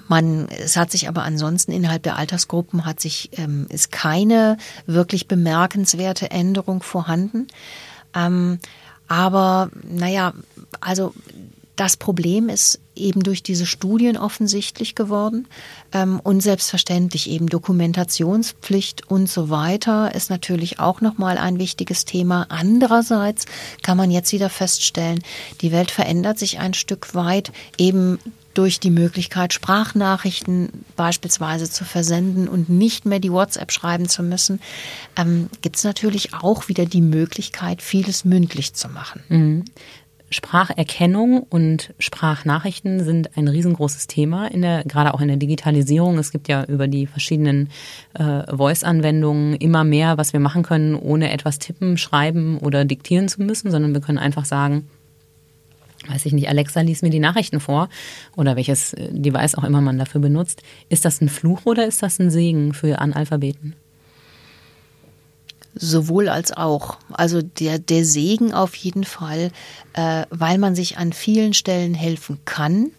man, 0.08 0.48
es 0.50 0.78
hat 0.78 0.92
sich 0.92 1.08
aber 1.08 1.24
ansonsten 1.24 1.72
innerhalb 1.72 2.04
der 2.04 2.18
Altersgruppen 2.18 2.86
hat 2.86 3.00
sich, 3.00 3.30
ähm, 3.38 3.66
ist 3.70 3.92
keine 3.92 4.58
wirklich 4.86 5.28
bemerkenswerte 5.28 6.32
Änderung 6.32 6.84
vorhanden. 6.84 7.48
Ähm, 8.14 8.60
aber 9.08 9.70
naja, 9.84 10.34
also 10.82 11.14
das 11.76 11.98
Problem 11.98 12.48
ist 12.48 12.80
eben 12.96 13.24
durch 13.24 13.44
diese 13.44 13.66
Studien 13.66 14.18
offensichtlich 14.18 14.96
geworden 14.96 15.48
ähm, 15.92 16.22
und 16.24 16.42
selbstverständlich 16.42 17.30
eben 17.30 17.48
Dokumentationspflicht 17.48 19.10
und 19.10 19.30
so 19.30 19.50
weiter 19.50 20.16
ist 20.16 20.30
natürlich 20.30 20.80
auch 20.80 21.02
nochmal 21.02 21.38
ein 21.38 21.60
wichtiges 21.60 22.06
Thema. 22.06 22.46
Andererseits 22.50 23.46
kann 23.84 23.98
man 23.98 24.12
jetzt 24.12 24.32
wieder 24.32 24.50
feststellen, 24.50 25.22
die 25.62 25.74
Welt 25.74 25.92
verändert 25.92 26.40
sich 26.40 26.60
ein 26.60 26.74
Stück 26.74 27.14
weit 27.14 27.52
eben 27.78 28.20
durch 28.56 28.80
die 28.80 28.90
Möglichkeit, 28.90 29.54
Sprachnachrichten 29.54 30.70
beispielsweise 30.96 31.70
zu 31.70 31.86
versenden 31.86 32.48
und 32.48 32.70
nicht 32.70 33.06
mehr 33.06 33.20
die 33.20 33.32
WhatsApp 33.32 33.72
schreiben 33.72 34.10
zu 34.10 34.24
müssen, 34.24 34.60
ähm, 35.16 35.50
gibt 35.62 35.76
es 35.76 35.84
natürlich 35.84 36.34
auch 36.34 36.68
wieder 36.68 36.86
die 36.86 37.02
Möglichkeit, 37.02 37.82
vieles 37.82 38.26
mündlich 38.26 38.74
zu 38.74 38.90
machen. 38.90 39.24
Mhm. 39.30 39.66
Spracherkennung 40.32 41.44
und 41.44 41.94
Sprachnachrichten 42.00 43.04
sind 43.04 43.38
ein 43.38 43.48
riesengroßes 43.48 44.08
Thema 44.08 44.48
in 44.48 44.64
der, 44.64 44.84
gerade 44.84 45.14
auch 45.14 45.22
in 45.22 45.28
der 45.28 45.38
Digitalisierung. 45.38 46.18
Es 46.18 46.32
gibt 46.32 46.48
ja 46.48 46.64
über 46.66 46.88
die 46.88 47.06
verschiedenen 47.06 47.70
äh, 48.16 48.44
Voice-Anwendungen 48.56 49.56
immer 49.56 49.84
mehr, 49.84 50.18
was 50.18 50.34
wir 50.34 50.40
machen 50.40 50.64
können, 50.64 50.96
ohne 50.96 51.32
etwas 51.32 51.60
tippen, 51.60 51.98
schreiben 51.98 52.58
oder 52.58 52.86
diktieren 52.86 53.28
zu 53.28 53.44
müssen, 53.44 53.72
sondern 53.72 53.94
wir 53.94 54.02
können 54.02 54.18
einfach 54.18 54.46
sagen, 54.46 54.88
weiß 56.08 56.26
ich 56.26 56.34
nicht, 56.34 56.50
Alexa 56.50 56.82
liest 56.82 57.04
mir 57.04 57.10
die 57.10 57.20
Nachrichten 57.20 57.60
vor 57.60 57.90
oder 58.36 58.56
welches 58.56 58.94
äh, 58.94 59.10
Device 59.12 59.56
auch 59.56 59.64
immer 59.64 59.82
man 59.82 59.98
dafür 59.98 60.22
benutzt. 60.22 60.64
Ist 60.90 61.06
das 61.06 61.22
ein 61.22 61.30
Fluch 61.30 61.66
oder 61.66 61.86
ist 61.86 62.04
das 62.04 62.20
ein 62.20 62.32
Segen 62.32 62.74
für 62.74 63.00
Analphabeten? 63.00 63.76
Sowohl 65.78 66.30
als 66.30 66.56
auch. 66.56 66.98
Also 67.12 67.42
der, 67.42 67.80
der 67.80 68.06
Segen 68.06 68.54
auf 68.54 68.76
jeden 68.76 69.04
Fall, 69.04 69.52
äh, 69.94 70.24
weil 70.30 70.58
man 70.58 70.74
sich 70.74 70.98
an 70.98 71.12
vielen 71.12 71.54
Stellen 71.54 71.94
helfen 71.94 72.40
kann, 72.46 72.92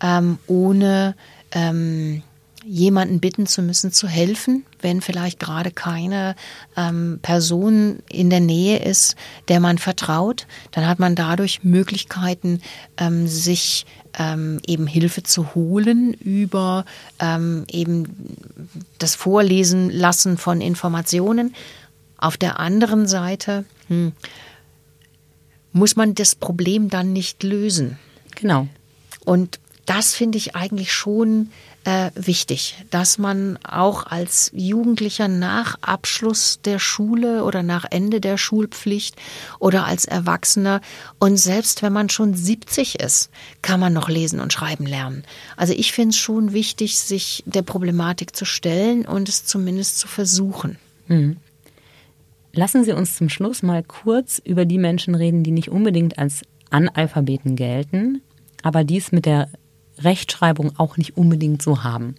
ähm, 0.00 0.38
ohne 0.46 1.16
ähm, 1.52 2.22
jemanden 2.66 3.20
bitten 3.20 3.46
zu 3.46 3.62
müssen, 3.62 3.92
zu 3.92 4.08
helfen, 4.08 4.64
wenn 4.80 5.00
vielleicht 5.00 5.38
gerade 5.38 5.70
keine 5.70 6.34
ähm, 6.76 7.18
Person 7.22 7.98
in 8.08 8.30
der 8.30 8.40
Nähe 8.40 8.78
ist, 8.78 9.16
der 9.48 9.60
man 9.60 9.78
vertraut. 9.78 10.46
Dann 10.70 10.86
hat 10.86 10.98
man 10.98 11.14
dadurch 11.14 11.62
Möglichkeiten, 11.62 12.60
ähm, 12.96 13.26
sich 13.26 13.86
ähm, 14.18 14.60
eben 14.66 14.86
Hilfe 14.86 15.22
zu 15.22 15.54
holen 15.54 16.14
über 16.14 16.84
ähm, 17.18 17.64
eben 17.70 18.36
das 18.98 19.14
Vorlesen 19.14 19.90
lassen 19.90 20.38
von 20.38 20.60
Informationen. 20.60 21.54
Auf 22.16 22.36
der 22.36 22.58
anderen 22.58 23.06
Seite 23.06 23.64
hm, 23.88 24.12
muss 25.72 25.96
man 25.96 26.14
das 26.14 26.34
Problem 26.34 26.88
dann 26.88 27.12
nicht 27.12 27.42
lösen. 27.42 27.98
Genau. 28.36 28.68
Und 29.24 29.58
das 29.86 30.14
finde 30.14 30.38
ich 30.38 30.56
eigentlich 30.56 30.92
schon 30.92 31.50
äh, 31.84 32.10
wichtig, 32.14 32.76
dass 32.90 33.18
man 33.18 33.58
auch 33.62 34.06
als 34.06 34.50
Jugendlicher 34.54 35.28
nach 35.28 35.76
Abschluss 35.82 36.60
der 36.64 36.78
Schule 36.78 37.44
oder 37.44 37.62
nach 37.62 37.84
Ende 37.90 38.20
der 38.20 38.38
Schulpflicht 38.38 39.16
oder 39.58 39.84
als 39.84 40.04
Erwachsener 40.04 40.80
und 41.18 41.36
selbst 41.36 41.82
wenn 41.82 41.92
man 41.92 42.08
schon 42.08 42.34
70 42.34 43.00
ist, 43.00 43.30
kann 43.62 43.80
man 43.80 43.92
noch 43.92 44.08
lesen 44.08 44.40
und 44.40 44.52
schreiben 44.52 44.86
lernen. 44.86 45.24
Also 45.56 45.74
ich 45.74 45.92
finde 45.92 46.10
es 46.10 46.16
schon 46.16 46.52
wichtig, 46.52 46.98
sich 46.98 47.42
der 47.46 47.62
Problematik 47.62 48.34
zu 48.34 48.44
stellen 48.44 49.06
und 49.06 49.28
es 49.28 49.44
zumindest 49.44 49.98
zu 49.98 50.08
versuchen. 50.08 50.78
Mhm. 51.08 51.36
Lassen 52.52 52.84
Sie 52.84 52.92
uns 52.92 53.16
zum 53.16 53.28
Schluss 53.28 53.62
mal 53.62 53.82
kurz 53.82 54.40
über 54.44 54.64
die 54.64 54.78
Menschen 54.78 55.14
reden, 55.14 55.42
die 55.42 55.50
nicht 55.50 55.68
unbedingt 55.68 56.18
als 56.18 56.42
Analphabeten 56.70 57.56
gelten, 57.56 58.22
aber 58.62 58.84
dies 58.84 59.12
mit 59.12 59.26
der 59.26 59.48
Rechtschreibung 60.02 60.72
auch 60.78 60.96
nicht 60.96 61.16
unbedingt 61.16 61.62
so 61.62 61.84
haben. 61.84 62.16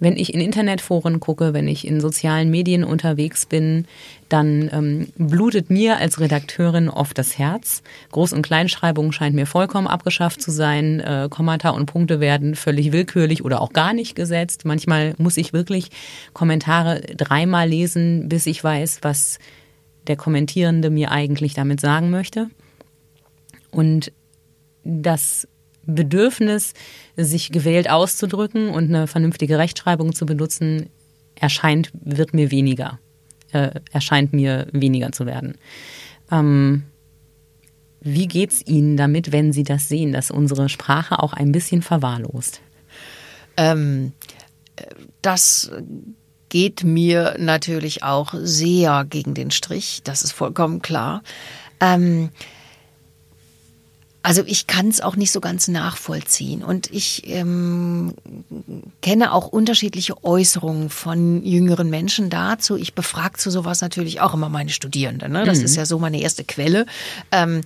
Wenn 0.00 0.16
ich 0.16 0.34
in 0.34 0.40
Internetforen 0.40 1.20
gucke, 1.20 1.54
wenn 1.54 1.68
ich 1.68 1.86
in 1.86 2.00
sozialen 2.00 2.50
Medien 2.50 2.84
unterwegs 2.84 3.46
bin, 3.46 3.86
dann 4.28 4.68
ähm, 4.72 5.08
blutet 5.16 5.70
mir 5.70 5.98
als 5.98 6.18
Redakteurin 6.18 6.88
oft 6.88 7.16
das 7.16 7.38
Herz. 7.38 7.82
Groß- 8.12 8.34
und 8.34 8.42
Kleinschreibung 8.42 9.12
scheint 9.12 9.36
mir 9.36 9.46
vollkommen 9.46 9.86
abgeschafft 9.86 10.42
zu 10.42 10.50
sein. 10.50 11.00
Äh, 11.00 11.28
Kommata 11.30 11.70
und 11.70 11.86
Punkte 11.86 12.18
werden 12.18 12.56
völlig 12.56 12.90
willkürlich 12.90 13.44
oder 13.44 13.60
auch 13.60 13.72
gar 13.72 13.92
nicht 13.92 14.16
gesetzt. 14.16 14.64
Manchmal 14.64 15.14
muss 15.16 15.36
ich 15.36 15.52
wirklich 15.52 15.90
Kommentare 16.32 17.00
dreimal 17.00 17.68
lesen, 17.68 18.28
bis 18.28 18.46
ich 18.46 18.62
weiß, 18.62 18.98
was 19.02 19.38
der 20.08 20.16
Kommentierende 20.16 20.90
mir 20.90 21.12
eigentlich 21.12 21.54
damit 21.54 21.80
sagen 21.80 22.10
möchte. 22.10 22.50
Und 23.70 24.12
das 24.84 25.48
Bedürfnis, 25.86 26.74
sich 27.16 27.50
gewählt 27.50 27.90
auszudrücken 27.90 28.70
und 28.70 28.88
eine 28.88 29.06
vernünftige 29.06 29.58
Rechtschreibung 29.58 30.14
zu 30.14 30.26
benutzen, 30.26 30.90
erscheint, 31.34 31.90
wird 31.92 32.34
mir 32.34 32.50
weniger, 32.50 32.98
äh, 33.52 33.80
erscheint 33.92 34.32
mir 34.32 34.66
weniger 34.72 35.12
zu 35.12 35.26
werden. 35.26 35.56
Ähm, 36.30 36.84
wie 38.00 38.28
geht's 38.28 38.60
Ihnen 38.66 38.96
damit, 38.96 39.32
wenn 39.32 39.52
Sie 39.52 39.62
das 39.62 39.88
sehen, 39.88 40.12
dass 40.12 40.30
unsere 40.30 40.68
Sprache 40.68 41.22
auch 41.22 41.32
ein 41.32 41.52
bisschen 41.52 41.80
verwahrlost? 41.80 42.60
Ähm, 43.56 44.12
das 45.22 45.70
geht 46.48 46.84
mir 46.84 47.36
natürlich 47.38 48.02
auch 48.02 48.34
sehr 48.36 49.04
gegen 49.08 49.34
den 49.34 49.50
Strich, 49.50 50.02
das 50.04 50.22
ist 50.22 50.32
vollkommen 50.32 50.82
klar. 50.82 51.22
Ähm, 51.80 52.30
also 54.24 54.42
ich 54.46 54.66
kann 54.66 54.88
es 54.88 55.02
auch 55.02 55.16
nicht 55.16 55.32
so 55.32 55.40
ganz 55.42 55.68
nachvollziehen. 55.68 56.64
Und 56.64 56.90
ich 56.90 57.28
ähm, 57.28 58.14
kenne 59.02 59.34
auch 59.34 59.48
unterschiedliche 59.48 60.24
Äußerungen 60.24 60.88
von 60.88 61.44
jüngeren 61.44 61.90
Menschen 61.90 62.30
dazu. 62.30 62.76
Ich 62.76 62.94
befrage 62.94 63.36
zu 63.36 63.50
sowas 63.50 63.82
natürlich 63.82 64.22
auch 64.22 64.32
immer 64.32 64.48
meine 64.48 64.70
Studierenden. 64.70 65.30
Ne? 65.30 65.44
Das 65.44 65.58
mhm. 65.58 65.66
ist 65.66 65.76
ja 65.76 65.84
so 65.84 65.98
meine 65.98 66.22
erste 66.22 66.42
Quelle. 66.42 66.86
Ähm, 67.32 67.60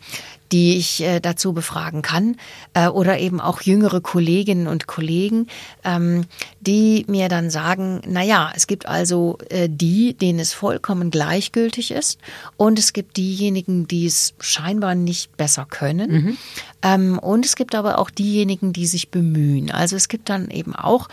die 0.52 0.76
ich 0.76 1.02
äh, 1.02 1.20
dazu 1.20 1.52
befragen 1.52 2.02
kann 2.02 2.36
äh, 2.74 2.88
oder 2.88 3.18
eben 3.18 3.40
auch 3.40 3.60
jüngere 3.60 4.00
Kolleginnen 4.00 4.66
und 4.66 4.86
Kollegen, 4.86 5.46
ähm, 5.84 6.24
die 6.60 7.04
mir 7.08 7.28
dann 7.28 7.50
sagen, 7.50 8.00
na 8.06 8.22
ja, 8.22 8.50
es 8.54 8.66
gibt 8.66 8.86
also 8.86 9.38
äh, 9.50 9.68
die, 9.70 10.14
denen 10.14 10.38
es 10.38 10.52
vollkommen 10.52 11.10
gleichgültig 11.10 11.90
ist 11.90 12.18
und 12.56 12.78
es 12.78 12.92
gibt 12.92 13.16
diejenigen, 13.16 13.86
die 13.86 14.06
es 14.06 14.34
scheinbar 14.40 14.94
nicht 14.94 15.36
besser 15.36 15.66
können. 15.68 16.10
Mhm. 16.10 16.36
Ähm, 16.82 17.18
und 17.18 17.44
es 17.44 17.56
gibt 17.56 17.74
aber 17.74 17.98
auch 17.98 18.10
diejenigen, 18.10 18.72
die 18.72 18.86
sich 18.86 19.10
bemühen. 19.10 19.70
Also 19.70 19.96
es 19.96 20.08
gibt 20.08 20.28
dann 20.28 20.50
eben 20.50 20.74
auch 20.74 21.08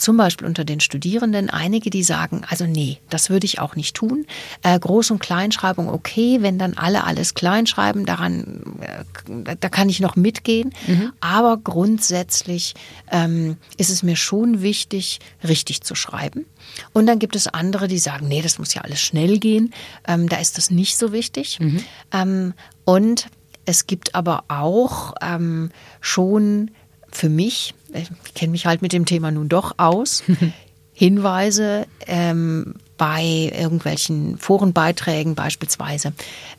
zum 0.00 0.16
Beispiel 0.16 0.46
unter 0.46 0.64
den 0.64 0.80
Studierenden 0.80 1.50
einige, 1.50 1.90
die 1.90 2.02
sagen, 2.02 2.42
also 2.48 2.66
nee, 2.66 2.98
das 3.08 3.30
würde 3.30 3.44
ich 3.44 3.58
auch 3.58 3.76
nicht 3.76 3.94
tun. 3.94 4.26
Äh, 4.62 4.76
Groß- 4.76 5.12
und 5.12 5.18
Kleinschreibung 5.20 5.88
okay, 5.88 6.38
wenn 6.40 6.58
dann 6.58 6.74
alle 6.74 7.04
alles 7.04 7.34
kleinschreiben, 7.34 8.06
daran, 8.06 8.62
äh, 8.80 9.56
da 9.60 9.68
kann 9.68 9.88
ich 9.88 10.00
noch 10.00 10.16
mitgehen. 10.16 10.72
Mhm. 10.86 11.12
Aber 11.20 11.58
grundsätzlich 11.58 12.74
ähm, 13.10 13.56
ist 13.76 13.90
es 13.90 14.02
mir 14.02 14.16
schon 14.16 14.62
wichtig, 14.62 15.20
richtig 15.46 15.82
zu 15.82 15.94
schreiben. 15.94 16.46
Und 16.92 17.06
dann 17.06 17.18
gibt 17.18 17.36
es 17.36 17.46
andere, 17.46 17.88
die 17.88 17.98
sagen, 17.98 18.28
nee, 18.28 18.42
das 18.42 18.58
muss 18.58 18.74
ja 18.74 18.82
alles 18.82 19.00
schnell 19.00 19.38
gehen. 19.38 19.72
Ähm, 20.06 20.28
da 20.28 20.38
ist 20.38 20.58
das 20.58 20.70
nicht 20.70 20.96
so 20.96 21.12
wichtig. 21.12 21.58
Mhm. 21.60 21.84
Ähm, 22.12 22.54
und 22.84 23.28
es 23.66 23.86
gibt 23.86 24.14
aber 24.14 24.44
auch 24.48 25.14
ähm, 25.20 25.70
schon 26.00 26.70
für 27.12 27.28
mich, 27.28 27.74
ich 27.92 28.34
kenne 28.34 28.52
mich 28.52 28.66
halt 28.66 28.82
mit 28.82 28.92
dem 28.92 29.06
Thema 29.06 29.30
nun 29.30 29.48
doch 29.48 29.74
aus, 29.78 30.22
Hinweise 30.92 31.86
ähm, 32.06 32.74
bei 32.98 33.50
irgendwelchen 33.58 34.36
Forenbeiträgen 34.36 35.34
beispielsweise, 35.34 36.12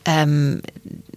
ähm, 0.03 0.63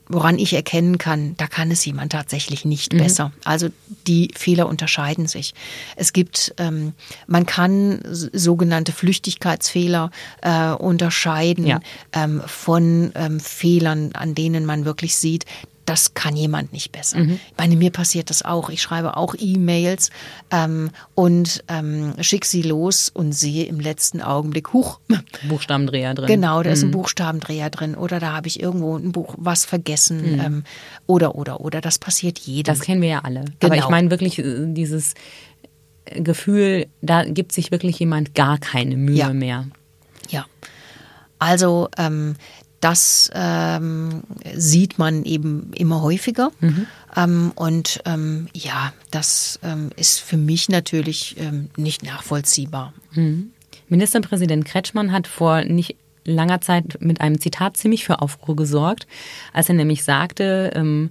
woran 0.07 0.39
ich 0.39 0.53
erkennen 0.53 0.99
kann, 0.99 1.35
da 1.39 1.47
kann 1.47 1.71
es 1.71 1.83
jemand 1.87 2.13
tatsächlich 2.13 2.67
nicht 2.67 2.93
mhm. 2.93 2.99
besser. 2.99 3.33
Also 3.45 3.71
die 4.07 4.31
Fehler 4.37 4.69
unterscheiden 4.69 5.27
sich. 5.27 5.55
Es 5.97 6.13
gibt, 6.13 6.55
ähm, 6.59 6.93
man 7.27 7.47
kann 7.47 8.01
sogenannte 8.05 8.93
Flüchtigkeitsfehler 8.93 10.11
äh, 10.43 10.73
unterscheiden 10.73 11.67
ja. 11.67 11.81
ähm, 12.13 12.43
von 12.47 13.11
ähm, 13.15 13.41
Fehlern, 13.41 14.11
an 14.13 14.35
denen 14.35 14.67
man 14.67 14.85
wirklich 14.85 15.17
sieht, 15.17 15.47
das 15.85 16.15
kann 16.15 16.37
jemand 16.37 16.73
nicht 16.73 16.93
besser. 16.93 17.19
Mhm. 17.19 17.41
Ich 17.51 17.59
meine, 17.59 17.77
mir 17.77 17.91
passiert 17.91 18.31
das 18.31 18.43
auch. 18.43 18.71
Ich 18.71 18.83
schreibe 18.83 19.17
auch 19.17 19.35
E-Mails 19.39 20.11
ähm, 20.51 20.91
und 21.15 21.63
ähm, 21.69 22.15
schicke 22.21 22.47
sie 22.47 22.63
los 22.63 23.09
und 23.09 23.33
sehe 23.33 23.67
im 23.67 23.81
letzten 23.81 24.23
Augenblick, 24.23 24.73
huch. 24.73 25.01
Buchstabendreher 25.49 26.15
drin. 26.15 26.27
Genau, 26.27 26.63
da 26.63 26.71
mhm. 26.71 26.75
ist 26.75 26.83
ein 26.83 26.89
mhm. 26.89 26.93
Buchstabendreher 26.93 27.71
drin 27.71 27.95
oder 27.95 28.21
da 28.21 28.33
habe 28.33 28.49
ich 28.49 28.61
irgendwo 28.61 28.97
ein 28.97 29.13
Buch 29.13 29.35
was 29.37 29.65
vergessen 29.65 30.35
mhm. 30.35 30.41
ähm, 30.41 30.65
oder, 31.07 31.35
oder, 31.35 31.61
oder. 31.61 31.81
Das 31.81 31.99
passiert 31.99 32.39
jedem. 32.39 32.65
Das 32.65 32.81
kennen 32.81 33.03
wir 33.03 33.09
ja 33.09 33.21
alle. 33.21 33.45
Genau. 33.61 33.73
Aber 33.73 33.77
ich 33.77 33.89
meine 33.89 34.11
wirklich 34.11 34.39
äh, 34.39 34.67
dieses 34.67 35.15
Gefühl, 36.07 36.87
da 37.03 37.25
gibt 37.25 37.53
sich 37.53 37.71
wirklich 37.71 37.99
jemand 37.99 38.35
gar 38.35 38.59
keine 38.59 38.97
Mühe 38.97 39.17
ja. 39.17 39.33
mehr. 39.33 39.67
Ja. 40.29 40.47
Also 41.39 41.89
ähm, 41.99 42.37
das 42.85 43.31
ähm, 43.35 44.25
sieht 44.55 44.99
man 44.99 45.25
eben 45.25 45.73
immer 45.75 46.03
häufiger. 46.03 46.51
Mhm. 46.61 46.87
Ähm, 47.17 47.53
und 47.55 48.03
ähm, 48.05 48.49
ja, 48.53 48.93
das 49.11 49.59
ähm, 49.63 49.89
ist 49.97 50.21
für 50.21 50.37
mich 50.37 50.69
natürlich 50.69 51.37
ähm, 51.39 51.71
nicht 51.79 52.03
nachvollziehbar. 52.03 52.93
Mhm. 53.13 53.53
Ministerpräsident 53.89 54.67
Kretschmann 54.67 55.13
hat 55.13 55.27
vor 55.27 55.65
nicht 55.65 55.97
langer 56.27 56.61
Zeit 56.61 56.99
mit 57.01 57.23
einem 57.23 57.41
Zitat 57.41 57.79
ziemlich 57.79 58.05
für 58.05 58.21
Aufruhr 58.21 58.55
gesorgt, 58.55 59.07
als 59.55 59.71
er 59.71 59.77
nämlich 59.77 60.05
sagte, 60.05 60.71
ähm, 60.75 61.11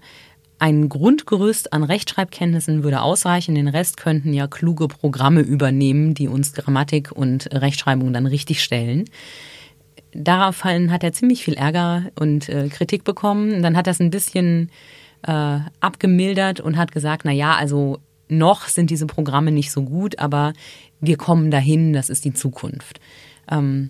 ein 0.60 0.90
Grundgerüst 0.90 1.74
an 1.74 1.84
Rechtschreibkenntnissen 1.84 2.84
würde 2.84 3.02
ausreichen, 3.02 3.56
den 3.56 3.68
Rest 3.68 3.98
könnten 3.98 4.32
ja 4.32 4.46
kluge 4.46 4.88
Programme 4.88 5.42
übernehmen, 5.42 6.14
die 6.14 6.28
uns 6.28 6.54
Grammatik 6.54 7.12
und 7.12 7.52
Rechtschreibung 7.52 8.14
dann 8.14 8.28
richtig 8.28 8.64
stellen 8.64 9.06
daraufhin 10.16 10.92
hat 10.92 11.04
er 11.04 11.14
ziemlich 11.14 11.44
viel 11.44 11.56
Ärger 11.56 12.12
und 12.16 12.50
äh, 12.50 12.70
Kritik 12.70 13.04
bekommen. 13.04 13.62
Dann 13.62 13.78
hat 13.78 13.88
er 13.88 13.92
es 13.92 14.00
ein 14.00 14.10
bisschen 14.10 14.70
äh, 15.24 15.60
abgemildert 15.80 16.60
und 16.60 16.78
hat 16.78 16.92
gesagt, 16.92 17.24
na 17.26 17.32
ja, 17.32 17.56
also 17.56 18.00
noch 18.30 18.68
sind 18.68 18.90
diese 18.90 19.06
Programme 19.06 19.52
nicht 19.52 19.72
so 19.72 19.84
gut, 19.84 20.20
aber 20.20 20.54
wir 21.00 21.18
kommen 21.18 21.52
dahin, 21.52 21.94
das 21.94 22.10
ist 22.10 22.26
die 22.26 22.34
Zukunft. 22.34 23.00
Ähm, 23.50 23.90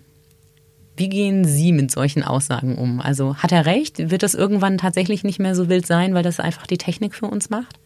wie 0.96 1.08
gehen 1.08 1.44
Sie 1.44 1.72
mit 1.72 1.90
solchen 1.90 2.22
Aussagen 2.22 2.76
um? 2.76 3.00
Also 3.00 3.36
hat 3.36 3.52
er 3.52 3.66
recht? 3.66 4.10
Wird 4.10 4.22
das 4.22 4.34
irgendwann 4.34 4.78
tatsächlich 4.78 5.24
nicht 5.24 5.40
mehr 5.40 5.54
so 5.54 5.68
wild 5.68 5.86
sein, 5.86 6.14
weil 6.14 6.22
das 6.22 6.38
einfach 6.38 6.66
die 6.66 6.78
Technik 6.78 7.14
für 7.14 7.26
uns 7.26 7.50
macht? 7.50 7.80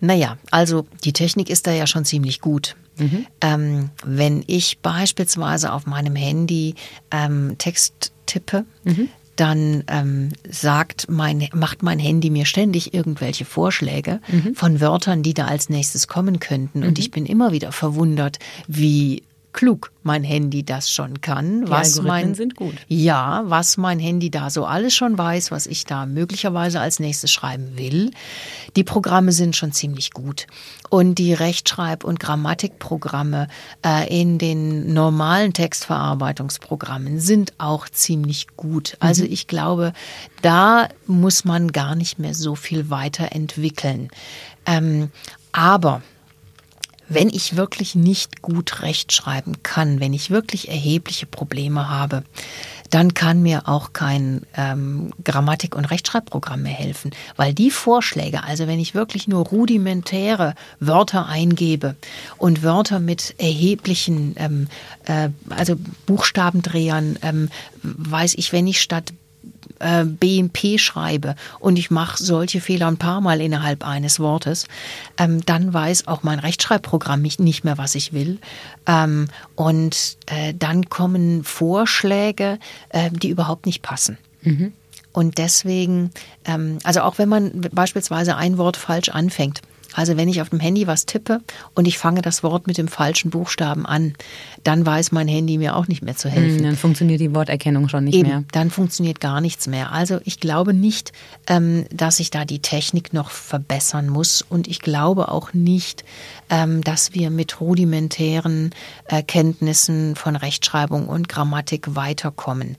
Naja, 0.00 0.36
also 0.50 0.86
die 1.04 1.12
Technik 1.12 1.50
ist 1.50 1.66
da 1.66 1.72
ja 1.72 1.86
schon 1.86 2.04
ziemlich 2.04 2.40
gut. 2.40 2.76
Mhm. 2.98 3.26
Ähm, 3.40 3.90
wenn 4.04 4.44
ich 4.46 4.78
beispielsweise 4.78 5.72
auf 5.72 5.86
meinem 5.86 6.16
Handy 6.16 6.74
ähm, 7.10 7.56
Text 7.58 8.12
tippe, 8.26 8.64
mhm. 8.84 9.08
dann 9.36 9.84
ähm, 9.88 10.30
sagt 10.48 11.06
mein, 11.08 11.48
macht 11.54 11.82
mein 11.82 11.98
Handy 11.98 12.30
mir 12.30 12.44
ständig 12.44 12.94
irgendwelche 12.94 13.44
Vorschläge 13.44 14.20
mhm. 14.28 14.54
von 14.54 14.80
Wörtern, 14.80 15.22
die 15.22 15.34
da 15.34 15.46
als 15.46 15.68
nächstes 15.68 16.08
kommen 16.08 16.40
könnten. 16.40 16.82
Und 16.82 16.98
mhm. 16.98 17.00
ich 17.00 17.10
bin 17.10 17.26
immer 17.26 17.52
wieder 17.52 17.72
verwundert, 17.72 18.38
wie 18.66 19.22
klug 19.58 19.90
mein 20.04 20.22
Handy 20.22 20.64
das 20.64 20.88
schon 20.88 21.20
kann. 21.20 21.64
Die 21.64 21.70
was 21.70 22.00
mein, 22.00 22.36
sind 22.36 22.54
gut. 22.54 22.76
Ja, 22.86 23.42
was 23.46 23.76
mein 23.76 23.98
Handy 23.98 24.30
da 24.30 24.50
so 24.50 24.64
alles 24.64 24.94
schon 24.94 25.18
weiß, 25.18 25.50
was 25.50 25.66
ich 25.66 25.84
da 25.84 26.06
möglicherweise 26.06 26.78
als 26.78 27.00
nächstes 27.00 27.32
schreiben 27.32 27.76
will. 27.76 28.12
Die 28.76 28.84
Programme 28.84 29.32
sind 29.32 29.56
schon 29.56 29.72
ziemlich 29.72 30.12
gut. 30.12 30.46
Und 30.90 31.16
die 31.16 31.34
Rechtschreib- 31.34 32.04
und 32.04 32.20
Grammatikprogramme 32.20 33.48
äh, 33.84 34.20
in 34.20 34.38
den 34.38 34.92
normalen 34.94 35.52
Textverarbeitungsprogrammen 35.52 37.18
sind 37.18 37.52
auch 37.58 37.88
ziemlich 37.88 38.46
gut. 38.56 38.96
Also 39.00 39.24
mhm. 39.24 39.32
ich 39.32 39.48
glaube, 39.48 39.92
da 40.40 40.88
muss 41.08 41.44
man 41.44 41.72
gar 41.72 41.96
nicht 41.96 42.20
mehr 42.20 42.34
so 42.34 42.54
viel 42.54 42.90
weiterentwickeln. 42.90 44.08
Ähm, 44.66 45.10
aber 45.50 46.00
wenn 47.08 47.28
ich 47.28 47.56
wirklich 47.56 47.94
nicht 47.94 48.42
gut 48.42 48.82
rechtschreiben 48.82 49.62
kann, 49.62 50.00
wenn 50.00 50.12
ich 50.12 50.30
wirklich 50.30 50.68
erhebliche 50.68 51.26
Probleme 51.26 51.88
habe, 51.88 52.22
dann 52.90 53.14
kann 53.14 53.42
mir 53.42 53.68
auch 53.68 53.92
kein 53.92 54.42
ähm, 54.56 55.10
Grammatik- 55.24 55.76
und 55.76 55.84
Rechtschreibprogramm 55.84 56.62
mehr 56.62 56.72
helfen. 56.72 57.10
Weil 57.36 57.52
die 57.52 57.70
Vorschläge, 57.70 58.44
also 58.44 58.66
wenn 58.66 58.80
ich 58.80 58.94
wirklich 58.94 59.28
nur 59.28 59.46
rudimentäre 59.46 60.54
Wörter 60.80 61.26
eingebe 61.26 61.96
und 62.38 62.62
Wörter 62.62 62.98
mit 62.98 63.34
erheblichen, 63.38 64.34
ähm, 64.38 64.68
äh, 65.06 65.30
also 65.50 65.76
Buchstabendrehern, 66.06 67.18
ähm, 67.22 67.48
weiß 67.82 68.34
ich, 68.36 68.52
wenn 68.52 68.66
ich 68.66 68.80
statt 68.80 69.12
äh, 69.78 70.04
BMP 70.04 70.78
schreibe 70.78 71.34
und 71.60 71.78
ich 71.78 71.90
mache 71.90 72.22
solche 72.22 72.60
Fehler 72.60 72.88
ein 72.88 72.96
paar 72.96 73.20
Mal 73.20 73.40
innerhalb 73.40 73.86
eines 73.86 74.20
Wortes, 74.20 74.66
ähm, 75.16 75.44
dann 75.44 75.72
weiß 75.72 76.08
auch 76.08 76.22
mein 76.22 76.38
Rechtschreibprogramm 76.38 77.22
nicht 77.22 77.64
mehr, 77.64 77.78
was 77.78 77.94
ich 77.94 78.12
will. 78.12 78.38
Ähm, 78.86 79.28
und 79.54 80.16
äh, 80.26 80.54
dann 80.54 80.88
kommen 80.88 81.44
Vorschläge, 81.44 82.58
äh, 82.90 83.10
die 83.10 83.28
überhaupt 83.28 83.66
nicht 83.66 83.82
passen. 83.82 84.18
Mhm. 84.42 84.72
Und 85.12 85.38
deswegen, 85.38 86.10
ähm, 86.44 86.78
also 86.84 87.00
auch 87.00 87.18
wenn 87.18 87.28
man 87.28 87.68
beispielsweise 87.72 88.36
ein 88.36 88.58
Wort 88.58 88.76
falsch 88.76 89.08
anfängt, 89.08 89.62
also 89.98 90.16
wenn 90.16 90.28
ich 90.28 90.40
auf 90.40 90.50
dem 90.50 90.60
Handy 90.60 90.86
was 90.86 91.06
tippe 91.06 91.40
und 91.74 91.88
ich 91.88 91.98
fange 91.98 92.22
das 92.22 92.44
Wort 92.44 92.68
mit 92.68 92.78
dem 92.78 92.86
falschen 92.86 93.32
Buchstaben 93.32 93.84
an, 93.84 94.12
dann 94.62 94.86
weiß 94.86 95.10
mein 95.10 95.26
Handy 95.26 95.58
mir 95.58 95.74
auch 95.74 95.88
nicht 95.88 96.02
mehr 96.02 96.14
zu 96.14 96.28
helfen. 96.28 96.62
Dann 96.62 96.76
funktioniert 96.76 97.20
die 97.20 97.34
Worterkennung 97.34 97.88
schon 97.88 98.04
nicht 98.04 98.14
Eben, 98.14 98.28
mehr. 98.28 98.44
Dann 98.52 98.70
funktioniert 98.70 99.20
gar 99.20 99.40
nichts 99.40 99.66
mehr. 99.66 99.90
Also 99.90 100.20
ich 100.22 100.38
glaube 100.38 100.72
nicht, 100.72 101.10
ähm, 101.48 101.84
dass 101.92 102.20
ich 102.20 102.30
da 102.30 102.44
die 102.44 102.60
Technik 102.60 103.12
noch 103.12 103.30
verbessern 103.30 104.08
muss 104.08 104.40
und 104.40 104.68
ich 104.68 104.78
glaube 104.78 105.32
auch 105.32 105.52
nicht, 105.52 106.04
ähm, 106.48 106.84
dass 106.84 107.14
wir 107.14 107.30
mit 107.30 107.60
rudimentären 107.60 108.70
äh, 109.08 109.24
Kenntnissen 109.24 110.14
von 110.14 110.36
Rechtschreibung 110.36 111.08
und 111.08 111.28
Grammatik 111.28 111.96
weiterkommen. 111.96 112.76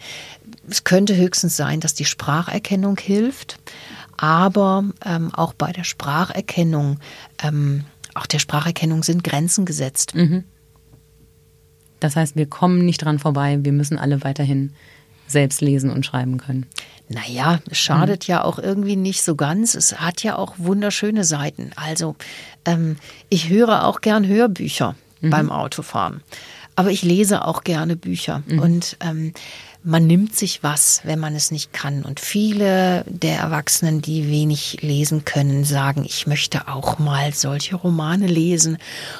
Es 0.69 0.85
könnte 0.85 1.17
höchstens 1.17 1.57
sein, 1.57 1.81
dass 1.81 1.93
die 1.93 2.05
Spracherkennung 2.05 2.97
hilft 2.97 3.59
aber 4.21 4.83
ähm, 5.05 5.33
auch 5.33 5.53
bei 5.53 5.71
der 5.71 5.85
Spracherkennung, 5.85 6.99
ähm, 7.41 7.85
auch 8.15 8.25
der 8.25 8.39
Spracherkennung 8.39 9.01
sind 9.01 9.23
Grenzen 9.23 9.65
gesetzt. 9.65 10.13
Mhm. 10.13 10.43
Das 12.01 12.17
heißt, 12.17 12.35
wir 12.35 12.45
kommen 12.45 12.83
nicht 12.83 12.97
dran 12.97 13.17
vorbei, 13.17 13.59
wir 13.61 13.71
müssen 13.71 13.97
alle 13.97 14.21
weiterhin 14.23 14.73
selbst 15.25 15.61
lesen 15.61 15.89
und 15.89 16.05
schreiben 16.05 16.37
können. 16.37 16.65
Naja, 17.07 17.59
es 17.69 17.77
schadet 17.77 18.27
mhm. 18.27 18.31
ja 18.31 18.43
auch 18.43 18.59
irgendwie 18.59 18.97
nicht 18.97 19.23
so 19.23 19.35
ganz. 19.35 19.73
Es 19.73 20.01
hat 20.01 20.21
ja 20.21 20.37
auch 20.37 20.55
wunderschöne 20.57 21.23
Seiten. 21.23 21.71
Also 21.77 22.17
ähm, 22.65 22.97
ich 23.29 23.47
höre 23.47 23.85
auch 23.85 24.01
gern 24.01 24.27
Hörbücher 24.27 24.95
mhm. 25.21 25.29
beim 25.29 25.49
Autofahren. 25.49 26.23
Aber 26.75 26.91
ich 26.91 27.03
lese 27.03 27.45
auch 27.45 27.63
gerne 27.63 27.95
Bücher. 27.95 28.43
Mhm. 28.47 28.59
Und 28.59 28.97
ähm, 28.99 29.33
man 29.84 30.07
nimmt 30.07 30.35
sich 30.35 30.61
was, 30.61 31.01
wenn 31.06 31.19
man 31.19 31.35
es 31.35 31.51
nicht 31.51 31.72
kann. 31.72 32.03
Und 32.03 32.19
viele 32.19 33.06
der 33.07 33.38
Erwachsenen, 33.38 34.01
die 34.01 34.30
wenig 34.30 34.80
lesen 34.81 35.23
können, 35.23 35.64
sagen, 35.64 36.03
ich 36.06 36.27
möchte 36.27 36.68
auch 36.68 36.99
mal 36.99 37.34
solche 37.34 37.77
Romane 37.77 38.27
lesen. 38.27 38.77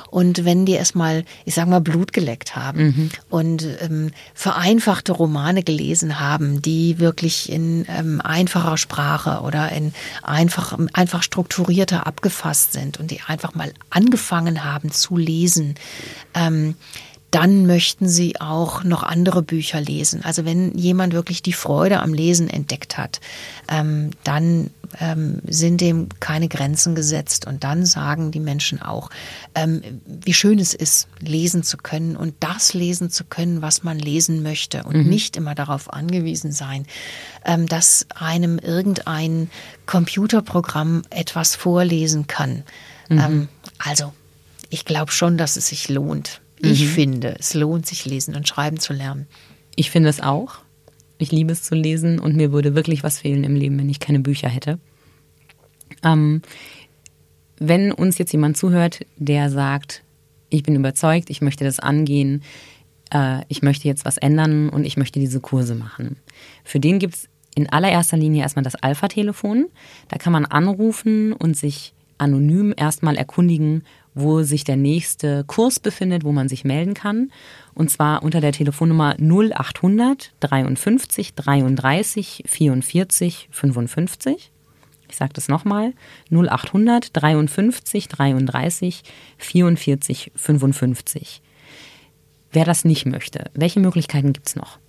Und 0.10 0.44
wenn 0.44 0.65
die 0.65 0.73
erstmal, 0.73 1.23
ich 1.45 1.56
sag 1.56 1.68
mal, 1.68 1.80
Blut 1.80 2.11
geleckt 2.11 2.57
haben 2.57 2.84
mhm. 2.84 3.10
und 3.30 3.68
ähm, 3.81 4.11
vereinfachte 4.34 5.14
Romane 5.14 5.64
gelesen 5.64 6.19
haben, 6.19 6.61
die 6.61 6.99
wirklich 6.99 7.49
in 7.49 7.86
ähm, 7.88 8.19
einfacher 8.19 8.77
Sprache 8.77 9.41
oder 9.44 9.72
in 9.72 9.94
einfach, 10.23 10.77
einfach 10.91 11.23
strukturierter 11.23 12.06
abgefasst 12.06 12.73
sind 12.73 12.99
und 12.99 13.11
die 13.11 13.22
einfach 13.26 13.56
mal 13.56 13.72
angefangen 13.90 14.65
haben 14.65 14.91
zu 14.91 15.15
lesen, 15.15 15.76
ähm, 16.34 16.76
dann 17.31 17.68
möchten 17.68 18.07
sie 18.07 18.41
auch 18.41 18.84
noch 18.84 19.03
andere 19.03 19.41
Bücher 19.43 19.80
lesen. 19.80 20.23
Also 20.23 20.45
wenn 20.45 20.76
jemand 20.77 21.14
wirklich 21.14 21.41
die 21.41 21.53
Freude 21.53 21.99
am 21.99 22.14
Lesen 22.14 22.49
entdeckt 22.49 22.97
hat, 22.97 23.19
ähm, 23.68 24.11
dann 24.23 24.72
ähm, 24.99 25.41
sind 25.47 25.81
dem 25.81 26.10
keine 26.19 26.47
Grenzen 26.47 26.95
gesetzt. 26.95 27.45
Und 27.45 27.64
dann 27.64 27.85
sagen 27.85 28.31
die 28.31 28.39
Menschen 28.39 28.81
auch, 28.81 29.10
ähm, 29.53 29.81
wie 30.06 30.34
schön 30.34 30.60
es 30.60 30.73
ist, 30.73 31.07
lesen 31.19 31.64
zu 31.64 31.77
können 31.77 32.15
und 32.15 32.34
das 32.39 32.73
lesen 32.73 33.10
zu 33.10 33.23
können, 33.23 33.61
was 33.61 33.84
man 33.84 33.99
lesen 33.99 34.41
möchte 34.41 34.84
und 34.84 34.95
mhm. 34.95 35.10
nicht 35.10 35.38
immer 35.38 35.56
darauf 35.56 35.93
angewiesen 35.93 36.51
sein, 36.51 36.85
ähm, 37.45 37.68
dass 37.68 38.07
einem 38.15 38.57
irgendein 38.57 39.49
Computerprogramm 39.85 41.03
etwas 41.10 41.56
vorlesen 41.56 42.27
kann. 42.27 42.64
Mhm. 43.10 43.19
Ähm, 43.19 43.47
also 43.77 44.14
ich 44.69 44.85
glaube 44.85 45.11
schon, 45.11 45.38
dass 45.38 45.57
es 45.57 45.68
sich 45.68 45.89
lohnt. 45.89 46.41
Ich 46.61 46.81
mhm. 46.84 46.90
finde, 46.90 47.36
es 47.40 47.53
lohnt 47.53 47.86
sich, 47.86 48.06
lesen 48.06 48.36
und 48.36 48.48
schreiben 48.48 48.80
zu 48.80 48.94
lernen. 48.94 49.27
Ich 49.76 49.91
finde 49.91 50.10
es 50.10 50.22
auch. 50.22 50.60
Ich 51.18 51.31
liebe 51.31 51.52
es 51.52 51.64
zu 51.64 51.76
lesen 51.76 52.19
und 52.19 52.36
mir 52.36 52.52
würde 52.52 52.76
wirklich 52.76 53.03
was 53.03 53.19
fehlen 53.19 53.44
im 53.44 53.56
Leben, 53.56 53.77
wenn 53.77 53.90
ich 53.90 53.99
keine 53.99 54.19
Bücher 54.19 54.48
hätte. 54.48 54.80
Ähm, 56.03 56.41
wenn 57.60 57.91
uns 57.91 58.18
jetzt 58.18 58.31
jemand 58.31 58.57
zuhört, 58.57 59.06
der 59.18 59.49
sagt, 59.49 60.03
ich 60.49 60.64
bin 60.64 60.76
überzeugt, 60.76 61.30
ich 61.30 61.41
möchte 61.41 61.65
das 61.65 61.80
angehen, 61.80 62.44
äh, 63.11 63.41
ich 63.49 63.61
möchte 63.61 63.88
jetzt 63.88 64.06
was 64.06 64.18
ändern 64.18 64.69
und 64.69 64.86
ich 64.86 64.98
möchte 64.98 65.19
diese 65.19 65.41
Kurse 65.41 65.76
machen. 65.76 66.18
Für 66.64 66.80
den 66.80 66.99
gibt 66.99 67.15
es 67.15 67.30
in 67.56 67.69
allererster 67.69 68.18
Linie 68.18 68.44
erstmal 68.44 68.64
das 68.64 68.76
Alpha-Telefon. 68.76 69.68
Da 70.07 70.18
kann 70.18 70.34
man 70.34 70.45
anrufen 70.45 71.34
und 71.34 71.57
sich 71.57 71.94
anonym 72.18 72.73
erstmal 72.76 73.15
erkundigen, 73.15 73.84
wo 74.20 74.44
sich 74.44 74.64
der 74.64 74.76
nächste 74.76 75.44
Kurs 75.46 75.80
befindet, 75.80 76.24
wo 76.24 76.32
man 76.32 76.50
sich 76.50 76.64
melden 76.64 76.94
kann. 76.94 77.32
Und 77.74 77.90
zwar 77.90 78.24
unter 78.24 78.41
der 78.41 78.52
Telefonnummer 78.52 79.16
0800 79.20 80.34
53 80.40 81.36
33 81.36 82.44
44 82.46 83.50
55. 83.52 84.52
Ich 85.10 85.18
sage 85.18 85.34
das 85.34 85.48
nochmal. 85.48 85.94
0800 86.32 87.10
53 87.14 88.08
33 88.08 89.04
44 89.38 90.32
55. 90.36 91.41
Wer 92.52 92.66
das 92.66 92.86
nicht 92.86 93.06
möchte, 93.06 93.52
welche 93.54 93.80
Möglichkeiten 93.80 94.34
gibt 94.34 94.48
es 94.48 94.56
noch? 94.56 94.80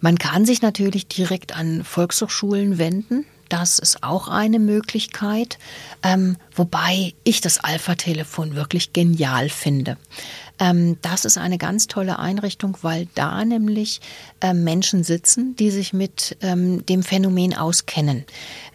Man 0.00 0.18
kann 0.18 0.44
sich 0.44 0.62
natürlich 0.62 1.08
direkt 1.08 1.56
an 1.56 1.82
Volkshochschulen 1.82 2.78
wenden. 2.78 3.24
Das 3.48 3.78
ist 3.78 4.02
auch 4.02 4.28
eine 4.28 4.58
Möglichkeit, 4.58 5.58
ähm, 6.02 6.36
wobei 6.54 7.14
ich 7.24 7.40
das 7.40 7.58
Alpha-Telefon 7.58 8.54
wirklich 8.54 8.92
genial 8.92 9.48
finde. 9.48 9.96
Ähm, 10.58 10.96
das 11.02 11.24
ist 11.24 11.38
eine 11.38 11.58
ganz 11.58 11.86
tolle 11.86 12.18
Einrichtung, 12.18 12.78
weil 12.82 13.08
da 13.14 13.44
nämlich 13.44 14.00
äh, 14.40 14.54
Menschen 14.54 15.04
sitzen, 15.04 15.54
die 15.56 15.70
sich 15.70 15.92
mit 15.92 16.36
ähm, 16.40 16.84
dem 16.86 17.02
Phänomen 17.02 17.54
auskennen 17.54 18.24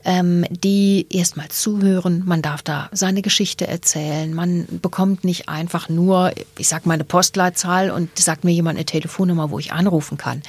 ähm, 0.04 0.46
die 0.50 1.08
erstmal 1.10 1.50
zuhören. 1.50 2.24
Man 2.26 2.42
darf 2.42 2.62
da 2.62 2.90
seine 2.92 3.22
Geschichte 3.22 3.68
erzählen. 3.68 4.34
Man 4.34 4.68
bekommt 4.82 5.24
nicht 5.24 5.50
einfach 5.50 5.90
nur, 5.90 6.32
ich 6.58 6.68
sag 6.68 6.86
mal, 6.86 6.96
eine 6.96 7.04
Postleitzahl 7.04 7.92
und 7.92 8.18
sagt 8.18 8.44
mir 8.44 8.52
jemand 8.52 8.78
eine 8.78 8.86
Telefonnummer, 8.86 9.52
wo 9.52 9.60
ich 9.60 9.74
anrufen 9.74 10.18
kann, 10.18 10.42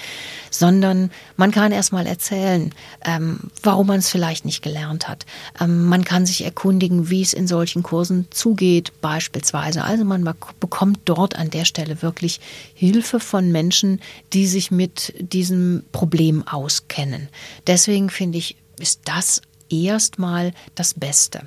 sondern 0.53 1.11
man 1.37 1.51
kann 1.51 1.73
erstmal 1.73 2.07
erzählen, 2.07 2.73
ähm, 3.05 3.51
warum 3.63 3.89
man 3.89 3.99
es 3.99 4.09
vielleicht 4.09 4.45
nicht 4.45 4.63
gelernt 4.63 5.09
hat. 5.09 5.27
Ähm, 5.61 5.87
man 5.87 6.05
kann 6.05 6.27
sich 6.27 6.45
erkundigen, 6.45 7.11
wie 7.11 7.23
es 7.23 7.33
in 7.33 7.49
solchen 7.49 7.83
Kursen 7.83 8.29
zugeht, 8.31 8.93
beispielsweise. 9.01 9.83
Also 9.83 10.05
man 10.05 10.29
bekommt 10.61 11.01
dort 11.07 11.37
an 11.37 11.51
der 11.51 11.65
Stelle 11.65 12.03
wirklich 12.03 12.41
Hilfe 12.75 13.19
von 13.19 13.51
Menschen, 13.51 14.01
die 14.33 14.47
sich 14.47 14.71
mit 14.71 15.15
diesem 15.19 15.85
Problem 15.91 16.47
auskennen. 16.47 17.29
Deswegen 17.67 18.11
finde 18.11 18.39
ich 18.39 18.57
ist 18.79 19.03
das 19.05 19.43
erstmal 19.73 20.53
das 20.75 20.95
Beste. 20.95 21.43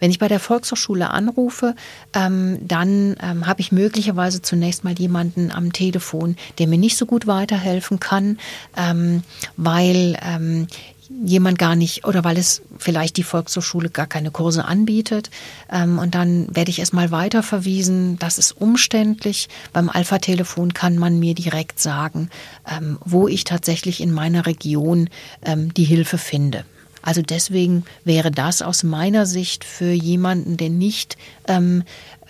Wenn 0.00 0.10
ich 0.10 0.18
bei 0.18 0.28
der 0.28 0.40
Volkshochschule 0.40 1.10
anrufe, 1.10 1.74
ähm, 2.14 2.58
dann 2.66 3.16
ähm, 3.22 3.46
habe 3.46 3.60
ich 3.60 3.72
möglicherweise 3.72 4.42
zunächst 4.42 4.84
mal 4.84 4.98
jemanden 4.98 5.50
am 5.50 5.72
Telefon, 5.72 6.36
der 6.58 6.66
mir 6.66 6.78
nicht 6.78 6.96
so 6.96 7.06
gut 7.06 7.26
weiterhelfen 7.26 8.00
kann, 8.00 8.38
ähm, 8.76 9.22
weil 9.56 10.18
ähm, 10.22 10.68
jemand 11.24 11.58
gar 11.58 11.74
nicht 11.74 12.04
oder 12.04 12.22
weil 12.22 12.36
es 12.36 12.62
vielleicht 12.76 13.16
die 13.16 13.22
Volkshochschule 13.22 13.88
gar 13.88 14.06
keine 14.06 14.30
Kurse 14.30 14.66
anbietet. 14.66 15.30
Ähm, 15.72 15.98
und 15.98 16.14
dann 16.14 16.54
werde 16.54 16.70
ich 16.70 16.78
erstmal 16.78 17.10
weiter 17.10 17.42
verwiesen. 17.42 18.18
Das 18.18 18.38
ist 18.38 18.52
umständlich. 18.52 19.48
Beim 19.72 19.88
Alpha-Telefon 19.88 20.74
kann 20.74 20.98
man 20.98 21.18
mir 21.18 21.34
direkt 21.34 21.80
sagen, 21.80 22.30
ähm, 22.70 22.98
wo 23.04 23.26
ich 23.26 23.44
tatsächlich 23.44 24.00
in 24.00 24.12
meiner 24.12 24.46
Region 24.46 25.08
die 25.76 25.84
Hilfe 25.84 26.18
finde. 26.18 26.64
Also 27.08 27.22
deswegen 27.22 27.86
wäre 28.04 28.30
das 28.30 28.60
aus 28.60 28.82
meiner 28.82 29.24
Sicht 29.24 29.64
für 29.64 29.92
jemanden, 29.92 30.58
der 30.58 30.68
nicht 30.68 31.16
ähm, 31.46 31.84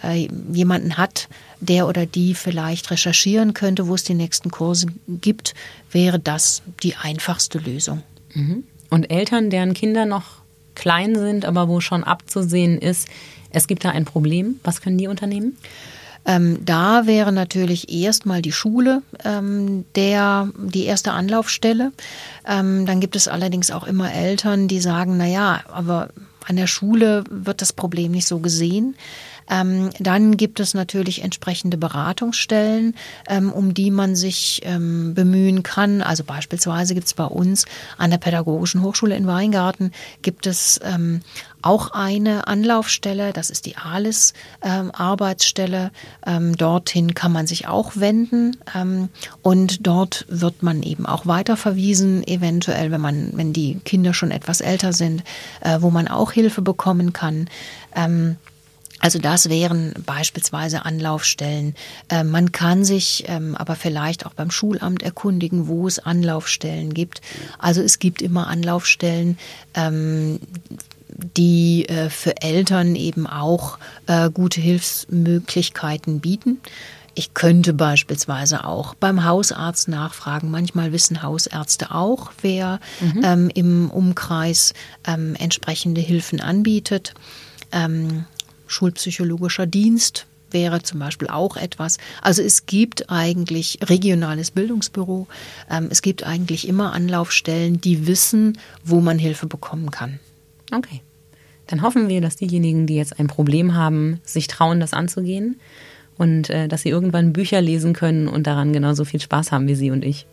äh, 0.04 0.28
jemanden 0.52 0.96
hat, 0.96 1.28
der 1.58 1.88
oder 1.88 2.06
die 2.06 2.32
vielleicht 2.32 2.88
recherchieren 2.92 3.54
könnte, 3.54 3.88
wo 3.88 3.96
es 3.96 4.04
die 4.04 4.14
nächsten 4.14 4.52
Kurse 4.52 4.86
gibt, 5.08 5.54
wäre 5.90 6.20
das 6.20 6.62
die 6.84 6.94
einfachste 6.94 7.58
Lösung. 7.58 8.04
Mhm. 8.34 8.62
Und 8.88 9.10
Eltern, 9.10 9.50
deren 9.50 9.74
Kinder 9.74 10.06
noch 10.06 10.42
klein 10.76 11.16
sind, 11.16 11.44
aber 11.44 11.66
wo 11.66 11.80
schon 11.80 12.04
abzusehen 12.04 12.78
ist, 12.78 13.08
es 13.50 13.66
gibt 13.66 13.84
da 13.84 13.90
ein 13.90 14.04
Problem, 14.04 14.60
was 14.62 14.80
können 14.80 14.96
die 14.96 15.08
unternehmen? 15.08 15.56
Ähm, 16.28 16.58
da 16.62 17.06
wäre 17.06 17.32
natürlich 17.32 17.90
erstmal 17.90 18.42
die 18.42 18.52
Schule 18.52 19.02
ähm, 19.24 19.86
der, 19.94 20.50
die 20.58 20.84
erste 20.84 21.12
Anlaufstelle. 21.12 21.92
Ähm, 22.46 22.84
dann 22.84 23.00
gibt 23.00 23.16
es 23.16 23.28
allerdings 23.28 23.70
auch 23.70 23.84
immer 23.84 24.12
Eltern, 24.12 24.68
die 24.68 24.80
sagen, 24.80 25.16
na 25.16 25.26
ja, 25.26 25.60
aber 25.72 26.10
an 26.46 26.56
der 26.56 26.66
Schule 26.66 27.24
wird 27.30 27.62
das 27.62 27.72
Problem 27.72 28.12
nicht 28.12 28.28
so 28.28 28.40
gesehen. 28.40 28.94
Ähm, 29.50 29.90
dann 29.98 30.36
gibt 30.36 30.60
es 30.60 30.74
natürlich 30.74 31.22
entsprechende 31.22 31.78
Beratungsstellen, 31.78 32.94
ähm, 33.28 33.50
um 33.50 33.74
die 33.74 33.90
man 33.90 34.14
sich 34.14 34.60
ähm, 34.64 35.14
bemühen 35.14 35.62
kann. 35.62 36.02
Also 36.02 36.24
beispielsweise 36.24 36.94
gibt 36.94 37.06
es 37.06 37.14
bei 37.14 37.24
uns 37.24 37.64
an 37.96 38.10
der 38.10 38.18
Pädagogischen 38.18 38.82
Hochschule 38.82 39.16
in 39.16 39.26
Weingarten 39.26 39.92
gibt 40.22 40.46
es 40.46 40.80
ähm, 40.84 41.20
auch 41.62 41.90
eine 41.92 42.46
Anlaufstelle, 42.46 43.32
das 43.32 43.50
ist 43.50 43.66
die 43.66 43.76
ALIS 43.76 44.34
ähm. 44.62 45.90
Ähm, 46.26 46.56
dorthin 46.56 47.14
kann 47.14 47.32
man 47.32 47.46
sich 47.46 47.66
auch 47.66 47.92
wenden 47.96 48.56
ähm, 48.74 49.08
und 49.42 49.86
dort 49.86 50.24
wird 50.28 50.62
man 50.62 50.82
eben 50.82 51.06
auch 51.06 51.26
weiterverwiesen, 51.26 52.26
eventuell, 52.26 52.90
wenn 52.90 53.00
man, 53.00 53.30
wenn 53.34 53.52
die 53.52 53.80
Kinder 53.84 54.14
schon 54.14 54.30
etwas 54.30 54.60
älter 54.60 54.92
sind, 54.92 55.22
äh, 55.60 55.78
wo 55.80 55.90
man 55.90 56.08
auch 56.08 56.32
Hilfe 56.32 56.62
bekommen 56.62 57.12
kann. 57.12 57.48
Ähm, 57.94 58.36
also 59.00 59.18
das 59.18 59.48
wären 59.48 59.94
beispielsweise 60.04 60.84
Anlaufstellen. 60.84 61.74
Äh, 62.08 62.24
man 62.24 62.50
kann 62.50 62.84
sich 62.84 63.24
ähm, 63.28 63.54
aber 63.54 63.76
vielleicht 63.76 64.26
auch 64.26 64.34
beim 64.34 64.50
Schulamt 64.50 65.02
erkundigen, 65.02 65.68
wo 65.68 65.86
es 65.86 66.00
Anlaufstellen 66.00 66.94
gibt. 66.94 67.20
Also 67.58 67.80
es 67.80 68.00
gibt 68.00 68.22
immer 68.22 68.48
Anlaufstellen, 68.48 69.38
ähm, 69.74 70.40
die 71.08 71.88
äh, 71.88 72.10
für 72.10 72.40
Eltern 72.42 72.94
eben 72.94 73.26
auch 73.26 73.78
äh, 74.06 74.30
gute 74.30 74.60
Hilfsmöglichkeiten 74.60 76.20
bieten. 76.20 76.60
Ich 77.14 77.34
könnte 77.34 77.72
beispielsweise 77.72 78.64
auch 78.64 78.94
beim 78.94 79.24
Hausarzt 79.24 79.88
nachfragen. 79.88 80.52
Manchmal 80.52 80.92
wissen 80.92 81.22
Hausärzte 81.22 81.90
auch, 81.92 82.30
wer 82.42 82.78
mhm. 83.00 83.22
ähm, 83.24 83.50
im 83.52 83.90
Umkreis 83.90 84.72
ähm, 85.04 85.34
entsprechende 85.34 86.00
Hilfen 86.00 86.40
anbietet. 86.40 87.14
Ähm, 87.72 88.24
schulpsychologischer 88.68 89.66
Dienst 89.66 90.26
wäre 90.52 90.82
zum 90.82 91.00
Beispiel 91.00 91.28
auch 91.28 91.56
etwas. 91.56 91.98
Also 92.22 92.42
es 92.42 92.66
gibt 92.66 93.10
eigentlich 93.10 93.80
regionales 93.82 94.52
Bildungsbüro. 94.52 95.26
Ähm, 95.68 95.88
es 95.90 96.02
gibt 96.02 96.22
eigentlich 96.24 96.68
immer 96.68 96.92
Anlaufstellen, 96.92 97.80
die 97.80 98.06
wissen, 98.06 98.58
wo 98.84 99.00
man 99.00 99.18
Hilfe 99.18 99.46
bekommen 99.46 99.90
kann. 99.90 100.20
Okay. 100.72 101.02
Dann 101.66 101.82
hoffen 101.82 102.08
wir, 102.08 102.20
dass 102.20 102.36
diejenigen, 102.36 102.86
die 102.86 102.96
jetzt 102.96 103.18
ein 103.18 103.26
Problem 103.26 103.74
haben, 103.74 104.20
sich 104.24 104.46
trauen, 104.46 104.80
das 104.80 104.94
anzugehen 104.94 105.60
und 106.16 106.50
äh, 106.50 106.66
dass 106.66 106.82
sie 106.82 106.88
irgendwann 106.88 107.32
Bücher 107.32 107.60
lesen 107.60 107.92
können 107.92 108.26
und 108.26 108.46
daran 108.46 108.72
genauso 108.72 109.04
viel 109.04 109.20
Spaß 109.20 109.52
haben 109.52 109.68
wie 109.68 109.74
Sie 109.74 109.90
und 109.90 110.04
ich. 110.04 110.26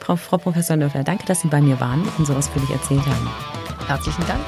Frau, 0.00 0.16
Frau 0.16 0.36
Professor 0.36 0.76
Löffler, 0.76 1.04
danke, 1.04 1.24
dass 1.26 1.42
Sie 1.42 1.48
bei 1.48 1.60
mir 1.60 1.80
waren 1.80 2.02
und 2.18 2.26
so 2.26 2.34
ausführlich 2.34 2.70
erzählt 2.70 3.06
haben. 3.06 3.30
Herzlichen 3.86 4.26
Dank. 4.26 4.40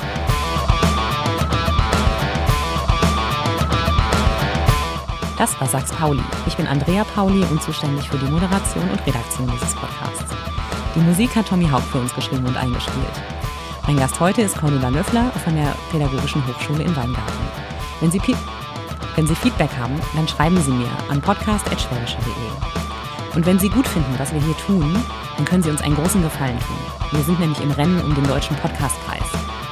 Das 5.39 5.61
war 5.61 5.69
Sachs 5.69 5.93
Pauli. 5.93 6.23
Ich 6.47 6.57
bin 6.57 6.66
Andrea 6.66 7.05
Pauli 7.05 7.45
und 7.51 7.62
zuständig 7.62 8.09
für 8.09 8.19
die 8.19 8.31
Moderation 8.31 8.89
und 8.91 9.07
Redaktion 9.07 9.51
dieses 9.53 9.74
Podcasts. 9.74 10.35
Die 10.95 11.01
Musik 11.01 11.35
hat 11.35 11.49
Tommy 11.49 11.66
Haupt 11.66 11.86
für 11.86 11.99
uns 11.99 12.15
geschrieben 12.15 12.47
und 12.47 12.57
eingespielt. 12.57 13.34
Mein 13.86 13.98
Gast 13.98 14.19
heute 14.19 14.40
ist 14.40 14.56
Cordula 14.56 14.89
Löffler 14.89 15.31
von 15.44 15.55
der 15.55 15.74
Pädagogischen 15.90 16.43
Hochschule 16.47 16.85
in 16.85 16.97
Weingarten. 16.97 17.32
Wenn 18.01 18.11
Sie, 18.11 18.20
wenn 19.15 19.27
Sie 19.27 19.35
Feedback 19.35 19.69
haben, 19.78 20.01
dann 20.15 20.27
schreiben 20.27 20.59
Sie 20.62 20.70
mir 20.70 20.89
an 21.11 21.20
podcast.schwäbische.de. 21.20 23.35
Und 23.35 23.44
wenn 23.44 23.59
Sie 23.59 23.69
gut 23.69 23.86
finden, 23.86 24.15
was 24.16 24.32
wir 24.32 24.40
hier 24.40 24.56
tun, 24.56 24.97
dann 25.36 25.44
können 25.44 25.62
Sie 25.62 25.70
uns 25.70 25.82
einen 25.82 25.97
großen 25.97 26.23
Gefallen 26.23 26.59
tun. 26.61 26.77
Wir 27.11 27.23
sind 27.24 27.39
nämlich 27.39 27.61
im 27.61 27.73
Rennen 27.73 28.01
um 28.01 28.15
den 28.15 28.27
Deutschen 28.27 28.56
Podcastpreis. 28.56 29.27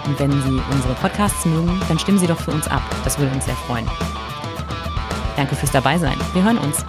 Und 0.05 0.21
wenn 0.21 0.31
Sie 0.31 0.61
unsere 0.71 0.95
Podcasts 0.95 1.47
mögen, 1.47 1.81
dann 1.89 1.99
stimmen 1.99 2.19
Sie 2.19 2.27
doch 2.27 2.41
für 2.41 2.51
uns 2.51 2.69
ab. 2.69 2.83
Das 3.05 3.19
würde 3.19 3.35
uns 3.35 3.47
sehr 3.47 3.57
freuen. 3.57 3.89
Danke 5.37 5.57
fürs 5.57 5.73
Dabeisein. 5.73 6.19
Wir 6.35 6.43
hören 6.43 6.59
uns. 6.59 6.85